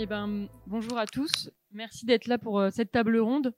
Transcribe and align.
Eh 0.00 0.06
ben, 0.06 0.48
bonjour 0.68 0.96
à 0.96 1.06
tous. 1.06 1.50
Merci 1.72 2.06
d'être 2.06 2.28
là 2.28 2.38
pour 2.38 2.60
euh, 2.60 2.70
cette 2.70 2.92
table 2.92 3.18
ronde. 3.18 3.52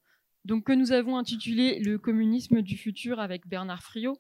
Donc, 0.47 0.65
que 0.65 0.73
nous 0.73 0.91
avons 0.91 1.19
intitulé 1.19 1.81
Le 1.81 1.99
communisme 1.99 2.63
du 2.63 2.79
futur 2.79 3.21
avec 3.21 3.47
Bernard 3.47 3.83
Friot. 3.83 4.17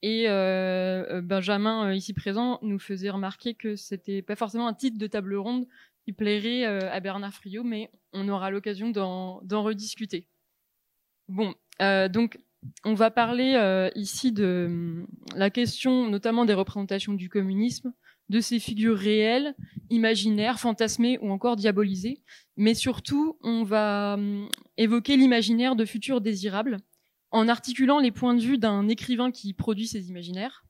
Et 0.00 0.28
euh, 0.28 1.04
euh, 1.10 1.20
Benjamin, 1.20 1.92
ici 1.92 2.14
présent, 2.14 2.60
nous 2.62 2.78
faisait 2.78 3.10
remarquer 3.10 3.54
que 3.54 3.74
c'était 3.74 4.22
pas 4.22 4.36
forcément 4.36 4.68
un 4.68 4.74
titre 4.74 4.98
de 4.98 5.06
table 5.08 5.34
ronde 5.34 5.66
qui 6.04 6.12
plairait 6.12 6.64
à 6.64 7.00
Bernard 7.00 7.32
Friot, 7.32 7.64
mais 7.64 7.90
on 8.12 8.28
aura 8.28 8.50
l'occasion 8.50 8.90
d'en 8.90 9.62
rediscuter. 9.62 10.28
Bon, 11.28 11.54
donc 11.80 12.38
on 12.84 12.92
va 12.92 13.10
parler 13.10 13.90
ici 13.94 14.30
de 14.30 15.06
la 15.34 15.48
question 15.48 16.10
notamment 16.10 16.44
des 16.44 16.52
représentations 16.52 17.14
du 17.14 17.30
communisme, 17.30 17.94
de 18.28 18.40
ces 18.40 18.58
figures 18.58 18.96
réelles, 18.96 19.54
imaginaires, 19.90 20.58
fantasmées 20.58 21.18
ou 21.20 21.30
encore 21.30 21.56
diabolisées. 21.56 22.22
Mais 22.56 22.74
surtout, 22.74 23.38
on 23.42 23.64
va 23.64 24.14
hum, 24.14 24.48
évoquer 24.76 25.16
l'imaginaire 25.16 25.76
de 25.76 25.84
futurs 25.84 26.20
désirables 26.20 26.78
en 27.30 27.48
articulant 27.48 27.98
les 27.98 28.12
points 28.12 28.34
de 28.34 28.40
vue 28.40 28.58
d'un 28.58 28.88
écrivain 28.88 29.30
qui 29.30 29.52
produit 29.54 29.88
ces 29.88 30.08
imaginaires, 30.08 30.64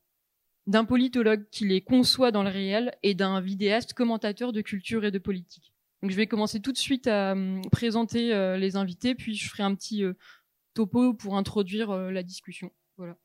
d'un 0.67 0.85
politologue 0.85 1.47
qui 1.51 1.67
les 1.67 1.83
conçoit 1.83 2.31
dans 2.31 2.43
le 2.43 2.49
réel 2.49 2.97
et 3.03 3.15
d'un 3.15 3.41
vidéaste 3.41 3.93
commentateur 3.93 4.53
de 4.53 4.63
culture 4.63 5.05
et 5.05 5.11
de 5.11 5.19
politique. 5.19 5.75
Donc 6.03 6.11
je 6.11 6.17
vais 6.17 6.27
commencer 6.27 6.61
tout 6.61 6.73
de 6.73 6.79
suite 6.79 7.07
à 7.07 7.33
hum, 7.33 7.63
présenter 7.71 8.35
euh, 8.35 8.57
les 8.57 8.77
invités, 8.77 9.15
puis 9.15 9.35
je 9.35 9.49
ferai 9.49 9.63
un 9.63 9.75
petit 9.75 10.05
euh, 10.05 10.15
topo 10.75 11.15
pour 11.15 11.37
introduire 11.37 11.91
euh, 11.91 12.11
la 12.11 12.23
discussion. 12.23 12.71
Voilà. 12.97 13.17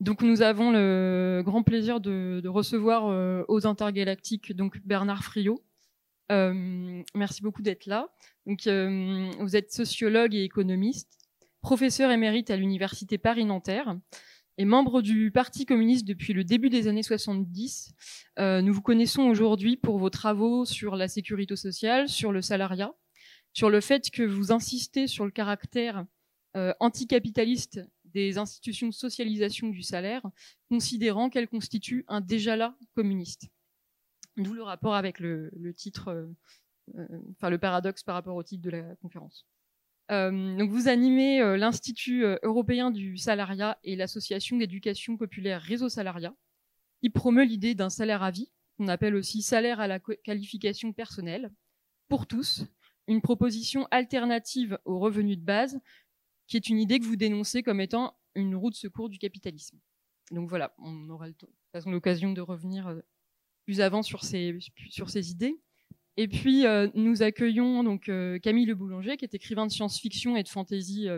Donc 0.00 0.22
nous 0.22 0.40
avons 0.40 0.70
le 0.70 1.42
grand 1.44 1.62
plaisir 1.62 2.00
de, 2.00 2.42
recevoir 2.48 3.08
euh, 3.08 3.44
aux 3.48 3.66
intergalactiques 3.66 4.56
donc 4.56 4.78
Bernard 4.84 5.22
Friot. 5.22 5.62
Euh, 6.32 7.02
merci 7.14 7.42
beaucoup 7.42 7.60
d'être 7.60 7.84
là. 7.84 8.08
Donc 8.46 8.66
euh, 8.66 9.30
vous 9.40 9.56
êtes 9.56 9.72
sociologue 9.72 10.34
et 10.34 10.42
économiste, 10.42 11.18
professeur 11.60 12.10
émérite 12.10 12.50
à 12.50 12.56
l'université 12.56 13.18
Paris-Nanterre 13.18 13.94
et 14.56 14.64
membre 14.64 15.02
du 15.02 15.30
Parti 15.32 15.66
communiste 15.66 16.06
depuis 16.06 16.32
le 16.32 16.44
début 16.44 16.70
des 16.70 16.88
années 16.88 17.02
70. 17.02 17.92
nous 18.38 18.72
vous 18.72 18.82
connaissons 18.82 19.24
aujourd'hui 19.24 19.76
pour 19.76 19.98
vos 19.98 20.10
travaux 20.10 20.64
sur 20.64 20.96
la 20.96 21.08
sécurité 21.08 21.56
sociale, 21.56 22.08
sur 22.08 22.32
le 22.32 22.40
salariat, 22.40 22.94
sur 23.52 23.68
le 23.68 23.82
fait 23.82 24.10
que 24.10 24.22
vous 24.22 24.50
insistez 24.50 25.06
sur 25.06 25.24
le 25.26 25.30
caractère 25.30 26.04
anticapitaliste 26.54 27.80
des 28.12 28.38
institutions 28.38 28.88
de 28.88 28.92
socialisation 28.94 29.68
du 29.68 29.82
salaire, 29.82 30.22
considérant 30.68 31.30
qu'elles 31.30 31.48
constituent 31.48 32.04
un 32.08 32.20
déjà-là 32.20 32.76
communiste. 32.94 33.48
D'où 34.36 34.54
le 34.54 34.62
rapport 34.62 34.94
avec 34.94 35.18
le, 35.18 35.50
titre, 35.76 36.08
euh, 36.08 36.26
euh, 36.96 37.06
enfin 37.32 37.50
le 37.50 37.58
paradoxe 37.58 38.02
par 38.02 38.14
rapport 38.14 38.36
au 38.36 38.42
titre 38.42 38.62
de 38.62 38.70
la 38.70 38.96
conférence. 38.96 39.46
Euh, 40.10 40.56
donc 40.56 40.70
vous 40.70 40.88
animez 40.88 41.56
l'Institut 41.56 42.24
européen 42.42 42.90
du 42.90 43.16
salariat 43.16 43.78
et 43.84 43.94
l'association 43.96 44.56
d'éducation 44.56 45.16
populaire 45.16 45.60
Réseau 45.60 45.88
Salariat, 45.88 46.34
qui 47.00 47.10
promeut 47.10 47.44
l'idée 47.44 47.74
d'un 47.74 47.90
salaire 47.90 48.22
à 48.22 48.30
vie, 48.30 48.50
qu'on 48.76 48.88
appelle 48.88 49.14
aussi 49.14 49.42
salaire 49.42 49.78
à 49.78 49.86
la 49.86 50.00
qualification 50.00 50.92
personnelle, 50.92 51.50
pour 52.08 52.26
tous, 52.26 52.64
une 53.06 53.20
proposition 53.20 53.86
alternative 53.90 54.78
aux 54.84 54.98
revenus 54.98 55.38
de 55.38 55.44
base 55.44 55.80
qui 56.50 56.56
est 56.56 56.68
une 56.68 56.80
idée 56.80 56.98
que 56.98 57.04
vous 57.04 57.16
dénoncez 57.16 57.62
comme 57.62 57.80
étant 57.80 58.12
une 58.34 58.56
roue 58.56 58.70
de 58.70 58.74
secours 58.74 59.08
du 59.08 59.18
capitalisme. 59.18 59.78
Donc 60.32 60.48
voilà, 60.48 60.74
on 60.78 61.08
aura 61.08 61.26
l'occasion 61.86 62.32
de 62.32 62.40
revenir 62.40 62.88
euh, 62.88 63.00
plus 63.64 63.80
avant 63.80 64.02
sur 64.02 64.24
ces, 64.24 64.58
idées. 65.30 65.60
Et 66.16 66.26
puis 66.26 66.66
euh, 66.66 66.88
nous 66.94 67.22
accueillons 67.22 67.84
donc 67.84 68.08
euh, 68.08 68.38
Camille 68.40 68.66
Le 68.66 68.74
Boulanger, 68.74 69.16
qui 69.16 69.24
est 69.24 69.32
écrivain 69.34 69.64
de 69.64 69.70
science-fiction 69.70 70.36
et 70.36 70.42
de 70.42 70.48
fantasy 70.48 71.08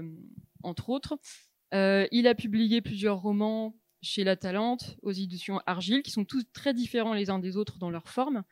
entre 0.62 0.90
autres. 0.90 1.18
il 1.72 2.26
a 2.26 2.34
publié 2.34 2.82
plusieurs 2.82 3.20
romans 3.20 3.74
chez 4.02 4.24
La 4.24 4.36
Talente, 4.36 4.98
aux 5.00 5.12
éditions 5.12 5.60
Argile, 5.64 6.02
qui 6.02 6.10
sont 6.10 6.26
tous 6.26 6.44
très 6.52 6.74
différents 6.74 7.14
les 7.14 7.30
uns 7.30 7.38
des 7.38 7.56
autres 7.56 7.78
dans 7.78 7.90
leur 7.90 8.08
forme, 8.08 8.42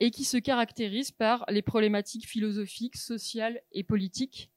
et 0.00 0.10
qui 0.10 0.22
se 0.22 0.36
caractérisent 0.36 1.10
par 1.10 1.44
les 1.48 1.62
problématiques 1.62 2.28
philosophiques, 2.28 2.96
sociales 2.96 3.60
et 3.72 3.82
politiques 3.82 4.51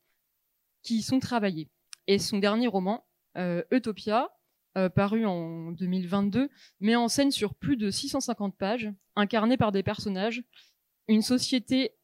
qui 0.85 1.01
sont 1.01 1.19
travaillés. 1.19 1.67
Et 2.07 2.19
son 2.19 2.37
dernier 2.37 2.67
roman, 2.67 3.05
euh, 3.37 3.63
Utopia, 3.71 4.29
euh, 4.77 4.87
paru 4.87 5.25
en 5.25 5.71
2022, 5.71 6.49
met 6.79 6.95
en 6.95 7.07
scène 7.07 7.31
sur 7.31 7.55
plus 7.55 7.75
de 7.75 7.89
650 7.89 8.55
pages, 8.55 8.91
incarnée 9.15 9.57
par 9.57 9.71
des 9.71 9.83
personnages, 9.83 10.43
une 11.07 11.23
société 11.23 11.95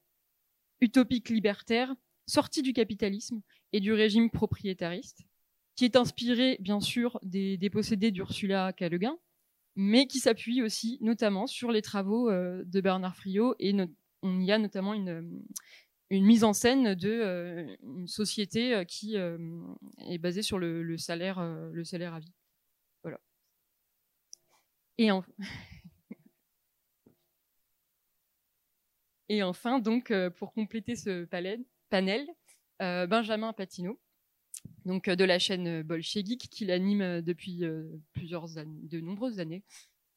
utopique 0.81 1.29
libertaire, 1.29 1.93
sortie 2.25 2.63
du 2.63 2.73
capitalisme 2.73 3.41
et 3.71 3.79
du 3.79 3.93
régime 3.93 4.31
propriétariste, 4.31 5.27
qui 5.75 5.85
est 5.85 5.95
inspirée 5.95 6.57
bien 6.59 6.79
sûr 6.79 7.19
des, 7.21 7.57
des 7.57 7.69
possédés 7.69 8.11
d'Ursula 8.11 8.73
K. 8.73 8.85
mais 9.75 10.07
qui 10.07 10.19
s'appuie 10.19 10.63
aussi 10.63 10.97
notamment 11.01 11.45
sur 11.45 11.71
les 11.71 11.83
travaux 11.83 12.29
euh, 12.29 12.63
de 12.65 12.81
Bernard 12.81 13.15
Friot 13.15 13.55
et 13.59 13.75
on 14.23 14.39
y 14.39 14.51
a 14.51 14.57
notamment 14.57 14.93
une, 14.93 15.43
une 16.11 16.25
mise 16.25 16.43
en 16.43 16.51
scène 16.51 16.93
de 16.93 17.09
euh, 17.09 17.73
une 17.83 18.07
société 18.07 18.75
euh, 18.75 18.83
qui 18.83 19.17
euh, 19.17 19.37
est 20.09 20.17
basée 20.17 20.41
sur 20.41 20.59
le, 20.59 20.97
salaire, 20.97 21.41
le 21.41 21.85
salaire 21.85 22.13
à 22.13 22.19
vie. 22.19 22.33
Voilà. 23.01 23.17
Et, 24.97 25.09
enfin, 29.41 29.79
donc, 29.79 30.13
pour 30.35 30.51
compléter 30.53 30.97
ce 30.97 31.23
panel, 31.89 32.27
Benjamin 32.79 33.53
Patino, 33.53 33.97
donc 34.85 35.09
de 35.09 35.23
la 35.23 35.39
chaîne 35.39 35.81
Bolchegeek, 35.81 36.49
qui 36.49 36.65
l'anime 36.65 37.21
depuis 37.21 37.63
plusieurs 38.11 38.57
années, 38.57 38.81
de 38.83 38.99
nombreuses 38.99 39.39
années, 39.39 39.63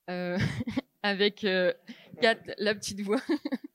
avec 1.03 1.43
la 1.43 2.75
petite 2.75 3.03
voix. 3.03 3.23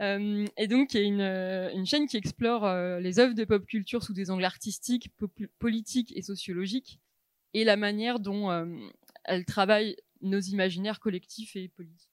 Euh, 0.00 0.46
et 0.56 0.68
donc, 0.68 0.94
il 0.94 1.00
y 1.00 1.04
a 1.04 1.06
une, 1.06 1.20
euh, 1.20 1.84
chaîne 1.84 2.06
qui 2.06 2.16
explore 2.16 2.64
euh, 2.64 3.00
les 3.00 3.18
œuvres 3.18 3.34
de 3.34 3.44
pop 3.44 3.64
culture 3.66 4.02
sous 4.02 4.12
des 4.12 4.30
angles 4.30 4.44
artistiques, 4.44 5.10
politiques 5.58 6.12
et 6.16 6.22
sociologiques, 6.22 7.00
et 7.54 7.64
la 7.64 7.76
manière 7.76 8.20
dont 8.20 8.50
elle 9.24 9.44
travaille 9.44 9.96
nos 10.20 10.40
imaginaires 10.40 11.00
collectifs 11.00 11.56
et 11.56 11.68
politiques. 11.68 12.10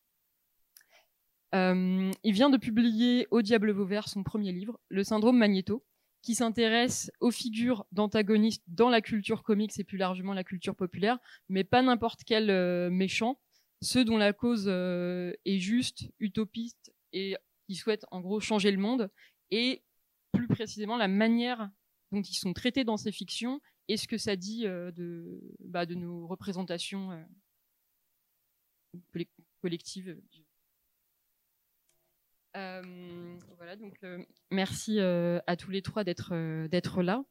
il 1.53 2.33
vient 2.33 2.49
de 2.49 2.57
publier 2.57 3.27
Au 3.31 3.41
Diable 3.41 3.71
Vauvert 3.71 4.07
son 4.07 4.23
premier 4.23 4.53
livre, 4.53 4.79
Le 4.87 5.03
syndrome 5.03 5.37
Magnéto, 5.37 5.83
qui 6.21 6.35
s'intéresse 6.35 7.11
aux 7.19 7.31
figures 7.31 7.85
d'antagonistes 7.91 8.63
dans 8.67 8.89
la 8.89 9.01
culture 9.01 9.43
comics 9.43 9.77
et 9.77 9.83
plus 9.83 9.97
largement 9.97 10.33
la 10.33 10.45
culture 10.45 10.75
populaire, 10.75 11.19
mais 11.49 11.65
pas 11.65 11.81
n'importe 11.81 12.21
quel 12.25 12.89
méchant, 12.89 13.37
ceux 13.81 14.05
dont 14.05 14.17
la 14.17 14.31
cause 14.31 14.69
est 14.69 15.59
juste, 15.59 16.09
utopiste 16.19 16.92
et 17.13 17.37
qui 17.67 17.75
souhaitent 17.75 18.05
en 18.11 18.19
gros 18.19 18.39
changer 18.39 18.71
le 18.71 18.77
monde 18.77 19.09
et 19.51 19.83
plus 20.31 20.47
précisément 20.47 20.97
la 20.97 21.07
manière 21.07 21.69
dont 22.11 22.21
ils 22.21 22.35
sont 22.35 22.53
traités 22.53 22.83
dans 22.83 22.97
ces 22.97 23.11
fictions 23.11 23.61
et 23.87 23.97
ce 23.97 24.07
que 24.07 24.17
ça 24.17 24.35
dit 24.35 24.65
euh, 24.65 24.91
de, 24.91 25.41
bah, 25.59 25.85
de 25.85 25.95
nos 25.95 26.27
représentations 26.27 27.11
euh, 27.11 27.23
collectives. 29.61 30.21
Euh, 32.55 33.39
voilà, 33.57 33.75
donc 33.75 33.99
merci 34.51 34.99
à 34.99 35.55
tous 35.57 35.71
les 35.71 35.81
trois 35.81 36.03
d'être 36.03 37.01
là. 37.01 37.23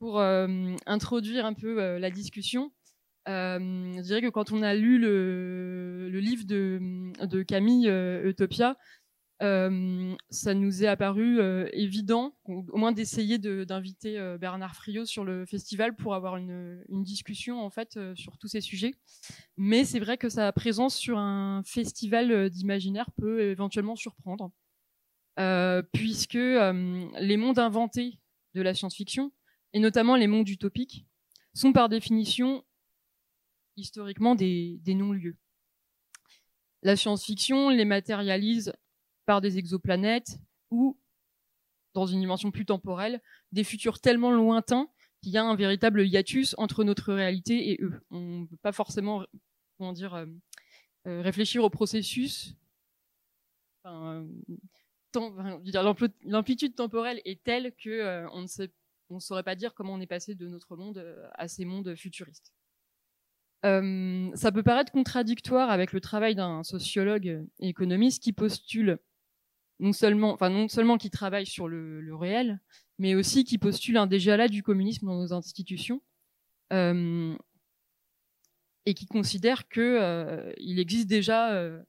Pour 0.00 0.20
introduire 0.20 1.46
un 1.46 1.54
peu 1.54 1.98
la 1.98 2.10
discussion, 2.10 2.72
je 3.26 4.02
dirais 4.02 4.22
que 4.22 4.28
quand 4.28 4.52
on 4.52 4.62
a 4.62 4.74
lu 4.74 4.98
le, 4.98 6.08
livre 6.12 6.44
de, 6.44 7.42
Camille 7.42 7.88
euh, 7.88 8.28
Utopia, 8.28 8.76
euh, 9.42 10.16
ça 10.30 10.54
nous 10.54 10.82
est 10.82 10.86
apparu 10.86 11.40
euh, 11.40 11.68
évident, 11.72 12.34
au 12.46 12.78
moins 12.78 12.92
d'essayer 12.92 13.36
d'inviter 13.38 14.18
euh, 14.18 14.38
Bernard 14.38 14.74
Friot 14.74 15.04
sur 15.04 15.24
le 15.24 15.44
festival 15.44 15.94
pour 15.94 16.14
avoir 16.14 16.38
une, 16.38 16.82
une 16.88 17.02
discussion 17.02 17.60
en 17.62 17.68
fait 17.68 17.98
sur 18.14 18.38
tous 18.38 18.48
ces 18.48 18.62
sujets. 18.62 18.94
Mais 19.56 19.84
c'est 19.84 20.00
vrai 20.00 20.16
que 20.16 20.30
sa 20.30 20.50
présence 20.52 20.96
sur 20.96 21.18
un 21.18 21.62
festival 21.64 22.48
d'imaginaire 22.48 23.10
peut 23.12 23.42
éventuellement 23.42 23.96
surprendre, 23.96 24.50
puisque 25.92 26.34
les 26.34 27.36
mondes 27.36 27.58
inventés 27.58 28.18
de 28.54 28.62
la 28.62 28.72
science-fiction, 28.72 29.32
et 29.74 29.80
notamment 29.80 30.16
les 30.16 30.26
mondes 30.26 30.48
utopiques, 30.48 31.06
sont 31.52 31.72
par 31.72 31.88
définition 31.90 32.64
historiquement 33.76 34.34
des, 34.34 34.80
non-lieux. 34.86 35.36
La 36.82 36.96
science-fiction 36.96 37.68
les 37.70 37.84
matérialise 37.84 38.72
par 39.24 39.40
des 39.40 39.58
exoplanètes 39.58 40.38
ou, 40.70 40.98
dans 41.94 42.06
une 42.06 42.20
dimension 42.20 42.50
plus 42.50 42.66
temporelle, 42.66 43.20
des 43.52 43.64
futurs 43.64 44.00
tellement 44.00 44.30
lointains 44.30 44.88
qu'il 45.22 45.32
y 45.32 45.38
a 45.38 45.44
un 45.44 45.56
véritable 45.56 46.06
hiatus 46.06 46.54
entre 46.58 46.84
notre 46.84 47.12
réalité 47.12 47.70
et 47.70 47.78
eux. 47.82 48.00
On 48.10 48.40
ne 48.40 48.46
peut 48.46 48.56
pas 48.58 48.72
forcément 48.72 49.24
comment 49.78 49.92
dire, 49.92 50.14
euh, 50.14 50.26
réfléchir 51.22 51.64
au 51.64 51.70
processus. 51.70 52.54
L'amplitude 56.24 56.74
temporelle 56.74 57.20
est 57.24 57.42
telle 57.42 57.72
que 57.74 58.26
on 58.28 58.42
ne 59.14 59.20
saurait 59.20 59.42
pas 59.42 59.54
dire 59.54 59.74
comment 59.74 59.94
on 59.94 60.00
est 60.00 60.06
passé 60.06 60.34
de 60.34 60.48
notre 60.48 60.76
monde 60.76 61.04
à 61.34 61.48
ces 61.48 61.64
mondes 61.64 61.94
futuristes. 61.94 62.55
Ça 64.34 64.52
peut 64.52 64.62
paraître 64.62 64.92
contradictoire 64.92 65.70
avec 65.70 65.92
le 65.92 66.00
travail 66.00 66.34
d'un 66.34 66.62
sociologue 66.62 67.44
et 67.58 67.68
économiste 67.68 68.22
qui 68.22 68.32
postule 68.32 68.98
non 69.78 69.92
seulement, 69.92 70.32
enfin 70.32 70.48
non 70.48 70.68
seulement 70.68 70.98
qui 70.98 71.10
travaille 71.10 71.46
sur 71.46 71.68
le, 71.68 72.14
réel, 72.14 72.60
mais 72.98 73.14
aussi 73.14 73.44
qui 73.44 73.58
postule 73.58 73.96
un 73.96 74.06
déjà 74.06 74.36
là 74.36 74.48
du 74.48 74.62
communisme 74.62 75.06
dans 75.06 75.20
nos 75.20 75.32
institutions 75.32 76.00
euh, 76.72 77.36
et 78.86 78.94
qui 78.94 79.06
considère 79.06 79.68
que 79.68 79.80
euh, 79.80 80.52
il 80.58 80.78
existe 80.78 81.08
déjà 81.08 81.52
euh, 81.52 81.82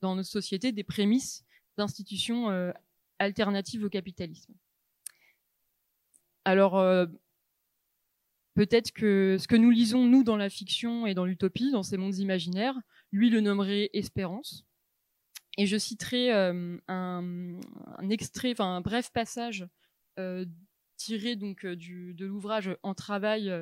dans 0.00 0.16
notre 0.16 0.28
société 0.28 0.72
des 0.72 0.84
prémices 0.84 1.44
d'institutions 1.76 2.72
alternatives 3.18 3.84
au 3.84 3.90
capitalisme. 3.90 4.54
Alors 6.46 6.80
peut-être 8.56 8.90
que 8.90 9.36
ce 9.38 9.46
que 9.46 9.54
nous 9.54 9.70
lisons 9.70 10.06
nous 10.06 10.24
dans 10.24 10.36
la 10.36 10.48
fiction 10.48 11.06
et 11.06 11.12
dans 11.12 11.26
l'utopie, 11.26 11.70
dans 11.70 11.82
ces 11.82 11.98
mondes 11.98 12.16
imaginaires, 12.16 12.74
lui 13.12 13.28
le 13.28 13.42
nommerait 13.42 13.90
espérance. 13.92 14.64
Et 15.58 15.66
je 15.66 15.76
citerai 15.76 16.32
euh, 16.32 16.78
un, 16.88 18.10
extrait, 18.10 18.52
enfin 18.52 18.76
un 18.76 18.80
bref 18.80 19.12
passage 19.12 19.66
euh, 20.18 20.46
tiré 20.96 21.36
donc 21.36 21.66
euh, 21.66 21.76
de 21.76 22.24
l'ouvrage 22.24 22.74
En 22.82 22.94
travail 22.94 23.52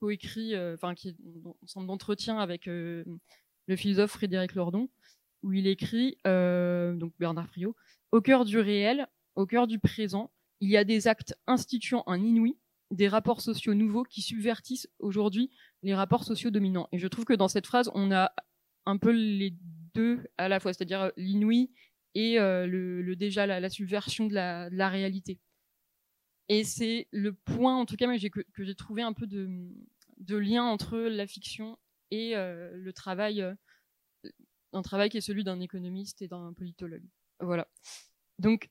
coécrit, 0.00 0.56
enfin 0.74 0.94
qui 0.94 1.10
est 1.10 1.16
ensemble 1.62 1.86
d'entretien 1.86 2.38
avec 2.38 2.66
le 2.66 3.04
philosophe 3.76 4.10
Frédéric 4.10 4.54
Lordon, 4.54 4.88
où 5.44 5.52
il 5.52 5.68
écrit, 5.68 6.16
donc 6.24 7.12
Bernard 7.20 7.48
Friot, 7.48 7.76
au 8.10 8.20
cœur 8.20 8.44
du 8.44 8.58
réel, 8.58 9.06
au 9.36 9.46
cœur 9.46 9.68
du 9.68 9.78
présent, 9.78 10.32
il 10.60 10.68
y 10.68 10.76
a 10.76 10.84
des 10.84 11.06
actes 11.06 11.34
instituant 11.46 12.02
un 12.06 12.20
inouï, 12.20 12.56
des 12.90 13.08
rapports 13.08 13.40
sociaux 13.40 13.74
nouveaux 13.74 14.02
qui 14.02 14.22
subvertissent 14.22 14.88
aujourd'hui 14.98 15.50
les 15.82 15.94
rapports 15.94 16.24
sociaux 16.24 16.50
dominants. 16.50 16.88
Et 16.92 16.98
je 16.98 17.06
trouve 17.06 17.24
que 17.24 17.34
dans 17.34 17.48
cette 17.48 17.66
phrase, 17.66 17.90
on 17.94 18.10
a 18.10 18.32
un 18.86 18.96
peu 18.96 19.10
les 19.10 19.54
deux 19.94 20.24
à 20.38 20.48
la 20.48 20.60
fois, 20.60 20.72
c'est-à-dire 20.72 21.02
euh, 21.02 21.10
l'inouï 21.16 21.70
et 22.14 22.40
euh, 22.40 22.66
le, 22.66 23.14
déjà 23.14 23.46
la, 23.46 23.70
subversion 23.70 24.26
de 24.26 24.34
la, 24.34 24.88
réalité. 24.88 25.38
Et 26.48 26.64
c'est 26.64 27.06
le 27.12 27.32
point, 27.32 27.76
en 27.76 27.86
tout 27.86 27.96
cas, 27.96 28.06
que, 28.18 28.64
j'ai 28.64 28.74
trouvé 28.74 29.02
un 29.02 29.12
peu 29.12 29.26
de, 29.28 30.36
lien 30.36 30.64
entre 30.64 30.98
la 30.98 31.26
fiction 31.28 31.78
et 32.10 32.36
euh, 32.36 32.76
le 32.76 32.92
travail, 32.92 33.44
un 34.72 34.82
travail 34.82 35.10
qui 35.10 35.18
est 35.18 35.20
celui 35.20 35.44
d'un 35.44 35.60
économiste 35.60 36.22
et 36.22 36.28
d'un 36.28 36.52
politologue. 36.52 37.04
Voilà. 37.38 37.68
Donc, 38.40 38.68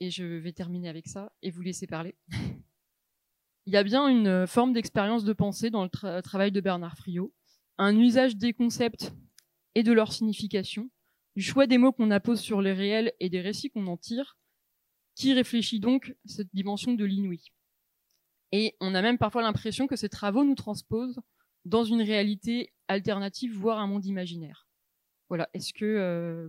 et 0.00 0.10
je 0.10 0.24
vais 0.24 0.52
terminer 0.52 0.88
avec 0.88 1.06
ça 1.08 1.32
et 1.42 1.50
vous 1.50 1.62
laisser 1.62 1.86
parler. 1.86 2.16
Il 3.68 3.72
y 3.72 3.76
a 3.76 3.82
bien 3.82 4.08
une 4.08 4.46
forme 4.46 4.72
d'expérience 4.72 5.24
de 5.24 5.34
pensée 5.34 5.68
dans 5.68 5.84
le 5.84 6.22
travail 6.22 6.50
de 6.50 6.60
Bernard 6.62 6.96
Friot, 6.96 7.34
un 7.76 7.94
usage 7.98 8.34
des 8.34 8.54
concepts 8.54 9.12
et 9.74 9.82
de 9.82 9.92
leur 9.92 10.10
signification, 10.10 10.88
du 11.36 11.42
choix 11.42 11.66
des 11.66 11.76
mots 11.76 11.92
qu'on 11.92 12.10
appose 12.10 12.40
sur 12.40 12.62
les 12.62 12.72
réels 12.72 13.12
et 13.20 13.28
des 13.28 13.42
récits 13.42 13.68
qu'on 13.68 13.86
en 13.86 13.98
tire, 13.98 14.38
qui 15.16 15.34
réfléchit 15.34 15.80
donc 15.80 16.16
cette 16.24 16.48
dimension 16.54 16.94
de 16.94 17.04
l'inouï. 17.04 17.52
Et 18.52 18.74
on 18.80 18.94
a 18.94 19.02
même 19.02 19.18
parfois 19.18 19.42
l'impression 19.42 19.86
que 19.86 19.96
ces 19.96 20.08
travaux 20.08 20.44
nous 20.44 20.54
transposent 20.54 21.20
dans 21.66 21.84
une 21.84 22.00
réalité 22.00 22.72
alternative, 22.88 23.54
voire 23.54 23.80
un 23.80 23.86
monde 23.86 24.06
imaginaire. 24.06 24.66
Voilà, 25.28 25.50
est-ce 25.52 25.74
que 25.74 25.84
euh, 25.84 26.48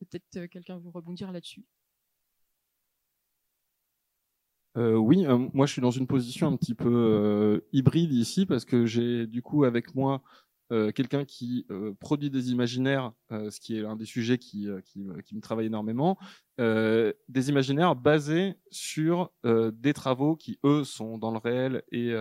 peut-être 0.00 0.36
euh, 0.36 0.48
quelqu'un 0.48 0.76
veut 0.76 0.90
rebondir 0.90 1.32
là-dessus? 1.32 1.64
Euh, 4.76 4.94
oui, 4.94 5.24
moi 5.52 5.66
je 5.66 5.72
suis 5.72 5.82
dans 5.82 5.90
une 5.90 6.06
position 6.06 6.48
un 6.48 6.56
petit 6.56 6.74
peu 6.74 7.62
hybride 7.72 8.12
ici 8.12 8.46
parce 8.46 8.64
que 8.64 8.86
j'ai 8.86 9.26
du 9.26 9.42
coup 9.42 9.64
avec 9.64 9.94
moi 9.94 10.22
euh, 10.72 10.92
quelqu'un 10.92 11.26
qui 11.26 11.66
euh, 11.70 11.92
produit 12.00 12.30
des 12.30 12.50
imaginaires, 12.50 13.12
euh, 13.32 13.50
ce 13.50 13.60
qui 13.60 13.76
est 13.76 13.84
un 13.84 13.96
des 13.96 14.06
sujets 14.06 14.38
qui, 14.38 14.66
me 14.66 15.40
travaille 15.40 15.66
énormément, 15.66 16.18
des 16.56 17.48
imaginaires 17.48 17.96
basés 17.96 18.54
sur 18.70 19.32
des 19.44 19.92
travaux 19.92 20.36
qui, 20.36 20.60
eux, 20.64 20.84
sont 20.84 21.18
dans 21.18 21.32
le 21.32 21.38
réel 21.38 21.82
et 21.90 22.14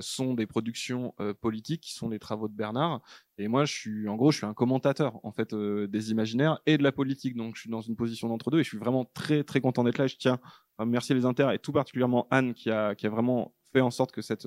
sont 0.00 0.34
des 0.34 0.46
productions 0.46 1.14
politiques, 1.40 1.80
qui 1.80 1.94
sont 1.94 2.10
les 2.10 2.18
travaux 2.18 2.48
de 2.48 2.54
Bernard. 2.54 3.00
Et 3.38 3.48
moi, 3.48 3.64
je 3.64 3.72
suis, 3.72 4.08
en 4.08 4.16
gros, 4.16 4.30
je 4.30 4.38
suis 4.38 4.46
un 4.46 4.52
commentateur 4.52 5.24
en 5.24 5.32
fait 5.32 5.54
des 5.54 6.10
imaginaires 6.10 6.60
et 6.66 6.76
de 6.76 6.82
la 6.82 6.92
politique. 6.92 7.34
Donc, 7.34 7.56
je 7.56 7.62
suis 7.62 7.70
dans 7.70 7.80
une 7.80 7.96
position 7.96 8.28
d'entre 8.28 8.50
deux 8.50 8.58
et 8.58 8.64
je 8.64 8.68
suis 8.68 8.78
vraiment 8.78 9.06
très 9.06 9.42
très 9.42 9.62
content 9.62 9.84
d'être 9.84 9.98
là. 9.98 10.06
Je 10.06 10.16
tiens 10.16 10.38
à 10.76 10.82
remercier 10.82 11.14
les 11.14 11.24
inter 11.24 11.48
et 11.54 11.58
tout 11.58 11.72
particulièrement 11.72 12.28
Anne 12.30 12.52
qui 12.52 12.70
a 12.70 12.94
vraiment 13.04 13.54
fait 13.72 13.80
en 13.80 13.90
sorte 13.90 14.12
que 14.12 14.20
cette 14.20 14.46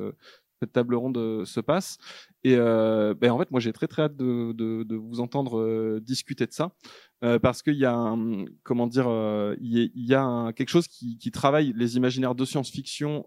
cette 0.60 0.74
table 0.74 0.96
ronde 0.96 1.18
euh, 1.18 1.46
se 1.46 1.60
passe. 1.60 1.98
Et 2.44 2.56
euh, 2.56 3.14
ben 3.14 3.32
en 3.32 3.40
fait, 3.40 3.52
moi, 3.52 3.60
j'ai 3.60 3.74
très 3.74 3.88
très 3.88 4.04
hâte 4.04 4.16
de, 4.16 4.96
vous 4.96 5.20
entendre 5.20 5.60
euh, 5.60 6.00
discuter 6.02 6.46
de 6.46 6.54
ça, 6.54 6.72
parce 7.42 7.62
qu'il 7.62 7.76
y 7.76 7.86
a, 7.86 7.94
un, 7.94 8.46
comment 8.64 8.88
dire, 8.88 9.08
il 9.60 9.92
y 9.96 10.14
a, 10.14 10.54
quelque 10.54 10.70
chose 10.70 10.88
qui, 10.88 11.32
travaille 11.32 11.74
les 11.76 11.98
imaginaires 11.98 12.36
de 12.36 12.46
science-fiction. 12.46 13.26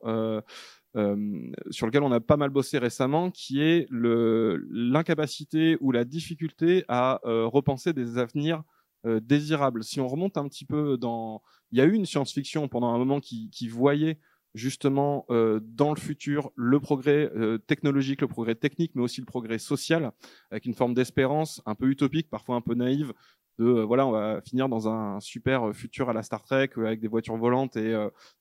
sur 1.70 1.86
lequel 1.86 2.02
on 2.02 2.12
a 2.12 2.20
pas 2.20 2.36
mal 2.36 2.50
bossé 2.50 2.78
récemment, 2.78 3.30
qui 3.30 3.60
est 3.60 3.86
l'incapacité 3.90 5.76
ou 5.80 5.92
la 5.92 6.04
difficulté 6.04 6.84
à 6.88 7.20
repenser 7.24 7.92
des 7.92 8.16
avenirs 8.16 8.62
désirables. 9.04 9.84
Si 9.84 10.00
on 10.00 10.08
remonte 10.08 10.38
un 10.38 10.48
petit 10.48 10.64
peu 10.64 10.96
dans, 10.96 11.42
il 11.70 11.78
y 11.78 11.82
a 11.82 11.84
eu 11.84 11.92
une 11.92 12.06
science-fiction 12.06 12.68
pendant 12.68 12.94
un 12.94 12.98
moment 12.98 13.20
qui 13.20 13.68
voyait 13.68 14.18
justement 14.54 15.24
euh, 15.30 15.60
dans 15.62 15.94
le 15.94 16.00
futur 16.00 16.50
le 16.56 16.80
progrès 16.80 17.30
euh, 17.34 17.58
technologique, 17.58 18.20
le 18.20 18.28
progrès 18.28 18.54
technique, 18.54 18.92
mais 18.94 19.02
aussi 19.02 19.20
le 19.20 19.26
progrès 19.26 19.58
social, 19.58 20.12
avec 20.50 20.66
une 20.66 20.74
forme 20.74 20.94
d'espérance 20.94 21.62
un 21.66 21.74
peu 21.74 21.88
utopique, 21.88 22.28
parfois 22.28 22.56
un 22.56 22.60
peu 22.60 22.74
naïve, 22.74 23.12
de 23.58 23.66
euh, 23.66 23.84
voilà, 23.84 24.06
on 24.06 24.10
va 24.10 24.40
finir 24.42 24.68
dans 24.68 24.88
un 24.88 25.20
super 25.20 25.74
futur 25.74 26.08
à 26.08 26.12
la 26.12 26.22
Star 26.22 26.42
Trek 26.42 26.70
avec 26.76 27.00
des 27.00 27.08
voitures 27.08 27.36
volantes 27.36 27.76
et 27.76 27.94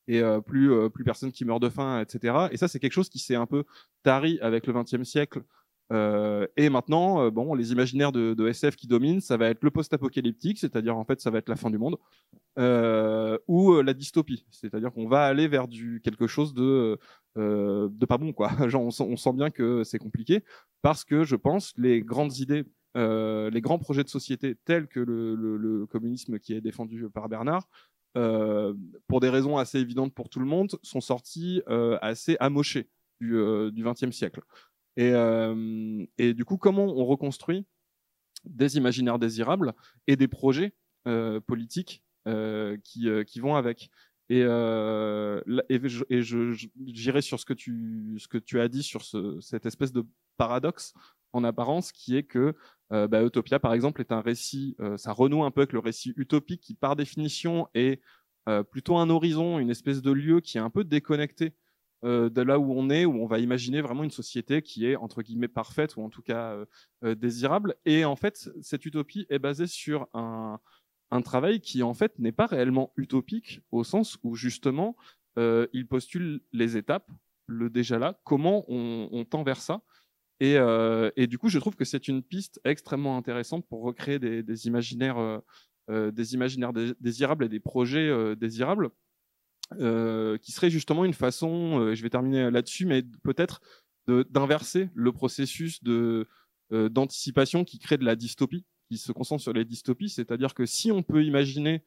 et 0.08 0.22
plus 0.46 0.90
plus 0.90 1.04
personne 1.04 1.32
qui 1.32 1.46
meurt 1.46 1.62
de 1.62 1.70
faim, 1.70 2.02
etc. 2.02 2.48
Et 2.52 2.58
ça, 2.58 2.68
c'est 2.68 2.80
quelque 2.80 2.94
chose 2.94 3.10
qui 3.10 3.20
s'est 3.20 3.36
un 3.36 3.46
peu 3.46 3.64
tari 4.04 4.40
avec 4.42 4.68
le 4.68 4.74
XXe 4.74 5.04
siècle. 5.04 5.42
Et 5.92 6.70
maintenant, 6.70 7.30
bon, 7.32 7.54
les 7.54 7.72
imaginaires 7.72 8.12
de, 8.12 8.48
SF 8.48 8.76
qui 8.76 8.88
dominent, 8.88 9.22
ça 9.22 9.38
va 9.38 9.50
être 9.50 9.64
le 9.64 9.72
post-apocalyptique, 9.72 10.58
c'est-à-dire 10.58 10.98
en 10.98 11.04
fait, 11.04 11.20
ça 11.20 11.30
va 11.30 11.40
être 11.40 11.50
la 11.50 11.56
fin 11.56 11.70
du 11.70 11.78
monde 11.78 11.98
euh, 12.60 13.38
ou 13.48 13.74
euh, 13.74 13.84
la 13.84 13.94
dystopie, 13.94 14.46
c'est-à-dire 14.52 14.92
qu'on 14.92 15.08
va 15.08 15.26
aller 15.26 15.48
vers 15.48 15.68
quelque 16.04 16.28
chose 16.28 16.54
de 16.54 16.98
euh, 17.38 17.90
pas 18.08 18.18
bon 18.18 18.34
quoi. 18.34 18.52
Genre 18.68 18.84
on, 18.84 19.16
sent 19.16 19.34
bien 19.34 19.50
que 19.50 19.84
c'est 19.84 20.00
compliqué 20.00 20.44
parce 20.82 21.04
que 21.04 21.24
je 21.24 21.36
pense 21.36 21.74
les 21.78 22.02
grandes 22.02 22.38
idées, 22.40 22.66
euh, 22.98 23.50
les 23.50 23.62
grands 23.62 23.80
projets 23.80 24.04
de 24.04 24.10
société 24.10 24.56
tels 24.66 24.88
que 24.88 25.00
le, 25.00 25.36
le, 25.36 25.86
communisme 25.86 26.40
qui 26.40 26.54
est 26.54 26.62
défendu 26.62 27.08
par 27.10 27.30
Bernard, 27.30 27.68
euh, 28.18 28.74
pour 29.08 29.22
des 29.22 29.30
raisons 29.30 29.58
assez 29.58 29.80
évidentes 29.80 30.14
pour 30.14 30.30
tout 30.30 30.40
le 30.40 30.46
monde, 30.46 30.72
sont 30.84 31.02
sortis 31.02 31.62
euh, 31.70 31.98
assez 32.02 32.36
amochés 32.40 32.90
du 33.22 33.84
XXe 33.84 34.12
siècle. 34.12 34.42
Et, 34.98 35.14
et 36.18 36.34
du 36.34 36.46
coup, 36.46 36.58
comment 36.58 36.86
on 36.86 37.06
reconstruit 37.06 37.66
des 38.44 38.78
imaginaires 38.78 39.20
désirables 39.20 39.74
et 40.08 40.16
des 40.16 40.28
projets 40.28 40.74
politiques 41.48 42.04
euh, 42.28 42.78
qui, 42.84 43.10
euh, 43.10 43.24
qui 43.24 43.40
vont 43.40 43.56
avec? 43.56 43.90
Et, 44.30 44.44
euh, 44.44 45.42
j'irai 46.86 47.22
sur 47.22 47.40
ce 47.40 47.46
que 47.46 47.54
tu 48.38 48.60
as 48.60 48.68
dit 48.68 48.84
sur 48.84 49.04
ce, 49.04 49.40
cette 49.42 49.66
espèce 49.66 49.92
de 49.92 50.06
paradoxe 50.38 50.94
en 51.34 51.44
apparence 51.44 51.92
qui 51.92 52.16
est 52.16 52.24
que 52.24 52.54
euh, 52.94 53.08
bah, 53.08 53.24
Utopia 53.24 53.60
par 53.60 53.74
exemple 53.74 54.02
est 54.02 54.12
un 54.12 54.22
récit 54.22 54.78
ça 54.98 55.14
renoue 55.14 55.44
un 55.44 55.52
peu 55.52 55.62
avec 55.62 55.74
le 55.74 55.80
récit 55.80 56.14
utopique 56.16 56.62
qui 56.62 56.76
par 56.76 56.96
définition 56.96 57.68
est 57.74 58.02
plutôt 58.70 58.98
un 58.98 59.10
horizon 59.10 59.60
une 59.60 59.70
espèce 59.70 60.02
de 60.02 60.12
lieu 60.12 60.42
qui 60.42 60.58
est 60.58 60.62
un 60.62 60.70
peu 60.70 60.84
déconnecté 60.84 61.54
de 62.04 62.42
là 62.42 62.58
où 62.58 62.74
on 62.74 62.90
est 62.90 63.06
où 63.06 63.14
on 63.22 63.28
va 63.28 63.40
imaginer 63.40 63.82
vraiment 63.82 64.04
une 64.04 64.12
société 64.12 64.62
qui 64.62 64.88
est 64.88 64.96
entre 64.96 65.22
guillemets 65.22 65.48
parfaite 65.48 65.96
ou 65.98 66.02
en 66.02 66.10
tout 66.10 66.24
cas 66.24 66.58
désirable 67.04 67.76
et 67.86 68.06
en 68.06 68.16
fait 68.16 68.50
cette 68.62 68.86
utopie 68.86 69.28
est 69.30 69.38
basée 69.38 69.68
sur 69.68 70.08
un 70.14 70.60
un 71.12 71.22
travail 71.22 71.60
qui 71.60 71.84
en 71.84 71.94
fait 71.94 72.18
n'est 72.18 72.32
pas 72.32 72.48
réellement 72.48 72.94
utopique 72.98 73.62
au 73.72 73.84
sens 73.84 74.18
où 74.24 74.36
justement 74.36 74.96
euh, 75.38 75.68
il 75.74 75.88
postule 75.88 76.42
les 76.54 76.78
étapes, 76.78 77.10
le 77.48 77.70
déjà 77.70 78.00
là, 78.00 78.20
comment 78.24 78.66
on, 78.70 79.26
tend 79.26 79.44
vers 79.44 79.62
ça. 79.62 79.82
Et, 80.40 80.58
euh, 80.58 81.12
et, 81.16 81.28
du 81.28 81.38
coup, 81.38 81.50
je 81.50 81.60
trouve 81.60 81.76
que 81.76 81.86
c'est 81.86 82.08
une 82.08 82.24
piste 82.24 82.60
extrêmement 82.64 83.18
intéressante 83.18 83.68
pour 83.68 83.84
recréer 83.84 84.20
des, 84.20 84.68
imaginaires, 84.68 85.18
euh, 85.18 85.40
euh 85.90 86.12
des 86.12 86.34
imaginaires 86.34 86.74
désirables 86.74 87.46
et 87.46 87.50
des 87.50 87.60
projets 87.60 88.08
euh, 88.08 88.36
désirables, 88.36 88.90
euh, 89.80 90.38
qui 90.38 90.52
serait 90.52 90.70
justement 90.70 91.06
une 91.06 91.14
façon, 91.14 91.94
je 91.94 92.02
vais 92.02 92.10
terminer 92.10 92.52
là-dessus, 92.52 92.86
mais 92.86 93.04
peut-être 93.24 93.62
d'inverser 94.08 94.90
le 94.94 95.12
processus 95.12 95.84
de 95.84 96.28
d'anticipation 96.72 97.66
qui 97.66 97.80
crée 97.80 97.98
de 97.98 98.06
la 98.06 98.16
dystopie, 98.16 98.66
qui 98.90 98.98
se 98.98 99.12
concentre 99.12 99.44
sur 99.44 99.52
les 99.52 99.66
dystopies. 99.66 100.08
C'est-à-dire 100.08 100.54
que 100.54 100.66
si 100.66 100.90
on 100.90 101.04
peut 101.04 101.26
imaginer 101.26 101.84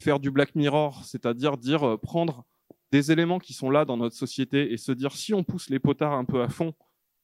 faire 0.00 0.20
du 0.20 0.30
Black 0.30 0.54
Mirror, 0.54 1.04
c'est-à-dire 1.04 1.56
dire 1.56 1.98
prendre 2.00 2.44
des 2.92 3.10
éléments 3.10 3.40
qui 3.40 3.54
sont 3.54 3.70
là 3.70 3.84
dans 3.84 3.96
notre 3.96 4.14
société 4.14 4.72
et 4.72 4.76
se 4.76 4.92
dire 4.92 5.16
si 5.16 5.34
on 5.34 5.42
pousse 5.42 5.68
les 5.68 5.80
potards 5.80 6.12
un 6.12 6.24
peu 6.24 6.42
à 6.42 6.48
fond, 6.48 6.74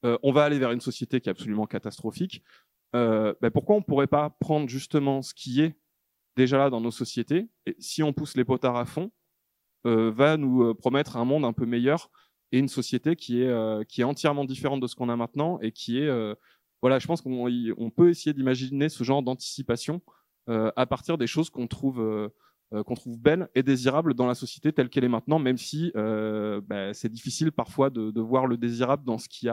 on 0.03 0.33
va 0.33 0.43
aller 0.43 0.59
vers 0.59 0.73
une 0.73 0.81
société 0.81 1.21
qui 1.21 1.29
est 1.29 1.31
absolument 1.31 1.67
catastrophique. 1.67 2.43
Ben 2.93 3.51
pourquoi 3.55 3.77
on 3.77 3.83
pourrait 3.83 4.09
pas 4.09 4.31
prendre 4.41 4.69
justement 4.69 5.23
ce 5.23 5.33
qui 5.33 5.61
est 5.61 5.77
déjà 6.37 6.59
là 6.59 6.71
dans 6.71 6.81
nos 6.81 6.91
sociétés 6.91 7.49
et 7.65 7.75
si 7.79 8.03
on 8.03 8.13
pousse 8.13 8.37
les 8.37 8.45
potards 8.45 8.77
à 8.77 8.85
fond, 8.85 9.11
va 9.87 10.37
nous 10.37 10.75
promettre 10.75 11.17
un 11.17 11.25
monde 11.25 11.45
un 11.45 11.53
peu 11.53 11.67
meilleur 11.67 12.11
et 12.53 12.59
une 12.59 12.69
société 12.69 13.17
qui 13.17 13.43
est 13.43 13.49
euh, 13.49 13.85
qui 13.85 14.01
est 14.01 14.05
entièrement 14.05 14.45
différente 14.45 14.81
de 14.81 14.87
ce 14.87 14.95
qu'on 14.95 15.09
a 15.09 15.17
maintenant 15.17 15.59
et 15.61 15.73
qui 15.73 15.99
est 15.99 16.09
euh, 16.09 16.35
voilà, 16.83 16.99
je 16.99 17.07
pense 17.07 17.21
qu'on 17.21 17.49
on 17.79 17.91
peut 17.91 18.11
essayer 18.11 18.33
d'imaginer 18.33 18.89
ce 18.89 19.03
genre 19.03 19.23
d'anticipation 19.23 20.03
euh, 20.49 20.71
à 20.77 20.87
partir 20.87 21.19
des 21.19 21.27
choses 21.27 21.51
qu'on 21.51 21.67
trouve 21.67 22.31
qu'on 22.85 22.95
trouve 22.95 23.19
belles 23.19 23.49
et 23.55 23.63
désirables 23.63 24.15
dans 24.15 24.27
la 24.27 24.35
société 24.35 24.73
telle 24.73 24.89
qu'elle 24.89 25.05
est 25.05 25.09
maintenant, 25.09 25.39
même 25.39 25.57
si 25.57 25.93
bah, 25.95 26.93
c'est 26.93 27.09
difficile 27.09 27.51
parfois 27.51 27.91
de, 27.91 28.21
voir 28.21 28.47
le 28.47 28.57
désirable 28.57 29.05
dans 29.05 29.19
ce 29.19 29.29
qu'il 29.29 29.51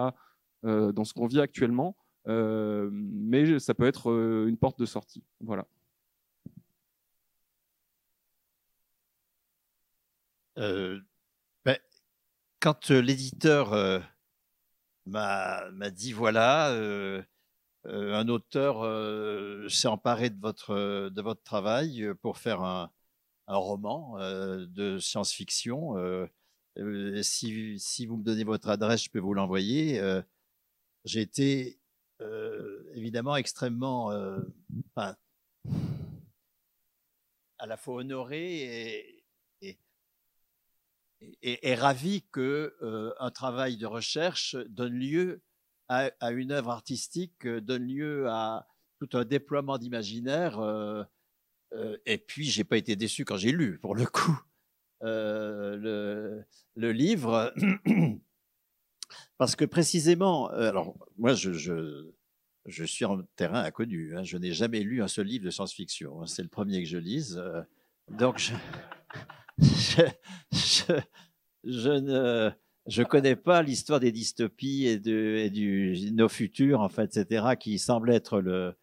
dans 0.64 1.04
qu'on 1.16 1.28
vit 1.28 1.40
actuellement. 1.40 1.96
mais 2.28 3.60
ça 3.60 3.74
peut 3.74 3.86
être 3.86 4.12
une 4.48 4.58
porte 4.58 4.80
de 4.80 4.86
sortie. 4.86 5.24
Voilà. 5.40 5.66
Euh, 10.58 11.00
quand 12.60 12.92
euh, 12.92 13.02
l'éditeur 13.02 13.74
euh, 13.74 14.00
m'a 15.06 15.90
dit 15.92 16.14
voilà, 16.14 16.70
un 17.86 18.28
auteur 18.30 19.70
s'est 19.70 19.90
emparé 19.90 20.30
de 20.30 20.40
votre, 20.40 21.10
de 21.10 21.22
votre 21.22 21.44
travail 21.44 22.14
pour 22.22 22.38
faire 22.38 22.62
un, 22.62 22.92
un 23.48 23.58
roman 23.58 24.18
de 24.18 24.98
science-fiction. 25.00 25.96
si, 27.22 27.80
si, 27.80 28.06
vous 28.06 28.18
me 28.18 28.24
donnez 28.24 28.46
votre 28.46 28.70
adresse, 28.70 29.04
je 29.04 29.10
peux 29.10 29.20
vous 29.20 29.34
l'envoyer. 29.34 30.02
J'ai 31.04 31.22
été 31.22 31.80
évidemment 32.94 33.36
extrêmement 33.36 34.12
à 34.96 35.18
la 37.66 37.76
fois 37.76 37.96
honoré 37.96 38.62
et, 38.62 39.13
est, 41.42 41.76
ravi 41.76 42.24
que 42.32 42.76
euh, 42.82 43.14
un 43.20 43.32
travail 43.32 43.78
de 43.78 43.86
recherche 43.86 44.56
donne 44.70 44.94
lieu 44.94 45.42
à, 45.90 46.12
une 46.32 46.52
œuvre 46.52 46.72
artistique, 46.72 47.46
euh, 47.46 47.62
donne 47.62 47.88
lieu 47.88 48.28
à 48.30 48.68
tout 49.00 49.18
un 49.18 49.26
déploiement 49.26 49.78
d'imaginaire. 49.78 50.60
Euh, 50.60 51.04
et 52.06 52.18
puis, 52.18 52.46
j'ai 52.46 52.64
pas 52.64 52.78
été 52.78 52.96
déçu 52.96 53.26
quand 53.26 53.38
j'ai 53.38 53.52
lu, 53.52 53.80
pour 53.80 53.96
le 53.96 54.06
coup, 54.06 54.40
le, 55.02 56.46
livre, 56.76 57.54
parce 59.38 59.56
que 59.56 59.66
précisément, 59.66 60.48
alors 60.50 60.96
moi, 61.18 61.34
je 61.34 62.84
suis 62.86 63.06
en 63.06 63.24
terrain 63.36 63.64
inconnu. 63.64 64.16
Hein, 64.16 64.24
je 64.24 64.38
n'ai 64.38 64.52
jamais 64.52 64.82
lu 64.82 65.02
un 65.02 65.08
seul 65.08 65.28
livre 65.28 65.46
de 65.46 65.50
science-fiction. 65.50 66.22
Hein, 66.22 66.28
c'est 66.28 66.44
le 66.44 66.50
premier 66.50 66.82
que 66.84 66.90
je 66.90 66.98
lise. 66.98 67.44
donc, 68.10 68.38
je, 68.38 68.54
je, 70.52 70.94
ne 71.64 72.52
je 72.88 73.04
connais 73.04 73.36
pas 73.36 73.62
l'histoire 73.62 74.00
des 74.00 74.12
dystopies 74.12 74.88
et, 74.88 75.00
de, 75.00 76.12
nos 76.12 76.30
futurs 76.30 76.82
en 76.82 76.90
fait 76.90 77.18
etc 77.18 77.56
qui 77.60 77.78
semble 77.80 78.12
être 78.12 78.40
le 78.40 78.76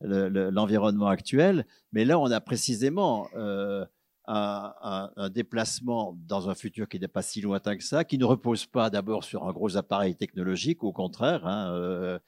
l'environnement 0.00 1.08
actuel. 1.08 1.66
Mais 1.92 2.04
là 2.04 2.18
on 2.18 2.30
a 2.30 2.40
précisément 2.40 3.28
euh, 3.34 3.84
un, 4.26 5.30
déplacement 5.30 6.18
dans 6.26 6.50
un 6.50 6.54
futur 6.54 6.88
qui 6.88 6.98
n'est 6.98 7.08
pas 7.08 7.22
si 7.22 7.40
lointain 7.40 7.76
que 7.76 7.84
ça 7.84 8.04
qui 8.04 8.18
ne 8.18 8.24
repose 8.24 8.66
pas 8.66 8.90
d'abord 8.90 9.24
sur 9.24 9.46
un 9.46 9.52
gros 9.52 9.76
appareil 9.76 10.16
technologique 10.16 10.82
au 10.82 10.92
contraire 10.92 11.46
hein, 11.46 11.72
euh, 11.72 12.18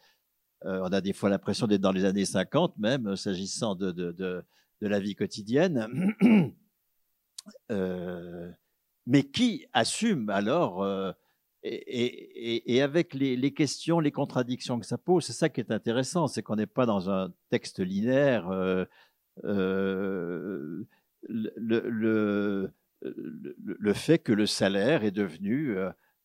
euh, 0.64 0.81
on 0.83 0.93
a 0.93 1.00
des 1.00 1.12
fois 1.12 1.28
l'impression 1.28 1.67
d'être 1.67 1.81
dans 1.81 1.93
les 1.93 2.05
années 2.05 2.25
50 2.25 2.78
même 2.78 3.17
s'agissant 3.17 3.75
de 3.75 4.45
la 4.81 5.00
vie 5.00 5.17
quotidienne 5.17 6.14
euh, 7.71 8.50
mais 9.07 9.23
qui 9.25 9.67
assume 9.73 10.31
alors 10.31 10.83
euh, 10.83 11.12
et, 11.62 12.81
avec 12.83 13.14
les, 13.14 13.52
questions, 13.52 14.00
les 14.00 14.12
contradictions 14.12 14.78
que 14.78 14.87
ça 14.87 14.97
pose, 14.97 15.25
c'est 15.25 15.33
ça 15.33 15.49
qui 15.49 15.61
est 15.61 15.73
intéressant, 15.73 16.26
c'est 16.28 16.43
qu'on 16.43 16.57
n'est 16.57 16.67
pas 16.67 16.87
dans 16.87 17.11
un 17.11 17.33
texte 17.50 17.81
linéaire. 17.81 18.49
Euh, 18.50 18.85
le, 21.28 22.73
le, 23.00 23.93
fait 23.93 24.19
que 24.19 24.33
le 24.33 24.47
salaire 24.47 25.05
est 25.05 25.11
devenu 25.11 25.76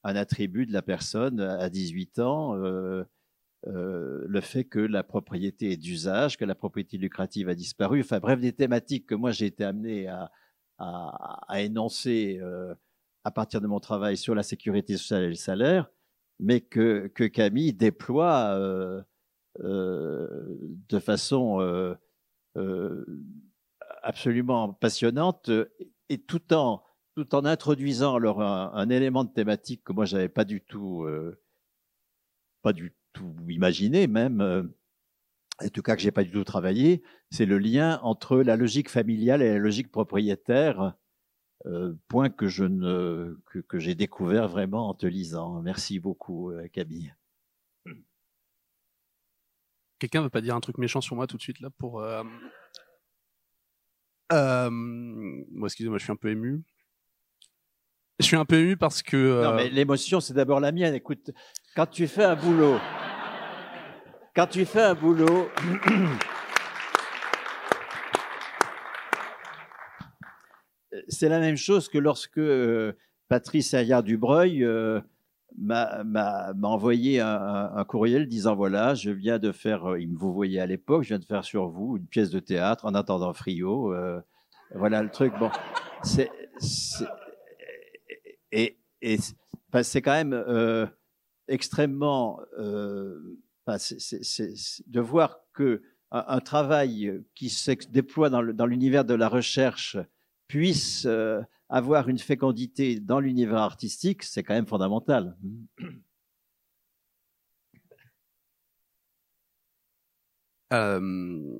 un 0.03 0.15
attribut 0.15 0.65
de 0.67 0.73
la 0.73 0.83
personne 0.83 1.39
à 1.39 1.69
18 1.69 2.19
ans, 2.19 2.53
le 2.55 4.41
fait 4.41 4.65
que 4.65 4.79
la 4.79 5.03
propriété 5.03 5.71
est 5.71 5.77
d'usage, 5.77 6.37
que 6.37 6.45
la 6.45 6.55
propriété 6.55 6.97
lucrative 6.97 7.49
a 7.49 7.55
disparu, 7.55 8.01
enfin 8.01 8.19
bref, 8.19 8.39
des 8.39 8.53
thématiques 8.53 9.07
que 9.07 9.15
moi 9.15 9.31
j'ai 9.31 9.47
été 9.47 9.63
amené 9.63 10.07
à, 10.07 10.31
à, 10.77 11.61
énoncer 11.61 12.39
euh, 12.41 12.73
à 13.23 13.31
partir 13.31 13.61
de 13.61 13.67
mon 13.67 13.79
travail 13.79 14.17
sur 14.17 14.35
la 14.35 14.43
sécurité 14.43 14.97
sociale 14.97 15.23
et 15.23 15.29
le 15.29 15.35
salaire, 15.35 15.89
mais 16.39 16.61
que, 16.61 17.07
que 17.07 17.23
Camille 17.23 17.73
déploie 17.73 18.55
euh, 18.57 19.01
euh, 19.59 20.57
de 20.89 20.99
façon 20.99 21.95
absolument 24.01 24.73
passionnante 24.73 25.49
et 26.09 26.17
tout 26.19 26.53
en 26.53 26.83
tout 27.15 27.35
en 27.35 27.45
introduisant 27.45 28.15
alors 28.15 28.41
un, 28.41 28.71
un 28.73 28.89
élément 28.89 29.23
de 29.23 29.31
thématique 29.31 29.83
que 29.83 29.93
moi 29.93 30.05
j'avais 30.05 30.29
pas 30.29 30.43
du 30.43 30.61
tout 30.61 31.07
pas 32.61 32.73
du 32.73 32.93
tout 33.13 33.35
imaginé 33.47 34.07
même 34.07 34.71
en 35.61 35.69
tout 35.69 35.81
cas 35.81 35.95
que 35.95 36.01
j'ai 36.01 36.11
pas 36.11 36.23
du 36.23 36.31
tout 36.31 36.43
travaillé, 36.43 37.03
c'est 37.29 37.45
le 37.45 37.57
lien 37.57 37.99
entre 38.03 38.37
la 38.37 38.55
logique 38.55 38.89
familiale 38.89 39.41
et 39.41 39.49
la 39.49 39.59
logique 39.59 39.91
propriétaire, 39.91 40.95
euh, 41.65 41.93
point 42.07 42.29
que 42.29 42.47
je 42.47 42.65
ne 42.65 43.39
que, 43.45 43.59
que 43.59 43.79
j'ai 43.79 43.95
découvert 43.95 44.47
vraiment 44.47 44.89
en 44.89 44.93
te 44.93 45.05
lisant. 45.05 45.61
Merci 45.61 45.99
beaucoup, 45.99 46.51
euh, 46.51 46.67
Camille. 46.67 47.13
Quelqu'un 49.99 50.21
veut 50.21 50.29
pas 50.29 50.41
dire 50.41 50.55
un 50.55 50.59
truc 50.59 50.77
méchant 50.79 50.99
sur 50.99 51.15
moi 51.15 51.27
tout 51.27 51.37
de 51.37 51.41
suite 51.41 51.61
là 51.61 51.69
pour. 51.69 52.01
Euh... 52.01 52.23
Euh... 54.33 54.69
Moi, 54.69 55.67
excusez-moi, 55.67 55.97
je 55.97 56.03
suis 56.03 56.11
un 56.11 56.17
peu 56.17 56.29
ému. 56.29 56.61
Je 58.19 58.25
suis 58.25 58.35
un 58.35 58.43
peu 58.43 58.59
ému 58.59 58.75
parce 58.75 59.01
que. 59.01 59.15
Non, 59.15 59.51
euh, 59.51 59.55
mais 59.55 59.69
l'émotion, 59.69 60.19
c'est 60.19 60.33
d'abord 60.33 60.59
la 60.59 60.73
mienne. 60.73 60.93
Écoute, 60.93 61.31
quand 61.75 61.85
tu 61.85 62.07
fais 62.07 62.25
un 62.25 62.35
boulot 62.35 62.79
quand 64.35 64.47
tu 64.47 64.65
fais 64.65 64.81
un 64.81 64.95
boulot, 64.95 65.47
c'est 71.07 71.29
la 71.29 71.39
même 71.39 71.57
chose 71.57 71.87
que 71.87 71.99
lorsque 71.99 72.39
euh, 72.39 72.93
Patrice 73.27 73.75
Ayard 73.75 74.03
Dubreuil 74.03 74.63
euh, 74.63 75.01
m'a 75.57 76.53
envoyé 76.63 77.19
un, 77.19 77.85
courriel 77.87 78.27
disant 78.27 78.55
voilà, 78.55 78.95
je 78.95 79.11
viens 79.11 79.37
de 79.37 79.51
faire, 79.51 79.91
euh, 79.91 79.99
il 79.99 80.09
me 80.09 80.17
vous 80.17 80.33
voyez 80.33 80.59
à 80.59 80.65
l'époque, 80.65 81.03
je 81.03 81.09
viens 81.09 81.19
de 81.19 81.25
faire 81.25 81.43
sur 81.43 81.67
vous 81.67 81.97
une 81.97 82.07
pièce 82.07 82.31
de 82.31 82.39
théâtre 82.39 82.85
en 82.85 82.95
attendant 82.95 83.33
Frio. 83.33 83.93
Voilà 84.73 85.03
le 85.03 85.09
truc. 85.09 85.31
Bon, 85.39 85.51
c'est 86.01 86.31
et, 88.51 88.79
et 89.03 89.17
c'est 89.83 90.01
quand 90.01 90.13
même 90.13 90.89
extrêmement 91.47 92.39
de 93.67 94.99
voir 94.99 95.39
que 95.53 95.81
un, 96.11 96.39
travail 96.39 97.23
qui 97.33 97.49
se 97.49 97.71
déploie 97.89 98.29
dans 98.29 98.65
l'univers 98.65 99.03
de 99.03 99.15
la 99.15 99.27
recherche 99.27 99.97
puisse 100.47 101.05
euh, 101.05 101.41
avoir 101.69 102.07
une 102.07 102.19
fécondité 102.19 102.99
dans 102.99 103.19
l'univers 103.19 103.57
artistique, 103.57 104.21
c'est 104.23 104.43
quand 104.43 104.53
même 104.53 104.67
fondamental. 104.67 105.37
Euh, 110.71 111.59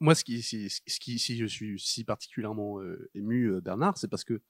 moi, 0.00 0.16
si 0.16 0.42
je 0.42 1.46
suis 1.46 1.78
si 1.78 2.04
particulièrement 2.04 2.80
euh, 2.80 3.08
ému, 3.14 3.44
euh, 3.46 3.60
Bernard, 3.60 3.96
c'est 3.96 4.08
parce 4.08 4.24
que, 4.24 4.42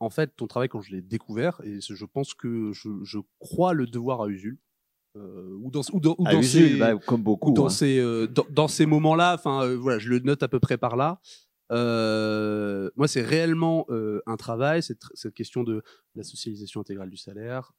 en 0.00 0.08
fait, 0.08 0.34
ton 0.36 0.46
travail, 0.46 0.70
quand 0.70 0.80
je 0.80 0.92
l'ai 0.92 1.02
découvert, 1.02 1.60
et 1.64 1.80
je 1.82 2.04
pense 2.06 2.32
que 2.32 2.72
je, 2.72 2.88
je 3.04 3.18
crois 3.40 3.74
le 3.74 3.86
devoir 3.86 4.22
à 4.22 4.28
Usul, 4.28 4.58
euh, 5.16 5.56
ou 5.62 5.70
dans, 5.70 5.80
ou 5.92 6.00
dans, 6.00 6.14
ou 6.18 6.24
dans 6.24 6.42
ces, 6.42 6.76
bah, 6.76 6.96
comme 7.06 7.22
beaucoup, 7.22 7.52
dans, 7.52 7.66
hein. 7.66 7.70
ces 7.70 7.98
euh, 7.98 8.26
dans, 8.26 8.44
dans, 8.50 8.68
ces 8.68 8.84
moments-là, 8.84 9.34
enfin 9.34 9.62
euh, 9.62 9.76
voilà, 9.76 9.98
je 9.98 10.10
le 10.10 10.18
note 10.18 10.42
à 10.42 10.48
peu 10.48 10.60
près 10.60 10.76
par 10.76 10.96
là. 10.96 11.20
Moi, 11.70 13.08
c'est 13.08 13.22
réellement 13.22 13.86
un 14.26 14.36
travail, 14.36 14.82
cette, 14.82 15.02
cette 15.14 15.34
question 15.34 15.64
de 15.64 15.82
la 16.14 16.22
socialisation 16.22 16.80
intégrale 16.80 17.10
du 17.10 17.16
salaire, 17.16 17.72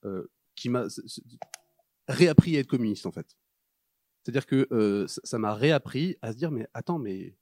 qui 0.56 0.70
m'a 0.70 0.88
réappris 2.08 2.58
à 2.58 2.60
être 2.60 2.68
communiste 2.68 3.06
en 3.06 3.12
fait. 3.12 3.38
C'est-à-dire 4.24 4.46
que 4.46 5.06
ça 5.08 5.38
m'a 5.38 5.54
réappris 5.54 6.18
à 6.22 6.34
se 6.34 6.38
dire, 6.38 6.52
mais 6.52 6.68
attends, 6.74 7.00
mais 7.00 7.36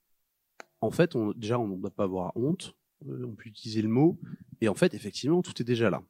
en 0.80 0.90
fait, 0.90 1.16
on, 1.16 1.32
déjà, 1.32 1.58
on 1.58 1.66
ne 1.66 1.76
doit 1.76 1.90
pas 1.90 2.04
avoir 2.04 2.36
honte, 2.36 2.76
on 3.04 3.34
peut 3.34 3.48
utiliser 3.48 3.82
le 3.82 3.88
mot, 3.88 4.20
et 4.60 4.68
en 4.68 4.74
fait, 4.74 4.94
effectivement, 4.94 5.42
tout 5.42 5.60
est 5.60 5.64
déjà 5.64 5.90
là. 5.90 6.02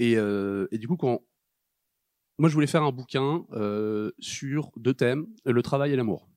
Et, 0.00 0.14
et 0.14 0.78
du 0.78 0.88
coup, 0.88 0.96
quand 0.96 1.22
moi, 2.42 2.48
je 2.48 2.54
voulais 2.54 2.66
faire 2.66 2.82
un 2.82 2.90
bouquin 2.90 3.46
euh, 3.52 4.10
sur 4.18 4.72
deux 4.76 4.94
thèmes, 4.94 5.28
le 5.44 5.62
travail 5.62 5.92
et 5.92 5.96
l'amour. 5.96 6.28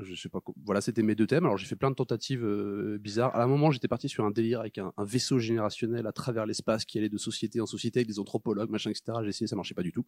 Je 0.00 0.16
sais 0.16 0.28
pas, 0.28 0.40
voilà, 0.64 0.80
c'était 0.80 1.04
mes 1.04 1.14
deux 1.14 1.28
thèmes. 1.28 1.44
Alors 1.44 1.56
j'ai 1.56 1.66
fait 1.68 1.76
plein 1.76 1.92
de 1.92 1.94
tentatives 1.94 2.44
euh, 2.44 2.98
bizarres. 2.98 3.32
À 3.36 3.44
un 3.44 3.46
moment, 3.46 3.70
j'étais 3.70 3.86
parti 3.86 4.08
sur 4.08 4.24
un 4.24 4.32
délire 4.32 4.58
avec 4.58 4.78
un, 4.78 4.92
vaisseau 4.98 5.38
générationnel 5.38 6.08
à 6.08 6.12
travers 6.12 6.44
l'espace 6.44 6.84
qui 6.84 6.98
allait 6.98 7.08
de 7.08 7.18
société 7.18 7.60
en 7.60 7.66
société 7.66 8.00
avec 8.00 8.08
des 8.08 8.18
anthropologues, 8.18 8.68
machin, 8.68 8.90
etc. 8.90 9.18
J'ai 9.22 9.28
essayé, 9.28 9.46
ça 9.46 9.54
marchait 9.54 9.76
pas 9.76 9.84
du 9.84 9.92
tout. 9.92 10.04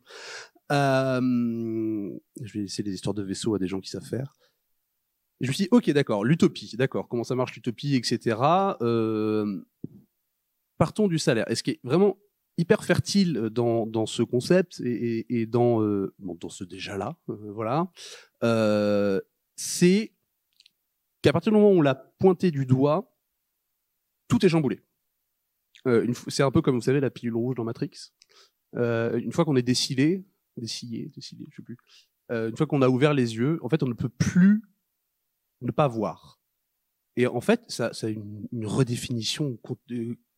Euh, 0.73 1.21
je 2.41 2.53
vais 2.53 2.63
laisser 2.63 2.83
les 2.83 2.93
histoires 2.93 3.15
de 3.15 3.23
vaisseaux 3.23 3.55
à 3.55 3.61
des 3.61 3.69
gens 3.69 3.79
qui 3.79 3.89
savent 3.89 4.03
faire. 4.03 4.35
Je 5.41 5.47
me 5.47 5.53
suis 5.53 5.67
dit, 5.67 5.69
ok, 5.71 5.91
d'accord, 5.91 6.25
l'utopie, 6.25 6.75
d'accord, 6.77 7.07
comment 7.07 7.23
ça 7.23 7.37
marche 7.37 7.55
l'utopie, 7.55 7.95
etc. 7.95 8.35
Partons 10.77 11.07
du 11.07 11.21
salaire. 11.21 11.49
Et 11.49 11.55
ce 11.55 11.63
qui 11.63 11.71
est 11.71 11.81
vraiment 11.85 12.19
hyper 12.59 12.85
fertile 12.85 13.49
dans, 13.51 13.87
dans 13.87 14.07
ce 14.07 14.23
concept 14.23 14.81
et, 14.81 15.19
et, 15.19 15.41
et 15.41 15.47
dans, 15.47 15.83
euh, 15.83 16.15
bon, 16.19 16.35
dans 16.35 16.49
ce 16.49 16.65
déjà-là, 16.65 17.17
euh, 17.29 17.53
voilà, 17.53 17.91
euh, 18.45 19.21
c'est 19.57 20.13
qu'à 21.23 21.33
partir 21.33 21.53
du 21.53 21.59
moment 21.59 21.71
où 21.73 21.79
on 21.79 21.83
l'a 21.83 21.95
pointé 21.95 22.51
du 22.51 22.67
doigt, 22.67 23.17
tout 24.29 24.45
est 24.45 24.49
chamboulé. 24.49 24.81
Euh, 25.87 26.13
c'est 26.29 26.43
un 26.43 26.51
peu 26.51 26.63
comme, 26.63 26.77
vous 26.77 26.83
savez, 26.83 27.01
la 27.01 27.11
pilule 27.11 27.35
rouge 27.35 27.57
dans 27.57 27.65
Matrix. 27.65 28.13
Euh, 28.77 29.19
une 29.19 29.33
fois 29.33 29.45
qu'on 29.45 29.57
est 29.57 29.63
décilé, 29.63 30.25
décillé, 30.57 31.11
décilé, 31.15 31.47
je 31.51 31.57
sais 31.57 31.63
plus, 31.63 31.77
euh, 32.31 32.51
une 32.51 32.57
fois 32.57 32.67
qu'on 32.67 32.83
a 32.83 32.89
ouvert 32.89 33.15
les 33.15 33.37
yeux, 33.37 33.59
en 33.63 33.69
fait, 33.69 33.83
on 33.83 33.89
ne 33.89 33.95
peut 33.95 34.09
plus 34.09 34.63
ne 35.61 35.71
pas 35.71 35.89
voir. 35.89 36.41
Et 37.17 37.27
en 37.27 37.41
fait, 37.41 37.63
ça, 37.69 37.93
ça 37.93 38.07
a 38.07 38.11
une, 38.11 38.49
une 38.53 38.67
redéfinition 38.67 39.57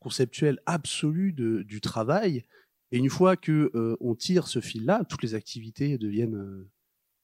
con- 0.04 0.11
conceptuelle 0.11 0.61
absolue 0.66 1.32
de, 1.32 1.62
du 1.62 1.80
travail. 1.80 2.44
Et 2.92 2.99
une 2.99 3.11
fois 3.11 3.37
que 3.37 3.70
euh, 3.75 3.96
on 4.00 4.14
tire 4.14 4.46
ce 4.46 4.61
fil-là, 4.61 5.04
toutes 5.08 5.23
les 5.23 5.34
activités 5.34 5.99
deviennent 5.99 6.37
euh, 6.37 6.70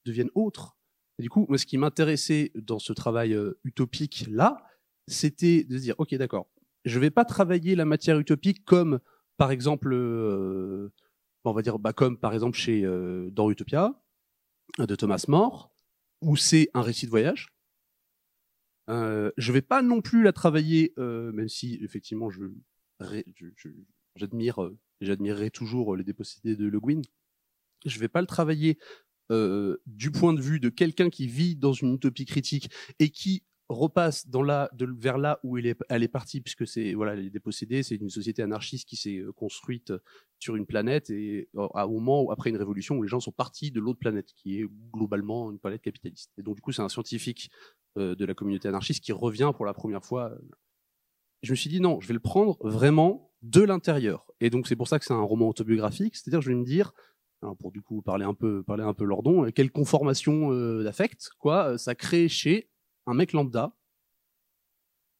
deviennent 0.05 0.31
autres. 0.35 0.75
Du 1.19 1.29
coup, 1.29 1.45
moi, 1.47 1.57
ce 1.57 1.65
qui 1.65 1.77
m'intéressait 1.77 2.51
dans 2.55 2.79
ce 2.79 2.93
travail 2.93 3.33
euh, 3.33 3.59
utopique 3.63 4.25
là, 4.29 4.65
c'était 5.07 5.63
de 5.63 5.77
se 5.77 5.83
dire, 5.83 5.95
ok, 5.99 6.15
d'accord, 6.15 6.47
je 6.85 6.99
vais 6.99 7.11
pas 7.11 7.25
travailler 7.25 7.75
la 7.75 7.85
matière 7.85 8.19
utopique 8.19 8.65
comme, 8.65 8.99
par 9.37 9.51
exemple, 9.51 9.93
on 11.43 11.51
va 11.53 11.61
dire, 11.61 11.77
bah, 11.79 11.93
comme 11.93 12.17
par 12.17 12.33
exemple 12.33 12.57
chez 12.57 12.81
dans 13.31 13.49
Utopia 13.51 13.93
de 14.79 14.95
Thomas 14.95 15.23
More, 15.27 15.71
où 16.21 16.35
c'est 16.35 16.69
un 16.73 16.81
récit 16.81 17.05
de 17.05 17.11
voyage. 17.11 17.49
Euh, 18.89 19.31
je 19.37 19.51
vais 19.51 19.61
pas 19.61 19.81
non 19.81 20.01
plus 20.01 20.23
la 20.23 20.33
travailler, 20.33 20.93
même 20.97 21.49
si 21.49 21.79
effectivement 21.83 22.29
je- 22.31 22.41
j'admire 24.15 24.63
euh, 24.63 24.77
et 24.99 25.05
j'admirerai 25.05 25.51
toujours 25.51 25.93
euh, 25.93 25.97
les 25.97 26.03
dépossédés 26.03 26.55
de 26.55 26.67
Le 26.67 26.79
Guin. 26.79 27.01
Je 27.85 27.99
vais 27.99 28.07
pas 28.07 28.21
le 28.21 28.27
travailler 28.27 28.77
euh, 29.31 29.77
du 29.85 30.11
point 30.11 30.33
de 30.33 30.41
vue 30.41 30.59
de 30.59 30.69
quelqu'un 30.69 31.09
qui 31.09 31.27
vit 31.27 31.55
dans 31.55 31.73
une 31.73 31.95
utopie 31.95 32.25
critique 32.25 32.69
et 32.99 33.09
qui 33.09 33.43
repasse 33.69 34.27
vers 34.27 35.17
là 35.17 35.39
où 35.43 35.57
elle 35.57 35.65
est, 35.65 36.07
partie, 36.09 36.41
puisque 36.41 36.67
c'est 36.67 36.93
voilà 36.93 37.15
les 37.15 37.29
dépossédés, 37.29 37.83
c'est 37.83 37.95
une 37.95 38.09
société 38.09 38.41
anarchiste 38.41 38.85
qui 38.85 38.97
s'est 38.97 39.23
construite 39.37 39.93
sur 40.39 40.57
une 40.57 40.65
planète 40.65 41.09
et 41.09 41.47
à 41.73 41.83
un 41.83 41.87
moment 41.87 42.29
après 42.31 42.49
une 42.49 42.57
révolution 42.57 42.97
où 42.97 43.03
les 43.03 43.07
gens 43.07 43.21
sont 43.21 43.31
partis 43.31 43.71
de 43.71 43.79
l'autre 43.79 43.99
planète, 43.99 44.33
qui 44.35 44.59
est 44.59 44.65
globalement 44.93 45.49
une 45.51 45.57
planète 45.57 45.81
capitaliste. 45.81 46.33
Et 46.37 46.43
donc 46.43 46.55
du 46.55 46.61
coup, 46.61 46.73
c'est 46.73 46.81
un 46.81 46.89
scientifique 46.89 47.49
de 47.95 48.25
la 48.25 48.33
communauté 48.33 48.67
anarchiste 48.67 49.01
qui 49.01 49.13
revient 49.13 49.53
pour 49.55 49.65
la 49.65 49.73
première 49.73 50.03
fois. 50.03 50.37
Je 51.41 51.51
me 51.51 51.55
suis 51.55 51.69
dit 51.69 51.79
non, 51.81 51.99
je 51.99 52.07
vais 52.07 52.13
le 52.13 52.19
prendre 52.19 52.57
vraiment 52.61 53.31
de 53.41 53.61
l'intérieur. 53.61 54.25
Et 54.39 54.49
donc 54.49 54.67
c'est 54.67 54.75
pour 54.75 54.87
ça 54.87 54.99
que 54.99 55.05
c'est 55.05 55.13
un 55.13 55.21
roman 55.21 55.49
autobiographique, 55.49 56.15
c'est-à-dire 56.15 56.41
je 56.41 56.49
vais 56.49 56.55
me 56.55 56.65
dire 56.65 56.93
pour 57.59 57.71
du 57.71 57.81
coup 57.81 58.01
parler 58.01 58.25
un 58.25 58.33
peu 58.33 58.63
parler 58.63 58.83
un 58.83 58.93
peu 58.93 59.03
Lordon, 59.03 59.45
euh, 59.45 59.51
quelle 59.51 59.71
conformation 59.71 60.51
euh, 60.51 60.83
d'affect 60.83 61.29
quoi 61.39 61.71
euh, 61.71 61.77
ça 61.77 61.95
crée 61.95 62.29
chez 62.29 62.69
un 63.07 63.13
mec 63.13 63.33
lambda 63.33 63.75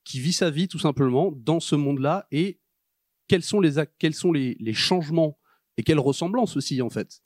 qui 0.04 0.20
vit 0.20 0.34
sa 0.34 0.50
vie 0.50 0.68
tout 0.68 0.80
simplement 0.80 1.32
dans 1.32 1.60
ce 1.60 1.76
monde-là. 1.76 2.28
Et 2.32 2.60
quels 3.28 3.44
sont 3.44 3.60
les 3.60 3.74
quels 4.00 4.14
sont 4.14 4.32
les, 4.32 4.74
changements 4.74 5.40
et 5.78 5.84
quelles 5.84 6.00
ressemblances 6.00 6.58
aussi 6.58 6.82
en 6.82 6.90
fait? 6.90 7.22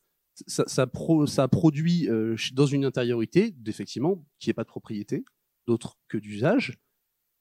Ça, 0.47 0.65
ça, 0.67 0.85
pro- 0.85 1.25
ça 1.25 1.47
produit 1.47 2.09
dans 2.51 2.65
une 2.65 2.83
intériorité 2.83 3.51
d'effectivement 3.51 4.25
qui 4.39 4.49
est 4.49 4.53
pas 4.53 4.63
de 4.63 4.67
propriété 4.67 5.23
d'autre 5.67 5.97
que 6.09 6.17
d'usage 6.17 6.77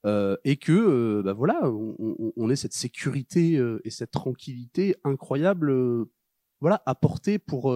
euh, 0.06 0.36
et 0.44 0.56
que 0.56 0.72
euh, 0.72 1.22
bah 1.22 1.32
voilà 1.32 1.60
on, 1.64 1.96
on, 2.36 2.50
ait 2.50 2.56
cette 2.56 2.74
sécurité 2.74 3.56
euh, 3.56 3.80
et 3.84 3.90
cette 3.90 4.10
tranquillité 4.10 4.96
incroyable 5.02 5.74
voilà 6.60 6.82
apportée 6.84 7.38
pour 7.38 7.74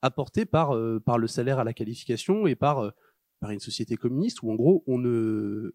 apportée 0.00 0.44
par 0.44 0.76
par 1.04 1.18
le 1.18 1.26
salaire 1.26 1.58
à 1.58 1.64
la 1.64 1.72
qualification 1.72 2.46
et 2.46 2.54
par 2.54 2.92
par 3.40 3.50
une 3.50 3.60
société 3.60 3.96
communiste 3.96 4.42
où 4.42 4.52
en 4.52 4.54
gros 4.54 4.84
on 4.86 4.98
ne 4.98 5.72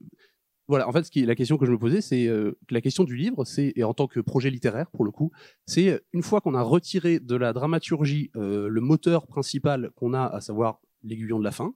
voilà 0.70 0.88
en 0.88 0.94
fait 0.94 1.10
qui 1.10 1.22
est 1.22 1.26
la 1.26 1.36
question 1.36 1.58
que 1.58 1.66
je 1.66 1.72
me 1.72 1.78
posais 1.78 2.02
c'est 2.02 2.30
la 2.70 2.82
question 2.82 3.04
du 3.04 3.16
livre 3.16 3.44
c'est 3.44 3.74
et 3.76 3.84
en 3.84 3.94
tant 3.94 4.08
que 4.08 4.22
projet 4.22 4.50
littéraire 4.50 4.90
pour 4.92 5.04
le 5.04 5.12
coup 5.12 5.32
c'est 5.66 6.02
une 6.14 6.24
fois 6.24 6.42
qu'on 6.42 6.54
a 6.54 6.62
retiré 6.62 7.20
de 7.20 7.36
la 7.36 7.54
dramaturgie 7.54 8.32
le 8.36 8.80
moteur 8.80 9.28
principal 9.28 9.92
qu'on 9.96 10.14
a 10.14 10.26
à 10.26 10.42
savoir 10.42 10.80
l'aiguillon 11.04 11.40
de 11.40 11.46
la 11.46 11.52
fin 11.52 11.74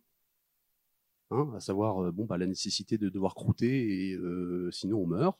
hein, 1.33 1.51
à 1.55 1.59
savoir 1.59 2.03
euh, 2.03 2.11
bon 2.11 2.25
bah 2.25 2.37
la 2.37 2.47
nécessité 2.47 2.97
de 2.97 3.09
devoir 3.09 3.35
croûter 3.35 4.09
et 4.09 4.15
euh, 4.15 4.69
sinon 4.71 4.99
on 4.99 5.07
meurt. 5.07 5.37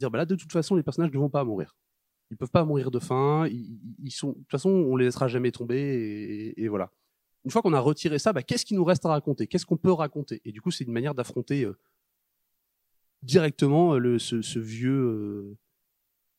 Dire 0.00 0.10
bah 0.10 0.18
là 0.18 0.26
de 0.26 0.36
toute 0.36 0.52
façon 0.52 0.76
les 0.76 0.82
personnages 0.82 1.12
ne 1.12 1.18
vont 1.18 1.30
pas 1.30 1.44
mourir. 1.44 1.76
Ils 2.30 2.36
peuvent 2.36 2.50
pas 2.50 2.64
mourir 2.64 2.90
de 2.90 2.98
faim 2.98 3.46
ils, 3.48 4.10
sont 4.10 4.30
de 4.30 4.34
toute 4.34 4.50
façon 4.50 4.70
on 4.70 4.96
les 4.96 5.04
laissera 5.04 5.28
jamais 5.28 5.52
tomber 5.52 6.54
et, 6.56 6.68
voilà. 6.68 6.90
Une 7.44 7.50
fois 7.50 7.60
qu'on 7.60 7.74
a 7.74 7.80
retiré 7.80 8.18
ça 8.18 8.32
bah, 8.32 8.42
qu'est-ce 8.42 8.64
qui 8.64 8.74
nous 8.74 8.84
reste 8.84 9.04
à 9.06 9.10
raconter? 9.10 9.46
Qu'est-ce 9.46 9.66
qu'on 9.66 9.76
peut 9.76 9.92
raconter? 9.92 10.40
Et 10.44 10.52
du 10.52 10.60
coup 10.60 10.70
c'est 10.70 10.84
une 10.84 10.92
manière 10.92 11.14
d'affronter 11.14 11.64
euh, 11.64 11.76
directement 13.22 13.98
le, 13.98 14.18
ce, 14.18 14.58
vieux 14.58 15.56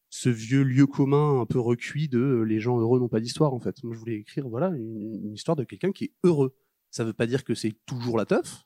ce 0.10 0.30
vieux 0.30 0.64
lieu 0.64 0.88
commun 0.88 1.42
un 1.42 1.46
peu 1.46 1.60
recuit 1.60 2.08
de 2.08 2.44
les 2.48 2.60
gens 2.60 2.80
heureux 2.80 3.00
n'ont 3.00 3.10
pas 3.10 3.20
d'histoire 3.20 3.54
en 3.54 3.60
fait. 3.60 3.84
Moi 3.84 3.94
je 3.94 4.00
voulais 4.00 4.16
écrire 4.16 4.48
voilà 4.50 4.70
une, 4.70 5.24
une 5.26 5.34
histoire 5.34 5.56
de 5.56 5.64
quelqu'un 5.64 5.92
qui 5.92 6.06
est 6.06 6.14
heureux. 6.24 6.56
Ça 6.92 7.04
veut 7.04 7.14
pas 7.14 7.28
dire 7.28 7.44
que 7.44 7.56
c'est 7.56 7.76
toujours 7.86 8.18
la 8.18 8.26
teuf 8.26 8.65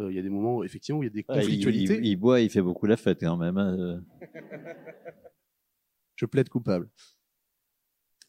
Euh, 0.00 0.10
il 0.10 0.16
y 0.16 0.18
a 0.18 0.22
des 0.22 0.30
moments 0.30 0.62
effectivement 0.64 1.00
où 1.00 1.02
il 1.02 1.06
y 1.06 1.10
a 1.10 1.12
des 1.12 1.24
Ah, 1.28 1.34
il, 1.36 1.40
conflictualités 1.42 1.98
il- 1.98 2.06
il 2.06 2.16
boit, 2.16 2.40
il 2.40 2.48
fait 2.50 2.62
beaucoup 2.62 2.86
la 2.86 2.96
fête 2.96 3.20
quand 3.20 3.36
même. 3.36 3.58
hein, 3.58 3.76
euh. 3.78 4.00
je 6.16 6.26
plaide 6.26 6.48
coupable. 6.48 6.88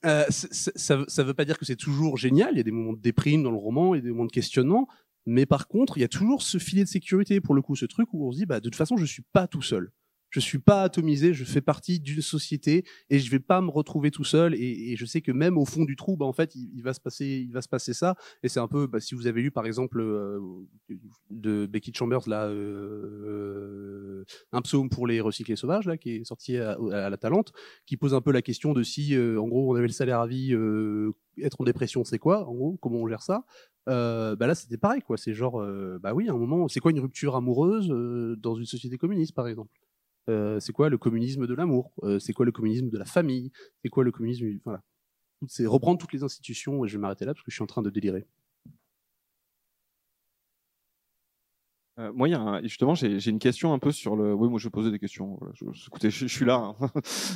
Euh, 0.06 0.26
ça, 0.30 0.97
ça 1.08 1.23
veut 1.23 1.34
pas 1.34 1.45
dire 1.45 1.58
que 1.58 1.63
c'est 1.65 1.78
toujours 1.78 2.17
génial. 2.17 2.49
Il 2.54 2.58
y 2.58 2.60
a 2.60 2.63
des 2.63 2.71
moments 2.71 2.91
de 2.93 2.99
déprime 2.99 3.43
dans 3.43 3.52
le 3.52 3.58
roman 3.58 3.95
et 3.95 4.02
des 4.02 4.10
moments 4.10 4.26
de 4.26 4.32
questionnement. 4.32 4.88
Mais 5.26 5.45
par 5.45 5.69
contre, 5.69 5.97
il 5.97 6.02
y 6.02 6.04
a 6.04 6.10
toujours 6.10 6.41
ce 6.41 6.58
filet 6.58 6.84
de 6.84 6.89
sécurité 6.89 7.39
pour 7.39 7.56
le 7.56 7.62
coup, 7.62 7.78
ce 7.78 7.86
truc 7.86 8.13
où 8.13 8.28
on 8.28 8.32
se 8.34 8.39
dit, 8.39 8.45
bah, 8.45 8.60
de 8.60 8.65
toute 8.65 8.76
façon, 8.76 8.97
je 8.97 9.06
suis 9.06 9.23
pas 9.32 9.47
tout 9.47 9.62
seul. 9.62 9.91
Je 10.34 10.39
suis 10.39 10.58
pas 10.58 10.82
atomisé, 10.82 11.32
je 11.36 11.43
fais 11.43 11.62
partie 11.62 12.00
d'une 12.00 12.24
société 12.24 12.86
et 13.12 13.19
je 13.19 13.30
vais 13.30 13.39
pas 13.39 13.62
me 13.62 13.69
retrouver 13.69 14.10
tout 14.10 14.24
seul. 14.24 14.56
Et, 14.56 14.96
je 14.96 15.06
sais 15.06 15.22
que 15.22 15.32
même 15.32 15.60
au 15.60 15.65
fond 15.65 15.86
du 15.86 15.96
trou, 15.96 16.17
bah, 16.17 16.26
en 16.26 16.34
fait, 16.34 16.56
il, 16.56 16.82
va 16.82 16.96
se 16.96 17.00
passer, 17.00 17.46
il 17.48 17.54
va 17.54 17.62
se 17.62 17.69
passer 17.69 17.93
ça. 17.93 18.15
Et 18.41 18.50
c'est 18.50 18.60
un 18.60 18.67
peu, 18.67 18.88
bah, 18.88 19.00
si 19.00 19.13
vous 19.13 19.28
avez 19.28 19.43
lu 19.43 19.52
par 19.52 19.67
exemple 19.67 20.02
euh, 20.02 20.39
de 21.30 21.67
Becky 21.67 21.93
Chambers 21.93 22.28
là, 22.28 22.48
euh, 22.48 24.26
un 24.52 24.62
psaume 24.63 24.89
pour 24.89 25.06
les 25.06 25.22
recyclés 25.22 25.56
sauvages 25.56 25.86
là, 25.86 25.98
qui 25.98 26.15
est 26.15 26.24
sorti 26.24 26.58
à, 26.58 26.78
la 26.80 27.17
Talente, 27.17 27.52
qui 27.86 27.96
pose 27.96 28.15
un 28.15 28.22
peu 28.22 28.32
la 28.32 28.41
question 28.41 28.74
de 28.74 28.82
si, 28.82 29.13
euh, 29.13 29.39
en 29.39 29.48
gros, 29.48 29.72
on 29.72 29.76
avait 29.76 29.86
le 29.86 29.93
salaire 29.93 30.19
à 30.19 30.26
vie, 30.26 30.56
être 31.43 31.62
en 31.62 31.63
dépression, 31.63 32.04
c'est 32.04 32.17
quoi, 32.17 32.50
en 32.50 32.56
gros, 32.56 32.78
comment 32.82 32.98
on 32.98 33.08
gère 33.08 33.22
ça 33.22 33.46
bah 33.86 34.48
là 34.48 34.56
c'était 34.56 34.78
pareil 34.78 35.02
quoi 35.02 35.17
c'est 35.17 35.34
genre 35.34 35.62
bah 36.00 36.13
oui 36.13 36.30
à 36.30 36.32
un 36.32 36.38
moment 36.38 36.69
c'est 36.69 36.80
quoi 36.80 36.91
une 36.91 37.02
rupture 37.02 37.36
amoureuse 37.36 37.89
dans 38.39 38.56
une 38.56 38.63
société 38.63 38.98
communiste 38.98 39.36
par 39.36 39.46
exemple? 39.46 39.83
Euh, 40.30 40.60
c'est 40.60 40.74
quoi 40.74 40.90
le 40.90 40.98
communisme 40.98 41.48
de 41.48 41.54
l'amour? 41.54 41.92
Euh, 42.04 42.20
c'est 42.20 42.34
quoi 42.34 42.46
le 42.46 42.52
communisme 42.52 42.90
de 42.90 42.98
la 42.98 43.06
famille? 43.06 43.52
C'est 43.82 43.90
quoi 43.90 44.04
le 44.04 44.12
communisme 44.12 44.46
voilà 44.64 44.82
Toutes 45.40 45.52
ces- 45.52 45.68
reprendre 45.68 46.00
toutes 46.00 46.14
les 46.14 46.24
institutions 46.24 46.86
et 46.86 46.88
je 46.88 46.98
vais 46.98 47.02
m'arrêter 47.02 47.26
là 47.26 47.34
parce 47.34 47.44
que 47.44 47.52
je 47.52 47.56
suis 47.56 47.64
en 47.64 47.68
train 47.68 47.82
de 47.82 47.90
délirer 47.90 48.28
Euh, 52.00 52.12
moi, 52.12 52.28
justement, 52.64 52.96
j'ai 52.96 53.30
une 53.30 53.38
question 53.38 53.72
un 53.72 53.78
peu 53.78 53.92
sur 53.92 54.16
le. 54.16 54.34
Oui, 54.34 54.50
moi, 54.50 54.58
je 54.58 54.68
poser 54.68 54.90
des 54.90 54.98
questions. 54.98 55.40
Écoutez, 55.88 56.10
je, 56.10 56.26
suis 56.26 56.44
là, 56.44 56.74
hein. 56.80 56.90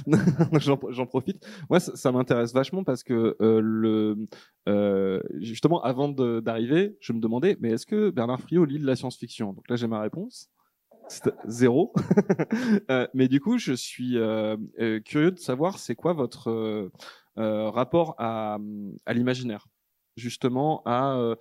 j'en 0.90 1.06
profite. 1.06 1.48
Moi, 1.70 1.80
ça, 1.80 2.12
m'intéresse 2.12 2.54
vachement 2.54 2.84
parce 2.84 3.04
que 3.04 3.36
le, 3.40 4.28
justement, 5.42 5.84
avant 5.84 6.10
d'arriver, 6.10 6.98
je 7.02 7.14
me 7.14 7.20
demandais, 7.20 7.56
mais 7.60 7.70
est-ce 7.72 7.86
que 7.86 8.10
Bernard 8.10 8.42
Friot 8.42 8.66
lit 8.66 8.80
de 8.80 8.88
la 8.88 8.96
science-fiction? 8.96 9.54
Donc 9.54 9.70
là, 9.70 9.76
j'ai 9.76 9.88
ma 9.88 10.02
réponse. 10.02 10.50
Zéro. 11.46 11.94
Euh, 12.90 13.08
mais 13.14 13.28
du 13.28 13.40
coup, 13.40 13.58
je 13.58 13.74
suis 13.74 14.18
euh, 14.18 14.56
euh, 14.80 15.00
curieux 15.00 15.32
de 15.32 15.40
savoir, 15.40 15.80
c'est 15.80 15.96
quoi 15.96 16.14
votre 16.14 16.90
rapport 17.36 18.16
à, 18.18 18.58
l'imaginaire? 19.10 19.68
Justement 20.16 20.82
à, 20.86 21.36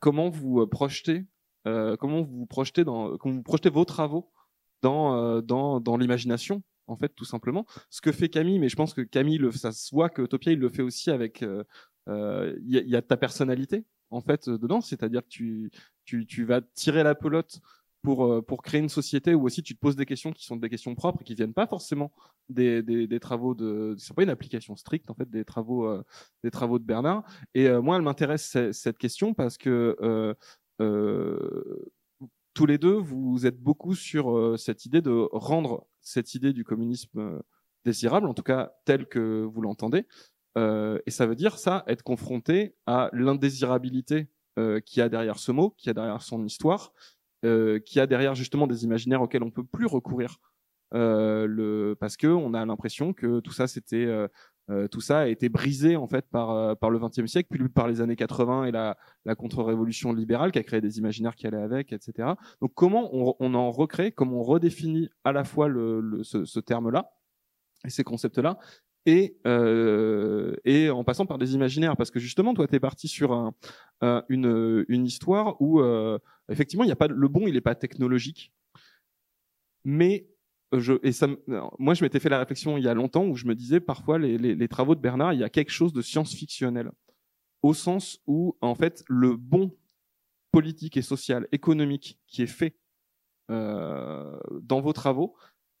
comment 0.00 0.28
vous 0.28 0.66
projetez, 0.66 1.24
comment 1.64 2.22
vous 2.22 2.46
projetez 2.46 3.70
vos 3.70 3.84
travaux 3.84 4.32
dans 4.82 5.96
l'imagination 5.98 6.62
en 6.86 6.96
fait, 6.96 7.10
tout 7.14 7.24
simplement. 7.24 7.66
Ce 7.88 8.00
que 8.00 8.10
fait 8.10 8.28
Camille, 8.28 8.58
mais 8.58 8.68
je 8.68 8.76
pense 8.76 8.94
que 8.94 9.02
Camille, 9.02 9.38
le, 9.38 9.52
ça 9.52 9.70
se 9.70 9.94
voit 9.94 10.08
que 10.10 10.22
Utopia, 10.22 10.52
il 10.52 10.58
le 10.58 10.68
fait 10.68 10.82
aussi 10.82 11.10
avec. 11.10 11.42
Il 11.42 12.54
y, 12.66 12.96
a, 12.96 13.02
ta 13.02 13.16
personnalité 13.16 13.84
en 14.10 14.20
fait 14.20 14.48
dedans, 14.48 14.80
c'est-à-dire 14.80 15.22
que 15.22 15.68
tu 16.04 16.44
vas 16.44 16.60
tirer 16.74 17.02
la 17.02 17.14
pelote 17.14 17.60
pour 18.02 18.24
euh, 18.24 18.42
pour 18.42 18.62
créer 18.62 18.80
une 18.80 18.88
société 18.88 19.34
où 19.34 19.44
aussi 19.44 19.62
tu 19.62 19.74
te 19.74 19.80
poses 19.80 19.96
des 19.96 20.06
questions 20.06 20.32
qui 20.32 20.44
sont 20.44 20.56
des 20.56 20.68
questions 20.68 20.94
propres 20.94 21.22
et 21.22 21.24
qui 21.24 21.34
viennent 21.34 21.54
pas 21.54 21.66
forcément 21.66 22.12
des 22.48 22.82
des, 22.82 23.06
des 23.06 23.20
travaux 23.20 23.54
de 23.54 23.94
c'est 23.98 24.14
pas 24.14 24.22
une 24.22 24.30
application 24.30 24.76
stricte 24.76 25.10
en 25.10 25.14
fait 25.14 25.28
des 25.30 25.44
travaux 25.44 25.86
euh, 25.86 26.02
des 26.42 26.50
travaux 26.50 26.78
de 26.78 26.84
Bernard 26.84 27.24
et 27.54 27.68
euh, 27.68 27.82
moi 27.82 27.96
elle 27.96 28.02
m'intéresse 28.02 28.56
cette 28.72 28.98
question 28.98 29.34
parce 29.34 29.58
que 29.58 30.36
tous 32.54 32.66
les 32.66 32.78
deux 32.78 32.96
vous 32.96 33.46
êtes 33.46 33.60
beaucoup 33.60 33.94
sur 33.94 34.58
cette 34.58 34.86
idée 34.86 35.02
de 35.02 35.28
rendre 35.32 35.86
cette 36.00 36.34
idée 36.34 36.52
du 36.52 36.64
communisme 36.64 37.40
désirable 37.84 38.26
en 38.26 38.34
tout 38.34 38.42
cas 38.42 38.72
tel 38.86 39.06
que 39.06 39.42
vous 39.42 39.60
l'entendez. 39.60 40.06
Et 40.56 41.10
ça 41.10 41.26
veut 41.26 41.36
dire 41.36 41.58
ça 41.58 41.84
être 41.86 42.02
confronté 42.02 42.74
à 42.86 43.10
l'indésirabilité 43.12 44.28
qui 44.86 45.00
a 45.02 45.08
derrière 45.10 45.38
ce 45.38 45.52
mot 45.52 45.74
qui 45.76 45.90
a 45.90 45.94
derrière 45.94 46.22
son 46.22 46.44
histoire 46.44 46.92
euh, 46.94 47.19
qui 47.42 48.00
a 48.00 48.06
derrière 48.06 48.34
justement 48.34 48.66
des 48.66 48.84
imaginaires 48.84 49.22
auxquels 49.22 49.42
on 49.42 49.50
peut 49.50 49.64
plus 49.64 49.86
recourir, 49.86 50.38
euh, 50.92 51.46
le, 51.46 51.96
parce 51.98 52.16
que 52.16 52.26
on 52.26 52.52
a 52.54 52.64
l'impression 52.64 53.12
que 53.12 53.38
tout 53.40 53.52
ça 53.52 53.66
euh, 53.92 54.28
euh, 54.70 54.88
tout 54.88 55.00
ça 55.00 55.20
a 55.20 55.26
été 55.28 55.48
brisé 55.48 55.96
en 55.96 56.08
fait 56.08 56.26
par 56.30 56.50
euh, 56.50 56.74
par 56.74 56.90
le 56.90 56.98
XXe 56.98 57.26
siècle, 57.26 57.48
puis 57.50 57.68
par 57.68 57.86
les 57.86 58.00
années 58.00 58.16
80 58.16 58.64
et 58.64 58.72
la, 58.72 58.96
contre-révolution 59.36 60.12
libérale 60.12 60.50
qui 60.50 60.58
a 60.58 60.64
créé 60.64 60.80
des 60.80 60.98
imaginaires 60.98 61.36
qui 61.36 61.46
allaient 61.46 61.62
avec, 61.62 61.92
etc. 61.92 62.30
Donc 62.60 62.72
comment 62.74 63.08
on, 63.12 63.54
en 63.54 63.70
recrée, 63.70 64.10
comment 64.10 64.40
on 64.40 64.42
redéfinit 64.42 65.10
à 65.24 65.32
la 65.32 65.44
fois 65.44 65.68
ce, 66.22 66.44
ce 66.44 66.60
terme-là 66.60 67.12
et 67.84 67.90
ces 67.90 68.04
concepts-là, 68.04 68.58
et, 69.06 69.36
euh, 69.46 70.54
et 70.64 70.90
en 70.90 71.04
passant 71.04 71.26
par 71.26 71.38
des 71.38 71.54
imaginaires, 71.54 71.96
parce 71.96 72.10
que 72.10 72.20
justement, 72.20 72.54
toi, 72.54 72.66
tu 72.66 72.74
es 72.74 72.80
parti 72.80 73.08
sur 73.08 73.32
un, 73.32 73.54
une, 74.28 75.06
histoire 75.06 75.60
où 75.60 75.80
euh, 75.80 76.18
effectivement, 76.50 76.84
il 76.84 76.92
a 76.92 76.96
pas 76.96 77.08
le 77.08 77.28
bon, 77.28 77.46
il 77.46 77.54
n'est 77.54 77.60
pas 77.60 77.74
technologique, 77.74 78.52
mais 79.84 80.26
moi, 81.78 81.94
je 81.94 82.04
m'étais 82.04 82.20
fait 82.20 82.28
la 82.28 82.38
réflexion 82.38 82.78
il 82.78 82.84
y 82.84 82.88
a 82.88 82.94
longtemps 82.94 83.26
où 83.26 83.34
je 83.34 83.46
me 83.46 83.54
disais 83.54 83.80
parfois 83.80 84.18
les, 84.18 84.68
travaux 84.68 84.94
de 84.94 85.00
Bernard, 85.00 85.32
il 85.32 85.40
y 85.40 85.44
a 85.44 85.50
quelque 85.50 85.72
chose 85.72 85.92
de 85.92 86.02
science-fictionnel, 86.02 86.92
au 87.62 87.74
sens 87.74 88.20
où 88.26 88.56
en 88.60 88.74
fait 88.74 89.02
le 89.08 89.36
bon 89.36 89.76
politique 90.52 90.96
et 90.96 91.02
social, 91.02 91.48
économique 91.52 92.18
qui 92.26 92.42
est 92.42 92.46
fait 92.46 92.76
euh, 93.50 94.38
dans 94.62 94.80
vos 94.80 94.92
travaux, 94.92 95.34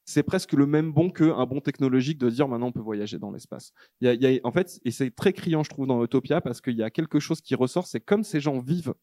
c'est 0.04 0.22
presque 0.22 0.52
le 0.52 0.66
même 0.66 0.92
bon 0.92 1.10
qu'un 1.10 1.46
bon 1.46 1.60
technologique 1.60 2.18
de 2.18 2.30
dire 2.30 2.48
maintenant 2.48 2.68
on 2.68 2.72
peut 2.72 2.80
voyager 2.80 3.18
dans 3.18 3.30
l'espace. 3.30 3.72
Il 4.00 4.12
y 4.12 4.26
a, 4.26 4.40
en 4.44 4.52
fait, 4.52 4.80
et 4.84 4.90
c'est 4.90 5.10
très 5.10 5.32
criant, 5.32 5.62
je 5.62 5.70
trouve, 5.70 5.86
dans 5.86 6.02
Utopia, 6.02 6.40
parce 6.40 6.60
qu'il 6.60 6.76
y 6.76 6.82
a 6.82 6.90
quelque 6.90 7.20
chose 7.20 7.40
qui 7.40 7.54
ressort, 7.54 7.86
c'est 7.86 8.00
comme 8.00 8.24
ces 8.24 8.40
gens 8.40 8.58
vivent 8.58 8.94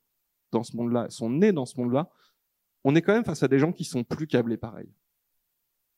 dans 0.51 0.63
ce 0.63 0.75
monde-là, 0.75 1.09
sont 1.09 1.29
nés 1.29 1.51
dans 1.51 1.65
ce 1.65 1.79
monde-là, 1.79 2.09
on 2.83 2.95
est 2.95 3.01
quand 3.01 3.13
même 3.13 3.25
face 3.25 3.43
à 3.43 3.47
des 3.47 3.59
gens 3.59 3.71
qui 3.71 3.83
sont 3.83 4.03
plus 4.03 4.27
câblés 4.27 4.57
pareil. 4.57 4.89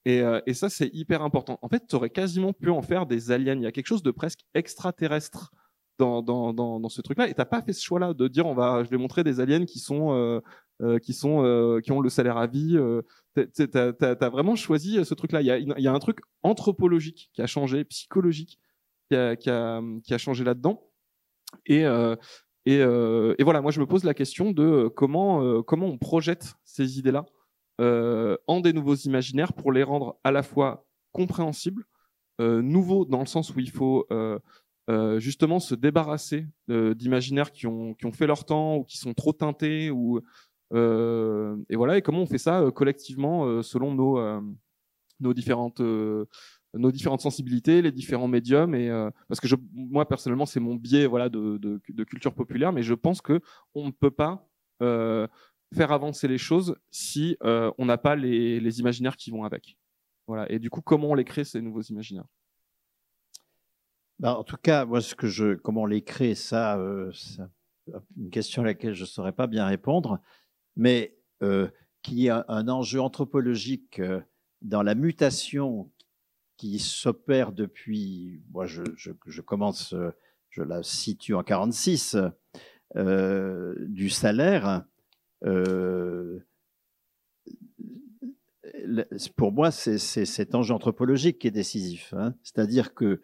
Et, 0.06 0.22
euh, 0.22 0.42
et 0.46 0.54
ça, 0.54 0.70
c'est 0.70 0.90
hyper 0.94 1.22
important. 1.22 1.60
En 1.62 1.68
fait, 1.68 1.86
tu 1.88 1.96
aurais 1.96 2.10
quasiment 2.10 2.54
pu 2.54 2.70
en 2.70 2.82
faire 2.82 3.06
des 3.06 3.32
aliens. 3.32 3.56
Il 3.56 3.62
y 3.62 3.68
a 3.68 3.72
quelque 3.72 3.88
chose 3.88 4.02
de 4.02 4.12
presque 4.12 4.40
extraterrestre 4.54 5.52
dans, 5.98 6.22
dans, 6.22 6.54
dans, 6.54 6.80
dans 6.80 6.90
ce 6.90 7.02
truc-là. 7.02 7.28
Et 7.28 7.34
t'as 7.34 7.46
pas 7.46 7.62
fait 7.62 7.74
ce 7.74 7.84
choix-là 7.84 8.14
de 8.14 8.28
dire 8.28 8.46
on 8.48 8.56
va, 8.56 8.84
je 8.84 8.90
vais 8.90 8.98
montrer 8.98 9.24
des 9.24 9.40
aliens 9.40 9.66
qui 9.66 9.80
sont 9.80 10.14
euh, 10.14 10.40
qui 11.02 11.14
sont 11.14 11.44
euh, 11.44 11.82
qui 11.82 11.92
ont 11.92 12.02
le 12.02 12.10
salaire 12.10 12.38
à 12.38 12.48
vie. 12.48 12.78
Euh, 12.78 13.02
t'as 13.36 13.92
as, 14.02 14.30
vraiment 14.30 14.56
choisi 14.56 15.04
ce 15.04 15.14
truc-là. 15.14 15.42
Il 15.42 15.74
y 15.78 15.88
a, 15.88 15.94
un 15.94 16.00
truc 16.00 16.20
anthropologique 16.44 17.30
qui 17.34 17.42
a 17.42 17.48
changé, 17.48 17.84
psychologique 17.86 18.60
qui 19.10 19.16
a 19.16 19.36
qui 19.36 19.50
a, 19.50 20.18
changé 20.18 20.44
là-dedans. 20.44 20.90
Et 21.66 21.84
et, 22.66 22.76
et 22.76 23.44
voilà, 23.44 23.62
moi 23.62 23.72
je 23.72 23.80
me 23.80 23.86
pose 23.86 24.04
la 24.04 24.14
question 24.14 24.52
de 24.52 24.88
comment 24.88 25.64
comment 25.64 25.88
on 25.88 25.98
projette 25.98 26.54
ces 26.64 27.00
idées-là 27.00 27.26
en 27.80 28.60
des 28.60 28.74
nouveaux 28.74 28.96
imaginaires 28.96 29.54
pour 29.54 29.72
les 29.72 29.84
rendre 29.84 30.20
à 30.24 30.32
la 30.32 30.44
fois 30.44 30.86
compréhensibles, 31.12 31.86
nouveaux 32.40 33.06
dans 33.06 33.20
le 33.20 33.26
sens 33.26 33.56
où 33.56 33.60
il 33.60 33.72
faut 33.72 34.06
euh, 34.90 35.20
justement 35.20 35.60
se 35.60 35.76
débarrasser 35.76 36.48
euh, 36.72 36.96
d'imaginaires 36.96 37.52
qui 37.52 37.68
ont, 37.68 37.94
qui 37.94 38.08
ont 38.08 38.12
fait 38.12 38.26
leur 38.26 38.44
temps 38.44 38.78
ou 38.78 38.84
qui 38.84 38.98
sont 38.98 39.14
trop 39.14 39.34
teintés 39.34 39.92
ou 39.92 40.18
euh, 40.18 40.24
et 40.72 41.76
voilà 41.76 41.98
et 41.98 42.02
comment 42.02 42.22
on 42.22 42.26
fait 42.26 42.38
ça 42.38 42.64
collectivement 42.76 43.62
selon 43.64 43.94
nos 43.94 44.20
nos 45.20 45.34
différentes 45.34 45.82
nos 46.76 46.92
différentes 46.92 47.22
sensibilités, 47.22 47.82
les 47.82 47.92
différents 47.92 48.28
médiums 48.28 48.76
et 48.76 48.90
parce 49.28 49.40
que 49.40 49.48
moi 49.74 50.08
personnellement 50.08 50.46
c'est 50.46 50.60
mon 50.60 50.76
biais 50.76 51.08
voilà 51.08 51.30
de, 51.30 51.58
de, 51.58 52.04
culture 52.04 52.36
populaire, 52.36 52.72
mais 52.72 52.84
je 52.84 52.94
pense 52.94 53.22
que 53.22 53.42
on 53.74 53.88
ne 53.88 53.92
peut 53.92 54.12
pas 54.12 54.48
faire 54.80 55.92
avancer 55.92 56.28
les 56.28 56.38
choses 56.38 56.76
si 56.92 57.36
on 57.42 57.86
n'a 57.86 57.98
pas 57.98 58.16
les, 58.16 58.60
les 58.60 58.80
imaginaires 58.80 59.18
qui 59.18 59.32
vont 59.32 59.44
avec. 59.44 59.78
Voilà 60.28 60.52
et 60.52 60.60
du 60.60 60.70
coup 60.70 60.82
comment 60.82 61.10
on 61.10 61.16
les 61.16 61.26
crée 61.26 61.44
ces 61.44 61.62
nouveaux 61.62 61.82
imaginaires? 61.82 62.28
Ben, 64.20 64.34
en 64.34 64.44
tout 64.44 64.58
cas, 64.58 64.86
moi, 64.86 65.02
ce 65.02 65.16
que 65.16 65.28
je, 65.28 65.56
comment 65.56 65.84
on 65.84 65.86
les 65.86 66.04
crée, 66.04 66.36
ça, 66.36 66.78
euh, 66.78 67.10
c'est 67.14 67.42
une 68.18 68.30
question 68.30 68.62
à 68.64 68.66
laquelle 68.66 68.94
je 68.94 69.04
ne 69.04 69.08
saurais 69.08 69.32
pas 69.32 69.48
bien 69.48 69.66
répondre, 69.66 70.20
mais 70.76 71.18
euh, 71.42 71.68
qu'il 72.02 72.20
y 72.20 72.30
a 72.30 72.46
un 72.48 72.68
enjeu 72.68 73.02
anthropologique 73.02 74.00
euh, 74.00 74.22
dans 74.62 74.84
la 74.84 74.96
mutation 74.96 75.92
qui 76.58 76.80
s'opère 76.80 77.52
depuis, 77.54 78.42
moi, 78.52 78.66
je, 78.66 79.42
commence, 79.42 79.96
je 80.50 80.62
la 80.62 80.84
situe 80.84 81.34
en 81.34 81.44
46, 81.44 82.18
euh, 82.96 83.76
du 83.88 84.10
salaire. 84.10 84.84
Euh, 85.46 86.40
pour 89.36 89.52
moi, 89.52 89.72
c'est 89.72 89.98
cet 89.98 90.56
enjeu 90.56 90.74
anthropologique 90.74 91.40
qui 91.40 91.48
est 91.48 91.52
décisif. 91.52 92.14
Hein. 92.14 92.36
C'est-à-dire 92.44 92.94
que 92.94 93.22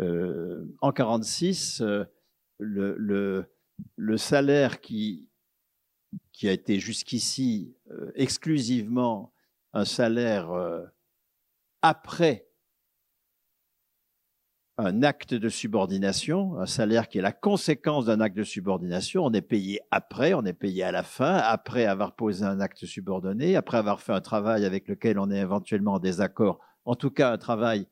euh, 0.00 0.64
en 0.80 0.92
46, 0.92 1.80
euh, 1.80 2.04
le, 2.58 2.96
le, 2.98 3.46
le, 3.96 4.16
salaire 4.16 4.80
qui, 4.80 5.28
qui 6.32 6.48
a 6.48 6.52
été 6.52 6.78
jusqu'ici 6.78 7.76
euh, 7.90 8.12
exclusivement 8.14 9.32
un 9.72 9.84
salaire 9.84 10.50
après 11.82 12.46
un 14.78 15.02
acte 15.02 15.32
de 15.32 15.48
subordination, 15.48 16.58
un 16.58 16.66
salaire 16.66 17.08
qui 17.08 17.18
est 17.18 17.22
la 17.22 17.32
conséquence 17.32 18.06
d'un 18.06 18.20
acte 18.20 18.36
de 18.36 18.42
subordination. 18.42 19.24
On 19.24 19.32
est 19.32 19.40
payé 19.40 19.80
après, 19.90 20.34
on 20.34 20.44
est 20.44 20.52
payé 20.52 20.82
à 20.82 20.92
la 20.92 21.02
fin, 21.02 21.36
après 21.36 21.86
avoir 21.86 22.14
posé 22.14 22.44
un 22.44 22.60
acte 22.60 22.84
subordonné, 22.84 23.56
après 23.56 23.78
avoir 23.78 24.00
fait 24.00 24.12
un 24.12 24.20
travail 24.20 24.64
avec 24.66 24.86
lequel 24.88 25.18
on 25.18 25.30
est 25.30 25.38
éventuellement 25.38 25.94
en 25.94 25.98
désaccord, 25.98 26.60
en 26.84 26.94
tout 26.94 27.10
cas 27.10 27.32
un 27.32 27.38
travail 27.38 27.86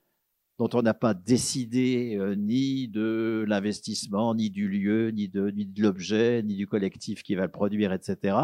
dont 0.58 0.68
on 0.74 0.82
n'a 0.82 0.94
pas 0.94 1.14
décidé 1.14 2.16
euh, 2.16 2.34
ni 2.36 2.88
de 2.88 3.44
l'investissement, 3.48 4.34
ni 4.34 4.50
du 4.50 4.68
lieu, 4.68 5.08
ni 5.10 5.28
de, 5.28 5.52
l'objet, 5.78 6.42
ni 6.42 6.54
du 6.54 6.66
collectif 6.66 7.22
qui 7.22 7.34
va 7.34 7.42
le 7.42 7.50
produire, 7.50 7.92
etc. 7.92 8.36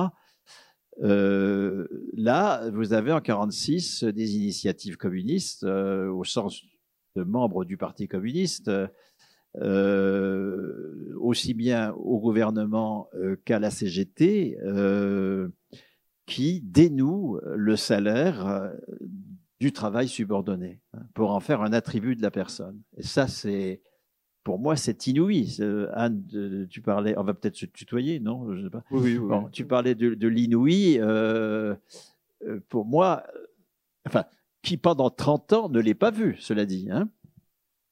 Euh, 1.02 1.86
là, 2.14 2.68
vous 2.70 2.92
avez 2.92 3.12
en 3.12 3.20
46 3.20 4.04
des 4.04 4.34
initiatives 4.34 4.96
communistes 4.96 5.62
euh, 5.64 6.10
au 6.10 6.24
sens 6.24 6.62
de 7.16 7.22
membres 7.22 7.64
du 7.64 7.76
Parti 7.76 8.08
communiste, 8.08 8.70
aussi 11.20 11.54
bien 11.54 11.92
au 11.94 12.20
gouvernement 12.20 13.10
qu'à 13.44 13.58
la 13.58 13.72
CGT, 13.72 14.56
qui 16.24 16.60
dénouent 16.60 17.40
le 17.56 17.74
salaire 17.74 18.70
du 19.60 19.72
travail 19.72 20.08
subordonné 20.08 20.80
hein, 20.94 21.02
pour 21.14 21.32
en 21.32 21.40
faire 21.40 21.62
un 21.62 21.72
attribut 21.72 22.16
de 22.16 22.22
la 22.22 22.30
personne. 22.30 22.80
Et 22.96 23.02
ça, 23.02 23.28
c'est 23.28 23.82
pour 24.42 24.58
moi, 24.58 24.74
c'est 24.74 25.06
inouï. 25.06 25.58
Anne, 25.92 26.66
tu 26.70 26.80
parlais, 26.80 27.16
on 27.18 27.22
va 27.22 27.34
peut-être 27.34 27.56
se 27.56 27.66
tutoyer, 27.66 28.20
non 28.20 28.54
Je 28.54 28.64
sais 28.64 28.70
pas. 28.70 28.82
Oui, 28.90 29.18
oui, 29.18 29.18
bon, 29.18 29.48
tu 29.50 29.66
parlais 29.66 29.94
de, 29.94 30.14
de 30.14 30.28
l'inouï. 30.28 30.98
Euh, 30.98 31.74
euh 32.46 32.60
pour 32.70 32.86
moi, 32.86 33.22
euh, 33.36 33.46
enfin, 34.06 34.24
qui 34.62 34.78
pendant 34.78 35.10
30 35.10 35.52
ans 35.52 35.68
ne 35.68 35.78
l'est 35.78 35.94
pas 35.94 36.10
vu, 36.10 36.36
cela 36.40 36.64
dit. 36.64 36.88
Hein 36.90 37.10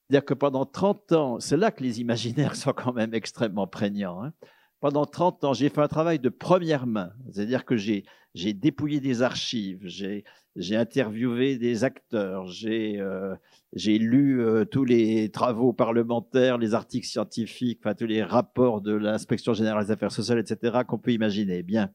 C'est-à-dire 0.09 0.25
que 0.25 0.35
pendant 0.35 0.65
30 0.65 1.13
ans, 1.13 1.41
c'est 1.41 1.59
là 1.59 1.71
que 1.71 1.83
les 1.83 2.01
imaginaires 2.01 2.57
sont 2.57 2.73
quand 2.73 2.95
même 2.95 3.13
extrêmement 3.13 3.67
prégnants. 3.67 4.25
Hein 4.25 4.33
pendant 4.81 5.07
30 5.07 5.45
ans, 5.45 5.53
j'ai 5.53 5.69
fait 5.69 5.81
un 5.81 5.88
travail 5.88 6.19
de 6.19 6.29
première 6.29 6.87
main. 6.87 7.12
C'est-à-dire 7.33 7.64
que 7.64 7.77
j'ai, 7.77 8.05
j'ai 8.35 8.53
dépouillé 8.53 9.01
des 9.01 9.23
archives, 9.23 9.81
j'ai, 9.85 10.25
j'ai 10.57 10.77
interviewé 10.77 11.59
des 11.59 11.85
acteurs, 11.85 12.47
j'ai, 12.47 13.01
euh, 13.01 13.35
j'ai 13.73 13.99
lu 13.99 14.41
euh, 14.41 14.64
tous 14.64 14.85
les 14.85 15.31
travaux 15.31 15.73
parlementaires, 15.73 16.59
les 16.59 16.75
articles 16.75 17.07
scientifiques, 17.07 17.81
enfin 17.83 17.95
tous 17.95 18.07
les 18.07 18.23
rapports 18.23 18.81
de 18.81 18.93
l'inspection 18.93 19.53
générale 19.53 19.85
des 19.85 19.91
affaires 19.91 20.12
sociales, 20.12 20.38
etc., 20.38 20.83
qu'on 20.87 20.99
peut 20.99 21.12
imaginer. 21.12 21.62
Bien, 21.62 21.93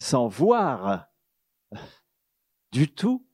sans 0.00 0.28
voir 0.28 1.08
du 2.72 2.88
tout 2.88 3.26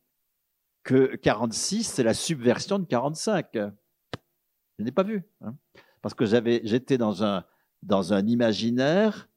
que 0.82 1.16
46, 1.16 1.84
c'est 1.84 2.02
la 2.02 2.14
subversion 2.14 2.78
de 2.78 2.86
45. 2.86 3.48
Je 3.54 4.84
n'ai 4.84 4.92
pas 4.92 5.02
vu. 5.02 5.24
Hein. 5.42 5.54
parce 6.00 6.14
que 6.14 6.24
j'avais, 6.24 6.62
j'étais 6.64 6.96
dans 6.96 7.24
un, 7.24 7.44
dans 7.82 8.12
un 8.12 8.26
imaginaire 8.26 9.28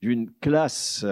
d'une 0.00 0.30
classe 0.30 1.04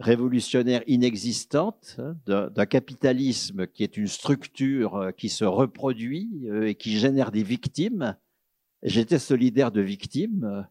révolutionnaire 0.00 0.82
inexistante, 0.86 1.96
hein, 1.98 2.16
d'un 2.26 2.66
capitalisme 2.66 3.66
qui 3.66 3.82
est 3.82 3.96
une 3.96 4.08
structure 4.08 4.96
euh, 4.96 5.10
qui 5.12 5.28
se 5.28 5.44
reproduit 5.44 6.46
euh, 6.46 6.68
et 6.68 6.74
qui 6.74 6.98
génère 6.98 7.30
des 7.30 7.42
victimes. 7.42 8.16
J'étais 8.82 9.18
solidaire 9.18 9.70
de 9.72 9.80
victimes 9.80 10.66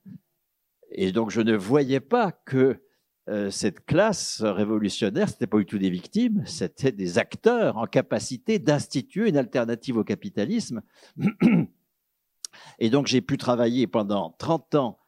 et 0.92 1.12
donc 1.12 1.32
je 1.32 1.42
ne 1.42 1.56
voyais 1.56 2.00
pas 2.00 2.32
que 2.32 2.80
euh, 3.30 3.50
cette 3.50 3.86
classe 3.86 4.42
révolutionnaire, 4.42 5.30
c'était 5.30 5.48
pas 5.48 5.58
du 5.58 5.66
tout 5.66 5.78
des 5.78 5.90
victimes, 5.90 6.44
c'était 6.46 6.92
des 6.92 7.18
acteurs 7.18 7.78
en 7.78 7.88
capacité 7.88 8.60
d'instituer 8.60 9.30
une 9.30 9.38
alternative 9.38 9.98
au 9.98 10.04
capitalisme. 10.04 10.82
Et 12.80 12.90
donc 12.90 13.08
j'ai 13.08 13.22
pu 13.22 13.38
travailler 13.38 13.88
pendant 13.88 14.36
30 14.38 14.76
ans 14.76 15.00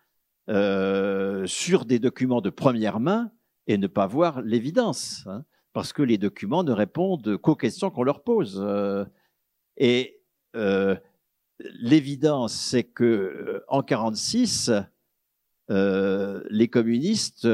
euh, 0.48 1.48
sur 1.48 1.86
des 1.86 1.98
documents 1.98 2.42
de 2.42 2.52
première 2.52 3.00
main 3.00 3.32
et 3.66 3.80
ne 3.80 3.88
pas 3.88 4.06
voir 4.06 4.44
l'évidence, 4.44 5.24
hein, 5.26 5.44
parce 5.74 5.92
que 5.92 6.04
les 6.04 6.20
documents 6.20 6.64
ne 6.64 6.72
répondent 6.72 7.38
qu'aux 7.38 7.56
questions 7.56 7.90
qu'on 7.90 8.04
leur 8.04 8.24
pose. 8.24 8.62
Euh, 8.64 9.06
et 9.78 10.22
euh, 10.56 10.96
l'évidence, 11.60 12.54
c'est 12.54 12.84
que 12.84 13.64
en 13.68 13.82
46, 13.82 14.72
les 15.68 16.68
communistes 16.68 17.48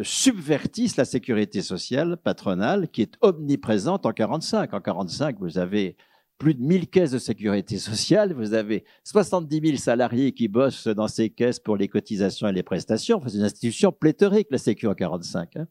subvertissent 0.00 0.96
la 0.96 1.04
sécurité 1.04 1.60
sociale 1.60 2.16
patronale 2.16 2.88
qui 2.88 3.02
est 3.02 3.18
omniprésente 3.20 4.06
en 4.06 4.12
45. 4.12 4.72
En 4.72 4.80
45, 4.80 5.36
vous 5.38 5.58
avez 5.58 5.98
plus 6.38 6.54
de 6.54 6.62
1000 6.62 6.88
caisses 6.88 7.10
de 7.10 7.18
sécurité 7.18 7.78
sociale, 7.78 8.32
vous 8.32 8.54
avez 8.54 8.84
70 9.04 9.60
000 9.60 9.76
salariés 9.76 10.32
qui 10.32 10.48
bossent 10.48 10.86
dans 10.86 11.08
ces 11.08 11.30
caisses 11.30 11.58
pour 11.58 11.76
les 11.76 11.88
cotisations 11.88 12.48
et 12.48 12.52
les 12.52 12.62
prestations. 12.62 13.20
c'est 13.26 13.36
une 13.36 13.42
institution 13.42 13.92
pléthorique, 13.92 14.46
la 14.50 14.58
Sécu 14.58 14.86
en 14.86 14.94
45. 14.94 15.56
Hein. 15.56 15.66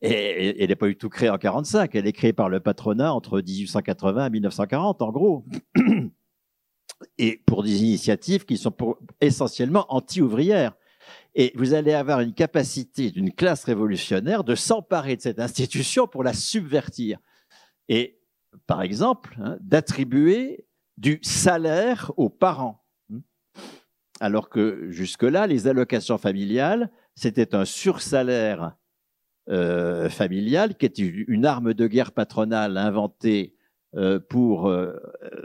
Et, 0.00 0.62
elle 0.62 0.68
n'est 0.68 0.76
pas 0.76 0.86
du 0.86 0.96
tout 0.96 1.08
créée 1.08 1.30
en 1.30 1.38
45, 1.38 1.94
elle 1.94 2.06
est 2.06 2.12
créée 2.12 2.32
par 2.32 2.48
le 2.48 2.60
patronat 2.60 3.12
entre 3.12 3.40
1880 3.40 4.26
et 4.26 4.30
1940, 4.30 5.02
en 5.02 5.12
gros. 5.12 5.44
Et 7.18 7.42
pour 7.46 7.62
des 7.62 7.82
initiatives 7.82 8.44
qui 8.46 8.56
sont 8.56 8.74
essentiellement 9.20 9.84
anti-ouvrières. 9.88 10.74
Et 11.34 11.52
vous 11.56 11.74
allez 11.74 11.92
avoir 11.92 12.20
une 12.20 12.32
capacité 12.32 13.10
d'une 13.10 13.32
classe 13.32 13.64
révolutionnaire 13.64 14.44
de 14.44 14.54
s'emparer 14.54 15.16
de 15.16 15.20
cette 15.20 15.40
institution 15.40 16.06
pour 16.06 16.22
la 16.22 16.32
subvertir. 16.32 17.18
Et 17.88 18.20
par 18.66 18.82
exemple, 18.82 19.36
hein, 19.40 19.56
d'attribuer 19.60 20.66
du 20.96 21.18
salaire 21.22 22.12
aux 22.16 22.30
parents. 22.30 22.84
Hein. 23.12 23.20
Alors 24.20 24.48
que 24.48 24.90
jusque-là, 24.90 25.46
les 25.46 25.66
allocations 25.66 26.18
familiales, 26.18 26.90
c'était 27.14 27.54
un 27.54 27.64
sursalaire 27.64 28.76
euh, 29.50 30.08
familial 30.08 30.74
qui 30.76 30.86
était 30.86 31.02
une 31.02 31.44
arme 31.44 31.74
de 31.74 31.86
guerre 31.86 32.12
patronale 32.12 32.78
inventée 32.78 33.54
euh, 33.94 34.18
pour 34.18 34.68
euh, 34.68 34.94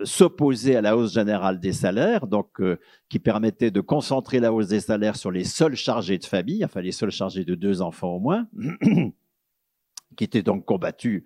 s'opposer 0.03 0.77
à 0.77 0.81
la 0.81 0.95
hausse 0.95 1.13
générale 1.13 1.59
des 1.59 1.73
salaires, 1.73 2.25
donc 2.25 2.61
qui 3.09 3.19
permettait 3.19 3.71
de 3.71 3.81
concentrer 3.81 4.39
la 4.39 4.53
hausse 4.53 4.69
des 4.69 4.79
salaires 4.79 5.17
sur 5.17 5.31
les 5.31 5.43
seuls 5.43 5.75
chargés 5.75 6.17
de 6.17 6.25
famille, 6.25 6.63
enfin 6.63 6.81
les 6.81 6.93
seuls 6.93 7.11
chargés 7.11 7.43
de 7.43 7.55
deux 7.55 7.81
enfants 7.81 8.15
au 8.15 8.19
moins, 8.19 8.47
qui 10.15 10.23
étaient 10.23 10.43
donc 10.43 10.65
combattus 10.65 11.23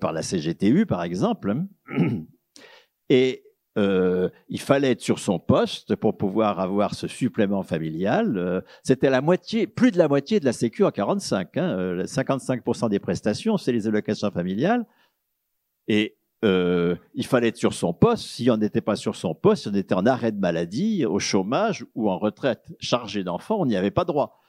par 0.00 0.12
la 0.12 0.22
CGTU, 0.22 0.86
par 0.86 1.02
exemple. 1.02 1.54
Et 3.10 3.44
euh, 3.76 4.28
il 4.48 4.60
fallait 4.60 4.92
être 4.92 5.00
sur 5.00 5.18
son 5.18 5.38
poste 5.38 5.96
pour 5.96 6.16
pouvoir 6.16 6.60
avoir 6.60 6.94
ce 6.94 7.08
supplément 7.08 7.62
familial. 7.62 8.38
Euh, 8.38 8.60
c'était 8.82 9.10
la 9.10 9.20
moitié, 9.20 9.66
plus 9.66 9.90
de 9.90 9.98
la 9.98 10.06
moitié 10.06 10.38
de 10.38 10.44
la 10.44 10.52
Sécu 10.52 10.84
en 10.84 10.90
45. 10.90 11.56
Hein, 11.56 11.96
55% 12.04 12.88
des 12.88 13.00
prestations, 13.00 13.56
c'est 13.56 13.72
les 13.72 13.88
allocations 13.88 14.30
familiales. 14.30 14.86
Et 15.88 16.16
euh, 16.44 16.94
il 17.14 17.26
fallait 17.26 17.48
être 17.48 17.56
sur 17.56 17.72
son 17.72 17.92
poste. 17.92 18.24
Si 18.24 18.48
on 18.50 18.56
n'était 18.56 18.80
pas 18.80 18.96
sur 18.96 19.16
son 19.16 19.34
poste, 19.34 19.66
on 19.66 19.74
était 19.74 19.94
en 19.94 20.06
arrêt 20.06 20.30
de 20.30 20.38
maladie, 20.38 21.04
au 21.04 21.18
chômage 21.18 21.84
ou 21.94 22.10
en 22.10 22.18
retraite 22.18 22.72
chargé 22.78 23.24
d'enfants, 23.24 23.56
on 23.58 23.66
n'y 23.66 23.76
avait 23.76 23.90
pas 23.90 24.04
droit. 24.04 24.40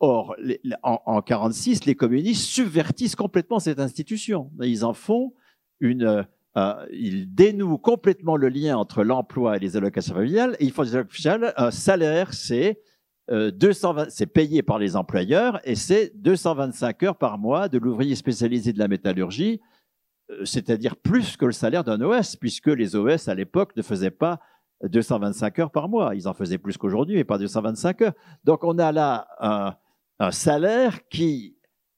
Or, 0.00 0.36
en, 0.82 1.00
en 1.06 1.22
46, 1.22 1.84
les 1.84 1.96
communistes 1.96 2.44
subvertissent 2.44 3.16
complètement 3.16 3.58
cette 3.58 3.80
institution. 3.80 4.50
Ils 4.62 4.84
en 4.84 4.92
font 4.92 5.32
une, 5.80 6.24
euh, 6.56 6.86
ils 6.92 7.32
dénouent 7.34 7.78
complètement 7.78 8.36
le 8.36 8.48
lien 8.48 8.76
entre 8.76 9.04
l'emploi 9.04 9.56
et 9.56 9.60
les 9.60 9.76
allocations 9.76 10.14
familiales. 10.14 10.56
Et 10.60 10.64
ils 10.64 10.72
font 10.72 10.82
des 10.82 10.94
allocations 10.94 11.40
Un 11.56 11.70
salaire, 11.70 12.32
c'est 12.32 12.80
euh, 13.30 13.50
220, 13.50 14.06
c'est 14.10 14.26
payé 14.26 14.62
par 14.62 14.78
les 14.78 14.96
employeurs 14.96 15.60
et 15.64 15.74
c'est 15.74 16.12
225 16.16 17.02
heures 17.02 17.18
par 17.18 17.38
mois 17.38 17.68
de 17.68 17.78
l'ouvrier 17.78 18.14
spécialisé 18.14 18.72
de 18.72 18.78
la 18.78 18.88
métallurgie, 18.88 19.60
euh, 20.30 20.44
c'est-à-dire 20.44 20.96
plus 20.96 21.36
que 21.36 21.44
le 21.44 21.52
salaire 21.52 21.84
d'un 21.84 22.00
OS, 22.00 22.36
puisque 22.36 22.68
les 22.68 22.96
OS 22.96 23.28
à 23.28 23.34
l'époque 23.34 23.76
ne 23.76 23.82
faisaient 23.82 24.10
pas 24.10 24.40
225 24.82 25.58
heures 25.58 25.70
par 25.70 25.88
mois. 25.88 26.14
Ils 26.14 26.28
en 26.28 26.34
faisaient 26.34 26.58
plus 26.58 26.78
qu'aujourd'hui, 26.78 27.16
mais 27.16 27.24
pas 27.24 27.38
225 27.38 28.02
heures. 28.02 28.14
Donc 28.44 28.64
on 28.64 28.78
a 28.78 28.92
là 28.92 29.28
un 29.40 29.74
un 30.18 30.30
salaire 30.30 31.08
qui 31.08 31.56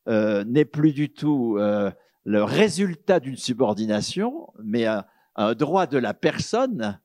euh, 0.08 0.44
n'est 0.44 0.64
plus 0.64 0.92
du 0.92 1.12
tout 1.12 1.56
euh, 1.58 1.90
le 2.24 2.42
résultat 2.42 3.20
d'une 3.20 3.36
subordination, 3.36 4.52
mais 4.62 4.86
un, 4.86 5.04
droit 5.54 5.86
de 5.86 5.98
la 5.98 6.14
personne. 6.14 7.00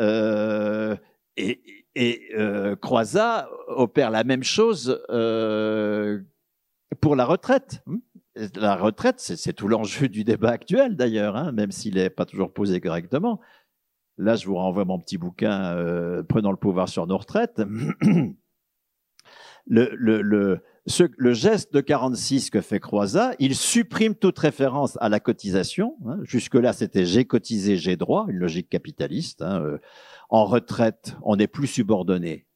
Euh, 0.00 0.96
et, 1.36 1.86
et 1.94 2.30
Croizat 2.80 3.48
opère 3.68 4.10
la 4.10 4.24
même 4.24 4.42
chose 4.42 5.00
pour 7.00 7.16
la 7.16 7.24
retraite. 7.24 7.82
La 8.54 8.76
retraite, 8.76 9.18
c'est 9.18 9.52
tout 9.52 9.66
l'enjeu 9.66 10.08
du 10.08 10.24
débat 10.24 10.50
actuel 10.50 10.96
d'ailleurs, 10.96 11.36
hein, 11.36 11.52
même 11.52 11.72
s'il 11.72 11.94
n'est 11.94 12.10
pas 12.10 12.26
toujours 12.26 12.52
posé 12.52 12.80
correctement. 12.80 13.40
Là, 14.16 14.36
je 14.36 14.46
vous 14.46 14.56
renvoie 14.56 14.84
mon 14.84 14.98
petit 14.98 15.16
bouquin 15.16 15.74
Prenons 16.28 16.50
le 16.50 16.56
pouvoir 16.56 16.88
sur 16.88 17.06
nos 17.06 17.18
retraites 17.18 17.62
le, 19.68 19.90
le, 19.94 20.22
le, 20.22 20.60
ce, 20.86 21.04
le, 21.16 21.32
geste 21.34 21.72
de 21.72 21.80
46 21.80 22.50
que 22.50 22.60
fait 22.60 22.80
Croizat, 22.80 23.32
il 23.38 23.54
supprime 23.54 24.14
toute 24.14 24.38
référence 24.38 24.96
à 25.00 25.08
la 25.08 25.20
cotisation. 25.20 25.96
Hein. 26.06 26.18
Jusque-là, 26.22 26.72
c'était 26.72 27.04
j'ai 27.04 27.26
cotisé, 27.26 27.76
j'ai 27.76 27.96
droit, 27.96 28.26
une 28.28 28.38
logique 28.38 28.70
capitaliste. 28.70 29.42
Hein. 29.42 29.60
Euh, 29.62 29.78
en 30.30 30.46
retraite, 30.46 31.16
on 31.22 31.36
n'est 31.36 31.46
plus 31.46 31.66
subordonné. 31.66 32.46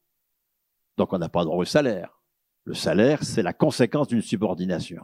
Donc 0.97 1.13
on 1.13 1.19
n'a 1.19 1.29
pas 1.29 1.45
droit 1.45 1.57
au 1.57 1.65
salaire. 1.65 2.19
Le 2.65 2.73
salaire, 2.73 3.23
c'est 3.23 3.43
la 3.43 3.53
conséquence 3.53 4.07
d'une 4.07 4.21
subordination. 4.21 5.03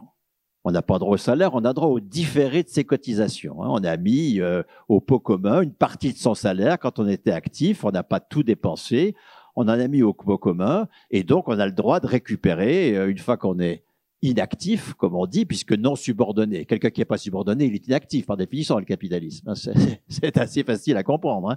On 0.64 0.72
n'a 0.72 0.82
pas 0.82 0.98
droit 0.98 1.14
au 1.14 1.18
salaire, 1.18 1.54
on 1.54 1.64
a 1.64 1.72
droit 1.72 1.88
au 1.88 2.00
différé 2.00 2.62
de 2.62 2.68
ses 2.68 2.84
cotisations. 2.84 3.62
Hein. 3.62 3.68
On 3.70 3.82
a 3.82 3.96
mis 3.96 4.40
euh, 4.40 4.62
au 4.88 5.00
pot 5.00 5.20
commun 5.20 5.62
une 5.62 5.72
partie 5.72 6.12
de 6.12 6.18
son 6.18 6.34
salaire 6.34 6.78
quand 6.78 6.98
on 6.98 7.08
était 7.08 7.32
actif, 7.32 7.84
on 7.84 7.90
n'a 7.90 8.02
pas 8.02 8.20
tout 8.20 8.42
dépensé, 8.42 9.14
on 9.56 9.64
en 9.64 9.68
a 9.68 9.88
mis 9.88 10.02
au 10.02 10.12
commun, 10.12 10.88
et 11.10 11.22
donc 11.22 11.48
on 11.48 11.58
a 11.58 11.66
le 11.66 11.72
droit 11.72 12.00
de 12.00 12.06
récupérer 12.06 12.96
euh, 12.96 13.10
une 13.10 13.18
fois 13.18 13.36
qu'on 13.36 13.58
est 13.58 13.84
inactif, 14.22 14.94
comme 14.94 15.14
on 15.14 15.26
dit, 15.26 15.46
puisque 15.46 15.72
non 15.72 15.96
subordonné. 15.96 16.66
Quelqu'un 16.66 16.90
qui 16.90 17.00
n'est 17.00 17.06
pas 17.06 17.16
subordonné, 17.16 17.64
il 17.66 17.74
est 17.74 17.86
inactif 17.86 18.26
par 18.26 18.36
définition 18.36 18.78
le 18.78 18.84
capitalisme. 18.84 19.48
Hein. 19.48 19.54
C'est 20.08 20.36
assez 20.36 20.62
facile 20.62 20.96
à 20.96 21.02
comprendre. 21.02 21.56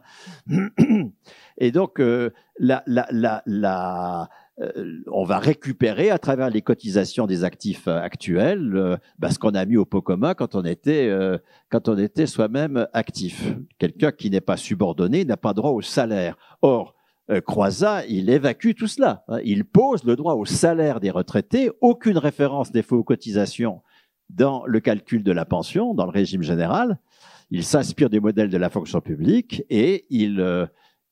Hein. 0.49 1.09
Et 1.57 1.71
donc, 1.71 1.99
euh, 1.99 2.29
la, 2.57 2.83
la, 2.87 4.29
euh, 4.61 5.01
on 5.11 5.25
va 5.25 5.39
récupérer 5.39 6.09
à 6.09 6.19
travers 6.19 6.49
les 6.49 6.61
cotisations 6.61 7.27
des 7.27 7.43
actifs 7.43 7.87
actuels 7.87 8.97
bah, 9.19 9.29
ce 9.29 9.39
qu'on 9.39 9.55
a 9.55 9.65
mis 9.65 9.75
au 9.77 9.85
pot 9.85 10.01
commun 10.01 10.33
quand 10.33 10.55
on 10.55 10.63
était, 10.63 11.11
quand 11.69 11.89
on 11.89 11.97
était 11.97 12.27
soi-même 12.27 12.87
actif. 12.93 13.55
Quelqu'un 13.77 14.11
qui 14.11 14.29
n'est 14.29 14.41
pas 14.41 14.57
subordonné 14.57 15.25
n'a 15.25 15.37
pas 15.37 15.53
droit 15.53 15.71
au 15.71 15.81
salaire. 15.81 16.37
Or, 16.61 16.93
euh, 16.93 17.02
Croizat, 17.45 18.05
il 18.07 18.29
évacue 18.29 18.71
tout 18.77 18.87
cela. 18.87 19.23
Hein. 19.27 19.39
Il 19.45 19.63
pose 19.65 20.03
le 20.03 20.15
droit 20.15 20.33
au 20.33 20.45
salaire 20.45 20.99
des 20.99 21.09
retraités, 21.09 21.71
aucune 21.81 22.17
référence 22.17 22.71
des 22.71 22.81
faux 22.81 23.03
cotisations 23.03 23.81
dans 24.29 24.65
le 24.65 24.79
calcul 24.79 25.23
de 25.23 25.31
la 25.31 25.45
pension, 25.45 25.93
dans 25.93 26.05
le 26.05 26.11
régime 26.11 26.43
général. 26.43 26.99
Il 27.51 27.63
s'inspire 27.63 28.09
du 28.09 28.19
modèle 28.19 28.49
de 28.49 28.57
la 28.57 28.69
fonction 28.69 28.99
publique 28.99 29.63
et 29.69 30.05
il, 30.09 30.39
euh, 30.39 30.65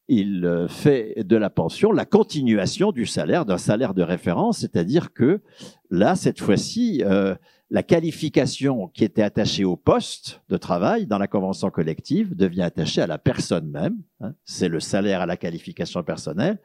il 0.08 0.46
euh, 0.46 0.68
fait 0.68 1.24
de 1.24 1.36
la 1.36 1.50
pension 1.50 1.92
la 1.92 2.06
continuation 2.06 2.92
du 2.92 3.06
salaire, 3.06 3.46
d'un 3.46 3.58
salaire 3.58 3.94
de 3.94 4.02
référence, 4.02 4.60
c'est-à-dire 4.60 5.14
que 5.14 5.42
là, 5.90 6.16
cette 6.16 6.40
fois-ci, 6.40 7.04
euh, 7.06 7.36
la 7.72 7.84
qualification 7.84 8.90
qui 8.90 9.06
était 9.06 9.22
attachée 9.22 9.64
au 9.64 9.78
poste 9.78 10.42
de 10.50 10.58
travail 10.58 11.08
dans 11.08 11.18
la 11.18 11.28
convention 11.28 11.72
collective 11.72 12.36
devient 12.36 12.64
attachée 12.64 13.02
à 13.02 13.08
la 13.08 13.18
personne 13.18 13.72
même. 13.72 13.98
hein. 14.20 14.34
C'est 14.44 14.68
le 14.68 14.82
salaire 14.82 15.22
à 15.22 15.26
la 15.26 15.38
qualification 15.38 16.04
personnelle. 16.04 16.60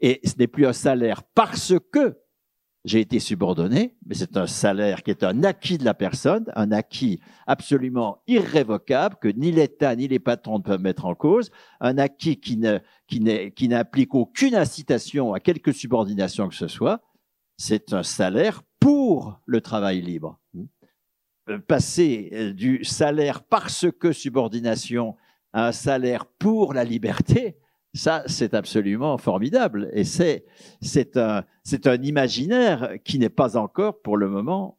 Et 0.00 0.20
ce 0.24 0.34
n'est 0.38 0.46
plus 0.46 0.66
un 0.66 0.72
salaire 0.72 1.24
parce 1.34 1.74
que 1.92 2.16
j'ai 2.84 3.00
été 3.00 3.18
subordonné, 3.18 3.96
mais 4.06 4.14
c'est 4.14 4.36
un 4.36 4.46
salaire 4.46 5.02
qui 5.02 5.10
est 5.10 5.24
un 5.24 5.42
acquis 5.42 5.78
de 5.78 5.84
la 5.84 5.94
personne, 5.94 6.46
un 6.54 6.70
acquis 6.70 7.18
absolument 7.48 8.22
irrévocable 8.28 9.16
que 9.20 9.28
ni 9.28 9.50
l'État 9.50 9.96
ni 9.96 10.06
les 10.06 10.20
patrons 10.20 10.58
ne 10.58 10.62
peuvent 10.62 10.80
mettre 10.80 11.06
en 11.06 11.16
cause, 11.16 11.50
un 11.80 11.98
acquis 11.98 12.38
qui 12.38 12.56
ne 12.56 12.78
qui 13.08 13.68
n'implique 13.68 14.14
aucune 14.14 14.54
incitation 14.54 15.34
à 15.34 15.40
quelque 15.40 15.72
subordination 15.72 16.48
que 16.48 16.54
ce 16.54 16.68
soit. 16.68 17.02
C'est 17.58 17.92
un 17.92 18.04
salaire 18.04 18.62
pour 18.80 19.40
le 19.46 19.60
travail 19.60 20.00
libre. 20.00 20.40
Euh, 21.48 21.58
Passer 21.58 22.30
euh, 22.32 22.52
du 22.52 22.84
salaire 22.84 23.42
parce 23.42 23.86
que 23.98 24.12
subordination 24.12 25.16
à 25.52 25.68
un 25.68 25.72
salaire 25.72 26.26
pour 26.26 26.74
la 26.74 26.84
liberté, 26.84 27.58
ça, 27.92 28.22
c'est 28.26 28.54
absolument 28.54 29.18
formidable. 29.18 29.90
Et 29.92 30.04
c'est, 30.04 30.44
c'est 30.80 31.16
un, 31.16 31.44
c'est 31.64 31.86
un 31.86 32.00
imaginaire 32.02 32.94
qui 33.04 33.18
n'est 33.18 33.28
pas 33.28 33.56
encore, 33.56 34.00
pour 34.00 34.16
le 34.16 34.28
moment, 34.28 34.78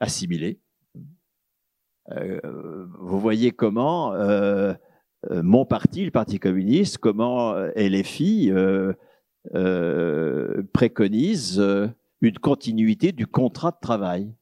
assimilé. 0.00 0.60
Euh, 2.12 2.86
vous 3.00 3.20
voyez 3.20 3.50
comment 3.50 4.14
mon 5.30 5.66
parti, 5.66 6.04
le 6.04 6.10
Parti 6.10 6.38
communiste, 6.38 6.98
comment 6.98 7.54
LFI 7.76 8.50
euh, 8.52 8.92
euh, 9.54 10.62
préconise 10.72 11.58
euh, 11.58 11.88
une 12.20 12.38
continuité 12.38 13.12
du 13.12 13.26
contrat 13.26 13.70
de 13.70 13.78
travail. 13.80 14.34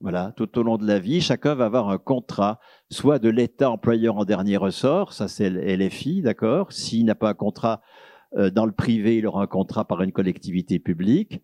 Voilà, 0.00 0.32
tout 0.36 0.56
au 0.56 0.62
long 0.62 0.76
de 0.76 0.86
la 0.86 1.00
vie, 1.00 1.20
chacun 1.20 1.56
va 1.56 1.64
avoir 1.64 1.88
un 1.88 1.98
contrat, 1.98 2.60
soit 2.88 3.18
de 3.18 3.28
l'État 3.28 3.68
employeur 3.68 4.16
en 4.16 4.24
dernier 4.24 4.56
ressort, 4.56 5.12
ça 5.12 5.26
c'est 5.26 5.50
LFI, 5.50 6.22
d'accord. 6.22 6.72
S'il 6.72 7.04
n'a 7.06 7.16
pas 7.16 7.30
un 7.30 7.34
contrat 7.34 7.80
euh, 8.36 8.50
dans 8.50 8.66
le 8.66 8.72
privé, 8.72 9.18
il 9.18 9.26
aura 9.26 9.42
un 9.42 9.46
contrat 9.46 9.86
par 9.86 10.02
une 10.02 10.12
collectivité 10.12 10.78
publique. 10.78 11.40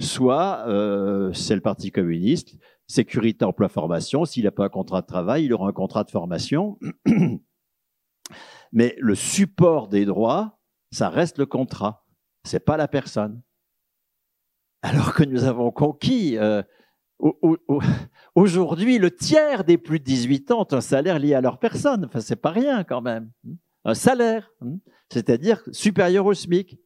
Soit 0.00 0.64
euh, 0.68 1.32
c'est 1.32 1.54
le 1.54 1.60
Parti 1.60 1.90
communiste, 1.90 2.56
sécurité, 2.86 3.44
emploi, 3.44 3.68
formation. 3.68 4.24
S'il 4.24 4.44
n'a 4.44 4.52
pas 4.52 4.64
un 4.64 4.70
contrat 4.70 5.02
de 5.02 5.06
travail, 5.06 5.44
il 5.44 5.52
aura 5.52 5.68
un 5.68 5.72
contrat 5.72 6.04
de 6.04 6.10
formation. 6.10 6.78
Mais 8.72 8.96
le 8.98 9.14
support 9.14 9.88
des 9.88 10.04
droits, 10.04 10.57
ça 10.90 11.08
reste 11.08 11.38
le 11.38 11.46
contrat, 11.46 12.04
c'est 12.44 12.60
pas 12.64 12.76
la 12.76 12.88
personne. 12.88 13.40
Alors 14.82 15.12
que 15.14 15.24
nous 15.24 15.44
avons 15.44 15.70
conquis. 15.70 16.36
euh, 16.38 16.62
au- 17.18 17.36
au- 17.42 17.58
au- 17.66 17.80
Aujourd'hui, 18.36 18.98
le 18.98 19.10
tiers 19.10 19.64
des 19.64 19.76
plus 19.76 19.98
de 19.98 20.04
18 20.04 20.50
ans 20.52 20.60
ont 20.60 20.74
un 20.74 20.80
salaire 20.80 21.18
lié 21.18 21.34
à 21.34 21.40
leur 21.40 21.58
personne. 21.58 22.04
Enfin, 22.04 22.20
c'est 22.20 22.36
pas 22.36 22.50
rien 22.52 22.84
quand 22.84 23.00
même. 23.00 23.30
Un 23.84 23.94
salaire, 23.94 24.50
hein. 24.60 24.76
c'est-à-dire 25.12 25.62
supérieur 25.72 26.26
au 26.26 26.34
SMIC. 26.34 26.78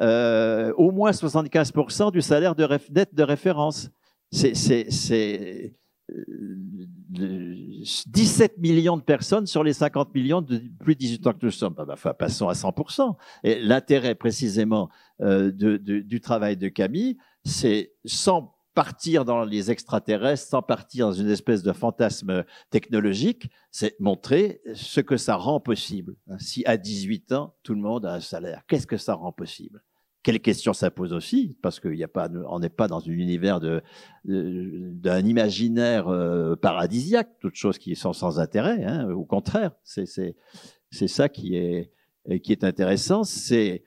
Euh, 0.00 0.72
au 0.78 0.90
moins 0.90 1.10
75% 1.10 2.12
du 2.12 2.22
salaire 2.22 2.54
de 2.54 2.66
net 2.94 3.14
de 3.14 3.22
référence. 3.22 3.90
C'est, 4.30 4.54
c'est, 6.08 6.14
c'est 6.14 6.20
euh, 6.22 6.86
le- 7.18 7.82
17 8.06 8.58
millions 8.58 8.96
de 8.96 9.02
personnes 9.02 9.46
sur 9.46 9.62
les 9.64 9.72
50 9.72 10.14
millions 10.14 10.42
de 10.42 10.62
plus 10.80 10.94
de 10.94 11.00
18 11.00 11.26
ans 11.26 11.32
que 11.32 11.44
nous 11.44 11.50
sommes. 11.50 11.74
Ah 11.78 11.84
bah, 11.84 12.14
passons 12.14 12.48
à 12.48 12.54
100%. 12.54 13.16
Et 13.44 13.60
l'intérêt 13.60 14.14
précisément 14.14 14.88
euh, 15.20 15.50
du 15.52 16.20
travail 16.20 16.56
de 16.56 16.68
Camille, 16.68 17.18
c'est 17.44 17.92
sans 18.04 18.54
partir 18.74 19.24
dans 19.26 19.44
les 19.44 19.70
extraterrestres, 19.70 20.48
sans 20.48 20.62
partir 20.62 21.06
dans 21.08 21.12
une 21.12 21.28
espèce 21.28 21.62
de 21.62 21.72
fantasme 21.72 22.44
technologique, 22.70 23.50
c'est 23.70 23.98
montrer 24.00 24.62
ce 24.74 25.00
que 25.00 25.18
ça 25.18 25.36
rend 25.36 25.60
possible. 25.60 26.16
Si 26.38 26.64
à 26.64 26.78
18 26.78 27.32
ans, 27.32 27.54
tout 27.62 27.74
le 27.74 27.80
monde 27.80 28.06
a 28.06 28.14
un 28.14 28.20
salaire, 28.20 28.62
qu'est-ce 28.66 28.86
que 28.86 28.96
ça 28.96 29.14
rend 29.14 29.32
possible? 29.32 29.82
Quelles 30.22 30.40
questions 30.40 30.72
ça 30.72 30.90
pose 30.90 31.12
aussi 31.12 31.58
Parce 31.62 31.80
qu'on 31.80 31.88
n'est 31.90 32.06
pas, 32.06 32.28
on 32.48 32.60
n'est 32.60 32.68
pas 32.68 32.86
dans 32.86 33.00
un 33.00 33.10
univers 33.12 33.58
de, 33.60 33.82
d'un 34.24 35.18
imaginaire 35.26 36.08
euh, 36.08 36.54
paradisiaque, 36.54 37.30
toutes 37.40 37.56
choses 37.56 37.78
qui 37.78 37.96
sont 37.96 38.12
sans 38.12 38.38
intérêt. 38.38 38.84
Hein, 38.84 39.10
au 39.10 39.24
contraire, 39.24 39.72
c'est, 39.82 40.06
c'est, 40.06 40.36
c'est 40.90 41.08
ça 41.08 41.28
qui 41.28 41.56
est, 41.56 41.90
qui 42.42 42.52
est 42.52 42.62
intéressant. 42.62 43.24
C'est 43.24 43.82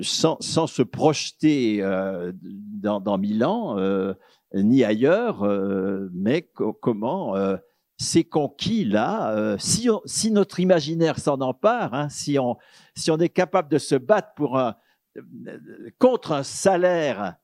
sans, 0.00 0.38
sans 0.40 0.66
se 0.66 0.82
projeter 0.82 1.82
euh, 1.82 2.32
dans, 2.42 3.00
dans 3.00 3.18
mille 3.18 3.44
ans, 3.44 3.78
euh, 3.78 4.14
ni 4.54 4.82
ailleurs, 4.84 5.42
euh, 5.42 6.08
mais 6.14 6.42
co- 6.42 6.72
comment 6.72 7.36
euh, 7.36 7.56
ces 7.98 8.24
conquis-là, 8.24 9.34
euh, 9.36 9.56
si, 9.58 9.90
on- 9.90 10.00
si 10.06 10.30
notre 10.30 10.60
imaginaire 10.60 11.18
s'en 11.18 11.40
empare, 11.42 11.92
hein, 11.92 12.08
si, 12.08 12.38
on, 12.38 12.56
si 12.94 13.10
on 13.10 13.18
est 13.18 13.28
capable 13.28 13.70
de 13.70 13.76
se 13.78 13.94
battre 13.96 14.28
pour 14.36 14.58
un, 14.58 14.76
contre 15.98 16.32
un 16.32 16.42
salaire 16.42 17.36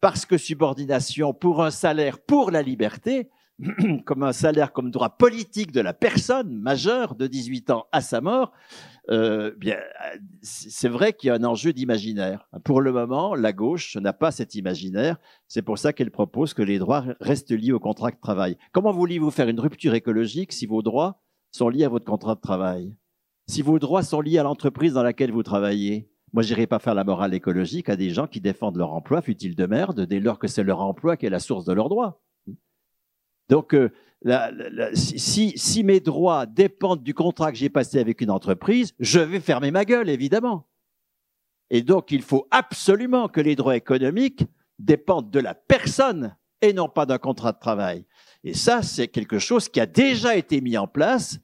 parce 0.00 0.26
que 0.26 0.38
subordination, 0.38 1.34
pour 1.34 1.62
un 1.62 1.70
salaire 1.70 2.18
pour 2.18 2.50
la 2.50 2.62
liberté, 2.62 3.30
comme 4.04 4.22
un 4.22 4.32
salaire 4.32 4.72
comme 4.72 4.90
droit 4.90 5.16
politique 5.16 5.72
de 5.72 5.80
la 5.80 5.94
personne 5.94 6.54
majeure 6.54 7.14
de 7.14 7.26
18 7.26 7.70
ans 7.70 7.86
à 7.92 8.00
sa 8.02 8.20
mort, 8.20 8.52
euh, 9.08 9.52
bien, 9.56 9.78
c'est 10.42 10.88
vrai 10.88 11.12
qu'il 11.12 11.28
y 11.28 11.30
a 11.30 11.34
un 11.34 11.44
enjeu 11.44 11.72
d'imaginaire. 11.72 12.48
Pour 12.64 12.80
le 12.80 12.92
moment, 12.92 13.34
la 13.34 13.52
gauche 13.52 13.96
n'a 13.96 14.12
pas 14.12 14.30
cet 14.30 14.54
imaginaire. 14.54 15.16
C'est 15.48 15.62
pour 15.62 15.78
ça 15.78 15.92
qu'elle 15.92 16.10
propose 16.10 16.54
que 16.54 16.62
les 16.62 16.78
droits 16.78 17.04
restent 17.20 17.52
liés 17.52 17.72
au 17.72 17.80
contrat 17.80 18.10
de 18.10 18.20
travail. 18.20 18.58
Comment 18.72 18.92
voulez-vous 18.92 19.30
faire 19.30 19.48
une 19.48 19.60
rupture 19.60 19.94
écologique 19.94 20.52
si 20.52 20.66
vos 20.66 20.82
droits 20.82 21.22
sont 21.50 21.68
liés 21.68 21.84
à 21.84 21.88
votre 21.88 22.04
contrat 22.04 22.34
de 22.34 22.40
travail? 22.40 22.94
Si 23.48 23.62
vos 23.62 23.78
droits 23.78 24.02
sont 24.02 24.20
liés 24.20 24.38
à 24.38 24.42
l'entreprise 24.42 24.92
dans 24.92 25.04
laquelle 25.04 25.32
vous 25.32 25.44
travaillez? 25.44 26.10
Moi, 26.36 26.42
je 26.42 26.50
n'irai 26.52 26.66
pas 26.66 26.78
faire 26.78 26.92
la 26.92 27.02
morale 27.02 27.32
écologique 27.32 27.88
à 27.88 27.96
des 27.96 28.10
gens 28.10 28.26
qui 28.26 28.42
défendent 28.42 28.76
leur 28.76 28.92
emploi, 28.92 29.22
fut-il 29.22 29.56
de 29.56 29.64
merde, 29.64 30.02
dès 30.02 30.20
lors 30.20 30.38
que 30.38 30.48
c'est 30.48 30.62
leur 30.62 30.82
emploi 30.82 31.16
qui 31.16 31.24
est 31.24 31.30
la 31.30 31.38
source 31.38 31.64
de 31.64 31.72
leurs 31.72 31.88
droits. 31.88 32.20
Donc, 33.48 33.74
euh, 33.74 33.88
si- 34.92 35.82
mes 35.82 35.98
droits 35.98 36.44
dépendent 36.44 37.02
du 37.02 37.14
contrat 37.14 37.52
que 37.52 37.56
j'ai 37.56 37.70
passé 37.70 37.98
avec 38.00 38.20
une 38.20 38.30
entreprise, 38.30 38.92
je 39.00 39.18
vais 39.18 39.40
fermer 39.40 39.70
ma 39.70 39.86
gueule, 39.86 40.10
évidemment. 40.10 40.68
Et 41.70 41.80
donc, 41.80 42.10
il 42.10 42.20
faut 42.20 42.46
absolument 42.50 43.28
que 43.28 43.40
les 43.40 43.56
droits 43.56 43.74
économiques 43.74 44.44
dépendent 44.78 45.30
de 45.30 45.40
la 45.40 45.54
personne 45.54 46.36
et 46.60 46.74
non 46.74 46.90
pas 46.90 47.06
d'un 47.06 47.16
contrat 47.16 47.52
de 47.52 47.58
travail. 47.58 48.04
Et 48.44 48.52
ça, 48.52 48.82
c'est 48.82 49.08
quelque 49.08 49.38
chose 49.38 49.70
qui 49.70 49.80
a 49.80 49.86
déjà 49.86 50.36
été 50.36 50.60
mis 50.60 50.76
en 50.76 50.86
place. 50.86 51.38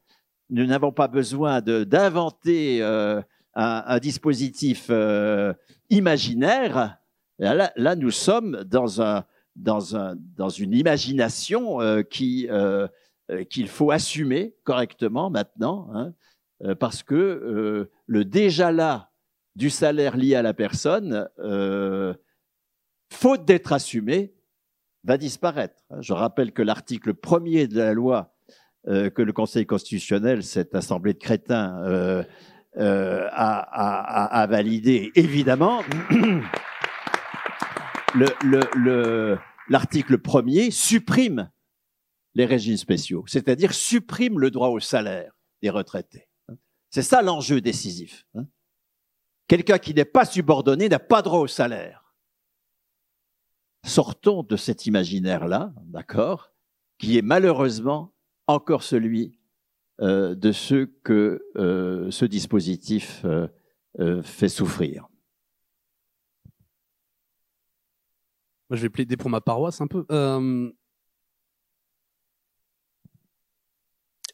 Nous 0.50 0.66
n'avons 0.66 0.92
pas 0.92 1.09
besoin 1.09 1.62
d'inventer 1.62 2.83
euh, 2.83 3.22
un, 3.55 3.99
dispositif 3.99 4.87
euh, 4.91 5.53
imaginaire. 5.91 6.99
Là, 7.38 7.97
nous 7.97 8.11
sommes 8.11 8.65
dans, 8.65 9.03
un, 9.03 9.25
dans, 9.57 9.97
un, 9.97 10.15
dans 10.37 10.49
une 10.49 10.75
imagination 10.75 11.81
euh, 11.81 12.03
qui, 12.03 12.49
euh, 12.51 12.87
qu'il 13.51 13.69
faut 13.69 13.91
assumer 13.91 14.55
correctement 14.65 15.31
maintenant, 15.31 15.91
hein, 15.95 16.12
parce 16.79 17.03
que 17.03 17.88
le 18.07 18.25
déjà 18.25 18.71
là 18.71 19.11
du 19.57 19.69
salaire 19.69 20.17
lié 20.17 20.37
à 20.37 20.43
la 20.43 20.55
personne, 20.55 21.29
faute 23.12 23.45
d'être 23.45 23.73
assumé, 23.73 24.33
va 25.03 25.19
disparaître. 25.19 25.75
Je 25.99 26.12
rappelle 26.12 26.53
que 26.53 26.62
l'article 26.62 27.15
premier 27.15 27.67
de 27.67 27.79
la 27.79 27.93
loi 27.95 28.33
que 28.87 29.23
le 29.23 29.33
Conseil 29.33 29.67
constitutionnel, 29.67 30.45
cette 30.45 30.77
assemblée 30.77 31.15
de 31.15 31.19
crétins, 31.19 32.25
euh, 32.79 33.29
a 33.33 34.46
validé, 34.48 35.10
évidemment, 35.14 35.83
le, 38.14 38.27
le- 38.44 38.70
le- 38.77 39.38
l'article 39.68 40.18
premier 40.18 40.70
supprime 40.70 41.50
les 42.35 42.46
régimes 42.46 42.77
spéciaux, 42.77 43.25
c'est-à-dire 43.27 43.75
supprime 43.75 44.38
le 44.38 44.50
droit 44.50 44.68
au 44.68 44.81
salaire 44.81 45.33
des 45.60 45.70
retraités. 45.70 46.29
C'est 46.90 47.02
ça 47.02 47.23
l'enjeu 47.23 47.60
décisif. 47.60 48.27
Quelqu'un 49.48 49.79
qui 49.79 49.92
n'est 49.94 50.04
pas 50.06 50.25
subordonné 50.25 50.88
n'a 50.88 50.98
pas 50.98 51.20
droit 51.23 51.40
au 51.40 51.46
salaire. 51.46 52.14
Sortons 53.85 54.42
de 54.44 54.56
cet 54.56 54.87
imaginaire-là, 54.87 55.73
d'accord, 55.85 56.52
qui 56.98 57.18
est 57.18 57.23
malheureusement 57.23 58.14
encore 58.46 58.83
celui 58.83 59.38
euh, 60.01 60.35
de 60.35 60.53
ceux 60.53 60.87
que 61.05 61.45
euh, 61.57 62.11
ce 62.11 62.25
dispositif 62.25 63.25
euh, 63.25 64.23
fait 64.23 64.49
souffrir. 64.49 65.07
Moi, 68.71 68.79
je 68.79 68.83
vais 68.83 68.88
plaider 68.88 69.19
pour 69.19 69.29
ma 69.29 69.43
paroisse 69.43 69.83
un 69.83 69.87
peu. 69.87 70.07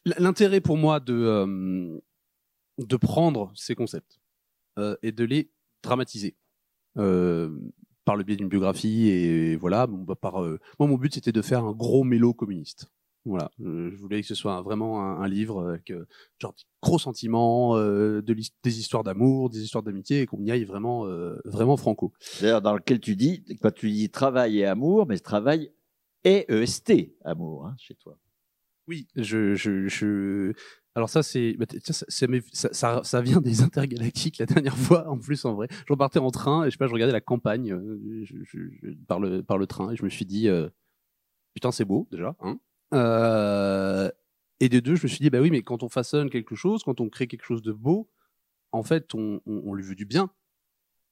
L'intérêt 0.04 0.60
pour 0.60 0.76
moi 0.76 1.00
de, 1.00 2.00
de 2.78 2.96
prendre 2.96 3.52
ces 3.56 3.74
concepts 3.74 4.20
et 5.02 5.10
de 5.10 5.24
les 5.24 5.50
dramatiser 5.82 6.36
par 6.94 8.16
le 8.16 8.22
biais 8.22 8.36
d'une 8.36 8.48
biographie 8.48 9.08
et 9.08 9.56
voilà. 9.56 9.88
Bah, 9.88 10.14
par, 10.14 10.40
moi, 10.40 10.88
mon 10.88 10.96
but 10.96 11.12
c'était 11.12 11.32
de 11.32 11.42
faire 11.42 11.64
un 11.64 11.72
gros 11.72 12.04
mélo 12.04 12.32
communiste. 12.32 12.88
Voilà, 13.28 13.50
je 13.58 13.96
voulais 13.96 14.20
que 14.22 14.26
ce 14.26 14.34
soit 14.34 14.60
vraiment 14.62 15.02
un, 15.02 15.20
un 15.20 15.28
livre 15.28 15.68
avec 15.68 15.90
euh, 15.90 16.06
genre 16.38 16.54
gros 16.82 16.98
sentiments, 16.98 17.76
euh, 17.76 18.22
de 18.22 18.34
des 18.62 18.78
histoires 18.80 19.04
d'amour, 19.04 19.50
des 19.50 19.62
histoires 19.62 19.82
d'amitié, 19.82 20.22
et 20.22 20.26
qu'on 20.26 20.42
y 20.42 20.50
aille 20.50 20.64
vraiment, 20.64 21.06
euh, 21.06 21.38
vraiment 21.44 21.76
franco. 21.76 22.12
D'ailleurs, 22.40 22.62
dans 22.62 22.74
lequel 22.74 23.00
tu 23.00 23.16
dis, 23.16 23.44
quand 23.60 23.72
tu 23.72 23.90
dis 23.90 24.10
travail 24.10 24.58
et 24.58 24.64
amour, 24.64 25.06
mais 25.06 25.18
travail 25.18 25.70
et 26.24 26.46
EST, 26.52 27.16
amour, 27.24 27.66
hein, 27.66 27.74
chez 27.78 27.94
toi. 27.94 28.16
Oui, 28.86 29.06
je, 29.16 29.54
je, 29.54 29.86
je... 29.86 30.52
alors 30.94 31.10
ça 31.10 31.22
c'est, 31.22 31.52
bah, 31.58 31.66
ça, 32.52 33.20
vient 33.20 33.40
des 33.42 33.60
intergalactiques 33.62 34.38
la 34.38 34.46
dernière 34.46 34.76
fois 34.78 35.06
en 35.08 35.18
plus 35.18 35.44
en 35.44 35.54
vrai. 35.54 35.68
Je 35.70 35.92
repartais 35.92 36.18
en 36.20 36.30
train 36.30 36.62
et 36.62 36.66
je 36.66 36.70
sais 36.70 36.78
pas, 36.78 36.86
je 36.86 36.94
regardais 36.94 37.12
la 37.12 37.20
campagne 37.20 37.78
je, 38.24 38.34
je- 38.44 38.70
je- 38.82 38.94
par 39.06 39.20
le 39.20 39.42
par 39.42 39.58
le 39.58 39.66
train 39.66 39.90
et 39.92 39.96
je 39.96 40.04
me 40.04 40.08
suis 40.08 40.24
dit 40.24 40.48
euh, 40.48 40.70
putain 41.54 41.70
c'est 41.70 41.84
beau 41.84 42.08
déjà, 42.10 42.34
hein. 42.40 42.58
Euh, 42.94 44.10
et 44.60 44.68
de 44.68 44.80
deux, 44.80 44.96
je 44.96 45.04
me 45.04 45.08
suis 45.08 45.20
dit 45.20 45.30
bah 45.30 45.40
oui 45.40 45.50
mais 45.50 45.62
quand 45.62 45.82
on 45.82 45.88
façonne 45.88 46.30
quelque 46.30 46.54
chose, 46.54 46.82
quand 46.82 47.00
on 47.00 47.08
crée 47.08 47.26
quelque 47.26 47.44
chose 47.44 47.62
de 47.62 47.72
beau, 47.72 48.10
en 48.72 48.82
fait 48.82 49.14
on, 49.14 49.40
lui 49.74 49.84
veut 49.84 49.94
du 49.94 50.04
bien 50.04 50.30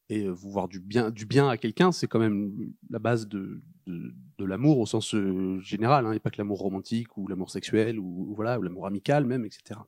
et 0.09 0.25
euh, 0.25 0.31
vouloir 0.31 0.69
du 0.69 0.81
bien 0.81 1.11
du 1.11 1.27
bien 1.27 1.49
à 1.49 1.57
quelqu'un 1.57 1.91
c'est 1.91 2.07
quand 2.07 2.19
même 2.19 2.53
la 2.91 2.99
base 2.99 3.27
de 3.29 3.61
de, 3.87 4.45
l'amour 4.45 4.79
au 4.79 4.87
sens 4.87 5.15
euh, 5.15 5.61
général, 5.61 6.07
hein, 6.07 6.13
et 6.13 6.21
pas 6.21 6.31
que 6.31 6.39
l'amour 6.39 6.59
romantique 6.59 7.17
ou 7.17 7.27
l'amour 7.29 7.51
sexuel 7.51 7.99
ou, 7.99 8.33
voilà 8.35 8.59
ou 8.59 8.63
l'amour 8.63 8.87
amical 8.87 9.25
même, 9.25 9.45
etc. 9.45 9.81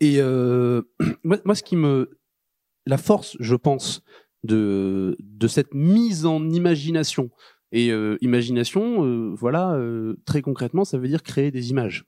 Et 0.00 0.18
moi, 1.24 1.38
moi, 1.44 1.54
ce 1.54 1.62
qui 1.62 1.76
me 1.76 2.18
la 2.86 2.98
force, 2.98 3.36
je 3.40 3.54
pense, 3.54 4.02
de 4.44 5.16
de 5.20 5.48
cette 5.48 5.74
mise 5.74 6.26
en 6.26 6.48
imagination 6.50 7.30
et 7.72 7.90
euh, 7.90 8.18
imagination, 8.20 9.04
euh, 9.04 9.34
voilà, 9.34 9.72
euh, 9.72 10.20
très 10.26 10.42
concrètement, 10.42 10.84
ça 10.84 10.98
veut 10.98 11.08
dire 11.08 11.22
créer 11.22 11.50
des 11.50 11.70
images. 11.70 12.04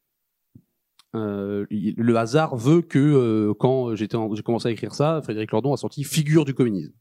Euh, 1.17 1.65
le 1.71 2.17
hasard 2.17 2.57
veut 2.57 2.83
que 2.83 2.99
euh, 2.99 3.55
quand 3.55 3.95
j'ai 3.95 4.09
commencé 4.43 4.69
à 4.69 4.71
écrire 4.71 4.95
ça, 4.95 5.23
Frédéric 5.23 5.53
Lordon 5.53 5.73
a 5.73 5.77
sorti 5.79 6.05
Figure 6.05 6.45
du 6.45 6.55
communisme. 6.55 6.93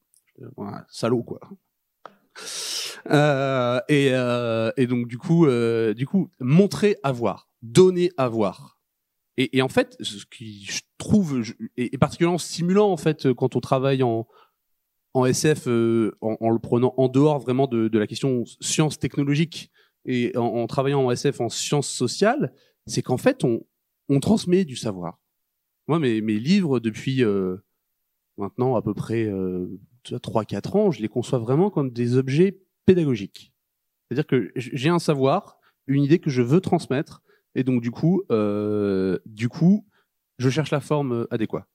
Voilà, 0.56 0.86
salaud 0.90 1.24
quoi. 1.24 1.40
Euh, 3.12 3.80
et, 3.90 4.08
et 4.82 4.88
donc 4.88 5.08
du 5.08 5.18
coup, 5.18 5.46
du 5.96 6.08
coup, 6.08 6.32
montrer 6.40 6.98
à 7.04 7.12
voir, 7.12 7.50
donner 7.62 8.12
à 8.18 8.30
voir. 8.30 8.80
Et, 9.38 9.58
et 9.58 9.62
en 9.62 9.68
fait, 9.68 9.98
ce 10.00 10.26
qui 10.26 10.64
je 10.64 10.82
trouve 10.98 11.44
est, 11.76 11.94
est 11.94 11.98
particulièrement 11.98 12.38
stimulant 12.38 12.92
en 12.92 12.98
fait 12.98 13.34
quand 13.34 13.56
on 13.56 13.60
travaille 13.60 14.04
en 14.04 14.28
en 15.14 15.26
SF 15.26 15.68
euh, 15.68 16.18
en, 16.22 16.38
en 16.40 16.50
le 16.50 16.60
prenant 16.60 16.94
en 16.98 17.08
dehors 17.08 17.40
vraiment 17.40 17.68
de, 17.68 17.88
de 17.88 18.00
la 18.00 18.08
question 18.08 18.44
science 18.62 19.00
technologique 19.00 19.72
et 20.06 20.36
en, 20.36 20.44
en 20.44 20.68
travaillant 20.68 21.06
en 21.06 21.12
SF 21.12 21.42
en 21.42 21.50
sciences 21.50 21.90
sociales, 21.90 22.54
c'est 22.88 23.02
qu'en 23.02 23.18
fait 23.18 23.44
on 23.44 23.62
on 24.10 24.20
transmet 24.20 24.66
du 24.66 24.76
savoir. 24.76 25.20
Moi, 25.88 26.00
mes, 26.00 26.22
mes 26.22 26.40
livres 26.40 26.80
depuis 26.80 27.24
euh, 27.24 27.58
maintenant 28.38 28.76
à 28.76 28.82
peu 28.82 28.94
près 28.94 29.26
euh, 29.26 29.80
3-4 30.06 30.78
ans, 30.78 30.92
je 30.92 31.02
les 31.02 31.10
conçois 31.10 31.40
vraiment 31.40 31.70
comme 31.70 31.92
des 31.92 32.18
objets 32.18 32.60
pédagogiques. 32.86 33.54
C'est-à-dire 34.08 34.28
que 34.28 34.52
j'ai 34.56 34.90
un 34.90 35.00
savoir, 35.00 35.58
une 35.88 36.04
idée 36.04 36.20
que 36.20 36.30
je 36.30 36.42
veux 36.42 36.62
transmettre, 36.62 37.22
et 37.56 37.64
donc 37.64 37.82
du 37.82 37.92
coup, 37.92 38.24
euh, 38.32 39.20
du 39.26 39.50
coup, 39.50 39.86
je 40.38 40.50
cherche 40.50 40.72
la 40.72 40.82
forme 40.82 41.28
adéquate. 41.32 41.68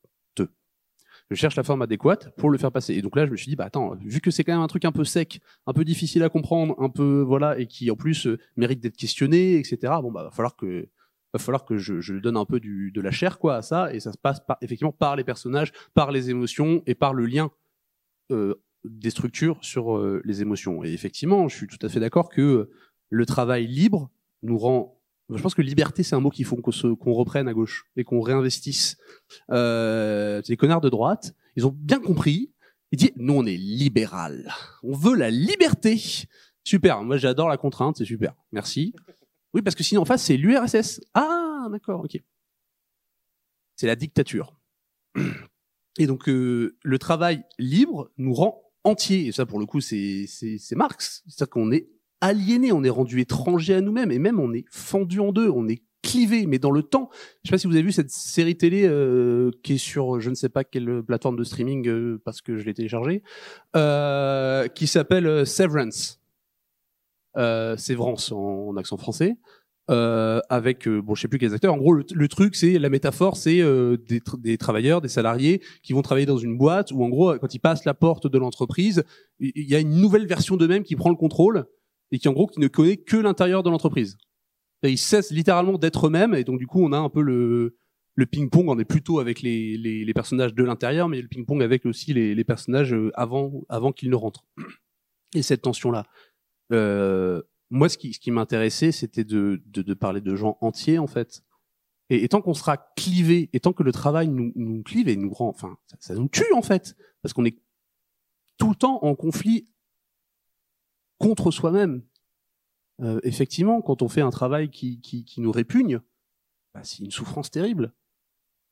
Je 1.30 1.36
cherche 1.36 1.56
la 1.56 1.62
forme 1.62 1.82
adéquate 1.82 2.34
pour 2.36 2.48
le 2.48 2.56
faire 2.56 2.72
passer. 2.72 2.94
Et 2.94 3.02
donc 3.02 3.14
là, 3.14 3.26
je 3.26 3.30
me 3.30 3.36
suis 3.36 3.50
dit, 3.50 3.56
bah 3.56 3.66
attends, 3.66 3.94
vu 4.00 4.20
que 4.20 4.30
c'est 4.30 4.44
quand 4.44 4.52
même 4.52 4.62
un 4.62 4.66
truc 4.68 4.84
un 4.84 4.92
peu 4.92 5.04
sec, 5.04 5.40
un 5.66 5.72
peu 5.74 5.84
difficile 5.84 6.22
à 6.22 6.30
comprendre, 6.30 6.74
un 6.78 6.88
peu 6.88 7.20
voilà, 7.20 7.58
et 7.58 7.66
qui 7.66 7.90
en 7.90 7.96
plus 7.96 8.26
euh, 8.26 8.38
mérite 8.56 8.80
d'être 8.80 8.96
questionné, 8.96 9.56
etc. 9.58 9.92
Bon 10.02 10.10
bah 10.10 10.24
va 10.24 10.30
falloir 10.30 10.56
que 10.56 10.88
va 11.34 11.38
falloir 11.38 11.64
que 11.64 11.76
je, 11.76 12.00
je 12.00 12.14
donne 12.14 12.36
un 12.36 12.46
peu 12.46 12.60
du, 12.60 12.90
de 12.90 13.00
la 13.00 13.10
chair 13.10 13.38
quoi 13.38 13.56
à 13.56 13.62
ça, 13.62 13.92
et 13.92 14.00
ça 14.00 14.12
se 14.12 14.18
passe 14.18 14.40
par, 14.40 14.56
effectivement 14.62 14.92
par 14.92 15.16
les 15.16 15.24
personnages, 15.24 15.72
par 15.92 16.10
les 16.10 16.30
émotions 16.30 16.82
et 16.86 16.94
par 16.94 17.12
le 17.12 17.26
lien 17.26 17.50
euh, 18.30 18.54
des 18.84 19.10
structures 19.10 19.58
sur 19.60 19.96
euh, 19.96 20.22
les 20.24 20.40
émotions. 20.40 20.84
Et 20.84 20.92
effectivement, 20.92 21.48
je 21.48 21.56
suis 21.56 21.66
tout 21.66 21.84
à 21.84 21.88
fait 21.88 22.00
d'accord 22.00 22.30
que 22.30 22.70
le 23.10 23.26
travail 23.26 23.66
libre 23.66 24.10
nous 24.42 24.58
rend. 24.58 24.97
Je 25.30 25.42
pense 25.42 25.54
que 25.54 25.60
liberté, 25.60 26.02
c'est 26.02 26.14
un 26.14 26.20
mot 26.20 26.30
qu'il 26.30 26.46
faut 26.46 26.56
qu'on 26.56 27.12
reprenne 27.12 27.48
à 27.48 27.54
gauche 27.54 27.86
et 27.96 28.04
qu'on 28.04 28.20
réinvestisse. 28.20 28.96
Euh, 29.50 30.40
les 30.48 30.56
connards 30.56 30.80
de 30.80 30.88
droite, 30.88 31.34
ils 31.54 31.66
ont 31.66 31.74
bien 31.76 32.00
compris. 32.00 32.52
Ils 32.92 32.98
disent, 32.98 33.12
nous, 33.16 33.34
on 33.34 33.44
est 33.44 33.56
libéral. 33.56 34.50
On 34.82 34.94
veut 34.94 35.14
la 35.14 35.30
liberté. 35.30 36.00
Super. 36.64 37.02
Moi, 37.02 37.18
j'adore 37.18 37.48
la 37.48 37.58
contrainte. 37.58 37.98
C'est 37.98 38.06
super. 38.06 38.34
Merci. 38.52 38.94
Oui, 39.52 39.60
parce 39.60 39.74
que 39.74 39.82
sinon, 39.82 40.02
en 40.02 40.04
face, 40.06 40.22
c'est 40.22 40.38
l'URSS. 40.38 41.00
Ah, 41.12 41.66
d'accord. 41.70 42.04
Ok. 42.04 42.22
C'est 43.76 43.86
la 43.86 43.96
dictature. 43.96 44.58
Et 45.98 46.06
donc, 46.06 46.28
euh, 46.28 46.78
le 46.82 46.98
travail 46.98 47.44
libre 47.58 48.10
nous 48.16 48.32
rend 48.32 48.62
entiers. 48.84 49.26
Et 49.26 49.32
ça, 49.32 49.44
pour 49.44 49.58
le 49.58 49.66
coup, 49.66 49.80
c'est 49.82 50.26
Marx. 50.72 51.22
C'est-à-dire 51.26 51.50
qu'on 51.50 51.70
est 51.70 51.90
aliéné, 52.20 52.72
on 52.72 52.84
est 52.84 52.90
rendu 52.90 53.20
étranger 53.20 53.74
à 53.74 53.80
nous-mêmes, 53.80 54.10
et 54.10 54.18
même 54.18 54.40
on 54.40 54.52
est 54.52 54.64
fendu 54.70 55.20
en 55.20 55.32
deux, 55.32 55.48
on 55.48 55.68
est 55.68 55.82
clivé, 56.02 56.46
mais 56.46 56.58
dans 56.58 56.70
le 56.70 56.82
temps. 56.82 57.10
Je 57.42 57.48
sais 57.48 57.52
pas 57.52 57.58
si 57.58 57.66
vous 57.66 57.74
avez 57.74 57.82
vu 57.82 57.92
cette 57.92 58.10
série 58.10 58.56
télé 58.56 58.84
euh, 58.84 59.50
qui 59.62 59.74
est 59.74 59.78
sur 59.78 60.20
je 60.20 60.30
ne 60.30 60.34
sais 60.34 60.48
pas 60.48 60.64
quelle 60.64 61.02
plateforme 61.02 61.36
de 61.36 61.44
streaming 61.44 61.88
euh, 61.88 62.20
parce 62.24 62.40
que 62.40 62.56
je 62.56 62.64
l'ai 62.64 62.74
téléchargée, 62.74 63.22
euh, 63.76 64.68
qui 64.68 64.86
s'appelle 64.86 65.26
euh, 65.26 65.44
Severance. 65.44 66.20
Euh, 67.36 67.76
Sévrance 67.76 68.32
en, 68.32 68.68
en 68.68 68.76
accent 68.76 68.96
français. 68.96 69.36
Euh, 69.90 70.40
avec 70.50 70.86
euh, 70.86 71.00
bon 71.00 71.14
je 71.14 71.22
sais 71.22 71.28
plus 71.28 71.38
quels 71.38 71.54
acteurs 71.54 71.72
en 71.72 71.78
gros 71.78 71.94
le, 71.94 72.28
truc 72.28 72.54
c'est 72.54 72.78
la 72.78 72.90
métaphore 72.90 73.38
c'est 73.38 73.62
des, 74.06 74.20
des 74.36 74.58
travailleurs 74.58 75.00
des 75.00 75.08
salariés 75.08 75.62
qui 75.82 75.94
vont 75.94 76.02
travailler 76.02 76.26
dans 76.26 76.36
une 76.36 76.58
boîte 76.58 76.92
où 76.92 77.02
en 77.02 77.08
gros 77.08 77.38
quand 77.38 77.54
ils 77.54 77.58
passent 77.58 77.86
la 77.86 77.94
porte 77.94 78.26
de 78.26 78.36
l'entreprise 78.36 79.02
il 79.40 79.66
y 79.66 79.74
a 79.74 79.78
une 79.78 79.98
nouvelle 79.98 80.26
version 80.26 80.58
d'eux-mêmes 80.58 80.82
qui 80.82 80.94
prend 80.94 81.08
le 81.08 81.16
contrôle 81.16 81.64
et 82.10 82.18
qui 82.18 82.28
en 82.28 82.32
gros 82.32 82.46
qui 82.46 82.60
ne 82.60 82.68
connaît 82.68 82.96
que 82.96 83.16
l'intérieur 83.16 83.62
de 83.62 83.70
l'entreprise 83.70 84.16
et 84.82 84.90
ils 84.90 84.98
cessent 84.98 85.30
littéralement 85.30 85.78
d'être 85.78 86.06
eux-mêmes 86.06 86.34
et 86.34 86.44
donc 86.44 86.58
du 86.58 86.66
coup 86.66 86.82
on 86.82 86.92
a 86.92 86.98
un 86.98 87.08
peu 87.08 87.22
le 87.22 87.76
le 88.14 88.26
ping-pong 88.26 88.68
on 88.68 88.78
est 88.78 88.84
plutôt 88.84 89.20
avec 89.20 89.42
les, 89.42 89.76
les, 89.76 90.04
les 90.04 90.14
personnages 90.14 90.54
de 90.54 90.64
l'intérieur 90.64 91.08
mais 91.08 91.20
le 91.20 91.28
ping-pong 91.28 91.62
avec 91.62 91.86
aussi 91.86 92.12
les, 92.12 92.34
les 92.34 92.44
personnages 92.44 92.92
euh, 92.94 93.10
avant 93.14 93.52
avant 93.68 93.92
qu'ils 93.92 94.10
ne 94.10 94.16
rentrent 94.16 94.44
et 95.34 95.42
cette 95.42 95.62
tension 95.62 95.90
là 95.90 96.04
euh, 96.72 97.42
moi, 97.70 97.88
ce 97.88 97.98
qui, 97.98 98.14
ce 98.14 98.20
qui 98.20 98.30
m'intéressait, 98.30 98.92
c'était 98.92 99.24
de, 99.24 99.62
de, 99.66 99.82
de 99.82 99.94
parler 99.94 100.20
de 100.20 100.34
gens 100.34 100.56
entiers, 100.60 100.98
en 100.98 101.06
fait. 101.06 101.42
Et, 102.10 102.26
tant 102.28 102.40
qu'on 102.40 102.54
sera 102.54 102.78
clivé, 102.96 103.50
et 103.52 103.60
tant 103.60 103.74
que 103.74 103.82
le 103.82 103.92
travail 103.92 104.28
nous, 104.28 104.52
nous 104.54 104.82
clive 104.82 105.08
et 105.08 105.16
nous 105.16 105.32
rend, 105.32 105.48
enfin, 105.48 105.76
ça 105.98 106.14
nous 106.14 106.28
tue, 106.28 106.52
en 106.54 106.62
fait. 106.62 106.96
Parce 107.22 107.34
qu'on 107.34 107.44
est 107.44 107.58
tout 108.56 108.70
le 108.70 108.74
temps 108.74 109.04
en 109.04 109.14
conflit 109.14 109.68
contre 111.18 111.50
soi-même. 111.50 112.02
Euh, 113.00 113.20
effectivement, 113.22 113.80
quand 113.80 114.02
on 114.02 114.08
fait 114.08 114.22
un 114.22 114.30
travail 114.30 114.70
qui, 114.70 115.00
qui, 115.00 115.24
qui 115.24 115.40
nous 115.40 115.52
répugne, 115.52 116.00
bah, 116.74 116.80
c'est 116.82 117.04
une 117.04 117.10
souffrance 117.10 117.50
terrible. 117.50 117.92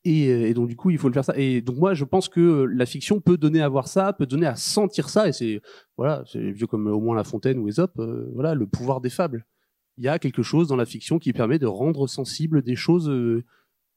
Et, 0.05 0.29
euh, 0.29 0.49
et 0.49 0.55
donc 0.55 0.69
du 0.69 0.77
coup, 0.77 0.91
il 0.91 0.99
faut 0.99 1.09
le 1.09 1.15
faire 1.15 1.25
ça. 1.25 1.37
Et 1.37 1.61
donc 1.61 1.77
moi, 1.77 1.95
je 1.95 2.05
pense 2.05 2.29
que 2.29 2.65
la 2.65 2.87
fiction 2.87 3.21
peut 3.21 3.37
donner 3.37 3.61
à 3.61 3.69
voir 3.69 3.89
ça, 3.89 4.13
peut 4.13 4.27
donner 4.27 4.47
à 4.47 4.57
sentir 4.57 5.09
ça. 5.09 5.29
Et 5.29 5.33
c'est 5.33 5.61
voilà, 5.97 6.25
c'est 6.31 6.53
vieux 6.53 6.67
comme 6.67 6.87
au 6.87 7.01
moins 7.01 7.17
La 7.17 7.25
Fontaine 7.25 7.59
ou 7.59 7.69
Ésope. 7.69 7.99
euh, 7.99 8.31
voilà, 8.35 8.55
le 8.55 8.67
pouvoir 8.67 9.01
des 9.01 9.11
fables. 9.11 9.47
Il 9.99 10.05
y 10.05 10.09
a 10.09 10.19
quelque 10.19 10.43
chose 10.43 10.69
dans 10.69 10.77
la 10.77 10.85
fiction 10.87 11.19
qui 11.19 11.33
permet 11.33 11.59
de 11.59 11.67
rendre 11.67 12.07
sensible 12.07 12.63
des 12.63 12.77
choses 12.77 13.09
euh, 13.09 13.45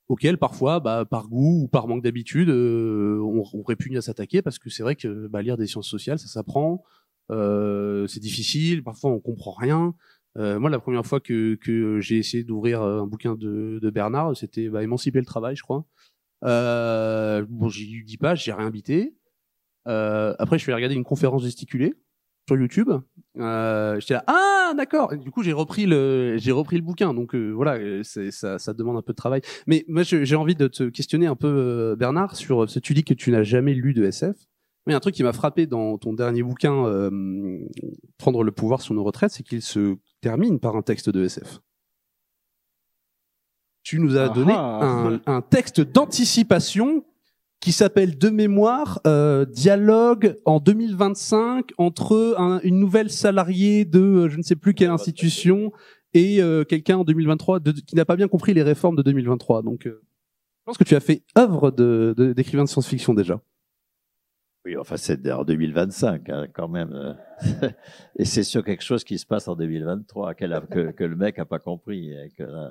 auxquelles 0.08 0.38
parfois, 0.38 0.80
bah, 0.80 1.06
par 1.06 1.28
goût 1.28 1.64
ou 1.64 1.68
par 1.68 1.88
manque 1.88 2.04
d'habitude, 2.04 2.50
euh, 2.50 3.20
on, 3.22 3.44
on 3.54 3.64
répugne 3.64 3.98
à 3.98 4.02
s'attaquer 4.02 4.42
parce 4.42 4.58
que 4.58 4.70
c'est 4.70 4.82
vrai 4.82 4.96
que 4.96 5.28
bah, 5.28 5.42
lire 5.42 5.58
des 5.58 5.68
sciences 5.68 5.90
sociales, 5.90 6.18
ça 6.20 6.28
s'apprend. 6.28 6.84
Euh, 7.32 8.08
c'est 8.08 8.20
difficile. 8.20 8.84
Parfois, 8.84 9.12
on 9.12 9.20
comprend 9.20 9.52
rien. 9.52 9.94
Euh, 10.38 10.60
moi, 10.60 10.70
la 10.70 10.80
première 10.80 11.06
fois 11.06 11.20
que, 11.20 11.56
que 11.56 12.00
j'ai 12.00 12.18
essayé 12.18 12.44
d'ouvrir 12.44 12.82
euh, 12.82 13.02
un 13.02 13.08
bouquin 13.08 13.36
de, 13.36 13.80
de 13.82 13.90
Bernard, 13.90 14.36
c'était 14.38 14.70
bah, 14.70 14.84
Émanciper 14.84 15.20
le 15.20 15.26
travail, 15.26 15.56
je 15.56 15.64
crois. 15.64 15.86
Euh, 16.46 17.46
bon, 17.50 17.70
j'y 17.70 18.04
dis 18.04 18.18
pas, 18.18 18.36
j'ai 18.36 18.54
rien. 18.54 18.72
Euh, 19.88 20.36
après, 20.40 20.58
je 20.58 20.64
suis 20.64 20.72
allé 20.72 20.78
regarder 20.78 20.96
une 20.96 21.04
conférence 21.04 21.44
gesticulée 21.44 21.94
sur 22.48 22.58
YouTube. 22.58 22.92
Euh, 23.38 24.00
J'étais 24.00 24.16
là, 24.16 24.24
ah 24.28 24.74
d'accord. 24.76 25.16
Du 25.18 25.32
coup, 25.32 25.44
j'ai 25.44 25.54
repris 25.54 25.86
le, 25.86 26.38
j'ai 26.38 26.52
repris 26.52 26.78
le 26.78 26.84
bouquin. 26.84 27.14
Donc 27.14 27.36
euh, 27.36 27.50
voilà, 27.52 28.04
ça, 28.04 28.60
ça 28.60 28.74
demande 28.74 28.98
un 28.98 29.02
peu 29.02 29.14
de 29.14 29.18
travail. 29.18 29.42
Mais 29.68 29.86
moi, 29.88 30.04
j'ai 30.04 30.36
envie 30.36 30.56
de 30.56 30.68
te 30.68 30.84
questionner 30.84 31.26
un 31.26 31.36
peu, 31.36 31.96
Bernard, 31.98 32.36
sur 32.36 32.70
ce 32.70 32.80
que 32.80 32.84
tu 32.84 32.94
dis 32.94 33.04
que 33.04 33.14
tu 33.14 33.32
n'as 33.32 33.44
jamais 33.44 33.74
lu 33.74 33.94
de 33.94 34.04
SF. 34.04 34.36
Mais 34.90 34.96
un 34.96 35.00
truc 35.00 35.16
qui 35.16 35.24
m'a 35.24 35.32
frappé 35.34 35.66
dans 35.68 35.98
ton 35.98 36.14
dernier 36.14 36.44
bouquin, 36.44 36.86
euh, 36.86 37.10
Prendre 38.18 38.44
le 38.44 38.52
pouvoir 38.52 38.82
sur 38.82 38.94
nos 38.94 39.04
retraites, 39.04 39.32
c'est 39.32 39.44
qu'il 39.44 39.62
se 39.62 39.96
termine 40.22 40.60
par 40.60 40.76
un 40.76 40.82
texte 40.82 41.10
de 41.10 41.24
SF. 41.24 41.60
tu 43.84 44.00
nous 44.00 44.18
as 44.18 44.26
Ah 44.26 44.30
donné 44.30 44.54
ah. 44.56 44.80
un, 44.82 45.22
un 45.26 45.42
texte 45.42 45.82
d'anticipation 45.82 47.04
qui 47.60 47.72
s'appelle 47.72 48.18
de 48.18 48.30
mémoire 48.30 49.00
euh, 49.08 49.46
dialogue 49.46 50.38
en 50.46 50.60
2025 50.60 51.72
entre 51.78 52.36
un- 52.38 52.60
une 52.64 52.80
nouvelle 52.80 53.10
salariée 53.10 53.86
de 53.86 54.00
euh, 54.00 54.30
je 54.30 54.38
ne 54.38 54.44
sais 54.44 54.56
plus 54.56 54.74
quelle 54.74 54.90
institution 54.92 55.72
et 56.14 56.42
euh, 56.42 56.64
quelqu'un 56.64 56.98
en 56.98 57.04
2023 57.04 57.60
de- 57.60 57.72
qui 57.72 57.96
n'a 57.96 58.06
pas 58.06 58.16
bien 58.16 58.28
compris 58.28 58.54
les 58.54 58.64
réformes 58.64 58.96
de 58.96 59.02
2023. 59.02 59.62
Donc, 59.64 59.88
euh, 59.88 60.02
je 60.60 60.64
pense 60.66 60.78
que 60.78 60.84
tu 60.84 60.96
as 60.96 61.00
fait 61.00 61.24
œuvre 61.38 61.72
de- 61.72 62.14
de- 62.16 62.34
d'écrivain 62.34 62.64
de, 62.64 62.70
science-fiction 62.70 63.14
déjà. 63.14 63.42
Oui, 64.70 64.78
enfin, 64.78 64.98
c'est 64.98 65.32
en 65.32 65.44
2025, 65.44 66.30
hein, 66.30 66.48
quand 66.54 66.68
même. 66.68 66.94
euh. 66.94 67.14
Et 68.20 68.26
c'est 68.26 68.44
sur 68.44 68.64
quelque 68.64 68.84
chose 68.84 69.04
qui 69.04 69.18
se 69.18 69.26
passe 69.26 69.48
en 69.48 69.56
2023, 69.56 70.36
qu'elle 70.36 70.54
a- 70.54 70.62
que, 70.62 71.04
le 71.04 71.16
mec 71.16 71.40
n'a 71.40 71.46
pas 71.46 71.58
compris. 71.58 72.14
euh, 72.40 72.70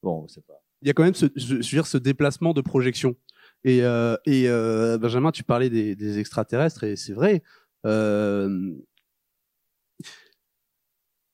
bon, 0.00 0.28
c'est 0.28 0.46
pas. 0.46 0.62
il 0.80 0.86
y 0.86 0.90
a 0.92 0.94
quand 0.94 1.02
même 1.02 1.14
ce, 1.14 1.26
je 1.34 1.54
veux 1.56 1.60
dire, 1.60 1.88
ce 1.88 1.98
déplacement 1.98 2.52
de 2.52 2.60
projection. 2.60 3.16
Et, 3.64 3.82
euh, 3.82 4.16
et 4.26 4.48
euh, 4.48 4.96
Benjamin, 4.96 5.32
tu 5.32 5.42
parlais 5.42 5.70
des, 5.70 6.18
extraterrestres, 6.20 6.84
et 6.84 6.94
c'est 6.94 7.14
vrai. 7.14 7.42
Euh, 7.84 8.72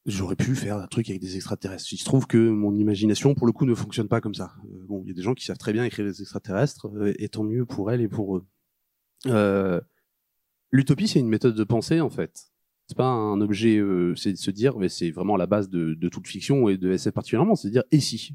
J'aurais 0.07 0.37
pu 0.37 0.55
faire 0.55 0.79
un 0.79 0.87
truc 0.87 1.11
avec 1.11 1.21
des 1.21 1.37
extraterrestres. 1.37 1.93
Il 1.93 1.99
se 1.99 2.05
trouve 2.07 2.27
que 2.27 2.39
mon 2.39 2.75
imagination, 2.75 3.35
pour 3.35 3.47
le 3.47 3.53
coup, 3.53 3.67
ne 3.67 3.75
fonctionne 3.75 4.09
pas 4.09 4.23
comme 4.23 4.35
ça. 4.35 4.55
Bon, 4.89 5.03
il 5.05 5.09
y 5.09 5.11
a 5.11 5.15
des 5.15 5.23
gens 5.23 5.35
qui 5.35 5.45
savent 5.45 5.59
très 5.59 5.75
bien 5.75 5.85
écrire 5.85 6.07
des 6.07 6.23
extraterrestres, 6.23 6.87
et 7.19 7.29
tant 7.29 7.43
mieux 7.45 7.67
pour 7.67 7.91
elles 7.91 8.01
et 8.01 8.09
pour 8.09 8.39
eux. 8.39 8.47
L'utopie, 10.73 11.09
c'est 11.09 11.21
une 11.21 11.29
méthode 11.29 11.55
de 11.55 11.65
pensée, 11.65 12.01
en 12.01 12.11
fait. 12.11 12.51
C'est 12.89 12.97
pas 12.97 13.09
un 13.09 13.41
objet, 13.41 13.79
euh, 13.79 14.15
c'est 14.15 14.33
de 14.33 14.37
se 14.37 14.51
dire, 14.51 14.79
mais 14.79 14.89
c'est 14.89 15.11
vraiment 15.11 15.37
la 15.37 15.47
base 15.47 15.69
de, 15.69 15.95
de 15.95 16.09
toute 16.09 16.29
fiction 16.29 16.69
et 16.69 16.77
de 16.77 16.93
SF 16.93 17.15
particulièrement, 17.15 17.57
c'est 17.57 17.69
de 17.69 17.73
dire, 17.73 17.85
et 17.91 18.01
si? 18.01 18.35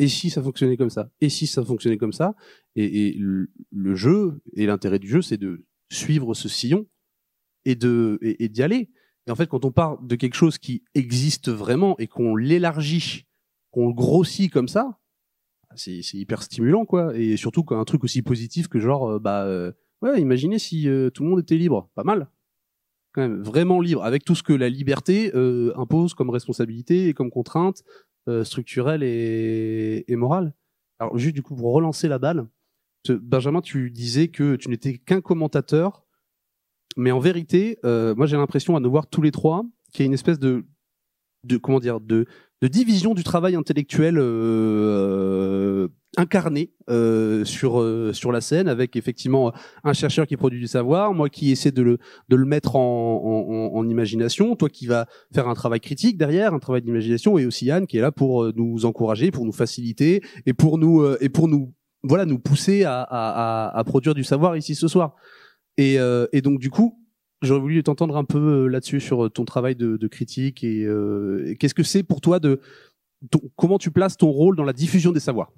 Et 0.00 0.08
si 0.08 0.30
ça 0.30 0.42
fonctionnait 0.42 0.76
comme 0.76 0.90
ça? 0.90 1.10
Et 1.20 1.28
si 1.28 1.46
ça 1.46 1.64
fonctionnait 1.64 1.96
comme 1.96 2.12
ça? 2.12 2.34
Et, 2.74 3.08
et 3.08 3.16
le, 3.16 3.94
jeu 3.94 4.40
et 4.54 4.66
l'intérêt 4.66 4.98
du 4.98 5.08
jeu, 5.08 5.22
c'est 5.22 5.36
de 5.36 5.64
suivre 5.90 6.34
ce 6.34 6.48
sillon 6.48 6.86
et 7.64 7.78
et, 8.22 8.48
d'y 8.48 8.62
aller. 8.62 8.90
Et 9.26 9.30
en 9.30 9.36
fait, 9.36 9.46
quand 9.46 9.64
on 9.64 9.70
part 9.70 10.02
de 10.02 10.16
quelque 10.16 10.34
chose 10.34 10.58
qui 10.58 10.82
existe 10.94 11.48
vraiment 11.48 11.96
et 11.98 12.08
qu'on 12.08 12.34
l'élargit, 12.34 13.26
qu'on 13.70 13.88
le 13.88 13.94
grossit 13.94 14.50
comme 14.50 14.68
ça, 14.68 14.98
c'est 15.76 16.02
c'est 16.02 16.18
hyper 16.18 16.42
stimulant, 16.42 16.84
quoi. 16.84 17.16
Et 17.16 17.36
surtout 17.36 17.62
quand 17.62 17.78
un 17.78 17.84
truc 17.84 18.04
aussi 18.04 18.22
positif 18.22 18.68
que 18.68 18.80
genre, 18.80 19.08
euh, 19.08 19.18
bah 19.20 19.44
euh, 19.44 19.72
imaginez 20.16 20.58
si 20.58 20.88
euh, 20.88 21.10
tout 21.10 21.22
le 21.22 21.30
monde 21.30 21.40
était 21.40 21.56
libre, 21.56 21.88
pas 21.94 22.04
mal. 22.04 22.28
Vraiment 23.16 23.80
libre, 23.80 24.02
avec 24.02 24.24
tout 24.24 24.34
ce 24.34 24.42
que 24.42 24.52
la 24.52 24.68
liberté 24.68 25.30
euh, 25.36 25.72
impose 25.76 26.14
comme 26.14 26.30
responsabilité 26.30 27.08
et 27.08 27.14
comme 27.14 27.30
contrainte 27.30 27.84
euh, 28.28 28.42
structurelle 28.42 29.04
et, 29.04 30.04
morale. 30.16 30.52
Alors 30.98 31.16
juste 31.16 31.34
du 31.34 31.42
coup 31.42 31.54
pour 31.54 31.72
relancer 31.72 32.08
la 32.08 32.18
balle, 32.18 32.48
Benjamin, 33.08 33.60
tu 33.60 33.90
disais 33.92 34.28
que 34.28 34.56
tu 34.56 34.68
n'étais 34.68 34.98
qu'un 34.98 35.20
commentateur, 35.20 36.04
mais 36.96 37.12
en 37.12 37.20
vérité, 37.20 37.78
moi 37.84 38.26
j'ai 38.26 38.36
l'impression 38.36 38.74
à 38.74 38.80
nous 38.80 38.90
voir 38.90 39.06
tous 39.06 39.22
les 39.22 39.30
trois 39.30 39.64
qu'il 39.92 40.02
y 40.02 40.04
a 40.04 40.06
une 40.06 40.14
espèce 40.14 40.40
de, 40.40 40.64
de 41.44 42.68
division 42.68 43.14
du 43.14 43.22
travail 43.22 43.54
intellectuel 43.54 44.18
incarné 46.16 46.72
euh, 46.90 47.44
sur 47.44 47.80
euh, 47.80 48.12
sur 48.12 48.32
la 48.32 48.40
scène, 48.40 48.68
avec 48.68 48.96
effectivement 48.96 49.52
un 49.82 49.92
chercheur 49.92 50.26
qui 50.26 50.36
produit 50.36 50.60
du 50.60 50.66
savoir, 50.66 51.14
moi 51.14 51.28
qui 51.28 51.50
essaie 51.50 51.72
de 51.72 51.82
le 51.82 51.98
de 52.28 52.36
le 52.36 52.44
mettre 52.44 52.76
en, 52.76 53.70
en, 53.72 53.76
en- 53.78 53.88
imagination, 53.88 54.56
toi 54.56 54.68
qui 54.68 54.86
va 54.86 55.06
faire 55.34 55.48
un 55.48 55.54
travail 55.54 55.80
critique 55.80 56.16
derrière, 56.18 56.54
un 56.54 56.58
travail 56.58 56.82
d'imagination, 56.82 57.38
et 57.38 57.46
aussi 57.46 57.66
Yann 57.66 57.86
qui 57.86 57.98
est 57.98 58.00
là 58.00 58.12
pour 58.12 58.44
euh, 58.44 58.52
nous 58.56 58.84
encourager, 58.84 59.30
pour 59.30 59.44
nous 59.44 59.52
faciliter 59.52 60.22
et 60.46 60.52
pour 60.54 60.78
nous 60.78 61.02
euh, 61.02 61.16
et 61.20 61.28
pour 61.28 61.48
nous 61.48 61.72
voilà 62.02 62.24
nous 62.26 62.38
pousser 62.38 62.84
à, 62.84 63.00
à, 63.00 63.68
à, 63.70 63.78
à 63.78 63.84
produire 63.84 64.14
du 64.14 64.24
savoir 64.24 64.56
ici 64.56 64.74
ce 64.74 64.88
soir. 64.88 65.14
Et, 65.76 65.98
euh, 65.98 66.26
et 66.32 66.40
donc 66.42 66.60
du 66.60 66.70
coup, 66.70 67.00
j'aurais 67.42 67.60
voulu 67.60 67.82
t'entendre 67.82 68.16
un 68.16 68.24
peu 68.24 68.38
euh, 68.38 68.66
là-dessus 68.68 69.00
sur 69.00 69.30
ton 69.32 69.44
travail 69.44 69.74
de, 69.74 69.96
de 69.96 70.06
critique 70.08 70.62
et, 70.64 70.86
qu'est-ce 71.58 71.74
que 71.74 71.82
c'est 71.82 72.02
pour 72.02 72.20
toi 72.20 72.38
de 72.40 72.60
comment 73.56 73.78
tu 73.78 73.90
places 73.90 74.16
ton 74.18 74.30
rôle 74.30 74.54
dans 74.54 74.64
la 74.64 74.74
diffusion 74.74 75.10
des 75.10 75.20
savoirs? 75.20 75.50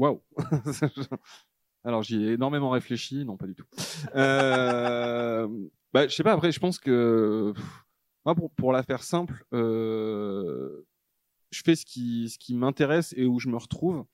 Waouh 0.00 0.22
Alors 1.84 2.02
j'y 2.02 2.24
ai 2.24 2.32
énormément 2.32 2.70
réfléchi, 2.70 3.26
non 3.26 3.36
pas 3.36 3.46
du 3.46 3.54
tout. 3.54 3.66
Euh, 4.14 5.46
bah, 5.92 6.08
je 6.08 6.14
sais 6.14 6.22
pas. 6.22 6.32
Après, 6.32 6.52
je 6.52 6.58
pense 6.58 6.78
que 6.78 7.52
moi, 8.24 8.34
pour, 8.56 8.72
la 8.72 8.82
faire 8.82 9.02
simple, 9.02 9.44
euh, 9.52 10.86
je 11.50 11.60
fais 11.62 11.76
ce 11.76 11.84
qui 11.84 12.30
ce 12.30 12.38
qui 12.38 12.54
m'intéresse 12.54 13.12
et 13.14 13.26
où 13.26 13.38
je 13.40 13.48
me 13.48 13.58
retrouve. 13.58 14.06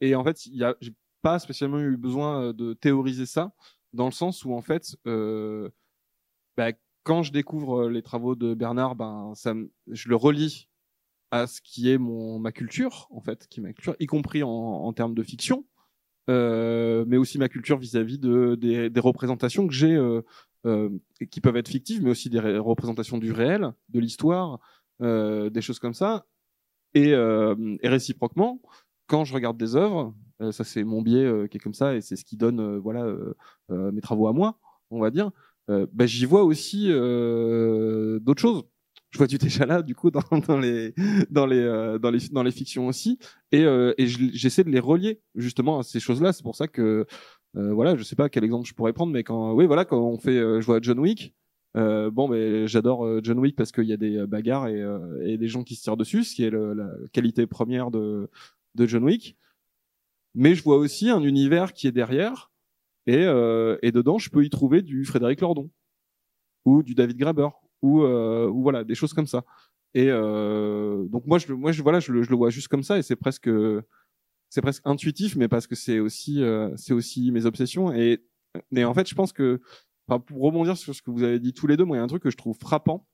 Et 0.00 0.14
en 0.14 0.22
fait, 0.22 0.46
il 0.46 0.54
y 0.54 0.64
a 0.64 0.76
pas 1.22 1.40
spécialement 1.40 1.80
eu 1.80 1.96
besoin 1.96 2.52
de 2.52 2.74
théoriser 2.74 3.26
ça, 3.26 3.52
dans 3.92 4.06
le 4.06 4.12
sens 4.12 4.44
où 4.44 4.54
en 4.54 4.62
fait, 4.62 4.96
euh, 5.08 5.70
bah, 6.56 6.70
quand 7.02 7.24
je 7.24 7.32
découvre 7.32 7.88
les 7.88 8.02
travaux 8.02 8.36
de 8.36 8.54
Bernard, 8.54 8.94
ben 8.94 9.32
ça, 9.34 9.54
je 9.88 10.08
le 10.08 10.14
relis 10.14 10.68
à 11.32 11.46
ce 11.46 11.60
qui 11.62 11.90
est 11.90 11.98
mon 11.98 12.38
ma 12.38 12.52
culture 12.52 13.08
en 13.10 13.20
fait, 13.20 13.48
qui 13.48 13.58
est 13.58 13.62
ma 13.62 13.72
culture, 13.72 13.96
y 13.98 14.06
compris 14.06 14.42
en, 14.44 14.92
termes 14.92 15.14
de 15.14 15.22
fiction, 15.22 15.64
euh, 16.30 17.04
mais 17.08 17.16
aussi 17.16 17.38
ma 17.38 17.48
culture 17.48 17.78
vis-à-vis 17.78 18.18
de 18.18 18.54
des, 18.54 19.00
représentations 19.00 19.66
que 19.66 19.72
j'ai, 19.72 19.96
euh, 19.96 20.20
euh, 20.66 20.90
qui 21.30 21.40
peuvent 21.40 21.56
être 21.56 21.68
fictives, 21.68 22.02
mais 22.04 22.10
aussi 22.10 22.30
des 22.30 22.38
ré- 22.38 22.58
représentations 22.58 23.18
du 23.18 23.32
réel, 23.32 23.72
de 23.88 23.98
l'histoire, 23.98 24.60
des 25.00 25.60
choses 25.60 25.80
comme 25.80 25.94
ça, 25.94 26.26
et, 26.94 27.14
réciproquement, 27.82 28.60
quand 29.06 29.24
je 29.24 29.34
regarde 29.34 29.56
des 29.56 29.74
œuvres, 29.74 30.14
ça 30.52 30.64
c'est 30.64 30.84
mon 30.84 31.02
biais 31.02 31.48
qui 31.50 31.56
est 31.56 31.60
comme 31.60 31.74
ça, 31.74 31.96
et 31.96 32.02
c'est 32.02 32.16
ce 32.16 32.24
qui 32.24 32.36
donne 32.36 32.76
voilà 32.76 33.06
mes 33.70 34.00
travaux 34.02 34.28
à 34.28 34.32
moi, 34.32 34.58
on 34.90 35.00
va 35.00 35.10
dire. 35.10 35.30
Euh, 35.70 35.86
bah, 35.92 36.06
j'y 36.06 36.26
vois 36.26 36.42
aussi 36.44 36.88
d'autres 36.88 38.40
choses 38.40 38.64
je 39.12 39.18
vois 39.18 39.26
du 39.28 39.38
déjà 39.38 39.66
là 39.66 39.82
du 39.82 39.94
coup 39.94 40.10
dans, 40.48 40.58
les 40.58 40.94
dans 41.30 41.46
les 41.46 41.58
euh, 41.60 41.98
dans 41.98 42.10
les 42.10 42.20
dans 42.30 42.42
les 42.42 42.50
fictions 42.52 42.86
aussi. 42.88 43.18
Et 43.52 43.64
euh, 43.64 43.94
et 43.98 44.06
je- 44.08 44.30
j'essaie 44.32 44.64
de 44.64 44.70
les 44.70 44.80
relier 44.80 45.20
justement 45.34 45.78
à 45.80 45.82
ces 45.84 46.00
choses-là. 46.00 46.32
C'est 46.32 46.42
pour 46.42 46.56
ça 46.56 46.68
que 46.68 47.06
euh, 47.56 47.72
voilà 47.74 47.96
je 47.96 48.02
sais 48.02 48.16
pas 48.16 48.28
quel 48.30 48.44
exemple 48.44 48.66
je 48.68 48.74
pourrais 48.74 48.92
prendre 48.94 49.12
mais 49.12 49.24
quand 49.24 49.52
oui 49.54 49.66
voilà 49.66 49.84
quand 49.84 50.00
on 50.00 50.18
fait 50.18 50.38
euh, 50.38 50.60
je 50.60 50.66
vois 50.66 50.80
John 50.82 50.98
Wick 50.98 51.34
euh, 51.76 52.10
bon 52.10 52.28
mais 52.28 52.66
j'adore 52.66 53.04
euh, 53.06 53.20
John 53.22 53.38
Wick 53.38 53.56
parce 53.56 53.72
qu'il 53.72 53.84
y 53.84 53.92
a 53.92 53.96
des 53.98 54.26
bagarres 54.26 54.68
et, 54.68 54.82
et 55.24 55.38
des 55.38 55.48
gens 55.48 55.62
qui 55.64 55.74
se 55.76 55.82
tirent 55.82 55.96
dessus 55.98 56.24
ce 56.24 56.34
qui 56.34 56.44
est 56.44 56.50
le- 56.50 56.74
la 56.74 56.88
qualité 57.12 57.46
première 57.46 57.90
de 57.90 58.30
de 58.74 58.86
John 58.86 59.04
Wick. 59.04 59.36
Mais 60.34 60.54
je 60.54 60.62
vois 60.62 60.76
aussi 60.78 61.10
un 61.10 61.22
univers 61.22 61.72
qui 61.74 61.86
est 61.86 61.92
derrière 61.92 62.50
et 63.06 63.22
et 63.82 63.92
dedans 63.92 64.18
je 64.18 64.30
peux 64.30 64.44
y 64.44 64.50
trouver 64.50 64.82
du 64.82 65.04
Frédéric 65.04 65.40
Lordon 65.42 65.70
ou 66.64 66.82
du 66.82 66.94
David 66.94 67.16
Graeber 67.18 67.48
ou 67.82 68.02
euh, 68.02 68.48
ou 68.48 68.62
voilà 68.62 68.84
des 68.84 68.94
choses 68.94 69.12
comme 69.12 69.26
ça. 69.26 69.44
Et 69.94 70.06
euh, 70.08 71.04
donc 71.08 71.26
moi 71.26 71.38
je 71.38 71.52
moi 71.52 71.72
je 71.72 71.82
voilà 71.82 72.00
je 72.00 72.12
le, 72.12 72.22
je 72.22 72.30
le 72.30 72.36
vois 72.36 72.50
juste 72.50 72.68
comme 72.68 72.82
ça 72.82 72.98
et 72.98 73.02
c'est 73.02 73.16
presque 73.16 73.50
c'est 74.48 74.62
presque 74.62 74.82
intuitif 74.84 75.36
mais 75.36 75.48
parce 75.48 75.66
que 75.66 75.74
c'est 75.74 75.98
aussi 75.98 76.42
euh, 76.42 76.70
c'est 76.76 76.94
aussi 76.94 77.30
mes 77.30 77.46
obsessions. 77.46 77.92
Et 77.92 78.24
mais 78.70 78.84
en 78.84 78.94
fait 78.94 79.08
je 79.08 79.14
pense 79.14 79.32
que 79.32 79.60
pour 80.06 80.42
rebondir 80.42 80.76
sur 80.76 80.94
ce 80.94 81.02
que 81.02 81.10
vous 81.10 81.22
avez 81.22 81.38
dit 81.38 81.52
tous 81.52 81.66
les 81.66 81.76
deux 81.76 81.84
moi 81.84 81.96
il 81.96 82.00
y 82.00 82.02
a 82.02 82.04
un 82.04 82.08
truc 82.08 82.22
que 82.22 82.30
je 82.30 82.36
trouve 82.36 82.56
frappant 82.58 83.06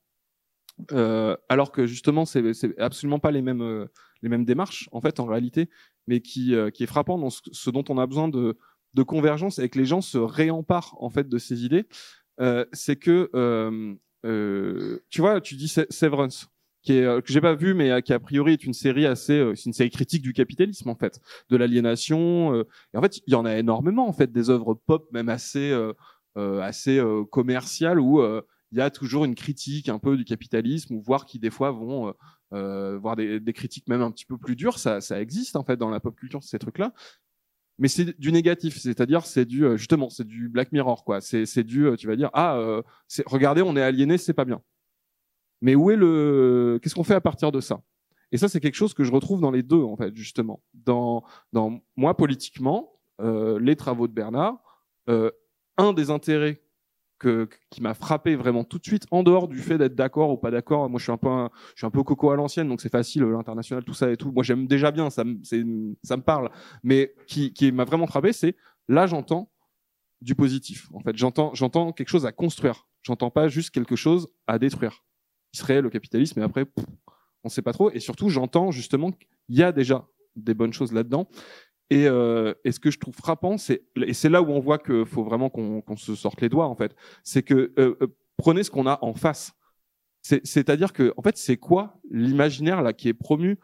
euh, 0.92 1.36
alors 1.48 1.70
que 1.70 1.86
justement 1.86 2.24
c'est 2.24 2.54
c'est 2.54 2.76
absolument 2.78 3.20
pas 3.20 3.30
les 3.30 3.42
mêmes 3.42 3.88
les 4.22 4.28
mêmes 4.28 4.44
démarches 4.44 4.88
en 4.90 5.00
fait 5.00 5.20
en 5.20 5.26
réalité 5.26 5.68
mais 6.08 6.20
qui 6.20 6.54
euh, 6.54 6.70
qui 6.70 6.82
est 6.82 6.86
frappant 6.86 7.18
dans 7.18 7.30
ce, 7.30 7.40
ce 7.52 7.70
dont 7.70 7.84
on 7.88 7.98
a 7.98 8.06
besoin 8.06 8.28
de 8.28 8.58
de 8.94 9.02
convergence 9.04 9.60
et 9.60 9.68
que 9.68 9.78
les 9.78 9.84
gens 9.84 10.00
se 10.00 10.18
réemparent 10.18 10.96
en 11.00 11.10
fait 11.10 11.28
de 11.28 11.38
ces 11.38 11.64
idées 11.64 11.86
c'est 12.72 12.96
que 12.96 13.30
euh, 14.24 15.00
tu 15.10 15.20
vois 15.20 15.40
tu 15.40 15.54
dis 15.56 15.68
Se- 15.68 15.86
Severance 15.90 16.48
qui 16.82 16.92
est 16.94 17.04
euh, 17.04 17.20
que 17.20 17.32
j'ai 17.32 17.40
pas 17.40 17.54
vu 17.54 17.74
mais 17.74 17.90
euh, 17.90 18.00
qui 18.00 18.12
a 18.12 18.18
priori 18.18 18.52
est 18.52 18.64
une 18.64 18.74
série 18.74 19.06
assez 19.06 19.52
c'est 19.54 19.66
une 19.66 19.72
série 19.72 19.90
critique 19.90 20.22
du 20.22 20.32
capitalisme 20.32 20.88
en 20.90 20.96
fait 20.96 21.20
de 21.50 21.56
l'aliénation 21.56 22.54
et 22.94 22.96
en 22.96 23.02
fait 23.02 23.18
il 23.26 23.32
y 23.32 23.36
en 23.36 23.44
a 23.44 23.56
énormément 23.56 24.08
en 24.08 24.12
fait 24.12 24.32
des 24.32 24.50
œuvres 24.50 24.74
pop 24.74 25.06
même 25.12 25.28
assez 25.28 25.72
assez 26.36 27.02
commerciales 27.30 28.00
où 28.00 28.22
il 28.70 28.78
y 28.78 28.80
a 28.80 28.90
toujours 28.90 29.24
une 29.24 29.34
critique 29.34 29.88
un 29.88 29.98
peu 29.98 30.16
du 30.16 30.24
capitalisme 30.24 30.94
ou 30.94 31.02
voire 31.02 31.24
qui 31.26 31.38
des 31.38 31.50
fois 31.50 31.70
vont 31.70 32.14
euh, 32.52 32.98
voir 32.98 33.16
des, 33.16 33.40
des 33.40 33.52
critiques 33.52 33.88
même 33.88 34.02
un 34.02 34.10
petit 34.10 34.26
peu 34.26 34.36
plus 34.38 34.56
dures. 34.56 34.78
Ça 34.78 35.00
ça 35.00 35.20
existe 35.20 35.56
en 35.56 35.64
fait 35.64 35.76
dans 35.76 35.90
la 35.90 36.00
pop 36.00 36.14
culture 36.16 36.42
ces 36.44 36.58
trucs 36.58 36.78
là 36.78 36.92
mais 37.78 37.88
c'est 37.88 38.18
du 38.18 38.32
négatif 38.32 38.78
c'est-à-dire 38.78 39.24
c'est 39.24 39.44
du 39.44 39.64
euh, 39.64 39.76
justement 39.76 40.10
c'est 40.10 40.26
du 40.26 40.48
Black 40.48 40.72
Mirror 40.72 41.04
quoi. 41.04 41.20
C'est 41.20 41.46
c'est 41.46 41.64
du 41.64 41.86
euh, 41.86 41.96
tu 41.96 42.06
vas 42.06 42.16
dire 42.16 42.30
ah 42.32 42.56
euh, 42.56 42.82
regardez 43.26 43.62
on 43.62 43.76
est 43.76 43.82
aliéné 43.82 44.18
c'est 44.18 44.34
pas 44.34 44.44
bien. 44.44 44.60
Mais 45.60 45.74
où 45.74 45.90
est 45.90 45.96
le 45.96 46.78
qu'est-ce 46.82 46.94
qu'on 46.94 47.04
fait 47.04 47.14
à 47.14 47.20
partir 47.20 47.52
de 47.52 47.60
ça? 47.60 47.80
Et 48.32 48.38
ça 48.38 48.48
c'est 48.48 48.60
quelque 48.60 48.74
chose 48.74 48.94
que 48.94 49.04
je 49.04 49.12
retrouve 49.12 49.40
dans 49.40 49.50
les 49.50 49.62
deux 49.62 49.82
en 49.82 49.96
fait 49.96 50.14
justement. 50.14 50.62
Dans 50.74 51.24
dans 51.52 51.80
moi 51.96 52.16
politiquement 52.16 52.98
euh, 53.20 53.58
les 53.60 53.76
travaux 53.76 54.08
de 54.08 54.12
Bernard 54.12 54.58
euh, 55.08 55.30
un 55.76 55.92
des 55.92 56.10
intérêts 56.10 56.60
que, 57.18 57.48
qui 57.70 57.82
m'a 57.82 57.94
frappé 57.94 58.36
vraiment 58.36 58.64
tout 58.64 58.78
de 58.78 58.84
suite, 58.84 59.06
en 59.10 59.22
dehors 59.22 59.48
du 59.48 59.58
fait 59.58 59.78
d'être 59.78 59.94
d'accord 59.94 60.30
ou 60.30 60.36
pas 60.36 60.50
d'accord. 60.50 60.88
Moi, 60.88 60.98
je 60.98 61.04
suis 61.04 61.12
un 61.12 61.16
peu, 61.16 61.28
je 61.74 61.80
suis 61.80 61.86
un 61.86 61.90
peu 61.90 62.02
coco 62.02 62.30
à 62.30 62.36
l'ancienne, 62.36 62.68
donc 62.68 62.80
c'est 62.80 62.90
facile, 62.90 63.22
l'international, 63.24 63.84
tout 63.84 63.94
ça 63.94 64.10
et 64.10 64.16
tout. 64.16 64.30
Moi, 64.32 64.42
j'aime 64.42 64.66
déjà 64.66 64.90
bien, 64.90 65.10
ça, 65.10 65.24
ça 65.42 66.16
me 66.16 66.22
parle. 66.22 66.50
Mais 66.82 67.14
qui, 67.26 67.52
qui 67.52 67.72
m'a 67.72 67.84
vraiment 67.84 68.06
frappé, 68.06 68.32
c'est 68.32 68.56
là, 68.88 69.06
j'entends 69.06 69.50
du 70.20 70.34
positif. 70.34 70.88
En 70.94 71.00
fait, 71.00 71.16
j'entends, 71.16 71.92
quelque 71.92 72.08
chose 72.08 72.26
à 72.26 72.32
construire. 72.32 72.86
J'entends 73.02 73.30
pas 73.30 73.48
juste 73.48 73.70
quelque 73.70 73.96
chose 73.96 74.28
à 74.46 74.58
détruire. 74.58 75.04
Qui 75.52 75.60
serait 75.60 75.80
le 75.80 75.90
capitalisme, 75.90 76.40
et 76.40 76.42
après, 76.42 76.64
pff, 76.64 76.84
on 77.44 77.48
sait 77.48 77.62
pas 77.62 77.72
trop. 77.72 77.90
Et 77.90 78.00
surtout, 78.00 78.28
j'entends 78.28 78.70
justement 78.70 79.12
qu'il 79.12 79.28
y 79.48 79.62
a 79.62 79.72
déjà 79.72 80.06
des 80.36 80.54
bonnes 80.54 80.72
choses 80.72 80.92
là-dedans. 80.92 81.28
Et, 81.90 82.06
euh, 82.06 82.52
ce 82.70 82.78
que 82.78 82.90
je 82.90 82.98
trouve 82.98 83.14
frappant, 83.14 83.56
c'est 83.56 83.82
et 83.96 84.12
c'est 84.12 84.28
là 84.28 84.42
où 84.42 84.50
on 84.50 84.60
voit 84.60 84.78
qu'il 84.78 85.06
faut 85.06 85.24
vraiment 85.24 85.48
qu'on 85.48 85.96
se 85.96 86.14
sorte 86.14 86.40
les 86.40 86.48
doigts 86.48 86.66
en 86.66 86.74
fait. 86.74 86.94
C'est 87.24 87.42
que 87.42 87.72
euh, 87.78 87.96
euh, 88.02 88.06
prenez 88.36 88.62
ce 88.62 88.70
qu'on 88.70 88.86
a 88.86 88.98
en 89.02 89.14
face. 89.14 89.52
C'est- 90.22 90.44
C'est-à-dire 90.46 90.92
que 90.92 91.14
en 91.16 91.22
fait, 91.22 91.36
c'est 91.38 91.56
quoi 91.56 91.98
l'imaginaire 92.10 92.82
là 92.82 92.92
qui 92.92 93.08
est 93.08 93.14
promu 93.14 93.58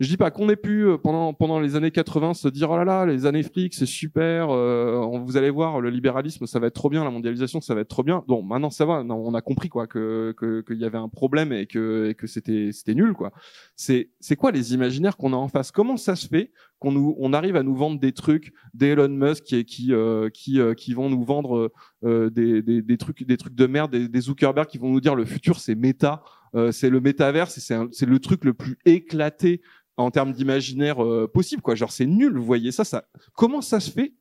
Je 0.00 0.08
dis 0.08 0.16
pas 0.16 0.32
qu'on 0.32 0.48
ait 0.48 0.56
pu 0.56 0.84
euh, 0.86 0.98
pendant 0.98 1.32
pendant 1.34 1.60
les 1.60 1.76
années 1.76 1.92
80 1.92 2.34
se 2.34 2.48
dire 2.48 2.68
oh 2.68 2.76
là 2.76 2.84
là 2.84 3.06
les 3.06 3.26
années 3.26 3.44
fric 3.44 3.74
c'est 3.74 3.86
super, 3.86 4.50
euh, 4.50 5.06
vous 5.24 5.36
allez 5.36 5.50
voir 5.50 5.80
le 5.80 5.88
libéralisme 5.88 6.46
ça 6.46 6.58
va 6.58 6.66
être 6.66 6.74
trop 6.74 6.90
bien, 6.90 7.04
la 7.04 7.10
mondialisation 7.10 7.60
ça 7.60 7.76
va 7.76 7.82
être 7.82 7.88
trop 7.88 8.02
bien. 8.02 8.24
Bon 8.26 8.42
maintenant 8.42 8.70
ça 8.70 8.84
va, 8.86 9.04
on 9.04 9.34
a 9.34 9.40
compris 9.40 9.68
quoi 9.68 9.86
que 9.86 10.34
que- 10.36 10.62
qu'il 10.62 10.78
y 10.80 10.84
avait 10.84 10.98
un 10.98 11.08
problème 11.08 11.52
et 11.52 11.66
que 11.66 12.08
et 12.10 12.14
que 12.16 12.26
c'était 12.26 12.70
c'était 12.72 12.94
nul 12.94 13.12
quoi. 13.12 13.30
C'est 13.76 14.10
c'est 14.18 14.34
quoi 14.34 14.50
les 14.50 14.74
imaginaires 14.74 15.16
qu'on 15.16 15.32
a 15.32 15.36
en 15.36 15.46
face? 15.46 15.70
Comment 15.70 15.96
ça 15.96 16.16
se 16.16 16.26
fait 16.26 16.50
qu'on 16.80 16.90
nous 16.90 17.14
on 17.20 17.32
arrive 17.32 17.54
à 17.54 17.62
nous 17.62 17.76
vendre 17.76 18.00
des 18.00 18.10
trucs 18.12 18.52
d'Elon 18.74 19.08
Musk 19.10 19.44
qui 19.44 19.64
qui 19.64 19.92
euh, 19.94 20.28
qui 20.28 20.58
euh, 20.60 20.74
qui 20.74 20.92
vont 20.92 21.08
nous 21.08 21.22
vendre 21.22 21.70
euh, 22.04 22.30
des, 22.30 22.62
des 22.62 22.82
des 22.82 22.96
trucs 22.98 23.22
des 23.24 23.36
trucs 23.36 23.54
de 23.54 23.66
merde 23.68 23.92
des, 23.92 24.08
des 24.08 24.20
Zuckerberg 24.20 24.66
qui 24.66 24.78
vont 24.78 24.90
nous 24.90 25.00
dire 25.00 25.14
le 25.14 25.24
futur 25.24 25.60
c'est 25.60 25.76
méta 25.76 26.24
euh, 26.56 26.72
c'est 26.72 26.90
le 26.90 27.00
métaverse 27.00 27.58
c'est 27.58 28.06
le 28.06 28.18
truc 28.18 28.44
le 28.44 28.54
plus 28.54 28.76
éclaté 28.84 29.60
en 29.96 30.10
termes 30.10 30.32
d'imaginaire 30.32 31.02
euh, 31.04 31.28
possible 31.32 31.62
quoi. 31.62 31.74
Genre 31.74 31.92
c'est 31.92 32.06
nul 32.06 32.36
vous 32.36 32.44
voyez 32.44 32.72
ça 32.72 32.84
ça 32.84 33.04
comment 33.34 33.60
ça 33.60 33.80
se 33.80 33.90
fait 33.90 34.14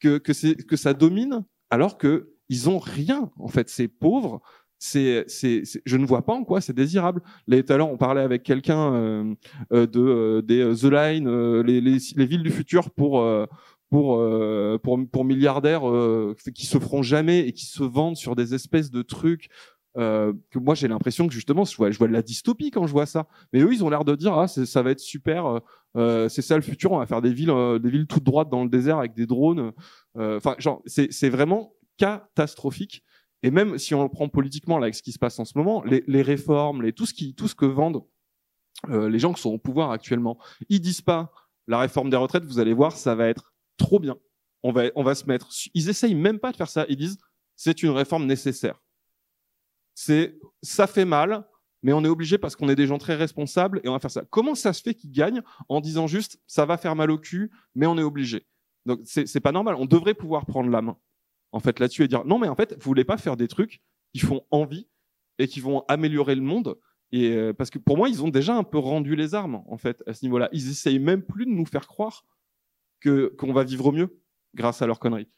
que 0.00 0.18
que 0.18 0.32
c'est 0.32 0.54
que 0.54 0.76
ça 0.76 0.94
domine 0.94 1.44
alors 1.70 1.98
que 1.98 2.34
ils 2.48 2.68
ont 2.68 2.78
rien 2.78 3.30
en 3.38 3.48
fait 3.48 3.68
c'est 3.68 3.88
pauvre 3.88 4.40
c'est 4.78 5.24
c'est 5.28 5.62
je 5.86 5.96
ne 5.96 6.04
vois 6.04 6.26
pas 6.26 6.34
en 6.34 6.44
quoi 6.44 6.60
c'est 6.60 6.74
désirable. 6.74 7.22
Les 7.46 7.64
tout 7.64 7.72
à 7.72 7.76
l'heure 7.78 7.90
on 7.90 7.96
parlait 7.96 8.20
avec 8.20 8.42
quelqu'un 8.42 8.92
euh, 8.94 9.34
euh, 9.72 9.86
de 9.86 10.00
euh, 10.00 10.42
des 10.42 10.60
euh, 10.60 10.74
The 10.74 10.92
Line 10.92 11.26
euh, 11.26 11.62
les, 11.62 11.80
les 11.80 11.96
les 12.16 12.26
villes 12.26 12.42
du 12.42 12.50
futur 12.50 12.90
pour 12.90 13.24
pour 13.90 14.22
pour 14.82 14.98
pour 15.10 15.24
milliardaires 15.24 15.88
euh, 15.88 16.34
qui 16.54 16.66
se 16.66 16.78
feront 16.78 17.02
jamais 17.02 17.46
et 17.46 17.52
qui 17.52 17.64
se 17.66 17.82
vendent 17.82 18.16
sur 18.16 18.36
des 18.36 18.54
espèces 18.54 18.90
de 18.90 19.02
trucs 19.02 19.48
euh, 19.96 20.32
que 20.50 20.58
moi 20.58 20.74
j'ai 20.74 20.88
l'impression 20.88 21.28
que 21.28 21.32
justement 21.32 21.64
je 21.64 21.76
vois 21.76 21.90
je 21.90 21.98
vois 21.98 22.08
de 22.08 22.12
la 22.12 22.22
dystopie 22.22 22.70
quand 22.70 22.86
je 22.86 22.92
vois 22.92 23.06
ça. 23.06 23.28
Mais 23.52 23.60
eux 23.60 23.72
ils 23.72 23.84
ont 23.84 23.90
l'air 23.90 24.04
de 24.04 24.14
dire 24.16 24.36
ah 24.36 24.48
ça 24.48 24.82
va 24.82 24.90
être 24.90 25.00
super 25.00 25.46
euh, 25.46 25.60
euh, 25.96 26.28
c'est 26.28 26.42
ça 26.42 26.56
le 26.56 26.62
futur 26.62 26.92
on 26.92 26.98
va 26.98 27.06
faire 27.06 27.22
des 27.22 27.32
villes 27.32 27.50
euh, 27.50 27.78
des 27.78 27.90
villes 27.90 28.06
toutes 28.06 28.24
droites 28.24 28.48
dans 28.48 28.64
le 28.64 28.70
désert 28.70 28.98
avec 28.98 29.14
des 29.14 29.26
drones. 29.26 29.72
Euh, 30.16 30.36
enfin 30.36 30.56
genre 30.58 30.82
c'est 30.86 31.12
c'est 31.12 31.28
vraiment 31.28 31.74
catastrophique. 31.96 33.04
Et 33.42 33.50
même 33.50 33.78
si 33.78 33.94
on 33.94 34.02
le 34.02 34.08
prend 34.08 34.28
politiquement 34.28 34.78
là 34.78 34.86
avec 34.86 34.94
ce 34.94 35.02
qui 35.02 35.12
se 35.12 35.18
passe 35.18 35.38
en 35.38 35.44
ce 35.44 35.56
moment 35.56 35.84
les, 35.84 36.02
les 36.06 36.22
réformes 36.22 36.82
les 36.82 36.92
tout 36.92 37.06
ce 37.06 37.14
qui 37.14 37.34
tout 37.34 37.46
ce 37.46 37.54
que 37.54 37.66
vendent 37.66 38.02
euh, 38.88 39.08
les 39.08 39.18
gens 39.18 39.32
qui 39.32 39.42
sont 39.42 39.50
au 39.50 39.58
pouvoir 39.58 39.90
actuellement 39.92 40.38
ils 40.68 40.80
disent 40.80 41.02
pas 41.02 41.30
la 41.68 41.78
réforme 41.78 42.10
des 42.10 42.16
retraites 42.16 42.44
vous 42.44 42.58
allez 42.58 42.72
voir 42.72 42.92
ça 42.92 43.14
va 43.14 43.28
être 43.28 43.54
trop 43.76 44.00
bien. 44.00 44.16
On 44.62 44.72
va 44.72 44.84
on 44.96 45.04
va 45.04 45.14
se 45.14 45.26
mettre 45.26 45.50
ils 45.74 45.88
essayent 45.88 46.14
même 46.14 46.40
pas 46.40 46.50
de 46.50 46.56
faire 46.56 46.68
ça. 46.68 46.84
Ils 46.88 46.96
disent 46.96 47.18
c'est 47.54 47.82
une 47.84 47.90
réforme 47.90 48.26
nécessaire 48.26 48.80
c'est 49.94 50.38
ça 50.62 50.86
fait 50.86 51.04
mal, 51.04 51.46
mais 51.82 51.92
on 51.92 52.04
est 52.04 52.08
obligé 52.08 52.38
parce 52.38 52.56
qu'on 52.56 52.68
est 52.68 52.76
des 52.76 52.86
gens 52.86 52.98
très 52.98 53.14
responsables 53.14 53.80
et 53.84 53.88
on 53.88 53.92
va 53.92 53.98
faire 53.98 54.10
ça. 54.10 54.24
Comment 54.30 54.54
ça 54.54 54.72
se 54.72 54.82
fait 54.82 54.94
qu'ils 54.94 55.12
gagnent 55.12 55.42
en 55.68 55.80
disant 55.80 56.06
juste 56.06 56.40
ça 56.46 56.66
va 56.66 56.76
faire 56.76 56.96
mal 56.96 57.10
au 57.10 57.18
cul, 57.18 57.50
mais 57.74 57.86
on 57.86 57.96
est 57.98 58.02
obligé? 58.02 58.46
Donc 58.86 59.00
c'est 59.04 59.40
pas 59.40 59.52
normal. 59.52 59.76
On 59.78 59.86
devrait 59.86 60.14
pouvoir 60.14 60.46
prendre 60.46 60.70
la 60.70 60.82
main 60.82 60.98
en 61.52 61.60
fait 61.60 61.78
là-dessus 61.78 62.02
et 62.02 62.08
dire 62.08 62.24
non 62.24 62.38
mais 62.38 62.48
en 62.48 62.56
fait 62.56 62.72
vous 62.74 62.84
voulez 62.84 63.04
pas 63.04 63.16
faire 63.16 63.36
des 63.36 63.48
trucs 63.48 63.80
qui 64.12 64.20
font 64.20 64.42
envie 64.50 64.88
et 65.38 65.46
qui 65.46 65.60
vont 65.60 65.84
améliorer 65.88 66.34
le 66.34 66.42
monde. 66.42 66.76
Et 67.12 67.30
euh, 67.30 67.52
parce 67.52 67.70
que 67.70 67.78
pour 67.78 67.96
moi 67.96 68.08
ils 68.08 68.24
ont 68.24 68.28
déjà 68.28 68.56
un 68.56 68.64
peu 68.64 68.78
rendu 68.78 69.14
les 69.14 69.34
armes 69.34 69.62
en 69.66 69.76
fait 69.76 70.02
à 70.06 70.14
ce 70.14 70.24
niveau-là. 70.24 70.48
Ils 70.52 70.70
essayent 70.70 70.98
même 70.98 71.22
plus 71.22 71.46
de 71.46 71.50
nous 71.50 71.66
faire 71.66 71.86
croire 71.86 72.24
qu'on 73.02 73.52
va 73.52 73.62
vivre 73.62 73.92
mieux 73.92 74.18
grâce 74.54 74.80
à 74.80 74.86
leurs 74.86 74.98
conneries 74.98 75.28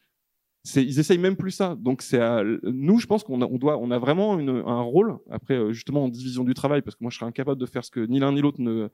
ils 0.74 0.98
essayent 0.98 1.18
même 1.18 1.36
plus 1.36 1.52
ça. 1.52 1.76
Donc 1.78 2.02
c'est 2.02 2.20
nous 2.64 2.98
je 2.98 3.06
pense 3.06 3.24
qu'on 3.24 3.38
doit 3.38 3.78
on 3.78 3.90
a 3.90 3.98
vraiment 3.98 4.34
un 4.38 4.82
rôle. 4.82 5.18
Après 5.30 5.54
euh, 5.54 5.72
justement 5.72 6.04
en 6.04 6.08
division 6.08 6.44
du 6.44 6.54
travail 6.54 6.82
parce 6.82 6.96
que 6.96 7.04
moi 7.04 7.10
je 7.10 7.18
serais 7.18 7.26
incapable 7.26 7.60
de 7.60 7.66
faire 7.66 7.84
ce 7.84 7.90
que 7.90 8.00
ni 8.00 8.18
l'un 8.18 8.32
ni 8.32 8.40
l'autre 8.40 8.60
ne 8.60 8.88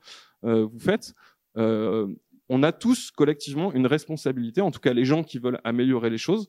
euh, 0.45 0.65
vous 0.65 0.79
faites 0.79 1.15
Euh, 1.59 2.09
on 2.49 2.63
a 2.63 2.73
tous 2.73 3.11
collectivement 3.11 3.75
une 3.75 3.87
responsabilité 3.87 4.63
en 4.63 4.71
tout 4.71 4.81
cas 4.81 4.95
les 4.95 5.05
gens 5.05 5.23
qui 5.23 5.39
veulent 5.39 5.61
améliorer 5.65 6.09
les 6.09 6.19
choses 6.19 6.49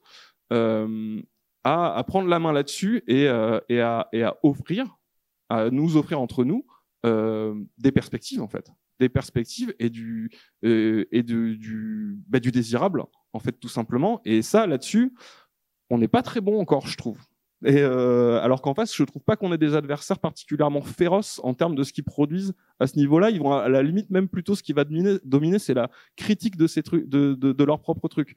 à, 0.50 2.04
prendre 2.08 2.30
la 2.30 2.40
main 2.40 2.54
là-dessus 2.54 3.04
et, 3.08 3.24
et, 3.70 3.82
à, 3.82 4.38
offrir 4.44 4.98
à 5.50 5.70
nous 5.70 5.98
offrir 5.98 6.22
entre 6.22 6.46
nous 6.46 6.66
des 7.04 7.92
perspectives 7.92 8.42
en 8.42 8.48
fait 8.48 8.72
des 9.04 9.10
perspectives 9.10 9.74
et 9.80 9.90
du 9.90 10.32
euh, 10.64 11.06
et 11.12 11.24
de, 11.24 11.54
du 11.54 12.18
bah, 12.28 12.40
du 12.40 12.52
désirable 12.52 13.04
en 13.34 13.40
fait 13.40 13.54
tout 13.60 13.70
simplement. 13.70 14.22
Et 14.26 14.42
ça 14.42 14.66
là-dessus 14.66 15.14
on 15.90 15.98
n'est 15.98 16.08
pas 16.08 16.24
très 16.24 16.42
bon 16.42 16.60
encore 16.60 16.88
je 16.88 16.98
trouve. 16.98 17.20
Et 17.66 17.82
euh, 17.82 18.42
alors 18.42 18.62
qu'en 18.62 18.74
face 18.74 18.96
je 18.96 19.04
trouve 19.04 19.24
pas 19.24 19.36
qu'on 19.36 19.52
ait 19.54 19.58
des 19.58 19.76
adversaires 19.76 20.20
particulièrement 20.20 20.82
féroces 20.82 21.40
en 21.44 21.54
termes 21.54 21.76
de 21.76 21.84
ce 21.84 21.92
qu'ils 21.94 22.04
produisent 22.04 22.54
à 22.80 22.88
ce 22.88 22.98
niveau-là. 22.98 23.30
Ils 23.30 23.40
vont 23.40 23.54
à 23.54 23.70
la 23.70 23.84
limite 23.84 24.10
même 24.10 24.30
plutôt 24.30 24.56
ce 24.56 24.64
qui 24.64 24.74
va 24.74 24.86
dominer, 24.86 25.60
c'est 25.60 25.74
la 25.74 25.90
critique 26.16 26.58
de 26.58 26.68
ces 26.68 26.84
trucs 26.84 27.08
de, 27.08 27.34
de, 27.34 27.52
de 27.52 27.64
leurs 27.64 27.82
propres 27.82 28.08
trucs 28.08 28.36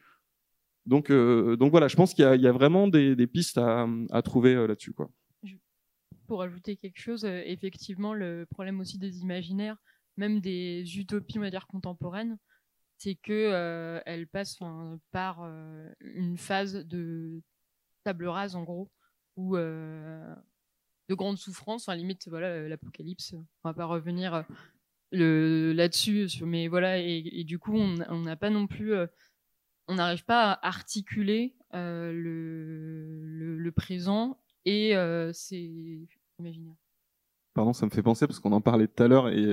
donc 0.84 1.10
euh, 1.10 1.56
donc 1.56 1.70
voilà 1.72 1.88
je 1.88 1.96
pense 1.96 2.14
qu'il 2.14 2.24
y 2.24 2.40
y 2.40 2.46
a 2.46 2.52
vraiment 2.52 2.86
des, 2.86 3.26
pistes 3.26 3.58
à, 3.58 3.86
à 4.10 4.22
trouver 4.22 4.54
là-dessus 4.54 4.92
quoi. 4.92 5.08
Pour 6.26 6.42
ajouter 6.42 6.76
quelque 6.76 6.98
chose, 6.98 7.24
effectivement, 7.24 8.12
le 8.12 8.46
problème 8.50 8.80
aussi 8.80 8.98
des 8.98 9.20
imaginaires, 9.20 9.76
même 10.16 10.40
des 10.40 10.98
utopies, 10.98 11.38
on 11.38 11.42
va 11.42 11.50
dire, 11.50 11.66
contemporaines, 11.66 12.38
c'est 12.98 13.14
que 13.14 13.32
euh, 13.32 14.00
par 15.12 15.42
euh, 15.42 15.90
une 16.00 16.38
phase 16.38 16.74
de 16.74 17.42
table 18.04 18.26
rase, 18.26 18.56
en 18.56 18.62
gros, 18.62 18.90
où 19.36 19.56
euh, 19.56 20.34
de 21.08 21.14
grandes 21.14 21.38
souffrances, 21.38 21.88
à 21.88 21.96
limite, 21.96 22.28
voilà, 22.28 22.48
euh, 22.48 22.68
l'apocalypse, 22.68 23.34
on 23.34 23.68
va 23.68 23.74
pas 23.74 23.84
revenir 23.84 24.44
euh, 25.14 25.74
là-dessus, 25.74 26.28
mais 26.42 26.68
voilà, 26.68 26.98
et, 26.98 27.44
du 27.44 27.58
coup, 27.58 27.76
on 27.76 28.20
n'a 28.20 28.36
pas 28.36 28.50
non 28.50 28.66
plus, 28.66 28.94
on 29.88 29.94
n'arrive 29.94 30.24
pas 30.24 30.52
à 30.52 30.66
articuler 30.66 31.54
le, 31.72 33.70
présent 33.74 34.40
et 34.64 34.94
c'est 35.32 35.70
imaginaire. 36.38 36.74
Pardon, 37.54 37.72
ça 37.72 37.86
me 37.86 37.90
fait 37.90 38.02
penser 38.02 38.26
parce 38.26 38.40
qu'on 38.40 38.52
en 38.52 38.60
parlait 38.60 38.88
tout 38.88 39.02
à 39.02 39.08
l'heure 39.08 39.28
et 39.28 39.46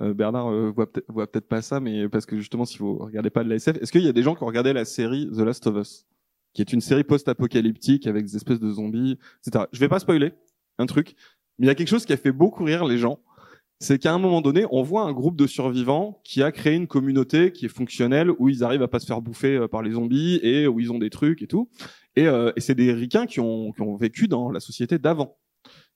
euh, 0.00 0.14
Bernard 0.14 0.50
euh, 0.50 0.72
voit 0.72 1.26
peut-être 1.30 1.48
pas 1.48 1.62
ça, 1.62 1.80
mais 1.80 2.08
parce 2.08 2.26
que 2.26 2.36
justement, 2.36 2.64
si 2.64 2.78
vous 2.78 2.96
regardez 2.98 3.30
pas 3.30 3.44
de 3.44 3.48
la 3.48 3.56
SF, 3.56 3.76
est-ce 3.82 3.92
qu'il 3.92 4.02
y 4.02 4.08
a 4.08 4.12
des 4.12 4.22
gens 4.22 4.34
qui 4.34 4.42
ont 4.42 4.46
regardé 4.46 4.72
la 4.72 4.84
série 4.84 5.28
The 5.30 5.40
Last 5.40 5.66
of 5.66 5.76
Us, 5.76 6.06
qui 6.54 6.62
est 6.62 6.72
une 6.72 6.80
série 6.80 7.04
post-apocalyptique 7.04 8.06
avec 8.06 8.24
des 8.24 8.36
espèces 8.36 8.60
de 8.60 8.70
zombies, 8.70 9.18
etc. 9.46 9.66
Je 9.72 9.80
vais 9.80 9.88
pas 9.88 9.98
spoiler 9.98 10.32
un 10.78 10.86
truc, 10.86 11.14
mais 11.58 11.66
il 11.66 11.68
y 11.68 11.70
a 11.70 11.74
quelque 11.74 11.88
chose 11.88 12.06
qui 12.06 12.12
a 12.12 12.16
fait 12.16 12.32
beaucoup 12.32 12.64
rire 12.64 12.84
les 12.84 12.98
gens. 12.98 13.20
C'est 13.80 13.98
qu'à 13.98 14.14
un 14.14 14.18
moment 14.18 14.40
donné, 14.40 14.64
on 14.70 14.82
voit 14.82 15.02
un 15.02 15.12
groupe 15.12 15.36
de 15.36 15.48
survivants 15.48 16.20
qui 16.22 16.42
a 16.42 16.52
créé 16.52 16.74
une 16.74 16.86
communauté 16.86 17.50
qui 17.50 17.66
est 17.66 17.68
fonctionnelle, 17.68 18.30
où 18.38 18.48
ils 18.48 18.62
arrivent 18.62 18.82
à 18.82 18.88
pas 18.88 19.00
se 19.00 19.06
faire 19.06 19.20
bouffer 19.20 19.56
euh, 19.56 19.66
par 19.66 19.82
les 19.82 19.92
zombies 19.92 20.38
et 20.42 20.68
où 20.68 20.78
ils 20.78 20.92
ont 20.92 20.98
des 20.98 21.10
trucs 21.10 21.42
et 21.42 21.48
tout. 21.48 21.68
Et, 22.14 22.28
euh, 22.28 22.52
et 22.54 22.60
c'est 22.60 22.76
des 22.76 22.92
ricains 22.92 23.26
qui 23.26 23.40
ont, 23.40 23.72
qui 23.72 23.82
ont 23.82 23.96
vécu 23.96 24.28
dans 24.28 24.52
la 24.52 24.60
société 24.60 24.98
d'avant. 24.98 25.36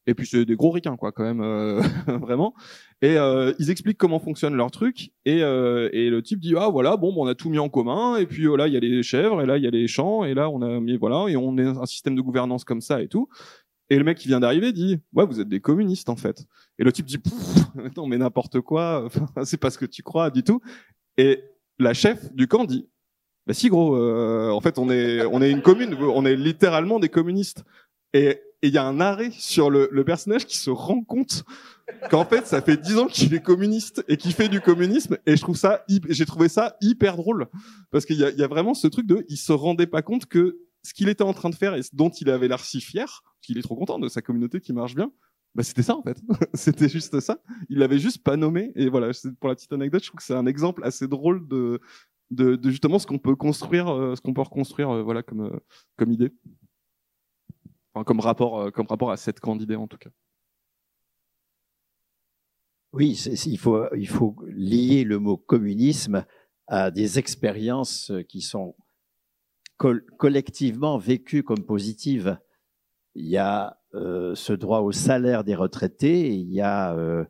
Et 0.06 0.14
puis 0.14 0.26
c'est 0.26 0.44
des 0.44 0.54
gros 0.54 0.70
ricains 0.70 0.96
quoi 0.96 1.12
quand 1.12 1.24
même 1.24 1.40
euh, 1.40 1.80
vraiment. 2.06 2.54
Et 3.02 3.18
euh, 3.18 3.52
ils 3.58 3.70
expliquent 3.70 3.98
comment 3.98 4.20
fonctionne 4.20 4.54
leur 4.54 4.70
truc 4.70 5.10
et, 5.24 5.42
euh, 5.42 5.90
et 5.92 6.08
le 6.10 6.22
type 6.22 6.40
dit 6.40 6.54
ah 6.56 6.68
voilà 6.68 6.96
bon 6.96 7.12
on 7.16 7.26
a 7.26 7.34
tout 7.34 7.50
mis 7.50 7.58
en 7.58 7.68
commun 7.68 8.16
et 8.16 8.26
puis 8.26 8.46
euh, 8.46 8.56
là 8.56 8.68
il 8.68 8.74
y 8.74 8.76
a 8.76 8.80
les 8.80 9.02
chèvres 9.02 9.42
et 9.42 9.46
là 9.46 9.58
il 9.58 9.64
y 9.64 9.66
a 9.66 9.70
les 9.70 9.88
champs 9.88 10.24
et 10.24 10.34
là 10.34 10.48
on 10.48 10.62
a 10.62 10.80
mis 10.80 10.96
voilà 10.96 11.26
et 11.28 11.36
on 11.36 11.58
est 11.58 11.66
un 11.66 11.86
système 11.86 12.14
de 12.14 12.20
gouvernance 12.20 12.64
comme 12.64 12.80
ça 12.80 13.02
et 13.02 13.08
tout. 13.08 13.28
Et 13.88 13.98
le 13.98 14.04
mec 14.04 14.18
qui 14.18 14.28
vient 14.28 14.40
d'arriver 14.40 14.72
dit 14.72 15.00
ouais 15.12 15.26
vous 15.26 15.40
êtes 15.40 15.48
des 15.48 15.60
communistes 15.60 16.08
en 16.08 16.16
fait. 16.16 16.44
Et 16.78 16.84
le 16.84 16.92
type 16.92 17.06
dit 17.06 17.18
non 17.96 18.06
mais 18.06 18.18
n'importe 18.18 18.60
quoi 18.60 19.08
c'est 19.44 19.60
pas 19.60 19.70
ce 19.70 19.78
que 19.78 19.86
tu 19.86 20.02
crois 20.02 20.30
du 20.30 20.44
tout. 20.44 20.60
Et 21.16 21.42
la 21.80 21.94
chef 21.94 22.32
du 22.32 22.46
camp 22.46 22.64
dit 22.64 22.88
bah 23.46 23.54
si 23.54 23.68
gros 23.68 23.96
euh, 23.96 24.50
en 24.50 24.60
fait 24.60 24.78
on 24.78 24.88
est 24.88 25.24
on 25.24 25.42
est 25.42 25.50
une 25.50 25.62
commune 25.62 25.96
on 26.00 26.24
est 26.24 26.36
littéralement 26.36 27.00
des 27.00 27.08
communistes. 27.08 27.64
Et 28.12 28.40
et 28.66 28.68
il 28.68 28.74
y 28.74 28.78
a 28.78 28.84
un 28.84 28.98
arrêt 28.98 29.30
sur 29.30 29.70
le, 29.70 30.04
personnage 30.04 30.44
qui 30.44 30.56
se 30.56 30.70
rend 30.70 31.02
compte 31.02 31.44
qu'en 32.10 32.24
fait 32.24 32.46
ça 32.46 32.60
fait 32.60 32.76
dix 32.76 32.98
ans 32.98 33.06
qu'il 33.06 33.32
est 33.32 33.42
communiste 33.42 34.04
et 34.08 34.16
qu'il 34.16 34.32
fait 34.32 34.48
du 34.48 34.60
communisme 34.60 35.18
et 35.24 35.36
je 35.36 35.40
trouve 35.40 35.56
ça 35.56 35.84
j'ai 36.08 36.26
trouvé 36.26 36.48
ça 36.48 36.76
hyper 36.80 37.16
drôle 37.16 37.46
parce 37.92 38.04
qu'il 38.04 38.16
y 38.16 38.24
a, 38.24 38.48
vraiment 38.48 38.74
ce 38.74 38.88
truc 38.88 39.06
de 39.06 39.24
il 39.28 39.36
se 39.36 39.52
rendait 39.52 39.86
pas 39.86 40.02
compte 40.02 40.26
que 40.26 40.58
ce 40.82 40.94
qu'il 40.94 41.08
était 41.08 41.22
en 41.22 41.32
train 41.32 41.50
de 41.50 41.54
faire 41.54 41.74
et 41.74 41.80
dont 41.92 42.10
il 42.10 42.28
avait 42.28 42.48
l'air 42.48 42.60
si 42.60 42.80
fier, 42.80 43.22
qu'il 43.40 43.58
est 43.58 43.62
trop 43.62 43.76
content 43.76 43.98
de 43.98 44.08
sa 44.08 44.22
communauté 44.22 44.60
qui 44.60 44.72
marche 44.72 44.94
bien, 44.94 45.10
bah 45.54 45.62
c'était 45.62 45.82
ça 45.82 45.96
en 45.96 46.02
fait. 46.02 46.20
c'était 46.54 46.88
juste 46.88 47.18
ça. 47.20 47.38
Il 47.68 47.78
l'avait 47.78 47.98
juste 47.98 48.22
pas 48.22 48.36
nommé. 48.36 48.72
Et 48.76 48.88
voilà, 48.88 49.10
pour 49.40 49.48
la 49.48 49.56
petite 49.56 49.72
anecdote, 49.72 50.02
je 50.02 50.08
trouve 50.08 50.18
que 50.18 50.24
c'est 50.24 50.34
un 50.34 50.46
exemple 50.46 50.84
assez 50.84 51.08
drôle 51.08 51.48
de, 51.48 51.80
justement 52.64 52.98
ce 52.98 53.06
qu'on 53.06 53.18
peut 53.18 53.36
construire, 53.36 53.88
euh, 53.88 54.14
ce 54.14 54.20
qu'on 54.20 54.34
peut 54.34 54.42
reconstruire, 54.42 54.90
euh, 54.90 55.02
voilà, 55.02 55.22
comme, 55.22 55.46
euh, 55.46 55.58
comme 55.96 56.12
idée. 56.12 56.32
Comme 58.04 58.20
rapport, 58.20 58.72
comme 58.72 58.86
rapport 58.86 59.10
à 59.10 59.16
cette 59.16 59.40
candidate 59.40 59.78
en 59.78 59.86
tout 59.86 59.98
cas. 59.98 60.10
Oui, 62.92 63.12
il 63.46 63.58
faut, 63.58 64.36
lier 64.46 65.04
le 65.04 65.18
mot 65.18 65.36
communisme 65.36 66.24
à 66.66 66.90
des 66.90 67.18
expériences 67.18 68.10
qui 68.28 68.40
sont 68.40 68.74
collectivement 69.76 70.96
vécues 70.96 71.42
comme 71.42 71.64
positives. 71.64 72.38
Il 73.14 73.26
y 73.26 73.36
a 73.36 73.78
euh, 73.94 74.34
ce 74.34 74.52
droit 74.52 74.80
au 74.80 74.92
salaire 74.92 75.44
des 75.44 75.54
retraités, 75.54 76.34
il 76.34 76.52
y 76.52 76.60
a 76.60 76.94
euh, 76.94 77.24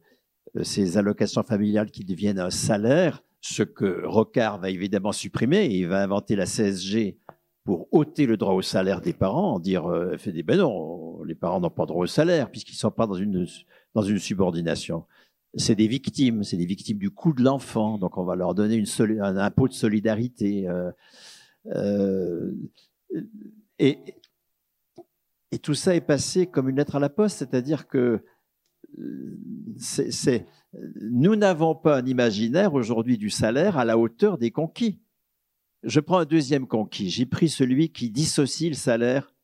ces 0.63 0.99
allocations 0.99 1.43
familiales 1.43 1.91
qui 1.91 2.05
deviennent 2.05 2.39
un 2.39 2.51
salaire, 2.51 3.23
ce 3.41 3.63
que 3.63 4.05
Rocard 4.07 4.59
va 4.59 4.71
évidemment 4.71 5.13
supprimer, 5.13 5.67
il 5.67 5.87
va 5.87 6.03
inventer 6.03 6.35
la 6.35 6.47
CSG 6.47 7.19
pour 7.67 7.93
ôter 7.93 8.25
le 8.25 8.39
droit 8.39 8.55
au 8.55 8.63
salaire 8.63 9.03
des 9.03 9.13
parents, 9.13 9.55
en 9.55 9.59
dire, 9.59 9.87
euh, 9.87 10.17
des, 10.25 10.43
ben 10.43 10.59
non, 10.59 11.23
les 11.25 11.35
parents 11.35 11.61
n'ont 11.61 11.69
pas 11.69 11.85
droit 11.85 12.05
au 12.05 12.07
salaire 12.07 12.51
puisqu'ils 12.51 12.77
ne 12.77 12.79
sont 12.79 12.91
pas 12.91 13.07
dans 13.07 13.15
une, 13.15 13.47
dans 13.95 14.03
une 14.03 14.19
subordination. 14.19 15.05
C'est 15.55 15.75
des 15.75 15.89
victimes, 15.89 16.43
c'est 16.45 16.57
des 16.57 16.67
victimes 16.67 16.99
du 16.99 17.11
coût 17.11 17.35
de 17.35 17.43
l'enfant, 17.43 17.99
donc 17.99 18.17
on 18.17 18.25
va 18.25 18.37
leur 18.37 18.55
donner 18.55 18.77
une 18.77 18.87
un 19.21 19.37
impôt 19.37 19.69
de 19.69 19.75
solidarité. 19.75 20.67
et 23.79 23.99
et 25.53 25.59
tout 25.59 25.75
ça 25.75 25.95
est 25.95 26.01
passé 26.01 26.47
comme 26.47 26.69
une 26.69 26.77
lettre 26.77 26.97
à 26.97 27.01
la 27.01 27.09
poste, 27.09 27.39
c'est-à-dire 27.39 27.87
que 27.87 28.23
euh, 28.99 29.39
nous 31.01 31.37
n'avons 31.37 31.75
pas 31.75 31.99
un 31.99 32.07
imaginaire 32.07 32.75
aujourd'hui 32.75 33.17
du 33.17 33.31
salaire 33.31 33.79
à 33.79 33.85
la 33.85 33.97
hauteur 33.97 34.39
des 34.39 34.51
conquis. 34.51 35.01
Je 35.83 36.01
prends 36.01 36.19
un 36.19 36.25
deuxième 36.25 36.67
conquis. 36.67 37.11
J'ai 37.11 37.27
pris 37.27 37.49
celui 37.49 37.91
qui 37.91 38.11
dissocie 38.11 38.69
le 38.69 38.77
salaire 38.77 39.35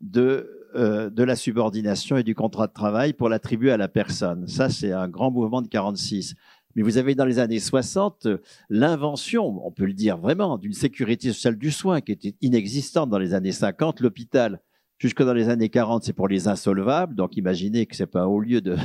de, 0.00 0.68
euh, 0.74 1.10
de 1.10 1.22
la 1.22 1.36
subordination 1.36 2.16
et 2.16 2.22
du 2.22 2.34
contrat 2.34 2.66
de 2.66 2.72
travail 2.72 3.12
pour 3.12 3.28
l'attribuer 3.28 3.72
à 3.72 3.76
la 3.76 3.88
personne. 3.88 4.46
Ça, 4.48 4.68
c'est 4.68 4.92
un 4.92 5.08
grand 5.08 5.30
mouvement 5.30 5.62
de 5.62 5.68
46. 5.68 6.34
Mais 6.74 6.82
vous 6.82 6.98
avez 6.98 7.14
dans 7.14 7.24
les 7.24 7.38
années 7.38 7.58
60 7.58 8.28
l'invention, 8.68 9.66
on 9.66 9.72
peut 9.72 9.86
le 9.86 9.94
dire 9.94 10.18
vraiment, 10.18 10.58
d'une 10.58 10.74
sécurité 10.74 11.28
sociale 11.32 11.56
du 11.56 11.70
soin 11.70 12.00
qui 12.00 12.12
était 12.12 12.34
inexistante 12.42 13.08
dans 13.08 13.18
les 13.18 13.32
années 13.32 13.52
50, 13.52 14.00
l'hôpital 14.00 14.60
Jusque 14.98 15.22
dans 15.22 15.34
les 15.34 15.50
années 15.50 15.68
40, 15.68 16.04
c'est 16.04 16.14
pour 16.14 16.26
les 16.26 16.48
insolvables. 16.48 17.14
Donc, 17.14 17.36
imaginez 17.36 17.84
que 17.84 17.94
c'est 17.94 18.06
pas 18.06 18.22
un 18.22 18.26
haut 18.26 18.40
lieu 18.40 18.62
de, 18.62 18.78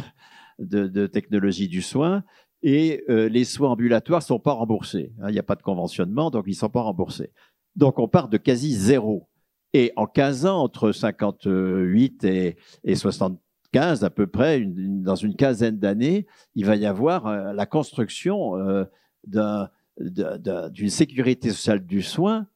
de, 0.60 1.08
technologie 1.08 1.70
du 1.70 1.82
soin. 1.82 2.24
Et 2.64 3.04
euh, 3.10 3.28
les 3.28 3.44
soins 3.44 3.72
ambulatoires 3.72 4.22
sont 4.22 4.40
pas 4.40 4.54
remboursés. 4.54 5.14
Hein. 5.22 5.30
Il 5.30 5.34
n'y 5.34 5.40
a 5.40 5.44
pas 5.44 5.56
de 5.56 5.62
conventionnement, 5.62 6.30
donc 6.30 6.46
ils 6.48 6.56
sont 6.56 6.70
pas 6.70 6.82
remboursés. 6.82 7.32
Donc, 7.76 8.00
on 8.00 8.08
part 8.08 8.30
de 8.30 8.38
quasi 8.38 8.74
zéro. 8.74 9.28
Et 9.74 9.94
en 9.96 10.06
15 10.06 10.46
ans, 10.46 10.62
entre 10.62 10.92
58 10.92 12.24
et, 12.26 12.58
et 12.84 12.96
75 12.96 14.04
à 14.04 14.10
peu 14.10 14.28
près, 14.28 14.62
dans 14.66 15.16
une 15.16 15.36
quinzaine 15.36 15.80
d'années, 15.80 16.28
il 16.56 16.66
va 16.66 16.76
y 16.76 16.86
avoir 16.86 17.28
euh, 17.28 17.54
la 17.54 17.66
construction 17.66 18.58
euh, 18.58 18.84
d'une 19.28 20.90
sécurité 20.90 21.50
sociale 21.50 21.86
du 21.86 22.02
soin, 22.02 22.48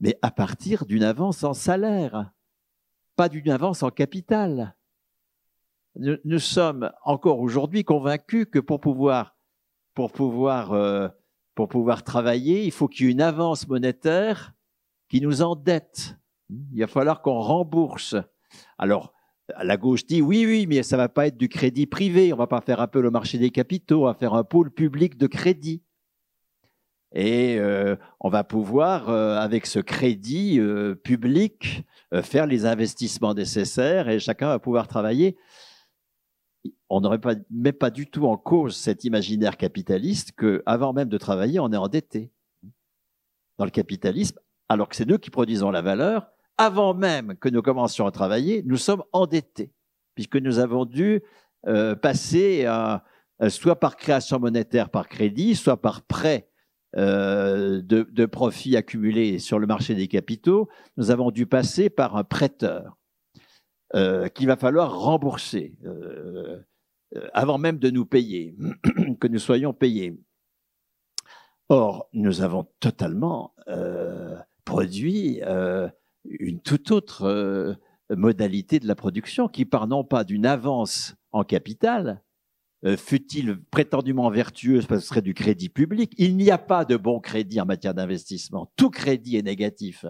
mais 0.00 0.16
à 0.22 0.30
partir 0.30 0.86
d'une 0.86 1.02
avance 1.02 1.42
en 1.42 1.52
salaire 1.52 2.30
pas 3.16 3.28
d'une 3.28 3.50
avance 3.50 3.82
en 3.82 3.90
capital. 3.90 4.75
Nous, 5.98 6.38
sommes 6.38 6.90
encore 7.04 7.40
aujourd'hui 7.40 7.82
convaincus 7.82 8.46
que 8.50 8.58
euh, 8.58 8.62
pour 11.54 11.68
pouvoir 11.68 12.04
travailler, 12.04 12.64
il 12.64 12.70
faut 12.70 12.86
qu'il 12.86 13.06
y 13.06 13.08
ait 13.08 13.12
une 13.12 13.22
avance 13.22 13.66
monétaire 13.66 14.52
qui 15.08 15.22
nous 15.22 15.40
endette. 15.40 16.18
Il 16.50 16.80
va 16.80 16.86
falloir 16.86 17.22
qu'on 17.22 17.40
rembourse. 17.40 18.14
Alors, 18.76 19.14
la 19.62 19.78
gauche 19.78 20.04
dit 20.04 20.20
oui, 20.20 20.44
oui, 20.44 20.66
mais 20.66 20.82
ça 20.82 20.98
va 20.98 21.08
pas 21.08 21.28
être 21.28 21.38
du 21.38 21.48
crédit 21.48 21.86
privé. 21.86 22.32
On 22.32 22.36
va 22.36 22.46
pas 22.46 22.60
faire 22.60 22.80
appel 22.80 23.06
au 23.06 23.10
marché 23.10 23.38
des 23.38 23.50
capitaux, 23.50 24.02
on 24.02 24.06
va 24.06 24.14
faire 24.14 24.34
un 24.34 24.44
pôle 24.44 24.70
public 24.70 25.16
de 25.16 25.26
crédit. 25.26 25.82
Et 27.14 27.56
euh, 27.58 27.96
on 28.20 28.28
va 28.28 28.44
pouvoir, 28.44 29.08
euh, 29.08 29.38
avec 29.38 29.64
ce 29.64 29.78
crédit 29.78 30.60
public, 31.02 31.84
faire 32.22 32.46
les 32.46 32.66
investissements 32.66 33.32
nécessaires 33.32 34.10
et 34.10 34.18
chacun 34.18 34.48
va 34.48 34.58
pouvoir 34.58 34.88
travailler. 34.88 35.38
On 36.88 37.00
n'aurait 37.00 37.20
pas, 37.20 37.34
met 37.50 37.72
pas 37.72 37.90
du 37.90 38.06
tout 38.06 38.26
en 38.26 38.36
cause 38.36 38.76
cet 38.76 39.04
imaginaire 39.04 39.56
capitaliste 39.56 40.32
que, 40.32 40.62
avant 40.66 40.92
même 40.92 41.08
de 41.08 41.18
travailler, 41.18 41.58
on 41.58 41.72
est 41.72 41.76
endetté. 41.76 42.30
Dans 43.58 43.64
le 43.64 43.70
capitalisme, 43.70 44.38
alors 44.68 44.88
que 44.88 44.96
c'est 44.96 45.08
nous 45.08 45.18
qui 45.18 45.30
produisons 45.30 45.70
la 45.70 45.82
valeur, 45.82 46.28
avant 46.58 46.94
même 46.94 47.36
que 47.36 47.48
nous 47.48 47.62
commencions 47.62 48.06
à 48.06 48.10
travailler, 48.10 48.62
nous 48.66 48.76
sommes 48.76 49.02
endettés, 49.12 49.72
puisque 50.14 50.36
nous 50.36 50.58
avons 50.58 50.84
dû 50.84 51.22
euh, 51.66 51.94
passer 51.94 52.66
soit 53.48 53.80
par 53.80 53.96
création 53.96 54.38
monétaire 54.38 54.90
par 54.90 55.08
crédit, 55.08 55.54
soit 55.54 55.80
par 55.80 56.02
prêt 56.02 56.48
euh, 56.96 57.82
de, 57.82 58.26
profits 58.26 58.76
accumulés 58.76 59.38
sur 59.38 59.58
le 59.58 59.66
marché 59.66 59.94
des 59.94 60.08
capitaux, 60.08 60.68
nous 60.96 61.10
avons 61.10 61.30
dû 61.30 61.46
passer 61.46 61.90
par 61.90 62.16
un 62.16 62.24
prêteur 62.24 62.96
euh, 63.94 64.28
qu'il 64.28 64.46
va 64.46 64.56
falloir 64.56 64.98
rembourser 64.98 65.76
avant 67.32 67.58
même 67.58 67.78
de 67.78 67.90
nous 67.90 68.06
payer, 68.06 68.56
que 69.20 69.28
nous 69.28 69.38
soyons 69.38 69.72
payés. 69.72 70.18
Or, 71.68 72.08
nous 72.12 72.42
avons 72.42 72.66
totalement 72.80 73.54
produit 74.64 75.40
une 76.24 76.60
toute 76.60 76.90
autre 76.90 77.76
modalité 78.10 78.78
de 78.78 78.86
la 78.86 78.94
production 78.94 79.48
qui 79.48 79.64
part 79.64 79.86
non 79.86 80.04
pas 80.04 80.24
d'une 80.24 80.46
avance 80.46 81.16
en 81.32 81.44
capital, 81.44 82.22
euh, 82.84 82.96
fut-il 82.96 83.60
prétendument 83.70 84.30
vertueux, 84.30 84.80
parce 84.80 84.86
que 84.86 84.98
ce 85.00 85.08
serait 85.08 85.22
du 85.22 85.34
crédit 85.34 85.68
public. 85.68 86.12
Il 86.18 86.36
n'y 86.36 86.50
a 86.50 86.58
pas 86.58 86.84
de 86.84 86.96
bon 86.96 87.20
crédit 87.20 87.60
en 87.60 87.66
matière 87.66 87.94
d'investissement. 87.94 88.70
Tout 88.76 88.90
crédit 88.90 89.36
est 89.36 89.42
négatif, 89.42 90.04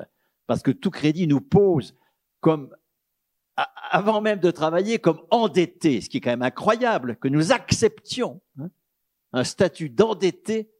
parce 0.47 0.63
que 0.63 0.73
tout 0.73 0.91
crédit 0.91 1.27
nous 1.27 1.41
pose 1.41 1.95
comme, 2.41 2.71
avant 3.57 4.21
même 4.21 4.39
de 4.39 4.51
travailler, 4.51 4.99
comme 4.99 5.21
endetté, 5.31 6.01
ce 6.01 6.11
qui 6.11 6.19
est 6.19 6.21
quand 6.21 6.31
même 6.31 6.43
incroyable, 6.43 7.17
que 7.17 7.29
nous 7.29 7.53
acceptions 7.53 8.41
hein, 8.61 8.69
un 9.33 9.45
statut 9.45 9.89
d'endetté 9.89 10.71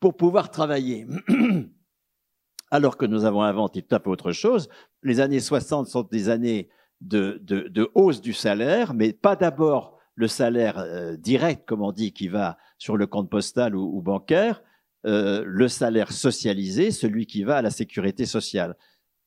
pour 0.00 0.16
pouvoir 0.16 0.50
travailler. 0.50 1.06
Alors 2.70 2.96
que 2.96 3.06
nous 3.06 3.24
avons 3.24 3.42
inventé 3.42 3.82
tout 3.82 3.94
à 3.94 4.08
autre 4.08 4.32
chose. 4.32 4.68
Les 5.02 5.20
années 5.20 5.40
60 5.40 5.86
sont 5.86 6.02
des 6.02 6.28
années 6.28 6.68
de 7.00 7.90
hausse 7.94 8.20
du 8.20 8.32
salaire, 8.32 8.94
mais 8.94 9.12
pas 9.12 9.36
d'abord 9.36 9.96
le 10.16 10.28
salaire 10.28 10.78
euh, 10.78 11.16
direct, 11.16 11.68
comme 11.68 11.82
on 11.82 11.92
dit, 11.92 12.12
qui 12.12 12.28
va 12.28 12.58
sur 12.78 12.96
le 12.96 13.06
compte 13.06 13.30
postal 13.30 13.76
ou, 13.76 14.00
bancaire, 14.02 14.62
euh, 15.06 15.44
le 15.46 15.68
salaire 15.68 16.10
socialisé, 16.10 16.90
celui 16.90 17.26
qui 17.26 17.44
va 17.44 17.58
à 17.58 17.62
la 17.62 17.70
sécurité 17.70 18.26
sociale. 18.26 18.76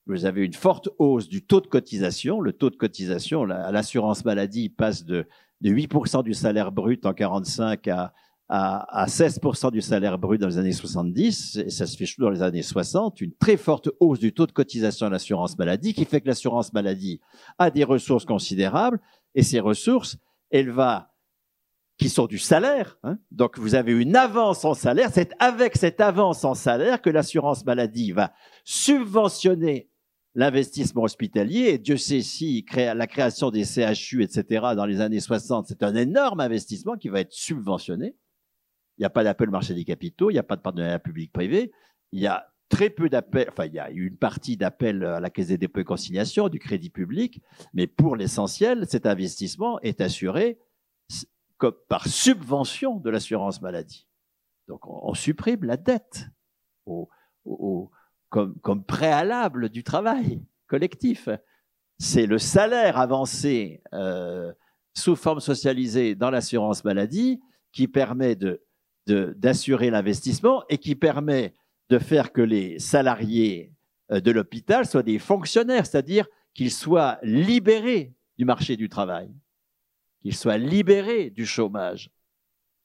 Vous 0.10 0.26
avez 0.26 0.44
une 0.44 0.54
forte 0.54 0.90
hausse 0.98 1.30
du 1.30 1.44
taux 1.44 1.62
de 1.62 1.68
cotisation. 1.68 2.42
Le 2.42 2.52
taux 2.52 2.72
de 2.72 2.76
cotisation 2.76 3.44
à 3.44 3.72
l'assurance 3.72 4.26
maladie 4.26 4.68
passe 4.70 5.06
de, 5.06 5.28
de 5.62 5.70
8% 5.70 6.24
du 6.24 6.34
salaire 6.34 6.72
brut 6.72 7.06
en 7.06 7.14
45 7.14 7.88
à, 7.88 8.14
à, 8.50 9.02
à 9.04 9.06
16% 9.06 9.72
du 9.72 9.82
salaire 9.82 10.18
brut 10.18 10.42
dans 10.42 10.48
les 10.48 10.58
années 10.58 10.74
70, 10.74 11.58
et 11.58 11.70
ça 11.70 11.86
se 11.86 11.96
fait 11.96 12.06
dans 12.18 12.32
les 12.32 12.42
années 12.42 12.64
60, 12.64 13.22
une 13.22 13.34
très 13.34 13.58
forte 13.58 13.90
hausse 14.00 14.18
du 14.18 14.34
taux 14.34 14.48
de 14.48 14.52
cotisation 14.52 15.06
à 15.06 15.12
l'assurance 15.12 15.58
maladie 15.60 15.94
qui 15.94 16.06
fait 16.06 16.20
que 16.20 16.28
l'assurance 16.28 16.74
maladie 16.74 17.22
a 17.60 17.70
des 17.70 17.84
ressources 17.84 18.26
considérables, 18.26 19.00
et 19.36 19.44
ces 19.44 19.60
ressources, 19.60 20.18
elle 20.50 20.72
va, 20.72 21.14
qui 22.00 22.10
sont 22.10 22.26
du 22.26 22.40
salaire. 22.40 22.98
Hein. 23.04 23.20
Donc 23.30 23.60
vous 23.60 23.76
avez 23.76 23.92
une 23.92 24.16
avance 24.16 24.66
en 24.66 24.74
salaire. 24.74 25.10
C'est 25.14 25.34
avec 25.38 25.78
cette 25.78 26.02
avance 26.02 26.44
en 26.44 26.56
salaire 26.56 27.02
que 27.02 27.12
l'assurance 27.12 27.64
maladie 27.64 28.12
va 28.12 28.34
subventionner 28.64 29.90
l'investissement 30.36 31.04
hospitalier. 31.04 31.78
Dieu 31.78 31.98
sait 31.98 32.22
si 32.22 32.66
la 32.76 33.08
création 33.08 33.52
des 33.52 33.66
CHU, 33.66 34.24
etc., 34.24 34.68
dans 34.76 34.86
les 34.86 35.02
années 35.02 35.20
60, 35.20 35.68
c'est 35.68 35.84
un 35.84 35.96
énorme 35.96 36.40
investissement 36.40 36.96
qui 36.96 37.10
va 37.10 37.22
être 37.22 37.34
subventionné. 37.34 38.16
Il 38.98 39.02
n'y 39.02 39.06
a 39.06 39.10
pas 39.10 39.24
d'appel 39.24 39.50
au 39.50 39.52
marché 39.52 39.74
des 39.74 39.86
capitaux, 39.86 40.30
il 40.30 40.34
n'y 40.34 40.40
a 40.40 40.44
pas 40.44 40.56
de 40.56 40.62
partenariat 40.62 41.00
public-privé, 41.00 41.72
il 42.12 42.20
y 42.20 42.28
a 42.28 42.54
très 42.68 42.90
peu 42.90 43.10
d'appels, 43.10 43.48
enfin 43.50 43.66
il 43.66 43.74
y 43.74 43.80
a 43.80 43.90
une 43.90 44.18
partie 44.18 44.58
d'appels 44.58 45.04
à 45.04 45.20
la 45.20 45.30
Caisse 45.30 45.48
des 45.48 45.58
dépôts 45.58 45.80
et 45.80 45.84
conciliation, 45.84 46.50
du 46.50 46.60
crédit 46.60 46.90
public, 46.90 47.42
mais 47.74 47.88
pour 47.88 48.16
l'essentiel, 48.16 48.86
cet 48.88 49.06
investissement 49.06 49.80
est 49.82 50.02
assuré 50.02 50.60
par 51.88 52.08
subvention 52.08 52.98
de 52.98 53.10
l'assurance 53.10 53.62
maladie. 53.62 54.08
Donc 54.68 54.82
on, 54.86 55.14
supprime 55.14 55.66
la 55.66 55.78
dette 55.78 56.28
aux, 56.86 57.10
comme, 58.30 58.84
préalable 58.86 59.70
du 59.70 59.84
travail 59.84 60.42
collectif. 60.68 61.30
C'est 61.98 62.26
le 62.26 62.38
salaire 62.38 62.98
avancé 62.98 63.82
euh, 63.94 64.54
sous 64.94 65.16
forme 65.16 65.40
socialisée 65.40 66.16
dans 66.16 66.30
l'assurance 66.30 66.84
maladie 66.84 67.42
qui 67.72 67.88
permet 67.88 68.38
d'assurer 69.08 69.90
l'investissement 69.90 70.64
et 70.70 70.78
qui 70.78 70.96
permet 70.96 71.54
de 71.90 72.00
faire 72.00 72.32
que 72.32 72.42
les 72.42 72.80
salariés 72.80 73.74
euh, 74.12 74.20
de 74.20 74.32
l'hôpital 74.32 74.86
soient 74.86 75.04
des 75.04 75.20
fonctionnaires, 75.20 75.86
c'est-à-dire 75.86 76.28
qu'ils 76.54 76.72
soient 76.72 77.20
libérés 77.24 78.14
du 78.38 78.46
marché 78.46 78.78
du 78.78 78.90
travail, 78.90 79.34
qu'ils 80.22 80.36
soient 80.36 80.58
libérés 80.58 81.30
du 81.30 81.46
chômage, 81.46 82.12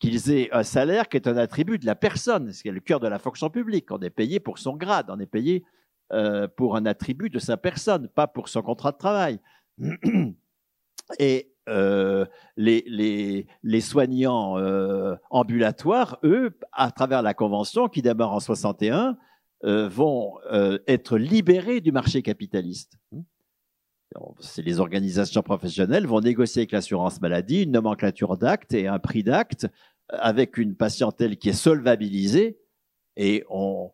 qu'ils 0.04 0.30
aient 0.30 0.50
un 0.52 0.62
salaire 0.62 1.08
qui 1.08 1.16
est 1.16 1.26
un 1.26 1.36
attribut 1.36 1.78
de 1.78 1.86
la 1.86 1.94
personne, 1.94 2.52
ce 2.52 2.62
qui 2.62 2.68
est 2.68 2.72
le 2.72 2.80
cœur 2.80 3.00
de 3.00 3.08
la 3.08 3.18
fonction 3.18 3.48
publique. 3.48 3.90
On 3.90 4.00
est 4.00 4.10
payé 4.10 4.38
pour 4.40 4.58
son 4.58 4.76
grade, 4.76 5.06
on 5.08 5.18
est 5.18 5.26
payé 5.26 5.64
euh, 6.12 6.46
pour 6.46 6.76
un 6.76 6.84
attribut 6.86 7.30
de 7.30 7.38
sa 7.38 7.56
personne, 7.56 8.08
pas 8.08 8.26
pour 8.26 8.48
son 8.48 8.62
contrat 8.62 8.92
de 8.92 8.98
travail. 8.98 9.40
Et 11.18 11.52
euh, 11.68 12.26
les, 12.56 13.46
soignants 13.80 14.58
euh, 14.58 15.16
ambulatoires, 15.30 16.18
eux, 16.22 16.58
à 16.72 16.90
travers 16.90 17.22
la 17.22 17.32
convention 17.32 17.88
qui 17.88 18.02
démarre 18.02 18.32
en 18.32 18.40
61, 18.40 19.16
vont 19.62 20.34
être 20.86 21.16
libérés 21.16 21.80
du 21.80 21.90
marché 21.90 22.20
capitaliste. 22.20 22.98
Les 24.58 24.78
organisations 24.78 25.42
professionnelles 25.42 26.06
vont 26.06 26.20
négocier 26.20 26.60
avec 26.60 26.72
l'assurance 26.72 27.20
maladie 27.20 27.62
une 27.62 27.72
nomenclature 27.72 28.36
d'actes 28.36 28.74
et 28.74 28.86
un 28.86 28.98
prix 28.98 29.22
d'actes 29.22 29.66
avec 30.08 30.58
une 30.58 30.74
patientèle 30.74 31.36
qui 31.36 31.48
est 31.48 31.52
solvabilisée 31.52 32.58
et 33.16 33.44
on, 33.48 33.90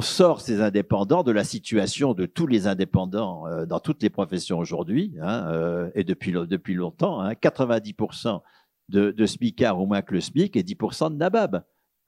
sort 0.00 0.40
ces 0.40 0.60
indépendants 0.60 1.22
de 1.22 1.32
la 1.32 1.44
situation 1.44 2.14
de 2.14 2.26
tous 2.26 2.46
les 2.46 2.66
indépendants 2.66 3.46
euh, 3.46 3.66
dans 3.66 3.80
toutes 3.80 4.02
les 4.02 4.10
professions 4.10 4.58
aujourd'hui, 4.58 5.14
hein, 5.20 5.48
euh, 5.50 5.90
et 5.94 6.04
depuis, 6.04 6.32
depuis 6.32 6.74
longtemps, 6.74 7.20
hein, 7.20 7.32
90% 7.32 8.40
de, 8.88 9.10
de 9.10 9.26
SMICAR 9.26 9.78
au 9.78 9.86
moins 9.86 10.02
que 10.02 10.14
le 10.14 10.20
SMIC 10.20 10.56
et 10.56 10.62
10% 10.62 11.12
de 11.12 11.16
NABAB. 11.16 11.62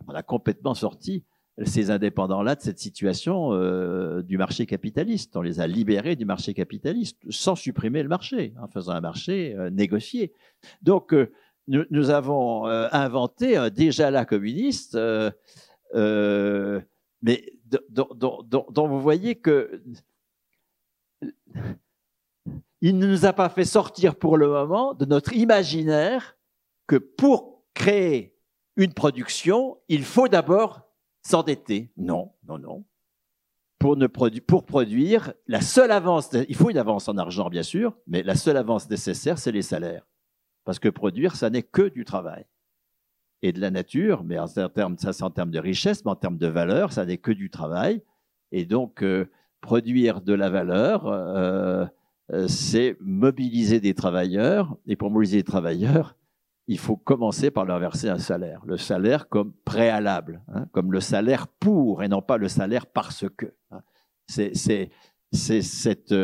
On 0.06 0.14
a 0.14 0.22
complètement 0.22 0.74
sorti 0.74 1.24
ces 1.64 1.90
indépendants-là 1.90 2.54
de 2.54 2.62
cette 2.62 2.78
situation 2.78 3.52
euh, 3.52 4.22
du 4.22 4.38
marché 4.38 4.64
capitaliste. 4.64 5.36
On 5.36 5.42
les 5.42 5.60
a 5.60 5.66
libérés 5.66 6.16
du 6.16 6.24
marché 6.24 6.54
capitaliste 6.54 7.18
sans 7.28 7.56
supprimer 7.56 8.02
le 8.02 8.08
marché, 8.08 8.54
en 8.62 8.68
faisant 8.68 8.92
un 8.92 9.02
marché 9.02 9.54
négocié. 9.70 10.32
Donc, 10.80 11.14
nous, 11.70 12.10
avons 12.10 12.66
inventé 12.66 13.56
un 13.56 13.70
déjà 13.70 14.10
là 14.10 14.24
communiste 14.24 14.98
mais 17.22 17.52
dont, 17.90 18.88
vous 18.88 19.00
voyez 19.00 19.36
que 19.36 19.82
il 22.80 22.98
ne 22.98 23.06
nous 23.06 23.26
a 23.26 23.32
pas 23.32 23.48
fait 23.50 23.64
sortir 23.64 24.16
pour 24.16 24.38
le 24.38 24.48
moment 24.48 24.94
de 24.94 25.04
notre 25.04 25.34
imaginaire 25.34 26.36
que 26.86 26.96
pour 26.96 27.62
créer 27.74 28.34
une 28.76 28.94
production, 28.94 29.78
il 29.88 30.04
faut 30.04 30.28
d'abord 30.28 30.80
s'endetter. 31.22 31.92
Non, 31.98 32.32
non, 32.48 32.58
non. 32.58 32.84
Pour, 33.78 33.96
pour 34.46 34.64
produire, 34.64 35.34
la 35.46 35.60
seule 35.60 35.90
avance, 35.90 36.30
il 36.48 36.56
faut 36.56 36.70
une 36.70 36.78
avance 36.78 37.08
en 37.08 37.18
argent 37.18 37.48
bien 37.50 37.62
sûr, 37.62 37.96
mais 38.06 38.22
la 38.22 38.34
seule 38.34 38.56
avance 38.56 38.88
nécessaire, 38.88 39.38
c'est 39.38 39.52
les 39.52 39.62
salaires. 39.62 40.06
Parce 40.70 40.78
que 40.78 40.88
produire, 40.88 41.34
ça 41.34 41.50
n'est 41.50 41.64
que 41.64 41.88
du 41.88 42.04
travail 42.04 42.46
et 43.42 43.52
de 43.52 43.60
la 43.60 43.72
nature, 43.72 44.22
mais 44.22 44.38
en 44.38 44.46
termes, 44.46 44.96
ça 44.98 45.12
c'est 45.12 45.24
en 45.24 45.30
termes 45.30 45.50
de 45.50 45.58
richesse, 45.58 46.04
mais 46.04 46.12
en 46.12 46.14
termes 46.14 46.38
de 46.38 46.46
valeur, 46.46 46.92
ça 46.92 47.04
n'est 47.04 47.18
que 47.18 47.32
du 47.32 47.50
travail. 47.50 48.04
Et 48.52 48.64
donc, 48.66 49.02
euh, 49.02 49.28
produire 49.60 50.20
de 50.20 50.32
la 50.32 50.48
valeur, 50.48 51.08
euh, 51.08 51.86
euh, 52.32 52.46
c'est 52.46 52.96
mobiliser 53.00 53.80
des 53.80 53.94
travailleurs. 53.94 54.76
Et 54.86 54.94
pour 54.94 55.10
mobiliser 55.10 55.38
des 55.38 55.42
travailleurs, 55.42 56.14
il 56.68 56.78
faut 56.78 56.96
commencer 56.96 57.50
par 57.50 57.64
leur 57.64 57.80
verser 57.80 58.08
un 58.08 58.18
salaire. 58.18 58.62
Le 58.64 58.76
salaire 58.76 59.28
comme 59.28 59.52
préalable, 59.64 60.40
hein, 60.54 60.66
comme 60.70 60.92
le 60.92 61.00
salaire 61.00 61.48
pour 61.48 62.04
et 62.04 62.08
non 62.08 62.22
pas 62.22 62.36
le 62.36 62.46
salaire 62.46 62.86
parce 62.86 63.24
que. 63.36 63.52
Hein. 63.72 63.80
C'est 64.28 64.92
cette 65.32 66.14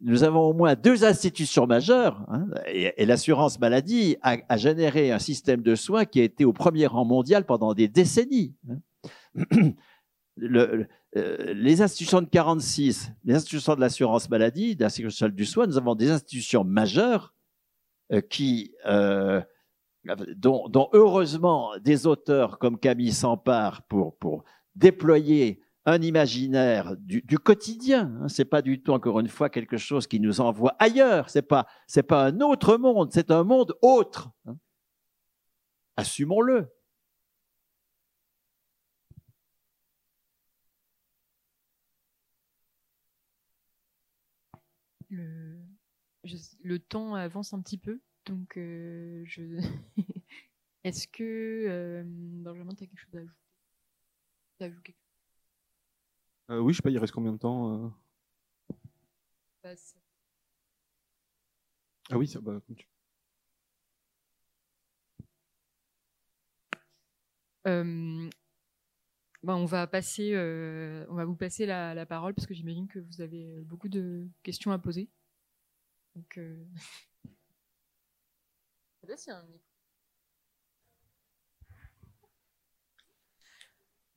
nous 0.00 0.24
avons 0.24 0.40
au 0.40 0.52
moins 0.54 0.74
deux 0.74 1.04
institutions 1.04 1.66
majeures, 1.66 2.24
hein, 2.28 2.46
et, 2.66 3.04
l'assurance 3.04 3.60
maladie 3.60 4.16
a, 4.22 4.56
généré 4.56 5.12
un 5.12 5.18
système 5.18 5.62
de 5.62 5.74
soins 5.74 6.04
qui 6.04 6.20
a 6.20 6.24
été 6.24 6.44
au 6.44 6.52
premier 6.52 6.86
rang 6.86 7.04
mondial 7.04 7.44
pendant 7.44 7.74
des 7.74 7.88
décennies. 7.88 8.54
Hein. 8.68 9.70
Euh, 11.16 11.54
les 11.54 11.82
institutions 11.82 12.20
de 12.20 12.28
46, 12.28 13.10
les 13.24 13.34
institutions 13.34 13.74
de 13.74 13.80
l'assurance 13.80 14.30
maladie, 14.30 14.76
de 14.76 14.84
la 14.84 14.90
sociale 14.90 15.32
du 15.32 15.44
soin, 15.44 15.66
nous 15.66 15.78
avons 15.78 15.96
des 15.96 16.10
institutions 16.10 16.62
majeures 16.62 17.34
euh, 18.12 18.20
qui, 18.20 18.74
euh, 18.86 19.40
dont, 20.36 20.90
heureusement 20.92 21.72
des 21.80 22.06
auteurs 22.06 22.60
comme 22.60 22.78
Camille 22.78 23.12
s'emparent 23.12 23.82
pour 23.82 24.44
déployer 24.76 25.60
un 25.88 26.02
imaginaire 26.02 26.96
du, 26.98 27.38
quotidien. 27.38 28.12
Hein. 28.20 28.28
C'est 28.28 28.44
pas 28.44 28.62
du 28.62 28.82
tout, 28.82 28.92
encore 28.92 29.20
une 29.20 29.28
fois, 29.28 29.48
quelque 29.48 29.78
chose 29.78 30.06
qui 30.06 30.20
nous 30.20 30.40
envoie 30.40 30.76
ailleurs. 30.78 31.30
C'est 31.30 31.42
pas, 31.42 31.66
c'est 31.86 32.02
pas 32.02 32.26
un 32.26 32.40
autre 32.40 32.76
monde, 32.76 33.10
c'est 33.12 33.30
un 33.30 33.44
monde 33.44 33.74
autre. 33.82 34.30
Hein. 34.46 34.58
Assumons-le. 35.96 36.68
Le, 46.62 46.78
temps 46.78 47.14
avance 47.14 47.54
un 47.54 47.62
petit 47.62 47.78
peu, 47.78 48.00
donc 48.26 48.58
euh, 48.58 49.22
je. 49.26 49.42
Est-ce 50.84 51.08
que 51.08 51.24
euh, 51.24 52.02
Benjamin, 52.06 52.74
tu 52.74 52.84
as 52.84 52.86
quelque 52.86 53.00
chose 53.00 53.28
à 54.60 54.64
ajouter? 54.64 54.94
Euh, 56.50 56.60
oui, 56.60 56.72
je 56.72 56.78
sais 56.78 56.82
pas, 56.82 56.90
il 56.90 56.98
reste 56.98 57.12
combien 57.12 57.32
de 57.32 57.38
temps 57.38 57.74
euh 57.74 57.88
bah, 59.62 59.74
Ah 62.10 62.16
oui, 62.16 62.26
ça, 62.26 62.40
bah, 62.40 62.58
euh, 67.66 68.30
bah, 69.42 69.56
on 69.56 69.66
va 69.66 69.86
passer, 69.86 70.34
on 71.10 71.14
va 71.14 71.24
vous 71.26 71.36
passer 71.36 71.66
la, 71.66 72.06
parole 72.06 72.34
parce 72.34 72.46
que 72.46 72.54
j'imagine 72.54 72.88
que 72.88 72.98
vous 72.98 73.20
avez 73.20 73.62
beaucoup 73.64 73.88
de 73.88 74.26
questions 74.42 74.72
à 74.72 74.78
poser. 74.78 75.10
Donc, 76.16 76.40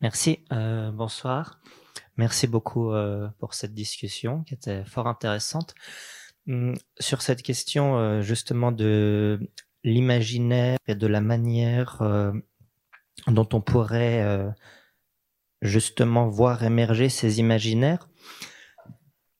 Merci. 0.02 0.44
bonsoir. 0.94 1.62
Merci 2.18 2.48
beaucoup 2.48 2.92
euh, 2.92 3.28
pour 3.40 3.54
cette 3.54 3.74
discussion 3.74 4.44
qui 4.44 4.54
était 4.54 4.84
fort 4.86 5.08
intéressante. 5.08 5.74
Hum, 6.48 6.76
sur 7.00 7.22
cette 7.22 7.42
question 7.42 7.98
euh, 7.98 8.22
justement 8.22 8.72
de 8.72 9.40
l'imaginaire 9.84 10.78
et 10.88 10.96
de 10.96 11.08
la 11.08 11.22
manière 11.22 12.02
euh, 12.02 12.32
dont 13.28 13.48
on 13.54 13.62
pourrait 13.62 14.54
justement 15.62 16.28
voir 16.28 16.64
émerger 16.64 17.10
ces 17.10 17.40
imaginaires, 17.40 18.10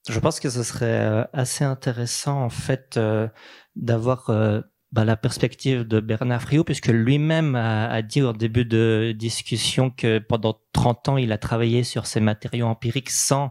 je 0.08 0.18
pense 0.18 0.40
que 0.40 0.50
ce 0.50 0.62
serait 0.62 1.26
assez 1.32 1.64
intéressant 1.64 2.42
en 2.42 2.50
fait 2.50 2.98
d'avoir 3.76 4.30
bah, 4.92 5.06
la 5.06 5.16
perspective 5.16 5.84
de 5.84 6.00
Bernard 6.00 6.42
Friot, 6.42 6.64
puisque 6.64 6.88
lui-même 6.88 7.54
a, 7.54 8.02
dit 8.02 8.20
au 8.20 8.34
début 8.34 8.66
de 8.66 9.14
discussion 9.16 9.90
que 9.90 10.18
pendant 10.18 10.60
30 10.72 11.08
ans, 11.08 11.16
il 11.16 11.32
a 11.32 11.38
travaillé 11.38 11.82
sur 11.82 12.06
ces 12.06 12.20
matériaux 12.20 12.66
empiriques 12.66 13.10
sans 13.10 13.50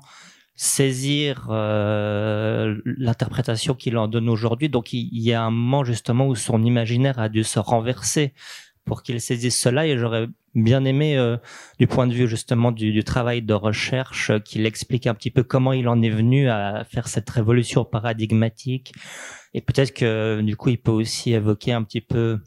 saisir 0.56 1.48
euh, 1.50 2.80
l'interprétation 2.86 3.74
qu'il 3.74 3.98
en 3.98 4.08
donne 4.08 4.30
aujourd'hui. 4.30 4.70
Donc 4.70 4.94
il, 4.94 5.10
y 5.20 5.34
a 5.34 5.42
un 5.42 5.50
moment 5.50 5.84
justement 5.84 6.28
où 6.28 6.36
son 6.36 6.64
imaginaire 6.64 7.18
a 7.18 7.28
dû 7.28 7.44
se 7.44 7.58
renverser 7.58 8.36
pour 8.86 9.02
qu'il 9.02 9.20
saisisse 9.20 9.60
cela 9.60 9.88
et 9.88 9.98
j'aurais 9.98 10.28
bien 10.54 10.84
aimé 10.86 11.18
euh, 11.18 11.38
du 11.80 11.88
point 11.88 12.08
de 12.08 12.14
vue 12.14 12.28
justement 12.28 12.72
du, 12.72 13.04
travail 13.04 13.42
de 13.42 13.54
recherche 13.54 14.32
qu'il 14.44 14.66
explique 14.66 15.08
un 15.08 15.14
petit 15.14 15.32
peu 15.32 15.44
comment 15.44 15.74
il 15.74 15.88
en 15.88 16.02
est 16.02 16.10
venu 16.10 16.50
à 16.50 16.84
faire 16.84 17.08
cette 17.08 17.30
révolution 17.30 17.86
paradigmatique 17.86 18.94
et 19.54 19.62
peut-être 19.62 19.94
que 19.94 20.42
du 20.42 20.56
coup, 20.56 20.70
il 20.70 20.82
peut 20.82 20.92
aussi 20.92 21.34
évoquer 21.34 21.74
un 21.74 21.84
petit 21.84 22.02
peu 22.02 22.40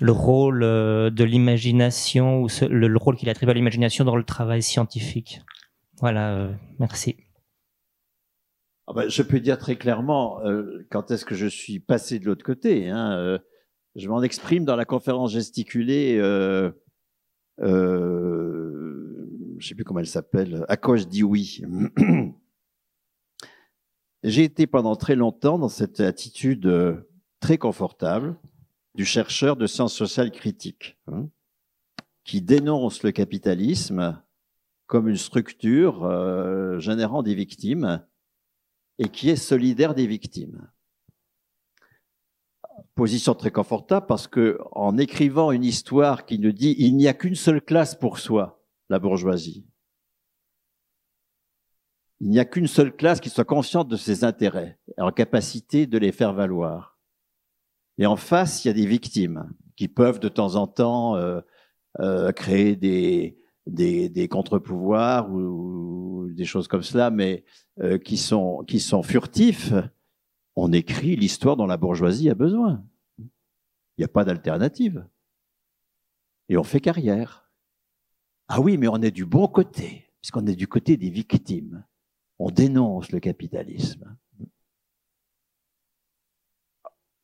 le 0.00 0.12
rôle 0.12 0.62
euh, 0.62 1.10
de 1.10 1.24
l'imagination 1.24 2.42
ou 2.42 2.48
le, 2.68 2.98
rôle 2.98 3.16
qu'il 3.16 3.30
attribue 3.30 3.50
à 3.50 3.54
l'imagination 3.54 4.04
dans 4.04 4.16
le 4.16 4.24
travail 4.24 4.62
scientifique. 4.62 5.40
Voilà, 6.00 6.34
euh, 6.34 6.52
merci. 6.78 7.16
Ah 8.86 8.92
ben, 8.94 9.08
je 9.08 9.22
peux 9.22 9.40
dire 9.40 9.58
très 9.58 9.76
clairement 9.76 10.44
euh, 10.44 10.86
quand 10.90 11.10
est-ce 11.10 11.24
que 11.24 11.34
je 11.34 11.46
suis 11.46 11.80
passé 11.80 12.18
de 12.18 12.26
l'autre 12.26 12.44
côté. 12.44 12.88
Hein, 12.88 13.38
je 13.96 14.08
m'en 14.08 14.22
exprime 14.22 14.66
dans 14.66 14.76
la 14.76 14.84
conférence 14.84 15.32
gesticulée 15.32 16.20
je 17.58 19.56
ne 19.56 19.60
sais 19.60 19.74
plus 19.74 19.84
comment 19.84 20.00
elle 20.00 20.06
s'appelle, 20.06 20.64
Accroche 20.68 21.06
dit 21.06 21.22
oui? 21.22 21.62
J'ai 24.22 24.44
été 24.44 24.66
pendant 24.66 24.96
très 24.96 25.14
longtemps 25.14 25.58
dans 25.58 25.68
cette 25.68 26.00
attitude 26.00 26.66
euh, 26.66 27.08
très 27.38 27.58
confortable 27.58 28.36
du 28.94 29.04
chercheur 29.04 29.56
de 29.56 29.66
sciences 29.66 29.94
sociales 29.94 30.32
critiques, 30.32 30.98
hein, 31.06 31.28
qui 32.24 32.42
dénonce 32.42 33.02
le 33.02 33.12
capitalisme 33.12 34.20
comme 34.86 35.08
une 35.08 35.16
structure 35.16 36.04
euh, 36.04 36.78
générant 36.78 37.22
des 37.22 37.34
victimes 37.34 38.04
et 38.98 39.08
qui 39.08 39.30
est 39.30 39.36
solidaire 39.36 39.94
des 39.94 40.06
victimes. 40.06 40.68
Position 42.94 43.34
très 43.34 43.50
confortable 43.50 44.06
parce 44.06 44.26
que 44.26 44.58
en 44.72 44.98
écrivant 44.98 45.52
une 45.52 45.64
histoire 45.64 46.26
qui 46.26 46.38
nous 46.38 46.52
dit 46.52 46.74
il 46.78 46.96
n'y 46.96 47.08
a 47.08 47.14
qu'une 47.14 47.34
seule 47.34 47.62
classe 47.62 47.94
pour 47.94 48.18
soi, 48.18 48.62
la 48.88 48.98
bourgeoisie. 48.98 49.66
Il 52.20 52.30
n'y 52.30 52.38
a 52.38 52.44
qu'une 52.44 52.66
seule 52.66 52.94
classe 52.94 53.20
qui 53.20 53.28
soit 53.28 53.44
consciente 53.44 53.88
de 53.88 53.96
ses 53.96 54.24
intérêts, 54.24 54.78
en 54.96 55.10
capacité 55.10 55.86
de 55.86 55.98
les 55.98 56.12
faire 56.12 56.32
valoir. 56.32 56.98
Et 57.98 58.06
en 58.06 58.16
face, 58.16 58.64
il 58.64 58.68
y 58.68 58.70
a 58.70 58.74
des 58.74 58.86
victimes 58.86 59.50
qui 59.76 59.88
peuvent 59.88 60.20
de 60.20 60.28
temps 60.28 60.54
en 60.54 60.66
temps 60.66 61.16
euh, 61.16 61.40
euh, 62.00 62.32
créer 62.32 62.76
des, 62.76 63.38
des, 63.66 64.08
des 64.08 64.28
contre-pouvoirs 64.28 65.30
ou, 65.30 66.28
des 66.30 66.44
choses 66.44 66.68
comme 66.68 66.82
cela, 66.82 67.10
mais 67.10 67.44
euh, 67.80 67.98
qui, 67.98 68.16
sont, 68.16 68.64
qui 68.66 68.80
sont 68.80 69.02
furtifs. 69.02 69.72
On 70.56 70.72
écrit 70.72 71.16
l'histoire 71.16 71.56
dont 71.56 71.66
la 71.66 71.76
bourgeoisie 71.76 72.30
a 72.30 72.34
besoin. 72.34 72.82
Il 73.18 73.28
n'y 73.98 74.04
a 74.04 74.08
pas 74.08 74.24
d'alternative. 74.24 75.06
Et 76.48 76.56
on 76.56 76.64
fait 76.64 76.80
carrière. 76.80 77.50
Ah 78.48 78.60
oui, 78.60 78.78
mais 78.78 78.88
on 78.88 79.02
est 79.02 79.10
du 79.10 79.26
bon 79.26 79.48
côté, 79.48 80.10
puisqu'on 80.20 80.46
est 80.46 80.56
du 80.56 80.66
côté 80.66 80.96
des 80.96 81.10
victimes. 81.10 81.84
On 82.38 82.50
dénonce 82.50 83.10
le 83.12 83.20
capitalisme. 83.20 84.16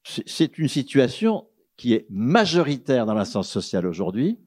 C'est 0.04 0.58
une 0.58 0.68
situation 0.68 1.48
qui 1.76 1.94
est 1.94 2.06
majoritaire 2.10 3.06
dans 3.06 3.14
la 3.14 3.24
science 3.24 3.48
sociale 3.48 3.86
aujourd'hui 3.86 4.38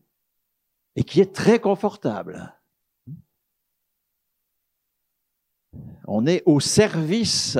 et 0.95 1.03
qui 1.03 1.21
est 1.21 1.33
très 1.33 1.59
confortable. 1.59 2.53
On 6.07 6.27
est 6.27 6.43
au 6.45 6.59
service 6.59 7.57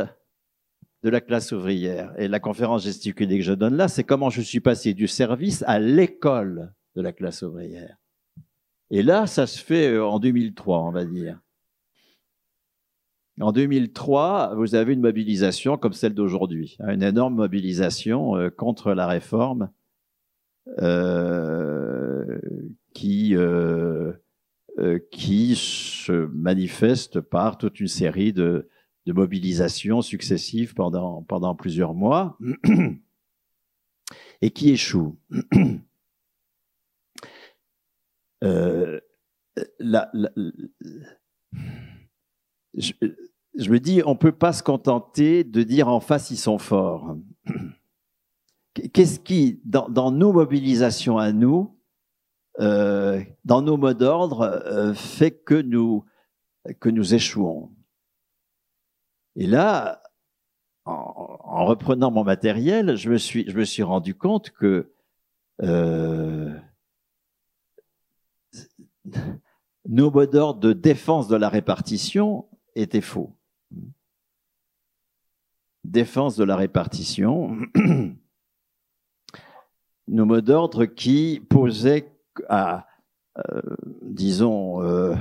de 1.06 1.12
la 1.12 1.22
classe 1.22 1.52
ouvrière. 1.52 2.12
Et 2.18 2.28
la 2.28 2.40
conférence 2.40 2.84
gesticulée 2.84 3.38
que 3.38 3.44
je 3.44 3.54
donne 3.54 3.78
là, 3.78 3.88
c'est 3.88 4.04
comment 4.04 4.32
je 4.32 4.42
suis 4.42 4.60
passé 4.60 4.96
du 4.96 5.08
service 5.08 5.64
à 5.68 5.78
l'école 5.78 6.74
de 6.96 7.02
la 7.04 7.14
classe 7.14 7.44
ouvrière. 7.44 7.98
Et 8.90 9.04
là, 9.04 9.28
ça 9.28 9.46
se 9.46 9.64
fait 9.64 9.94
euh, 9.94 10.04
en 10.04 10.18
2003, 10.20 10.82
on 10.82 10.90
va 10.90 11.06
dire. 11.06 11.40
En 13.40 13.52
2003, 13.52 14.56
vous 14.56 14.74
avez 14.74 14.94
une 14.94 15.02
mobilisation 15.02 15.78
comme 15.78 15.94
celle 15.94 16.16
d'aujourd'hui, 16.16 16.76
hein, 16.80 16.92
une 16.92 17.04
énorme 17.04 17.36
mobilisation 17.36 18.36
euh, 18.36 18.50
contre 18.50 18.94
la 18.94 19.06
réforme 19.06 19.70
euh, 20.80 22.40
qui, 22.96 23.36
qui 25.12 25.56
se 25.56 26.28
manifeste 26.34 27.22
par 27.22 27.60
toute 27.60 27.80
une 27.80 27.88
série 27.88 28.34
de, 28.34 28.68
de 29.06 29.14
mobilisations 29.14 30.02
successives 30.02 30.74
pendant, 30.74 31.56
plusieurs 31.56 31.94
mois 31.94 32.38
et 34.42 34.52
qui 34.52 34.72
échoue. 34.72 35.18
Euh, 38.44 39.00
je, 42.76 42.92
me 43.72 43.80
dis, 43.80 44.04
on 44.06 44.12
ne 44.12 44.18
peut 44.18 44.34
pas 44.34 44.54
se 44.54 44.62
contenter 44.62 45.44
de 45.44 45.64
dire 45.64 45.88
en 45.88 46.00
face 46.00 46.30
ils 46.30 46.38
sont 46.38 46.60
forts. 46.60 47.18
Qu'est-ce 48.94 49.20
qui, 49.20 49.62
dans, 49.64 50.12
nos 50.12 50.32
mobilisations 50.32 51.18
à 51.18 51.32
nous, 51.32 51.76
euh, 52.60 53.24
dans 53.46 53.64
nos 53.64 53.78
mots 53.78 53.94
d'ordre, 53.94 54.42
euh, 54.42 54.94
fait 54.94 55.32
que 55.32 55.62
nous 55.62 56.04
échouons? 57.16 57.75
Et 59.36 59.48
là, 59.48 60.02
en, 60.86 61.40
en, 61.44 61.66
reprenant 61.66 62.12
mon 62.12 62.24
matériel, 62.24 62.96
je 62.96 63.10
me 63.10 63.18
suis, 63.18 63.50
je 63.50 63.58
me 63.58 63.66
suis 63.66 63.84
rendu 63.84 64.16
compte 64.16 64.52
que 64.52 64.92
euh, 65.62 66.54
nos 69.88 70.12
mots 70.12 70.26
d'ordre 70.26 70.60
de 70.60 70.74
défense 70.74 71.28
de 71.28 71.36
la 71.36 71.50
répartition 71.50 72.48
étaient 72.76 73.02
faux. 73.02 73.36
Défense 75.84 76.36
de 76.36 76.44
la 76.44 76.56
répartition, 76.56 77.58
nos 80.08 80.26
mots 80.26 80.42
d'ordre 80.42 80.86
qui 80.86 81.46
posaient 81.48 82.12
à, 82.50 82.88
euh, 83.38 83.62
disons, 84.02 84.82
euh, 84.82 85.16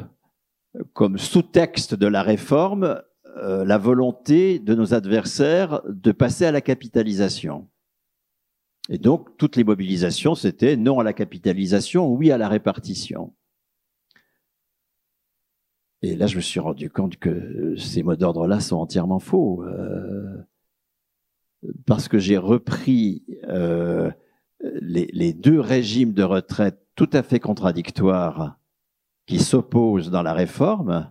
comme 0.94 1.18
sous-texte 1.18 1.94
de 1.94 2.06
la 2.06 2.22
réforme, 2.22 3.02
euh, 3.37 3.64
la 3.64 3.78
volonté 3.78 4.59
de 4.59 4.74
nos 4.74 4.95
adversaires 4.95 5.82
de 5.89 6.12
passer 6.12 6.45
à 6.45 6.53
la 6.53 6.61
capitalisation. 6.61 7.68
Et 8.89 8.99
donc, 8.99 9.37
toutes 9.39 9.57
les 9.57 9.64
mobilisations, 9.64 10.35
c'était 10.35 10.76
non 10.76 11.01
à 11.01 11.05
la 11.05 11.12
capitalisation, 11.12 12.09
oui 12.09 12.30
à 12.30 12.39
la 12.39 12.49
répartition. 12.49 13.35
Et 16.03 16.16
là, 16.16 16.26
je 16.26 16.37
me 16.37 16.43
suis 16.43 16.61
rendu 16.61 16.91
compte 16.91 17.16
que 17.16 17.74
ces 17.78 18.03
mots 18.03 18.14
d'ordre-là 18.14 18.61
sont 18.61 18.76
entièrement 18.76 19.20
faux. 19.20 19.64
Euh, 19.64 20.47
parce 21.87 22.09
que 22.09 22.18
j'ai 22.18 22.37
repris 22.37 23.24
euh, 23.49 24.11
les, 24.61 25.09
les, 25.12 25.32
deux 25.32 25.61
régimes 25.61 26.12
de 26.12 26.22
retraite 26.22 26.78
tout 26.95 27.09
à 27.12 27.22
fait 27.22 27.41
contradictoires 27.41 28.59
qui 29.26 29.39
s'opposent 29.39 30.11
dans 30.11 30.22
la 30.22 30.35
réforme, 30.35 31.11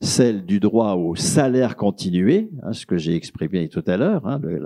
celle 0.00 0.44
du 0.44 0.60
droit 0.60 0.94
au 0.94 1.16
salaire 1.16 1.76
continué, 1.76 2.50
hein, 2.62 2.72
ce 2.72 2.86
que 2.86 2.96
j'ai 2.96 3.14
exprimé 3.14 3.68
tout 3.68 3.84
à 3.86 3.96
l'heure, 3.96 4.26
hein, 4.26 4.38
le, 4.42 4.58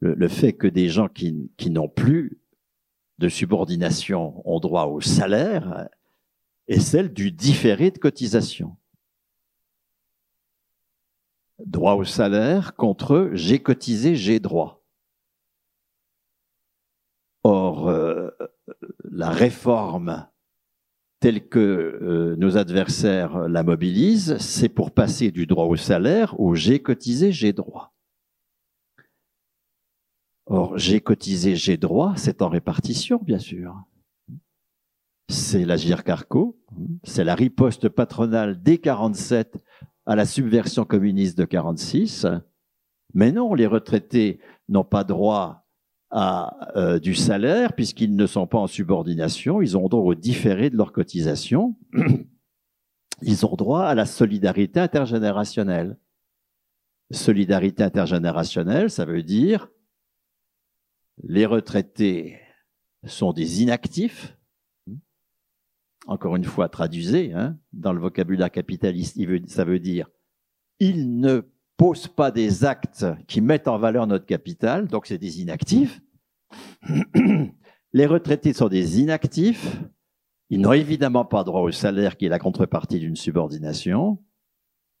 le, 0.00 0.14
le, 0.14 0.28
fait 0.28 0.52
que 0.52 0.66
des 0.66 0.88
gens 0.88 1.08
qui, 1.08 1.50
n'ont 1.70 1.88
plus 1.88 2.40
de 3.18 3.28
subordination 3.28 4.42
ont 4.44 4.60
droit 4.60 4.86
au 4.86 5.00
salaire, 5.00 5.88
et 6.66 6.80
celle 6.80 7.12
du 7.12 7.30
différé 7.30 7.90
de 7.90 7.98
cotisation 7.98 8.76
droit 11.66 11.94
au 11.94 12.04
salaire 12.04 12.74
contre 12.74 13.30
j'ai 13.32 13.62
cotisé, 13.62 14.14
j'ai 14.14 14.40
droit. 14.40 14.84
Or, 17.44 17.88
euh, 17.88 18.30
la 19.10 19.30
réforme 19.30 20.28
telle 21.22 21.48
que 21.48 21.60
euh, 21.60 22.36
nos 22.36 22.56
adversaires 22.56 23.48
la 23.48 23.62
mobilisent, 23.62 24.36
c'est 24.38 24.68
pour 24.68 24.90
passer 24.90 25.30
du 25.30 25.46
droit 25.46 25.66
au 25.66 25.76
salaire 25.76 26.38
au 26.40 26.56
j'ai 26.56 26.82
cotisé, 26.82 27.30
j'ai 27.30 27.52
droit. 27.52 27.94
Or, 30.46 30.76
j'ai 30.76 31.00
cotisé, 31.00 31.54
j'ai 31.54 31.76
droit, 31.76 32.14
c'est 32.16 32.42
en 32.42 32.48
répartition, 32.48 33.20
bien 33.22 33.38
sûr. 33.38 33.72
C'est 35.28 35.64
l'agir 35.64 36.02
carco, 36.02 36.58
c'est 37.04 37.22
la 37.22 37.36
riposte 37.36 37.88
patronale 37.88 38.60
dès 38.60 38.78
47 38.78 39.62
à 40.06 40.16
la 40.16 40.26
subversion 40.26 40.84
communiste 40.84 41.38
de 41.38 41.44
46. 41.44 42.26
Mais 43.14 43.30
non, 43.30 43.54
les 43.54 43.68
retraités 43.68 44.40
n'ont 44.68 44.82
pas 44.82 45.04
droit 45.04 45.61
à 46.12 46.70
euh, 46.76 46.98
du 46.98 47.14
salaire 47.14 47.72
puisqu'ils 47.72 48.14
ne 48.14 48.26
sont 48.26 48.46
pas 48.46 48.58
en 48.58 48.66
subordination, 48.66 49.62
ils 49.62 49.76
ont 49.76 49.88
droit 49.88 50.02
au 50.02 50.14
différé 50.14 50.70
de 50.70 50.76
leur 50.76 50.92
cotisation. 50.92 51.76
Ils 53.24 53.46
ont 53.46 53.54
droit 53.54 53.84
à 53.84 53.94
la 53.94 54.04
solidarité 54.04 54.80
intergénérationnelle. 54.80 55.96
Solidarité 57.12 57.84
intergénérationnelle, 57.84 58.90
ça 58.90 59.04
veut 59.04 59.22
dire 59.22 59.68
les 61.22 61.46
retraités 61.46 62.40
sont 63.06 63.32
des 63.32 63.62
inactifs, 63.62 64.36
encore 66.06 66.36
une 66.36 66.44
fois 66.44 66.68
traduisé 66.68 67.32
hein, 67.32 67.56
dans 67.72 67.92
le 67.92 68.00
vocabulaire 68.00 68.50
capitaliste, 68.50 69.18
ça 69.48 69.64
veut 69.64 69.78
dire 69.78 70.08
il 70.80 71.20
ne 71.20 71.42
pose 71.76 72.08
pas 72.08 72.30
des 72.30 72.64
actes 72.64 73.06
qui 73.28 73.40
mettent 73.40 73.68
en 73.68 73.78
valeur 73.78 74.06
notre 74.06 74.26
capital, 74.26 74.88
donc 74.88 75.06
c'est 75.06 75.18
des 75.18 75.40
inactifs. 75.40 76.01
Les 77.92 78.06
retraités 78.06 78.52
sont 78.52 78.68
des 78.68 79.00
inactifs. 79.00 79.80
Ils 80.50 80.60
n'ont 80.60 80.72
évidemment 80.72 81.24
pas 81.24 81.44
droit 81.44 81.60
au 81.60 81.70
salaire 81.70 82.16
qui 82.16 82.26
est 82.26 82.30
la 82.30 82.38
contrepartie 82.38 82.98
d'une 82.98 83.16
subordination. 83.16 84.18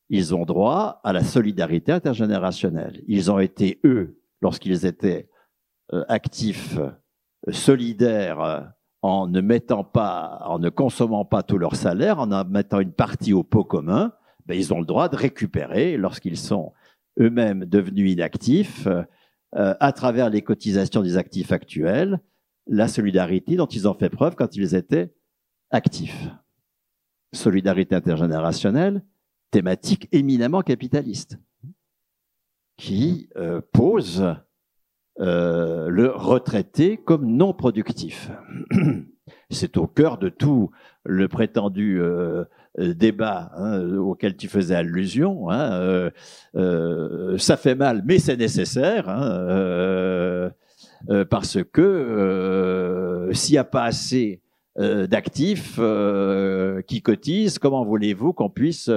Ils 0.08 0.34
ont 0.34 0.44
droit 0.44 1.00
à 1.04 1.12
la 1.12 1.24
solidarité 1.24 1.92
intergénérationnelle. 1.92 3.02
Ils 3.06 3.30
ont 3.30 3.38
été, 3.38 3.80
eux, 3.84 4.20
lorsqu'ils 4.40 4.84
étaient 4.84 5.28
euh, 5.92 6.04
actifs, 6.08 6.78
euh, 6.78 6.90
solidaires, 7.52 8.72
en 9.02 9.26
ne 9.26 9.40
mettant 9.40 9.84
pas, 9.84 10.42
en 10.44 10.58
ne 10.58 10.68
consommant 10.68 11.24
pas 11.24 11.42
tout 11.42 11.58
leur 11.58 11.74
salaire, 11.74 12.20
en 12.20 12.30
en 12.30 12.44
mettant 12.44 12.80
une 12.80 12.92
partie 12.92 13.32
au 13.32 13.42
pot 13.42 13.64
commun, 13.64 14.12
ben, 14.46 14.56
ils 14.56 14.72
ont 14.72 14.80
le 14.80 14.86
droit 14.86 15.08
de 15.08 15.16
récupérer 15.16 15.96
lorsqu'ils 15.96 16.36
sont 16.36 16.72
eux-mêmes 17.20 17.64
devenus 17.64 18.12
inactifs, 18.12 18.86
euh, 19.54 19.74
à 19.80 19.92
travers 19.92 20.30
les 20.30 20.42
cotisations 20.42 21.02
des 21.02 21.16
actifs 21.16 21.52
actuels, 21.52 22.20
la 22.66 22.88
solidarité 22.88 23.56
dont 23.56 23.66
ils 23.66 23.86
ont 23.86 23.94
fait 23.94 24.08
preuve 24.08 24.34
quand 24.34 24.56
ils 24.56 24.74
étaient 24.74 25.12
actifs. 25.70 26.28
Solidarité 27.34 27.94
intergénérationnelle, 27.94 29.04
thématique 29.50 30.08
éminemment 30.12 30.62
capitaliste, 30.62 31.38
qui 32.78 33.28
euh, 33.36 33.60
pose 33.72 34.34
euh, 35.20 35.88
le 35.88 36.10
retraité 36.10 36.96
comme 36.96 37.26
non 37.26 37.52
productif. 37.52 38.30
C'est 39.50 39.76
au 39.76 39.86
cœur 39.86 40.16
de 40.16 40.30
tout 40.30 40.70
le 41.04 41.28
prétendu 41.28 42.00
débat 42.78 43.50
hein, 43.56 43.96
auquel 43.96 44.36
tu 44.36 44.48
faisais 44.48 44.74
allusion. 44.74 45.50
Hein, 45.50 46.10
ça 47.38 47.56
fait 47.56 47.74
mal, 47.74 48.02
mais 48.06 48.18
c'est 48.18 48.36
nécessaire. 48.36 49.08
Hein, 49.08 50.50
parce 51.30 51.58
que 51.72 53.30
s'il 53.32 53.54
n'y 53.54 53.58
a 53.58 53.64
pas 53.64 53.84
assez 53.84 54.40
d'actifs 54.76 55.78
qui 56.86 57.02
cotisent, 57.02 57.58
comment 57.58 57.84
voulez-vous 57.84 58.32
qu'on 58.32 58.50
puisse 58.50 58.90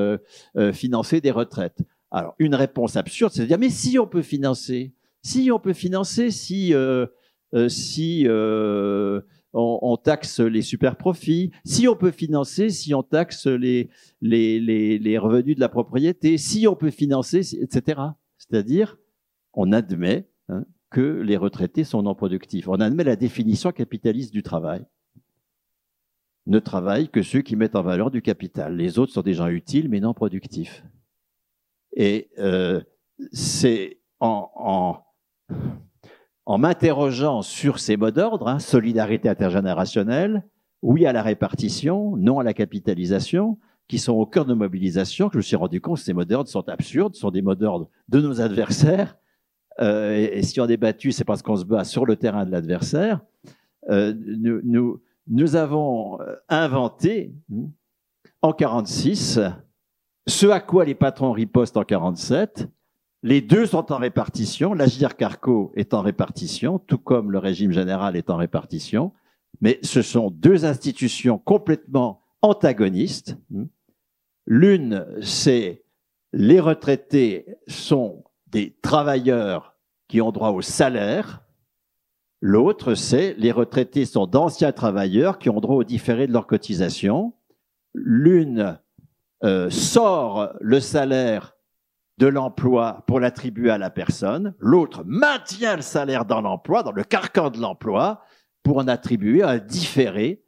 financer 0.74 1.22
des 1.22 1.32
retraites? 1.32 1.82
Alors, 2.12 2.34
une 2.40 2.56
réponse 2.56 2.96
absurde, 2.96 3.34
c'est 3.34 3.42
de 3.42 3.48
dire, 3.48 3.60
mais 3.60 3.70
si 3.70 4.00
on 4.00 4.08
peut 4.08 4.22
financer, 4.22 4.94
si 5.22 5.52
on 5.52 5.60
peut 5.60 5.74
financer, 5.74 6.32
si, 6.32 6.74
euh, 6.74 7.08
euh, 7.54 7.68
si 7.68 8.26
euh, 9.56 9.78
on, 9.82 9.96
taxe 9.96 10.42
les 10.42 10.62
super 10.62 10.98
profits, 10.98 11.52
si 11.64 11.88
on 11.88 11.96
peut 11.96 12.12
financer, 12.12 12.70
si 12.70 12.94
on 12.94 13.04
taxe 13.04 13.48
les, 13.48 13.90
les, 14.22 15.18
revenus 15.18 15.56
de 15.56 15.62
la 15.62 15.70
propriété, 15.70 16.38
si 16.38 16.68
on 16.68 16.76
peut 16.76 16.92
financer, 16.92 17.56
etc. 17.56 18.02
C'est-à-dire, 18.38 18.98
on 19.54 19.72
admet 19.72 20.30
hein, 20.50 20.66
que 20.90 21.22
les 21.22 21.38
retraités 21.38 21.86
sont 21.86 22.04
non 22.04 22.16
productifs. 22.16 22.68
On 22.68 22.82
admet 22.82 23.06
la 23.06 23.16
définition 23.16 23.72
capitaliste 23.72 24.34
du 24.34 24.44
travail. 24.44 24.86
Ne 26.48 26.60
travaillent 26.60 27.10
que 27.10 27.22
ceux 27.24 27.42
qui 27.42 27.56
mettent 27.56 27.76
en 27.76 27.82
valeur 27.82 28.12
du 28.12 28.22
capital. 28.22 28.76
Les 28.76 29.00
autres 29.00 29.14
sont 29.14 29.22
des 29.22 29.34
gens 29.34 29.48
utiles 29.48 29.90
mais 29.90 30.02
non 30.02 30.14
productifs. 30.14 30.84
Et 31.96 32.30
c'est 33.32 34.02
en, 34.20 34.52
en 34.54 35.06
en 36.46 36.58
m'interrogeant 36.58 37.42
sur 37.42 37.80
ces 37.80 37.98
mots 37.98 38.12
d'ordre, 38.12 38.48
hein, 38.48 38.60
solidarité 38.60 39.30
intergénérationnelle, 39.30 40.44
oui 40.82 41.06
à 41.06 41.14
la 41.14 41.24
répartition, 41.24 42.16
non 42.18 42.40
à 42.40 42.44
la 42.44 42.54
capitalisation, 42.54 43.58
qui 43.88 44.00
sont 44.00 44.14
au 44.14 44.26
cœur 44.26 44.46
de 44.46 44.54
mobilisation, 44.54 45.28
que 45.28 45.34
je 45.34 45.38
me 45.38 45.44
suis 45.44 45.56
rendu 45.56 45.82
compte 45.82 45.98
que 45.98 46.04
ces 46.04 46.14
mots 46.14 46.26
d'ordre 46.26 46.50
sont 46.50 46.68
absurdes, 46.70 47.16
sont 47.16 47.32
des 47.32 47.42
mots 47.42 47.56
d'ordre 47.56 47.90
de 48.10 48.22
nos 48.22 48.42
adversaires. 48.42 49.18
Euh, 49.80 50.16
et, 50.32 50.44
si 50.44 50.60
on 50.62 50.68
est 50.68 50.78
battu, 50.78 51.12
c'est 51.12 51.26
parce 51.26 51.42
qu'on 51.42 51.56
se 51.56 51.66
bat 51.66 51.84
sur 51.84 52.06
le 52.06 52.16
terrain 52.16 52.46
de 52.46 52.52
l'adversaire. 52.52 53.22
Euh, 53.90 54.14
nous, 54.16 54.62
nous, 54.64 55.02
nous, 55.28 55.56
avons 55.56 56.20
euh, 56.22 56.36
inventé 56.50 57.36
hmm, 57.50 57.68
en 58.42 58.54
46 58.54 59.40
ce 60.28 60.48
à 60.48 60.60
quoi 60.60 60.86
les 60.86 60.96
patrons 60.96 61.32
ripostent 61.32 61.78
en 61.78 61.84
47, 61.84 62.68
les 63.26 63.42
deux 63.42 63.66
sont 63.66 63.92
en 63.92 63.98
répartition. 63.98 64.76
L'Agir 64.76 65.18
Carco 65.18 65.74
est 65.76 65.96
en 65.96 66.02
répartition, 66.02 66.78
tout 66.78 67.00
comme 67.00 67.32
le 67.32 67.40
régime 67.40 67.72
général 67.72 68.16
est 68.16 68.30
en 68.30 68.38
répartition. 68.38 69.14
Mais 69.62 69.80
ce 69.82 70.04
sont 70.04 70.30
deux 70.30 70.64
institutions 70.64 71.40
complètement 71.40 72.22
antagonistes. 72.44 73.36
L'une, 74.46 75.08
c'est 75.24 75.86
les 76.34 76.60
retraités 76.60 77.48
sont 77.68 78.26
des 78.46 78.78
travailleurs 78.84 79.76
qui 80.08 80.22
ont 80.22 80.32
droit 80.32 80.52
au 80.52 80.62
salaire. 80.62 81.42
L'autre, 82.42 82.94
c'est 82.94 83.34
les 83.40 83.52
retraités 83.52 84.06
sont 84.06 84.28
d'anciens 84.28 84.72
travailleurs 84.72 85.40
qui 85.40 85.50
ont 85.50 85.62
droit 85.62 85.78
au 85.78 85.84
différé 85.84 86.28
de 86.28 86.34
leur 86.34 86.46
cotisation. 86.46 87.34
L'une 87.96 88.78
euh, 89.44 89.72
sort 89.72 90.54
le 90.62 90.80
salaire 90.80 91.55
de 92.18 92.28
l'emploi 92.28 93.04
pour 93.08 93.20
l'attribuer 93.20 93.70
à 93.70 93.78
la 93.78 93.90
personne, 93.90 94.56
l'autre 94.60 95.04
maintient 95.06 95.76
le 95.76 95.82
salaire 95.82 96.26
dans 96.26 96.42
l'emploi, 96.42 96.84
dans 96.84 96.92
le 96.92 97.04
carcan 97.04 97.50
de 97.50 97.60
l'emploi, 97.60 98.22
pour 98.64 98.78
en 98.78 98.88
attribuer 98.88 99.44
un 99.44 99.58
différé 99.58 100.44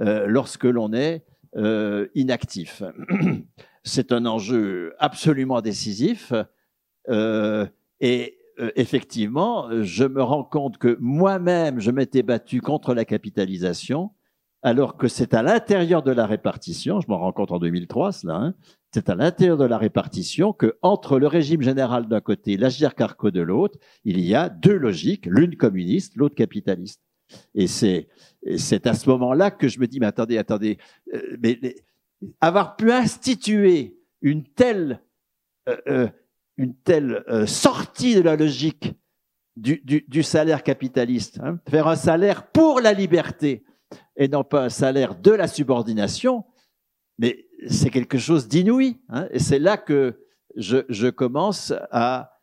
euh, 0.00 0.26
lorsque 0.26 0.64
l'on 0.64 0.92
est 0.92 1.24
euh, 1.56 2.06
inactif. 2.14 2.82
C'est 3.84 4.12
un 4.12 4.26
enjeu 4.26 4.94
absolument 4.98 5.60
décisif 5.60 6.32
euh, 7.08 7.66
et 8.00 8.36
effectivement, 8.74 9.68
je 9.82 10.04
me 10.04 10.22
rends 10.22 10.42
compte 10.42 10.78
que 10.78 10.96
moi-même, 11.00 11.78
je 11.78 11.92
m'étais 11.92 12.24
battu 12.24 12.60
contre 12.60 12.92
la 12.92 13.04
capitalisation, 13.04 14.10
alors 14.62 14.96
que 14.96 15.06
c'est 15.06 15.32
à 15.32 15.42
l'intérieur 15.42 16.02
de 16.02 16.10
la 16.10 16.26
répartition, 16.26 17.00
je 17.00 17.06
m'en 17.08 17.18
rends 17.18 17.32
compte 17.32 17.52
en 17.52 17.60
2003, 17.60 18.12
cela, 18.12 18.34
hein, 18.34 18.54
c'est 18.92 19.10
à 19.10 19.14
l'intérieur 19.14 19.58
de 19.58 19.64
la 19.64 19.76
répartition 19.76 20.52
que, 20.52 20.78
entre 20.82 21.18
le 21.18 21.26
régime 21.26 21.62
général 21.62 22.08
d'un 22.08 22.20
côté 22.20 22.52
et 22.52 22.56
l'agir 22.56 22.94
carco 22.94 23.30
de 23.30 23.40
l'autre, 23.40 23.78
il 24.04 24.20
y 24.20 24.34
a 24.34 24.48
deux 24.48 24.76
logiques, 24.76 25.26
l'une 25.26 25.56
communiste, 25.56 26.16
l'autre 26.16 26.34
capitaliste. 26.34 27.02
Et 27.54 27.66
c'est, 27.66 28.08
à 28.86 28.94
ce 28.94 29.08
moment-là 29.10 29.50
que 29.50 29.68
je 29.68 29.78
me 29.78 29.86
dis, 29.86 30.00
mais 30.00 30.06
attendez, 30.06 30.38
attendez, 30.38 30.78
euh, 31.12 31.36
mais, 31.40 31.58
avoir 32.40 32.76
pu 32.76 32.90
instituer 32.90 33.98
une 34.22 34.44
telle, 34.44 35.02
euh, 35.68 35.76
euh, 35.86 36.08
une 36.56 36.74
telle 36.74 37.22
sortie 37.46 38.14
de 38.14 38.22
la 38.22 38.36
logique 38.36 38.94
du, 39.56 39.82
du, 39.84 40.04
du 40.08 40.22
salaire 40.22 40.62
capitaliste, 40.62 41.38
hein, 41.40 41.60
faire 41.68 41.88
un 41.88 41.96
salaire 41.96 42.50
pour 42.50 42.80
la 42.80 42.92
liberté 42.92 43.64
et 44.16 44.28
non 44.28 44.44
pas 44.44 44.64
un 44.64 44.68
salaire 44.68 45.14
de 45.14 45.30
la 45.30 45.46
subordination, 45.46 46.44
mais 47.18 47.47
c'est 47.66 47.90
quelque 47.90 48.18
chose 48.18 48.48
d'inouï. 48.48 48.98
Hein, 49.08 49.28
et 49.30 49.38
c'est 49.38 49.58
là 49.58 49.76
que 49.76 50.14
je, 50.56 51.10
commence 51.10 51.72
à, 51.90 52.34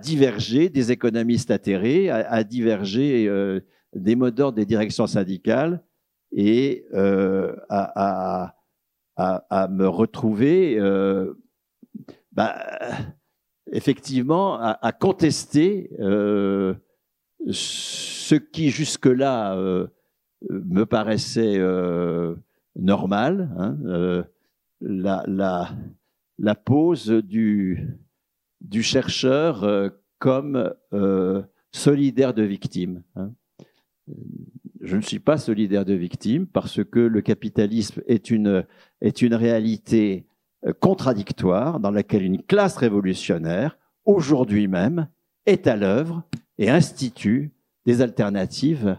diverger 0.00 0.68
des 0.68 0.92
économistes 0.92 1.50
atterrés, 1.50 2.10
à, 2.10 2.44
diverger 2.44 3.26
euh, 3.26 3.60
des 3.94 4.14
mots 4.14 4.30
d'ordre 4.30 4.56
des 4.56 4.66
directions 4.66 5.06
syndicales 5.06 5.82
et 6.32 6.86
euh, 6.94 7.56
à, 7.68 8.54
me 9.70 9.86
retrouver 9.86 10.78
euh, 10.78 11.34
bah, 12.32 12.56
effectivement 13.72 14.58
à, 14.60 14.92
contester 14.92 15.90
ce 17.50 18.34
qui 18.34 18.70
jusque-là 18.70 19.56
me 20.48 20.84
paraissait 20.84 21.58
normal, 22.76 23.50
hein, 23.56 23.76
euh, 23.84 24.22
la, 24.80 26.54
pose 26.54 27.10
du, 27.10 27.98
chercheur 28.80 29.64
euh, 29.64 29.88
comme 30.18 30.72
euh, 30.92 31.42
solidaire 31.72 32.34
de 32.34 32.42
victimes. 32.42 33.02
Hein. 33.16 33.32
Je 34.80 34.96
ne 34.96 35.02
suis 35.02 35.18
pas 35.18 35.36
solidaire 35.36 35.84
de 35.84 35.94
victimes 35.94 36.46
parce 36.46 36.82
que 36.82 37.00
le 37.00 37.20
capitalisme 37.20 38.02
est 38.06 38.30
une, 38.30 38.64
réalité 39.34 40.26
contradictoire 40.80 41.80
dans 41.80 41.90
laquelle 41.90 42.22
une 42.22 42.42
classe 42.42 42.76
révolutionnaire, 42.76 43.78
aujourd'hui 44.04 44.68
même, 44.68 45.08
est 45.46 45.66
à 45.66 45.76
l'œuvre 45.76 46.24
et 46.58 46.70
institue 46.70 47.52
des 47.86 48.02
alternatives, 48.02 48.98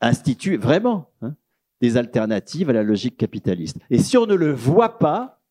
institue 0.00 0.56
vraiment 0.56 1.10
hein, 1.22 1.36
des 1.84 1.98
alternatives 1.98 2.70
à 2.70 2.72
la 2.72 2.82
logique 2.82 3.18
capitaliste. 3.18 3.76
Et 3.90 3.98
si 3.98 4.16
on 4.16 4.24
ne 4.24 4.34
le 4.34 4.50
voit 4.50 4.98
pas, 4.98 5.42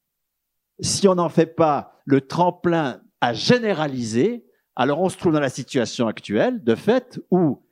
si 0.79 1.07
on 1.07 1.13
n'en 1.13 1.29
fait 1.29 1.45
pas 1.45 2.01
le 2.05 2.21
tremplin 2.21 3.01
à 3.21 3.33
généraliser, 3.33 4.43
alors 4.75 4.99
on 4.99 5.09
se 5.09 5.17
trouve 5.17 5.33
dans 5.33 5.39
la 5.39 5.49
situation 5.49 6.07
actuelle, 6.07 6.63
de 6.63 6.73
fait, 6.73 7.21
où, 7.29 7.63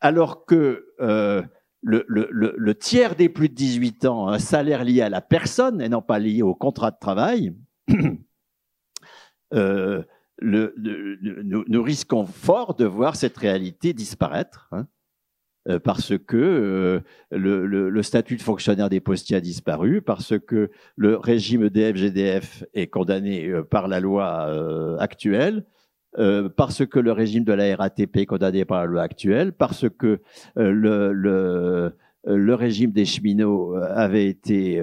alors 0.00 0.46
que 0.46 0.86
euh, 1.00 1.42
le, 1.82 2.72
tiers 2.72 3.16
des 3.16 3.28
plus 3.28 3.50
de 3.50 3.54
18 3.54 4.06
ans 4.06 4.28
a 4.28 4.36
un 4.36 4.38
salaire 4.38 4.82
lié 4.82 5.02
à 5.02 5.10
la 5.10 5.20
personne 5.20 5.82
et 5.82 5.90
non 5.90 6.00
pas 6.00 6.18
lié 6.18 6.40
au 6.40 6.54
contrat 6.54 6.92
de 6.92 6.98
travail, 6.98 7.54
euh, 9.52 10.02
nous, 10.40 10.70
nous, 11.68 11.82
risquons 11.82 12.24
fort 12.24 12.74
de 12.74 12.86
voir 12.86 13.14
cette 13.14 13.36
réalité 13.36 13.92
disparaître. 13.92 14.68
Hein. 14.72 14.86
Euh, 15.70 15.78
parce 15.78 16.18
que 16.18 16.36
euh, 16.36 17.00
le, 17.30 18.02
statut 18.02 18.36
de 18.36 18.42
fonctionnaire 18.42 18.88
des 18.88 19.00
postiers 19.00 19.36
a 19.36 19.40
disparu, 19.40 20.02
parce 20.02 20.38
que 20.38 20.70
le 20.96 21.16
régime 21.16 21.64
EDF-GDF 21.64 22.64
est 22.74 22.88
condamné 22.88 23.46
euh, 23.46 23.62
par 23.62 23.88
la 23.88 24.00
loi 24.00 24.98
actuelle, 24.98 25.64
euh, 26.18 26.48
parce 26.48 26.84
que 26.86 26.98
le 26.98 27.12
régime 27.12 27.44
de 27.44 27.52
la 27.52 27.76
RATP 27.76 28.16
est 28.16 28.26
condamné 28.26 28.64
par 28.64 28.80
la 28.80 28.86
loi 28.86 29.02
actuelle, 29.02 29.52
parce 29.52 29.88
que 29.88 30.20
euh, 30.58 30.72
le, 30.72 31.12
le, 31.12 31.94
le, 32.24 32.54
régime 32.54 32.90
des 32.90 33.04
cheminots 33.04 33.74
avait 33.76 34.26
été 34.26 34.80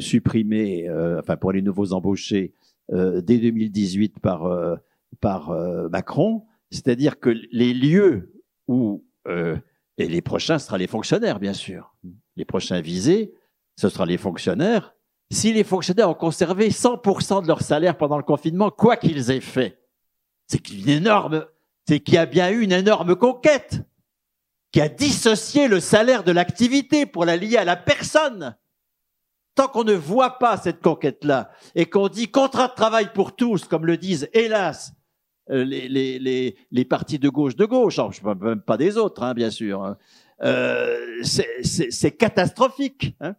supprimé, 0.00 0.88
enfin 1.18 1.36
pour 1.36 1.52
les 1.52 1.62
nouveaux 1.62 1.92
embauchés, 1.92 2.52
dès 2.90 3.38
2018 3.38 4.20
par, 4.20 4.78
par 5.20 5.52
Macron. 5.90 6.44
C'est-à-dire 6.70 7.20
que 7.20 7.30
les 7.52 7.72
lieux 7.74 8.32
où, 8.66 9.04
et 9.28 10.08
les 10.08 10.22
prochains, 10.22 10.58
ce 10.58 10.66
sera 10.66 10.78
les 10.78 10.86
fonctionnaires, 10.86 11.38
bien 11.38 11.52
sûr, 11.52 11.94
les 12.36 12.44
prochains 12.44 12.80
visés, 12.80 13.34
ce 13.76 13.88
sera 13.88 14.06
les 14.06 14.18
fonctionnaires, 14.18 14.94
si 15.30 15.52
les 15.52 15.64
fonctionnaires 15.64 16.08
ont 16.08 16.14
conservé 16.14 16.70
100% 16.70 17.42
de 17.42 17.48
leur 17.48 17.60
salaire 17.62 17.96
pendant 17.96 18.16
le 18.16 18.22
confinement, 18.22 18.70
quoi 18.70 18.96
qu'ils 18.96 19.30
aient 19.30 19.40
fait, 19.40 19.78
c'est 20.46 20.62
c'est 21.86 22.00
qu'il 22.00 22.14
y 22.14 22.18
a 22.18 22.26
bien 22.26 22.50
eu 22.50 22.62
une 22.62 22.72
énorme 22.72 23.16
conquête 23.16 23.82
qui 24.72 24.80
a 24.80 24.88
dissocié 24.88 25.68
le 25.68 25.80
salaire 25.80 26.24
de 26.24 26.32
l'activité 26.32 27.06
pour 27.06 27.24
la 27.24 27.36
lier 27.36 27.56
à 27.56 27.64
la 27.64 27.76
personne. 27.76 28.56
Tant 29.54 29.68
qu'on 29.68 29.84
ne 29.84 29.94
voit 29.94 30.38
pas 30.38 30.56
cette 30.56 30.82
conquête-là 30.82 31.50
et 31.74 31.86
qu'on 31.86 32.08
dit 32.08 32.30
contrat 32.30 32.68
de 32.68 32.74
travail 32.74 33.12
pour 33.14 33.34
tous, 33.34 33.64
comme 33.64 33.86
le 33.86 33.96
disent 33.96 34.28
hélas 34.32 34.92
euh, 34.92 34.97
les, 35.48 36.54
les, 36.70 36.84
partis 36.84 37.18
de 37.18 37.28
gauche 37.28 37.56
de 37.56 37.64
gauche, 37.64 37.96
je 37.96 38.26
même 38.26 38.60
pas 38.60 38.76
des 38.76 38.96
autres, 38.96 39.22
hein, 39.22 39.34
bien 39.34 39.50
sûr, 39.50 39.82
hein. 39.82 39.96
euh, 40.42 41.22
c'est 41.22 42.16
catastrophique. 42.16 43.14
Hein. 43.20 43.34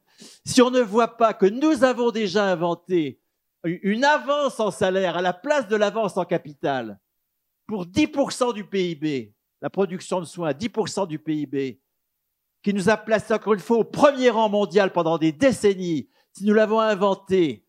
Si 0.46 0.62
on 0.62 0.72
ne 0.72 0.82
voit 0.82 1.18
pas 1.18 1.34
que 1.34 1.46
nous 1.46 1.84
avons 1.84 2.12
déjà 2.12 2.46
inventé 2.46 3.20
une 3.64 4.06
avance 4.06 4.60
en 4.60 4.72
salaire 4.72 5.18
à 5.18 5.22
la 5.22 5.34
place 5.34 5.68
de 5.68 5.76
l'avance 5.76 6.18
en 6.18 6.26
capital 6.26 7.00
pour 7.68 7.86
10% 7.86 8.54
du 8.54 8.64
PIB, 8.64 9.34
la 9.62 9.70
production 9.70 10.20
de 10.20 10.26
soins, 10.26 10.52
10% 10.52 11.08
du 11.08 11.20
PIB, 11.20 11.80
qui 12.64 12.74
nous 12.74 12.90
a 12.90 12.98
placé 12.98 13.34
encore 13.34 13.54
une 13.54 13.60
fois 13.60 13.78
au 13.78 13.84
premier 13.84 14.30
rang 14.30 14.50
mondial 14.50 14.92
pendant 14.92 15.18
des 15.18 15.32
décennies, 15.32 16.10
si 16.34 16.46
nous 16.46 16.54
l'avons 16.54 16.80
inventé 16.80 17.66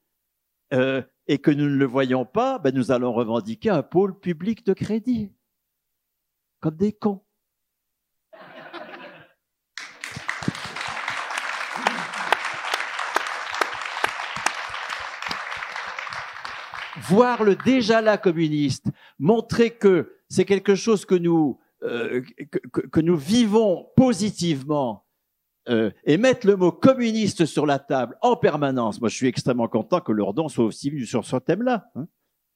euh, 0.72 1.02
et 1.30 1.38
que 1.38 1.52
nous 1.52 1.70
ne 1.70 1.76
le 1.76 1.84
voyons 1.84 2.24
pas, 2.24 2.58
ben 2.58 2.74
nous 2.74 2.90
allons 2.90 3.12
revendiquer 3.12 3.70
un 3.70 3.84
pôle 3.84 4.18
public 4.18 4.66
de 4.66 4.72
crédit, 4.72 5.32
comme 6.58 6.74
des 6.74 6.92
cons. 6.92 7.22
voir 17.08 17.44
le 17.44 17.54
déjà 17.56 18.00
là 18.00 18.18
communiste, 18.18 18.86
montrer 19.20 19.70
que 19.70 20.16
c'est 20.28 20.44
quelque 20.44 20.74
chose 20.74 21.04
que 21.04 21.14
nous, 21.14 21.60
euh, 21.82 22.22
que, 22.90 23.00
nous 23.00 23.16
vivons 23.16 23.88
positivement, 23.96 25.06
euh, 25.68 25.90
et 26.04 26.16
mettre 26.16 26.46
le 26.46 26.56
mot 26.56 26.72
communiste 26.72 27.44
sur 27.44 27.66
la 27.66 27.78
table 27.78 28.16
en 28.22 28.36
permanence. 28.36 29.00
Moi, 29.00 29.10
je 29.10 29.16
suis 29.16 29.26
extrêmement 29.26 29.68
content 29.68 30.00
que 30.00 30.12
Lourdon 30.12 30.48
soit 30.48 30.64
aussi 30.64 30.90
venu 30.90 31.04
sur 31.04 31.24
ce 31.24 31.36
thème-là. 31.36 31.86
Hein. 31.94 32.06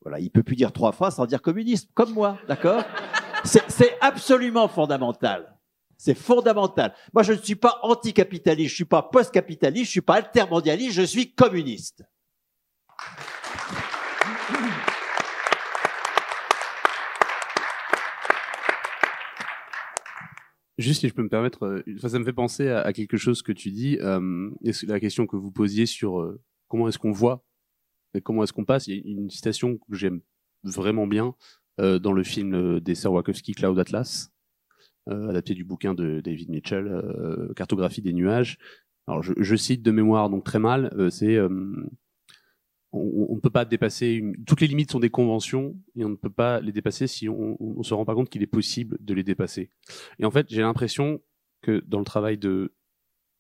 voilà, 0.03 0.21
il 0.21 0.31
peut 0.31 0.43
plus 0.43 0.57
dire 0.57 0.73
trois 0.73 0.93
fois 0.93 1.11
sans 1.11 1.27
dire 1.27 1.43
communiste, 1.43 1.91
comme 1.95 2.13
moi, 2.13 2.39
d'accord? 2.49 2.83
C'est 3.45 3.99
absolument 4.01 4.69
fondamental. 4.69 5.55
C'est 5.99 6.15
fondamental. 6.15 6.95
Moi, 7.13 7.23
je 7.23 7.33
ne 7.33 7.39
suis 7.39 7.57
pas 7.57 7.79
anticapitaliste, 7.83 8.71
je 8.71 8.75
suis 8.75 8.85
pas 8.85 9.03
post-capitaliste, 9.03 9.87
je 9.87 9.91
suis 9.91 10.01
pas 10.01 10.15
altermondialiste, 10.15 10.93
je 10.93 11.03
suis 11.03 11.35
communiste. 11.35 12.05
Juste 20.77 21.01
si 21.01 21.09
je 21.09 21.15
peux 21.15 21.23
me 21.23 21.29
permettre, 21.29 21.65
euh, 21.65 21.83
ça 21.99 22.19
me 22.19 22.25
fait 22.25 22.33
penser 22.33 22.69
à, 22.69 22.93
quelque 22.93 23.17
chose 23.17 23.43
que 23.43 23.53
tu 23.53 23.71
dis, 23.71 23.97
euh, 24.01 24.51
la 24.87 24.99
question 24.99 25.27
que 25.27 25.37
vous 25.37 25.53
posiez 25.53 25.87
sur 25.87 26.21
euh, 26.21 26.41
comment 26.69 26.89
est-ce 26.89 26.99
qu'on 26.99 27.13
voit 27.13 27.45
et 28.15 28.21
comment 28.21 28.43
est-ce 28.43 28.53
qu'on 28.53 28.65
passe. 28.65 28.89
Il 28.89 28.97
y 28.97 28.99
a 28.99 29.03
une 29.05 29.31
citation 29.31 29.79
que 29.79 29.95
j'aime 29.95 30.21
vraiment 30.65 31.07
bien 31.07 31.35
euh, 31.81 32.01
dans 32.01 32.13
le 32.13 32.25
film 32.25 32.81
des 32.81 32.95
sœurs 32.97 33.13
Wachowski, 33.13 33.53
Cloud 33.53 33.79
Atlas, 33.79 34.33
adapté 35.07 35.55
du 35.55 35.65
bouquin 35.65 35.95
de 35.95 36.21
David 36.21 36.49
Mitchell, 36.49 37.53
Cartographie 37.55 38.01
des 38.01 38.15
nuages. 38.15 38.59
Alors 39.07 39.23
je, 39.23 39.35
je, 39.37 39.55
cite 39.55 39.83
de 39.83 39.91
mémoire 39.91 40.31
donc 40.31 40.45
très 40.45 40.59
mal, 40.59 40.91
c'est 41.11 41.39
on 42.95 43.35
ne 43.35 43.41
peut 43.41 43.51
pas 43.51 43.65
dépasser 43.65 44.13
une... 44.13 44.45
toutes 44.45 44.61
les 44.61 44.67
limites 44.67 44.93
sont 44.93 45.01
des 45.01 45.11
conventions 45.11 45.77
et 45.97 46.05
on 46.05 46.11
ne 46.11 46.17
peut 46.17 46.31
pas 46.31 46.61
les 46.61 46.73
dépasser 46.73 47.07
si 47.07 47.29
on, 47.29 47.57
ne 47.61 47.83
se 47.83 47.95
rend 47.95 48.05
pas 48.05 48.15
compte 48.15 48.31
qu'il 48.31 48.43
est 48.43 48.47
possible 48.47 48.97
de 49.01 49.15
les 49.15 49.25
dépasser. 49.25 49.71
Et 50.19 50.25
en 50.25 50.31
fait, 50.31 50.47
j'ai 50.49 50.63
l'impression 50.63 51.21
que 51.63 51.83
dans 51.87 51.99
le 51.99 52.05
travail 52.05 52.39
de 52.39 52.73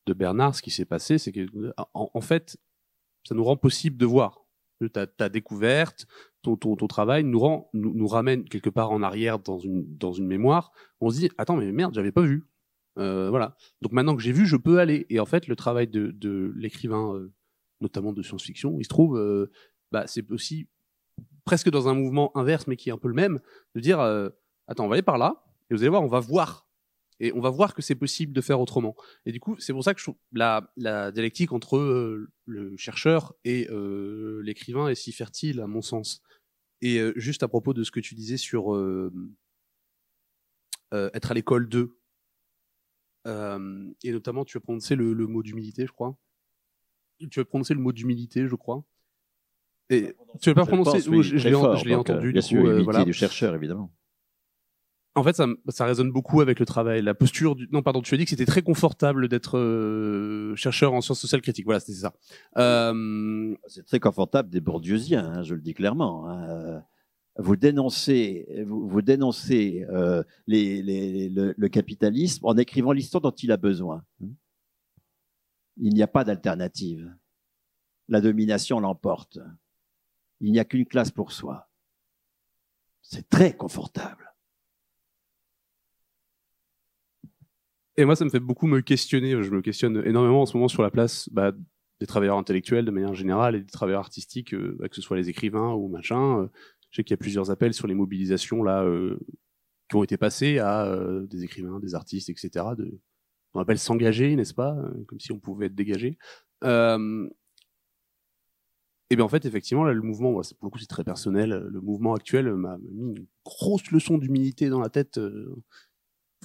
de 0.06 0.12
Bernard, 0.12 0.54
ce 0.54 0.62
qui 0.62 0.70
s'est 0.70 0.84
passé, 0.84 1.18
c'est 1.18 1.32
que 1.32 1.46
en, 1.94 2.20
fait, 2.20 2.58
ça 3.26 3.34
nous 3.34 3.44
rend 3.44 3.56
possible 3.56 3.96
de 3.96 4.06
voir. 4.06 4.44
Ta, 4.92 5.06
ta 5.06 5.30
découverte, 5.30 6.06
ton, 6.42 6.56
ton, 6.56 6.76
ton, 6.76 6.86
travail 6.88 7.24
nous 7.24 7.38
rend, 7.38 7.70
nous, 7.72 7.94
nous, 7.94 8.06
ramène 8.06 8.44
quelque 8.44 8.68
part 8.68 8.90
en 8.90 9.02
arrière 9.02 9.38
dans 9.38 9.58
une 9.58 9.96
dans 9.96 10.12
une 10.12 10.26
mémoire. 10.26 10.72
On 11.00 11.08
se 11.08 11.20
dit 11.20 11.30
attends 11.38 11.56
mais 11.56 11.72
merde, 11.72 11.94
j'avais 11.94 12.12
pas 12.12 12.20
vu. 12.22 12.44
Euh, 12.98 13.30
voilà. 13.30 13.56
Donc 13.80 13.92
maintenant 13.92 14.14
que 14.14 14.22
j'ai 14.22 14.32
vu, 14.32 14.44
je 14.44 14.56
peux 14.56 14.80
aller. 14.80 15.06
Et 15.08 15.20
en 15.20 15.26
fait, 15.26 15.46
le 15.46 15.56
travail 15.56 15.88
de, 15.88 16.10
de 16.10 16.52
l'écrivain 16.56 17.14
euh, 17.14 17.32
notamment 17.80 18.12
de 18.12 18.22
science-fiction, 18.22 18.78
il 18.78 18.84
se 18.84 18.88
trouve, 18.88 19.18
euh, 19.18 19.50
bah, 19.92 20.06
c'est 20.06 20.30
aussi 20.30 20.68
presque 21.44 21.70
dans 21.70 21.88
un 21.88 21.94
mouvement 21.94 22.36
inverse, 22.36 22.66
mais 22.66 22.76
qui 22.76 22.88
est 22.88 22.92
un 22.92 22.98
peu 22.98 23.08
le 23.08 23.14
même, 23.14 23.40
de 23.74 23.80
dire, 23.80 24.00
euh, 24.00 24.30
attends, 24.66 24.86
on 24.86 24.88
va 24.88 24.94
aller 24.94 25.02
par 25.02 25.18
là, 25.18 25.44
et 25.70 25.74
vous 25.74 25.82
allez 25.82 25.90
voir, 25.90 26.02
on 26.02 26.08
va 26.08 26.20
voir. 26.20 26.68
Et 27.20 27.32
on 27.32 27.40
va 27.40 27.50
voir 27.50 27.74
que 27.74 27.82
c'est 27.82 27.94
possible 27.94 28.32
de 28.32 28.40
faire 28.40 28.60
autrement. 28.60 28.96
Et 29.24 29.30
du 29.30 29.38
coup, 29.38 29.56
c'est 29.60 29.72
pour 29.72 29.84
ça 29.84 29.94
que 29.94 30.02
la, 30.32 30.72
dialectique 31.12 31.52
entre 31.52 31.76
euh, 31.76 32.28
le 32.44 32.76
chercheur 32.76 33.34
et 33.44 33.68
l'écrivain 34.42 34.88
est 34.88 34.96
si 34.96 35.12
fertile, 35.12 35.60
à 35.60 35.68
mon 35.68 35.80
sens. 35.80 36.22
Et 36.80 37.00
juste 37.14 37.44
à 37.44 37.48
propos 37.48 37.72
de 37.72 37.84
ce 37.84 37.92
que 37.92 38.00
tu 38.00 38.16
disais 38.16 38.36
sur 38.36 38.76
être 40.92 41.30
à 41.30 41.34
l'école 41.34 41.68
d'eux, 41.68 41.96
et 43.26 44.12
notamment 44.12 44.44
tu 44.44 44.56
as 44.56 44.60
prononcé 44.60 44.96
le 44.96 45.26
mot 45.28 45.44
d'humilité, 45.44 45.86
je 45.86 45.92
crois 45.92 46.18
tu 47.30 47.40
vas 47.40 47.44
prononcer 47.44 47.74
le 47.74 47.80
mot 47.80 47.92
d'humilité, 47.92 48.46
je 48.46 48.54
crois. 48.54 48.84
Et 49.90 50.14
tu 50.40 50.50
vas 50.50 50.54
pas 50.54 50.66
prononcer. 50.66 51.00
je, 51.00 51.84
l'ai 51.86 51.94
entendu. 51.94 52.32
Bien 52.32 52.40
sûr, 52.40 52.64
euh, 52.64 52.82
voilà. 52.82 53.04
du 53.04 53.12
chercheur, 53.12 53.54
évidemment. 53.54 53.92
En 55.16 55.22
fait, 55.22 55.36
ça, 55.36 55.46
ça, 55.68 55.84
résonne 55.84 56.10
beaucoup 56.10 56.40
avec 56.40 56.58
le 56.58 56.66
travail, 56.66 57.00
la 57.00 57.14
posture 57.14 57.54
du. 57.54 57.68
Non, 57.70 57.82
pardon, 57.82 58.02
tu 58.02 58.14
as 58.14 58.18
dit 58.18 58.24
que 58.24 58.30
c'était 58.30 58.46
très 58.46 58.62
confortable 58.62 59.28
d'être 59.28 59.58
euh, 59.58 60.56
chercheur 60.56 60.92
en 60.92 61.00
sciences 61.00 61.20
sociales 61.20 61.40
critiques. 61.40 61.66
Voilà, 61.66 61.78
c'était 61.78 61.98
ça. 61.98 62.14
Euh... 62.56 63.54
C'est 63.68 63.86
très 63.86 64.00
confortable 64.00 64.50
des 64.50 64.60
bourdieusiens, 64.60 65.24
hein, 65.24 65.42
je 65.44 65.54
le 65.54 65.60
dis 65.60 65.74
clairement. 65.74 66.28
Hein. 66.28 66.82
Vous 67.36 67.56
dénoncez, 67.56 68.64
vous, 68.66 68.88
vous 68.88 69.02
dénoncez 69.02 69.84
euh, 69.90 70.22
les, 70.46 70.82
les, 70.82 71.28
le, 71.28 71.52
le, 71.56 71.68
capitalisme 71.68 72.46
en 72.46 72.56
écrivant 72.56 72.92
l'histoire 72.92 73.20
dont 73.20 73.32
il 73.32 73.50
a 73.50 73.56
besoin. 73.56 74.04
Il 75.76 75.94
n'y 75.94 76.02
a 76.02 76.06
pas 76.06 76.24
d'alternative. 76.24 77.14
La 78.08 78.20
domination 78.20 78.80
l'emporte. 78.80 79.38
Il 80.40 80.52
n'y 80.52 80.58
a 80.58 80.64
qu'une 80.64 80.86
classe 80.86 81.10
pour 81.10 81.32
soi. 81.32 81.68
C'est 83.02 83.28
très 83.28 83.56
confortable. 83.56 84.34
Et 87.96 88.04
moi, 88.04 88.16
ça 88.16 88.24
me 88.24 88.30
fait 88.30 88.40
beaucoup 88.40 88.66
me 88.66 88.80
questionner. 88.80 89.42
Je 89.42 89.50
me 89.50 89.62
questionne 89.62 90.02
énormément 90.04 90.42
en 90.42 90.46
ce 90.46 90.56
moment 90.56 90.68
sur 90.68 90.82
la 90.82 90.90
place 90.90 91.28
bah, 91.30 91.52
des 92.00 92.06
travailleurs 92.06 92.38
intellectuels 92.38 92.84
de 92.84 92.90
manière 92.90 93.14
générale 93.14 93.54
et 93.54 93.60
des 93.60 93.70
travailleurs 93.70 94.00
artistiques, 94.00 94.52
euh, 94.54 94.76
bah, 94.78 94.88
que 94.88 94.96
ce 94.96 95.02
soit 95.02 95.16
les 95.16 95.28
écrivains 95.28 95.72
ou 95.72 95.88
machin. 95.88 96.40
Euh, 96.40 96.48
je 96.90 96.96
sais 96.96 97.04
qu'il 97.04 97.12
y 97.12 97.14
a 97.14 97.18
plusieurs 97.18 97.50
appels 97.50 97.74
sur 97.74 97.86
les 97.86 97.94
mobilisations 97.94 98.62
là 98.62 98.82
euh, 98.84 99.18
qui 99.88 99.96
ont 99.96 100.04
été 100.04 100.16
passés 100.16 100.58
à 100.58 100.96
des 101.28 101.44
écrivains, 101.44 101.78
des 101.80 101.94
artistes, 101.94 102.30
etc. 102.30 102.64
on 103.54 103.60
appelle 103.60 103.78
s'engager, 103.78 104.34
n'est-ce 104.36 104.54
pas 104.54 104.74
euh, 104.76 105.04
Comme 105.06 105.20
si 105.20 105.32
on 105.32 105.38
pouvait 105.38 105.66
être 105.66 105.74
dégagé. 105.74 106.18
Euh, 106.64 107.28
et 109.10 109.16
bien 109.16 109.24
en 109.24 109.28
fait, 109.28 109.44
effectivement, 109.44 109.84
le 109.84 110.02
mouvement, 110.02 110.32
pour 110.32 110.42
le 110.64 110.70
coup, 110.70 110.78
c'est 110.78 110.86
très 110.86 111.04
personnel. 111.04 111.50
Le 111.50 111.80
mouvement 111.80 112.14
actuel 112.14 112.52
m'a 112.54 112.78
mis 112.78 113.10
une 113.10 113.26
grosse 113.44 113.90
leçon 113.90 114.18
d'humilité 114.18 114.68
dans 114.68 114.80
la 114.80 114.88
tête. 114.88 115.18
Euh, 115.18 115.54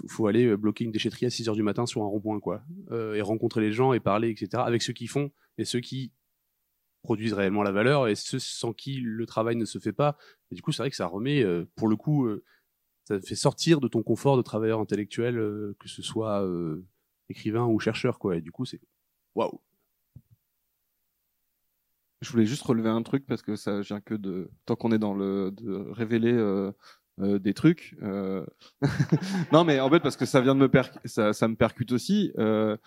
faut 0.07 0.27
aller 0.27 0.55
bloquer 0.55 0.85
une 0.85 0.91
déchetterie 0.91 1.25
à 1.25 1.29
6 1.29 1.49
heures 1.49 1.55
du 1.55 1.63
matin 1.63 1.85
sur 1.85 2.03
un 2.03 2.05
rond-point, 2.05 2.39
quoi. 2.39 2.63
et 2.91 3.21
rencontrer 3.21 3.59
les 3.59 3.73
gens 3.73 3.91
et 3.91 3.99
parler, 3.99 4.29
etc. 4.29 4.63
Avec 4.65 4.81
ceux 4.81 4.93
qui 4.93 5.07
font 5.07 5.31
et 5.57 5.65
ceux 5.65 5.81
qui 5.81 6.13
produisent 7.01 7.33
réellement 7.33 7.63
la 7.63 7.73
valeur 7.73 8.07
et 8.07 8.15
ceux 8.15 8.39
sans 8.39 8.71
qui 8.71 9.01
le 9.01 9.25
travail 9.25 9.57
ne 9.57 9.65
se 9.65 9.77
fait 9.77 9.91
pas. 9.91 10.17
Du 10.51 10.61
coup, 10.61 10.71
c'est 10.71 10.83
vrai 10.83 10.89
que 10.89 10.95
ça 10.95 11.05
remet, 11.05 11.43
pour 11.75 11.89
le 11.89 11.97
coup, 11.97 12.29
ça 13.03 13.19
fait 13.19 13.35
sortir 13.35 13.81
de 13.81 13.89
ton 13.89 14.01
confort 14.01 14.37
de 14.37 14.41
travailleur 14.41 14.79
intellectuel, 14.79 15.35
que 15.79 15.89
ce 15.89 16.01
soit 16.01 16.47
écrivain 17.29 17.65
ou 17.65 17.79
chercheur, 17.79 18.19
quoi. 18.19 18.37
Et 18.37 18.41
du 18.41 18.51
coup, 18.51 18.65
c'est 18.65 18.81
waouh. 19.35 19.61
je 22.21 22.31
voulais 22.31 22.45
juste 22.45 22.63
relever 22.63 22.89
un 22.89 23.01
truc 23.03 23.25
parce 23.25 23.41
que 23.41 23.55
ça 23.55 23.81
vient 23.81 24.01
que 24.01 24.13
de 24.13 24.51
tant 24.65 24.75
qu'on 24.75 24.91
est 24.91 24.99
dans 24.99 25.13
le 25.13 25.51
de 25.51 25.89
révéler 25.91 26.33
euh, 26.33 26.71
euh, 27.21 27.39
des 27.39 27.53
trucs. 27.53 27.95
Euh... 28.01 28.45
non, 29.53 29.63
mais 29.63 29.79
en 29.79 29.89
fait 29.89 29.99
parce 30.01 30.17
que 30.17 30.25
ça 30.25 30.41
vient 30.41 30.55
de 30.55 30.59
me 30.59 30.69
per 30.69 30.83
ça, 31.05 31.33
ça 31.33 31.47
me 31.47 31.55
percute 31.55 31.91
aussi. 31.91 32.31
Euh, 32.37 32.77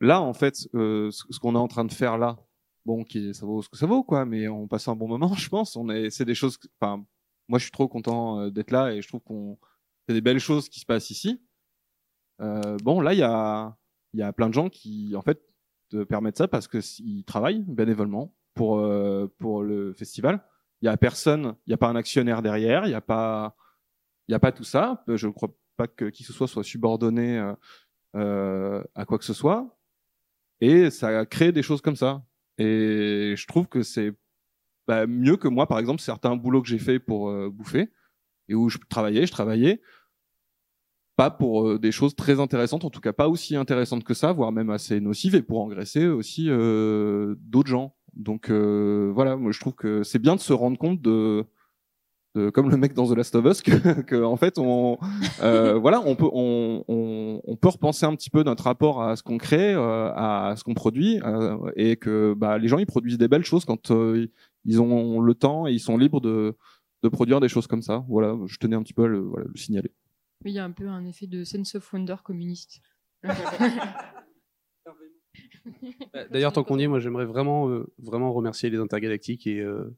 là, 0.00 0.20
en 0.20 0.34
fait, 0.34 0.56
ce, 0.56 1.10
ce 1.10 1.38
qu'on 1.40 1.54
est 1.54 1.58
en 1.58 1.68
train 1.68 1.84
de 1.84 1.92
faire 1.92 2.18
là, 2.18 2.36
bon, 2.84 3.04
qui 3.04 3.34
ça 3.34 3.46
vaut 3.46 3.62
ce 3.62 3.68
que 3.68 3.76
ça 3.76 3.86
vaut, 3.86 4.04
quoi. 4.04 4.24
Mais 4.24 4.48
on 4.48 4.68
passe 4.68 4.88
un 4.88 4.96
bon 4.96 5.08
moment, 5.08 5.34
je 5.34 5.48
pense. 5.48 5.76
On 5.76 5.88
est, 5.90 6.10
c'est 6.10 6.24
des 6.24 6.34
choses. 6.34 6.58
Enfin, 6.80 7.04
moi, 7.48 7.58
je 7.58 7.64
suis 7.64 7.72
trop 7.72 7.88
content 7.88 8.48
d'être 8.50 8.70
là 8.70 8.92
et 8.92 9.02
je 9.02 9.08
trouve 9.08 9.22
qu'on 9.22 9.58
c'est 10.08 10.14
des 10.14 10.20
belles 10.20 10.38
choses 10.40 10.68
qui 10.68 10.80
se 10.80 10.86
passent 10.86 11.10
ici. 11.10 11.40
Bon, 12.38 13.00
là, 13.00 13.12
il 13.14 13.18
y 13.18 13.22
a 13.22 13.76
y 14.14 14.22
a 14.22 14.32
plein 14.32 14.48
de 14.48 14.54
gens 14.54 14.68
qui, 14.68 15.14
en 15.14 15.22
fait, 15.22 15.40
te 15.90 16.02
permettent 16.04 16.38
ça 16.38 16.48
parce 16.48 16.68
qu'ils 16.68 17.24
travaillent 17.24 17.64
bénévolement 17.66 18.34
pour 18.54 18.78
euh, 18.78 19.32
pour 19.38 19.62
le 19.62 19.92
festival. 19.92 20.42
Il 20.82 20.86
y 20.86 20.88
a 20.88 20.96
personne, 20.96 21.56
il 21.66 21.70
n'y 21.70 21.74
a 21.74 21.78
pas 21.78 21.88
un 21.88 21.96
actionnaire 21.96 22.42
derrière, 22.42 22.86
il 22.86 22.88
n'y 22.88 22.94
a 22.94 23.00
pas 23.00 23.56
a 24.30 24.38
pas 24.38 24.52
tout 24.52 24.64
ça. 24.64 25.04
Je 25.06 25.26
ne 25.26 25.32
crois 25.32 25.54
pas 25.76 25.86
que 25.86 26.06
qui 26.06 26.22
que 26.22 26.26
ce 26.26 26.32
soit 26.32 26.48
soit 26.48 26.64
subordonné 26.64 27.38
euh, 27.38 27.54
euh, 28.16 28.82
à 28.94 29.04
quoi 29.04 29.18
que 29.18 29.24
ce 29.24 29.34
soit. 29.34 29.78
Et 30.60 30.90
ça 30.90 31.20
a 31.20 31.26
créé 31.26 31.52
des 31.52 31.62
choses 31.62 31.82
comme 31.82 31.96
ça. 31.96 32.24
Et 32.58 33.34
je 33.36 33.46
trouve 33.46 33.68
que 33.68 33.82
c'est 33.82 34.12
bah, 34.86 35.06
mieux 35.06 35.36
que 35.36 35.48
moi, 35.48 35.66
par 35.66 35.78
exemple, 35.78 36.00
certains 36.00 36.36
boulots 36.36 36.62
que 36.62 36.68
j'ai 36.68 36.78
fait 36.78 36.98
pour 36.98 37.28
euh, 37.28 37.50
bouffer 37.50 37.90
et 38.48 38.54
où 38.54 38.68
je 38.68 38.78
travaillais, 38.88 39.26
je 39.26 39.32
travaillais 39.32 39.82
pas 41.16 41.30
pour 41.30 41.68
euh, 41.68 41.78
des 41.78 41.92
choses 41.92 42.14
très 42.14 42.40
intéressantes, 42.40 42.84
en 42.84 42.90
tout 42.90 43.00
cas 43.00 43.12
pas 43.12 43.28
aussi 43.28 43.56
intéressantes 43.56 44.04
que 44.04 44.14
ça, 44.14 44.32
voire 44.32 44.52
même 44.52 44.70
assez 44.70 45.00
nocives, 45.00 45.34
et 45.34 45.42
pour 45.42 45.60
engraisser 45.60 46.06
aussi 46.06 46.46
euh, 46.48 47.34
d'autres 47.40 47.70
gens. 47.70 47.94
Donc 48.16 48.50
euh, 48.50 49.12
voilà, 49.14 49.36
moi 49.36 49.52
je 49.52 49.60
trouve 49.60 49.74
que 49.74 50.02
c'est 50.02 50.18
bien 50.18 50.34
de 50.34 50.40
se 50.40 50.54
rendre 50.54 50.78
compte 50.78 51.02
de, 51.02 51.44
de, 52.34 52.48
comme 52.48 52.70
le 52.70 52.78
mec 52.78 52.94
dans 52.94 53.06
The 53.06 53.16
Last 53.16 53.34
of 53.34 53.44
Us, 53.44 53.62
que, 53.62 54.00
que 54.00 54.22
en 54.22 54.36
fait 54.36 54.58
on 54.58 54.98
euh, 55.42 55.74
voilà, 55.78 56.00
on 56.04 56.16
peut 56.16 56.28
on, 56.32 56.82
on, 56.88 57.40
on, 57.44 57.56
peut 57.56 57.68
repenser 57.68 58.06
un 58.06 58.14
petit 58.16 58.30
peu 58.30 58.42
notre 58.42 58.64
rapport 58.64 59.02
à 59.02 59.16
ce 59.16 59.22
qu'on 59.22 59.36
crée, 59.36 59.74
euh, 59.74 60.10
à 60.14 60.54
ce 60.56 60.64
qu'on 60.64 60.74
produit, 60.74 61.20
et 61.76 61.96
que 61.96 62.34
bah, 62.34 62.56
les 62.56 62.68
gens 62.68 62.78
ils 62.78 62.86
produisent 62.86 63.18
des 63.18 63.28
belles 63.28 63.44
choses 63.44 63.66
quand 63.66 63.92
ils 64.64 64.80
ont 64.80 65.20
le 65.20 65.34
temps 65.34 65.66
et 65.66 65.72
ils 65.72 65.80
sont 65.80 65.98
libres 65.98 66.20
de 66.20 66.56
de 67.02 67.08
produire 67.10 67.40
des 67.40 67.48
choses 67.48 67.66
comme 67.66 67.82
ça. 67.82 68.04
Voilà, 68.08 68.34
je 68.46 68.56
tenais 68.56 68.74
un 68.74 68.82
petit 68.82 68.94
peu 68.94 69.04
à 69.04 69.08
le, 69.08 69.18
voilà, 69.18 69.46
le 69.46 69.56
signaler. 69.58 69.92
Il 70.44 70.52
y 70.52 70.58
a 70.58 70.64
un 70.64 70.70
peu 70.70 70.88
un 70.88 71.04
effet 71.04 71.26
de 71.26 71.44
sense 71.44 71.74
of 71.74 71.92
wonder 71.92 72.16
communiste. 72.22 72.80
Bah, 76.12 76.24
d'ailleurs, 76.30 76.52
tant 76.52 76.62
qu'on 76.62 76.78
y 76.78 76.84
est, 76.84 76.86
moi 76.86 77.00
j'aimerais 77.00 77.24
vraiment, 77.24 77.68
euh, 77.68 77.92
vraiment 77.98 78.32
remercier 78.32 78.70
les 78.70 78.78
intergalactiques 78.78 79.48
et, 79.48 79.58
euh, 79.58 79.96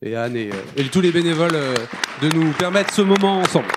et 0.00 0.16
Anne 0.16 0.34
et, 0.34 0.50
euh, 0.50 0.62
et, 0.76 0.84
tous 0.84 1.02
les 1.02 1.12
bénévoles 1.12 1.52
de 1.52 2.34
nous 2.34 2.50
permettre 2.52 2.92
ce 2.92 3.02
moment 3.02 3.38
ensemble. 3.38 3.68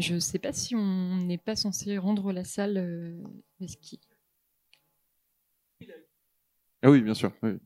je 0.00 0.14
ne 0.14 0.20
sais 0.20 0.38
pas 0.38 0.52
si 0.52 0.74
on 0.74 1.16
n'est 1.16 1.38
pas 1.38 1.56
censé 1.56 1.98
rendre 1.98 2.32
la 2.32 2.44
salle. 2.44 2.78
Euh, 2.78 3.66
qui... 3.82 4.00
Ah 6.82 6.90
oui, 6.90 7.00
bien 7.02 7.14
sûr. 7.14 7.32
Oui. 7.42 7.58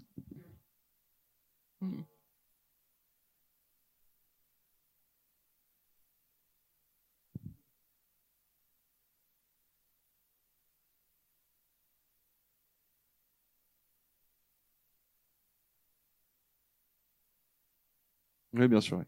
Bien 18.52 18.80
sûr. 18.80 19.02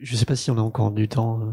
Je 0.00 0.16
sais 0.16 0.26
pas 0.26 0.36
si 0.36 0.50
on 0.50 0.58
a 0.58 0.62
encore 0.62 0.90
du 0.92 1.08
temps. 1.08 1.42
Euh. 1.42 1.52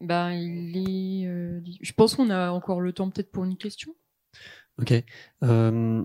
Ben, 0.00 0.32
il 0.32 0.76
est. 0.76 1.26
Euh, 1.28 1.60
je 1.80 1.92
pense 1.92 2.14
qu'on 2.14 2.30
a 2.30 2.50
encore 2.50 2.80
le 2.80 2.92
temps 2.92 3.10
peut-être 3.10 3.30
pour 3.30 3.44
une 3.44 3.56
question. 3.56 3.94
Ok. 4.80 4.92
Euh, 5.42 6.02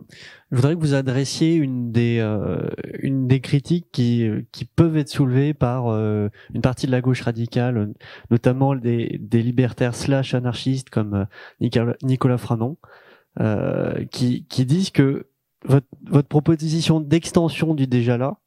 je 0.51 0.55
voudrais 0.55 0.75
que 0.75 0.79
vous 0.79 0.93
adressiez 0.93 1.55
une 1.55 1.91
des 1.91 2.19
euh, 2.19 2.69
une 2.99 3.27
des 3.27 3.39
critiques 3.39 3.87
qui 3.93 4.29
qui 4.51 4.65
peuvent 4.65 4.97
être 4.97 5.09
soulevées 5.09 5.53
par 5.53 5.87
euh, 5.87 6.29
une 6.53 6.61
partie 6.61 6.85
de 6.85 6.91
la 6.91 6.99
gauche 6.99 7.21
radicale, 7.21 7.93
notamment 8.29 8.75
des 8.75 9.17
des 9.21 9.41
libertaires 9.41 9.95
slash 9.95 10.33
anarchistes 10.33 10.89
comme 10.89 11.27
Nicolas, 11.61 11.95
Nicolas 12.03 12.37
Franon, 12.37 12.77
qui 14.11 14.45
qui 14.47 14.65
disent 14.65 14.91
que 14.91 15.27
votre 15.65 15.87
votre 16.05 16.27
proposition 16.27 16.99
d'extension 16.99 17.73
du 17.73 17.87
déjà 17.87 18.17
là 18.17 18.37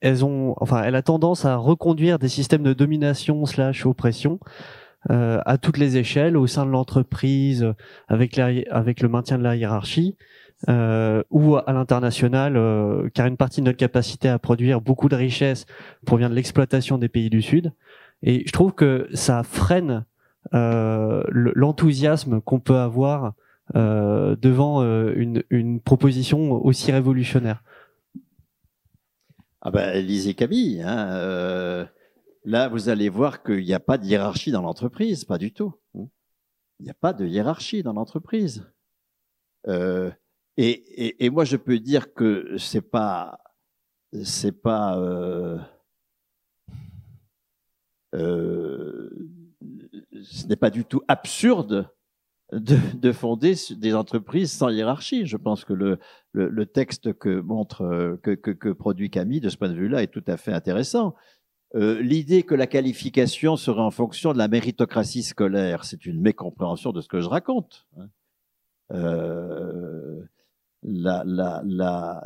elles 0.00 0.24
ont, 0.24 0.54
enfin, 0.58 0.82
elle 0.82 0.94
a 0.94 1.02
tendance 1.02 1.44
à 1.44 1.56
reconduire 1.56 2.18
des 2.18 2.28
systèmes 2.28 2.62
de 2.62 2.72
domination 2.72 3.44
slash 3.46 3.86
oppression 3.86 4.40
euh, 5.08 5.40
à 5.46 5.56
toutes 5.56 5.78
les 5.78 5.96
échelles, 5.96 6.36
au 6.36 6.46
sein 6.46 6.66
de 6.66 6.70
l'entreprise, 6.70 7.72
avec, 8.08 8.36
le 8.36 9.08
maintien 9.08 9.38
de 9.38 9.42
la 9.42 9.56
hiérarchie, 9.56 10.16
euh, 10.68 11.22
ou 11.30 11.56
à 11.56 11.72
l'international, 11.72 12.56
euh, 12.56 13.08
car 13.14 13.26
une 13.26 13.38
partie 13.38 13.60
de 13.60 13.66
notre 13.66 13.78
capacité 13.78 14.28
à 14.28 14.38
produire 14.38 14.82
beaucoup 14.82 15.08
de 15.08 15.16
richesses 15.16 15.64
provient 16.04 16.28
de 16.28 16.34
l'exploitation 16.34 16.98
des 16.98 17.08
pays 17.08 17.30
du 17.30 17.40
Sud. 17.40 17.72
Et 18.22 18.42
je 18.46 18.52
trouve 18.52 18.74
que 18.74 19.08
ça 19.14 19.42
freine 19.42 20.04
l'enthousiasme 20.52 22.40
qu'on 22.40 22.60
peut 22.60 22.78
avoir 22.78 23.34
devant 23.74 24.82
une 24.82 25.80
proposition 25.80 26.52
aussi 26.52 26.92
révolutionnaire. 26.92 27.62
Ah 29.62 29.70
ben, 29.70 30.04
lisez 30.04 30.34
Camille. 30.34 30.82
Hein, 30.82 31.12
euh, 31.12 31.86
là, 32.44 32.68
vous 32.68 32.88
allez 32.88 33.08
voir 33.08 33.42
qu'il 33.42 33.64
n'y 33.64 33.74
a 33.74 33.80
pas 33.80 33.98
de 33.98 34.06
hiérarchie 34.06 34.52
dans 34.52 34.62
l'entreprise, 34.62 35.24
pas 35.24 35.38
du 35.38 35.52
tout. 35.52 35.74
Il 35.94 36.84
n'y 36.84 36.90
a 36.90 36.94
pas 36.94 37.12
de 37.12 37.26
hiérarchie 37.26 37.82
dans 37.82 37.92
l'entreprise. 37.92 38.64
Et, 40.62 41.30
moi, 41.30 41.44
je 41.44 41.56
peux 41.56 41.78
dire 41.78 42.12
que 42.12 42.56
c'est 42.58 42.82
pas, 42.82 43.38
c'est 44.22 44.52
pas, 44.52 44.98
euh, 44.98 45.58
euh, 48.14 49.10
ce 50.22 50.46
n'est 50.46 50.56
pas 50.56 50.68
du 50.68 50.84
tout 50.84 51.02
absurde 51.08 51.88
de, 52.52 52.76
de, 52.94 53.12
fonder 53.12 53.54
des 53.76 53.94
entreprises 53.94 54.52
sans 54.52 54.70
hiérarchie. 54.70 55.26
Je 55.26 55.36
pense 55.36 55.64
que 55.64 55.72
le, 55.72 55.98
le, 56.32 56.48
le 56.48 56.66
texte 56.66 57.12
que 57.12 57.40
montre 57.40 58.18
que, 58.22 58.32
que, 58.32 58.50
que, 58.50 58.68
produit 58.70 59.10
Camille 59.10 59.40
de 59.40 59.48
ce 59.48 59.56
point 59.56 59.68
de 59.68 59.74
vue-là 59.74 60.02
est 60.02 60.12
tout 60.12 60.24
à 60.26 60.36
fait 60.36 60.52
intéressant. 60.52 61.14
Euh, 61.76 62.00
L'idée 62.00 62.42
que 62.42 62.54
la 62.54 62.66
qualification 62.66 63.56
serait 63.56 63.80
en 63.80 63.90
fonction 63.92 64.32
de 64.32 64.38
la 64.38 64.48
méritocratie 64.48 65.22
scolaire, 65.22 65.84
c'est 65.84 66.04
une 66.04 66.20
mécompréhension 66.20 66.92
de 66.92 67.00
ce 67.00 67.08
que 67.08 67.20
je 67.20 67.28
raconte. 67.28 67.86
Hein. 67.96 68.08
Euh, 68.92 70.20
la, 70.82 71.22
la, 71.24 71.62
la, 71.64 72.24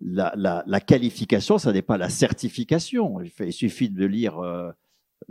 la, 0.00 0.32
la, 0.36 0.64
la 0.66 0.80
qualification, 0.80 1.58
ça 1.58 1.72
n'est 1.72 1.82
pas 1.82 1.96
la 1.96 2.08
certification. 2.08 3.20
Il, 3.20 3.30
fait, 3.30 3.48
il 3.48 3.52
suffit 3.52 3.88
de 3.88 4.04
lire 4.04 4.38
euh, 4.40 4.72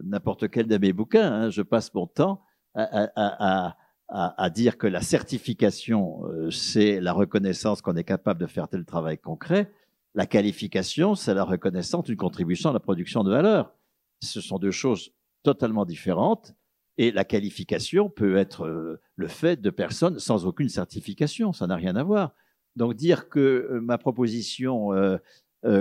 n'importe 0.01 0.49
quel 0.49 0.67
de 0.67 0.77
mes 0.77 0.93
bouquins. 0.93 1.31
Hein. 1.31 1.49
Je 1.49 1.61
passe 1.61 1.93
mon 1.93 2.07
temps 2.07 2.41
à, 2.75 4.49
dire 4.49 4.77
que 4.77 4.87
la 4.87 5.01
certification, 5.01 6.25
euh, 6.25 6.51
c'est 6.51 6.99
la 6.99 7.13
reconnaissance 7.13 7.81
qu'on 7.81 7.95
est 7.95 8.03
capable 8.03 8.41
de 8.41 8.47
faire 8.47 8.67
tel 8.67 8.85
travail 8.85 9.17
concret. 9.17 9.71
La 10.15 10.25
qualification, 10.25 11.15
c'est 11.15 11.33
la 11.33 11.43
reconnaissance 11.43 12.03
d'une 12.03 12.17
contribution 12.17 12.69
à 12.69 12.73
la 12.73 12.79
production 12.79 13.23
de 13.23 13.31
valeur. 13.31 13.73
Ce 14.21 14.41
sont 14.41 14.59
deux 14.59 14.71
choses 14.71 15.13
totalement 15.43 15.85
différentes. 15.85 16.53
Et 16.97 17.11
la 17.11 17.23
qualification 17.23 18.09
peut 18.09 18.35
être 18.35 18.65
euh, 18.65 18.99
le 19.15 19.27
fait 19.27 19.61
de 19.61 19.69
personnes 19.69 20.19
sans 20.19 20.45
aucune 20.45 20.69
certification. 20.69 21.53
Ça 21.53 21.67
n'a 21.67 21.75
rien 21.75 21.95
à 21.95 22.03
voir. 22.03 22.35
Donc 22.75 22.95
dire 22.95 23.29
que 23.29 23.39
euh, 23.39 23.81
ma 23.81 23.97
proposition 23.97 24.89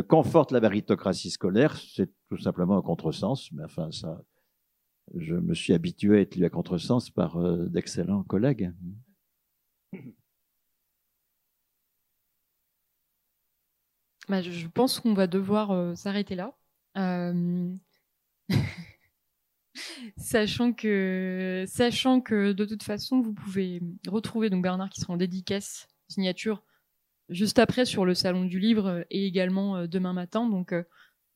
conforte 0.08 0.52
la 0.52 0.60
méritocratie 0.60 1.30
scolaire, 1.30 1.74
c'est 1.74 2.10
tout 2.28 2.36
simplement 2.36 2.76
un 2.76 2.82
contresens. 2.82 3.50
Mais 3.52 3.64
enfin, 3.64 3.90
ça, 3.90 4.22
je 5.16 5.34
me 5.34 5.54
suis 5.54 5.72
habitué 5.72 6.18
à 6.18 6.20
être 6.20 6.36
lu 6.36 6.44
à 6.44 6.50
contresens 6.50 7.10
par 7.10 7.36
euh, 7.36 7.66
d'excellents 7.66 8.22
collègues. 8.22 8.72
Bah, 14.28 14.42
je 14.42 14.68
pense 14.68 15.00
qu'on 15.00 15.14
va 15.14 15.26
devoir 15.26 15.72
euh, 15.72 15.94
s'arrêter 15.96 16.36
là. 16.36 16.54
Euh, 16.96 17.74
sachant 20.16 20.72
que, 20.72 21.64
sachant 21.66 22.20
que 22.20 22.52
de 22.52 22.64
toute 22.64 22.84
façon, 22.84 23.20
vous 23.20 23.32
pouvez 23.32 23.80
retrouver 24.06 24.50
donc 24.50 24.62
Bernard 24.62 24.90
qui 24.90 25.00
sera 25.00 25.14
en 25.14 25.16
dédicace 25.16 25.88
signature 26.08 26.62
juste 27.28 27.58
après 27.58 27.84
sur 27.84 28.04
le 28.04 28.14
salon 28.14 28.44
du 28.44 28.58
livre 28.58 29.04
et 29.10 29.26
également 29.26 29.86
demain 29.86 30.12
matin. 30.12 30.48
Donc, 30.48 30.72
je 30.72 30.82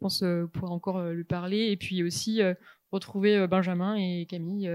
pense 0.00 0.24
pouvoir 0.52 0.72
encore 0.72 1.04
lui 1.10 1.22
parler 1.22 1.70
et 1.70 1.76
puis 1.76 2.02
aussi 2.02 2.40
retrouver 2.94 3.46
Benjamin 3.46 3.96
et 3.96 4.26
Camille 4.28 4.70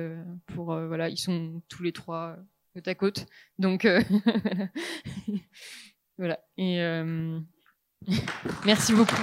pour 0.47 0.65
voilà, 0.65 1.09
ils 1.09 1.17
sont 1.17 1.61
tous 1.67 1.83
les 1.83 1.91
trois 1.91 2.37
côte 2.73 2.87
à 2.87 2.95
côte. 2.95 3.25
Donc 3.57 3.87
voilà. 6.17 6.39
Et 6.57 6.79
merci 8.65 8.93
beaucoup. 8.93 9.15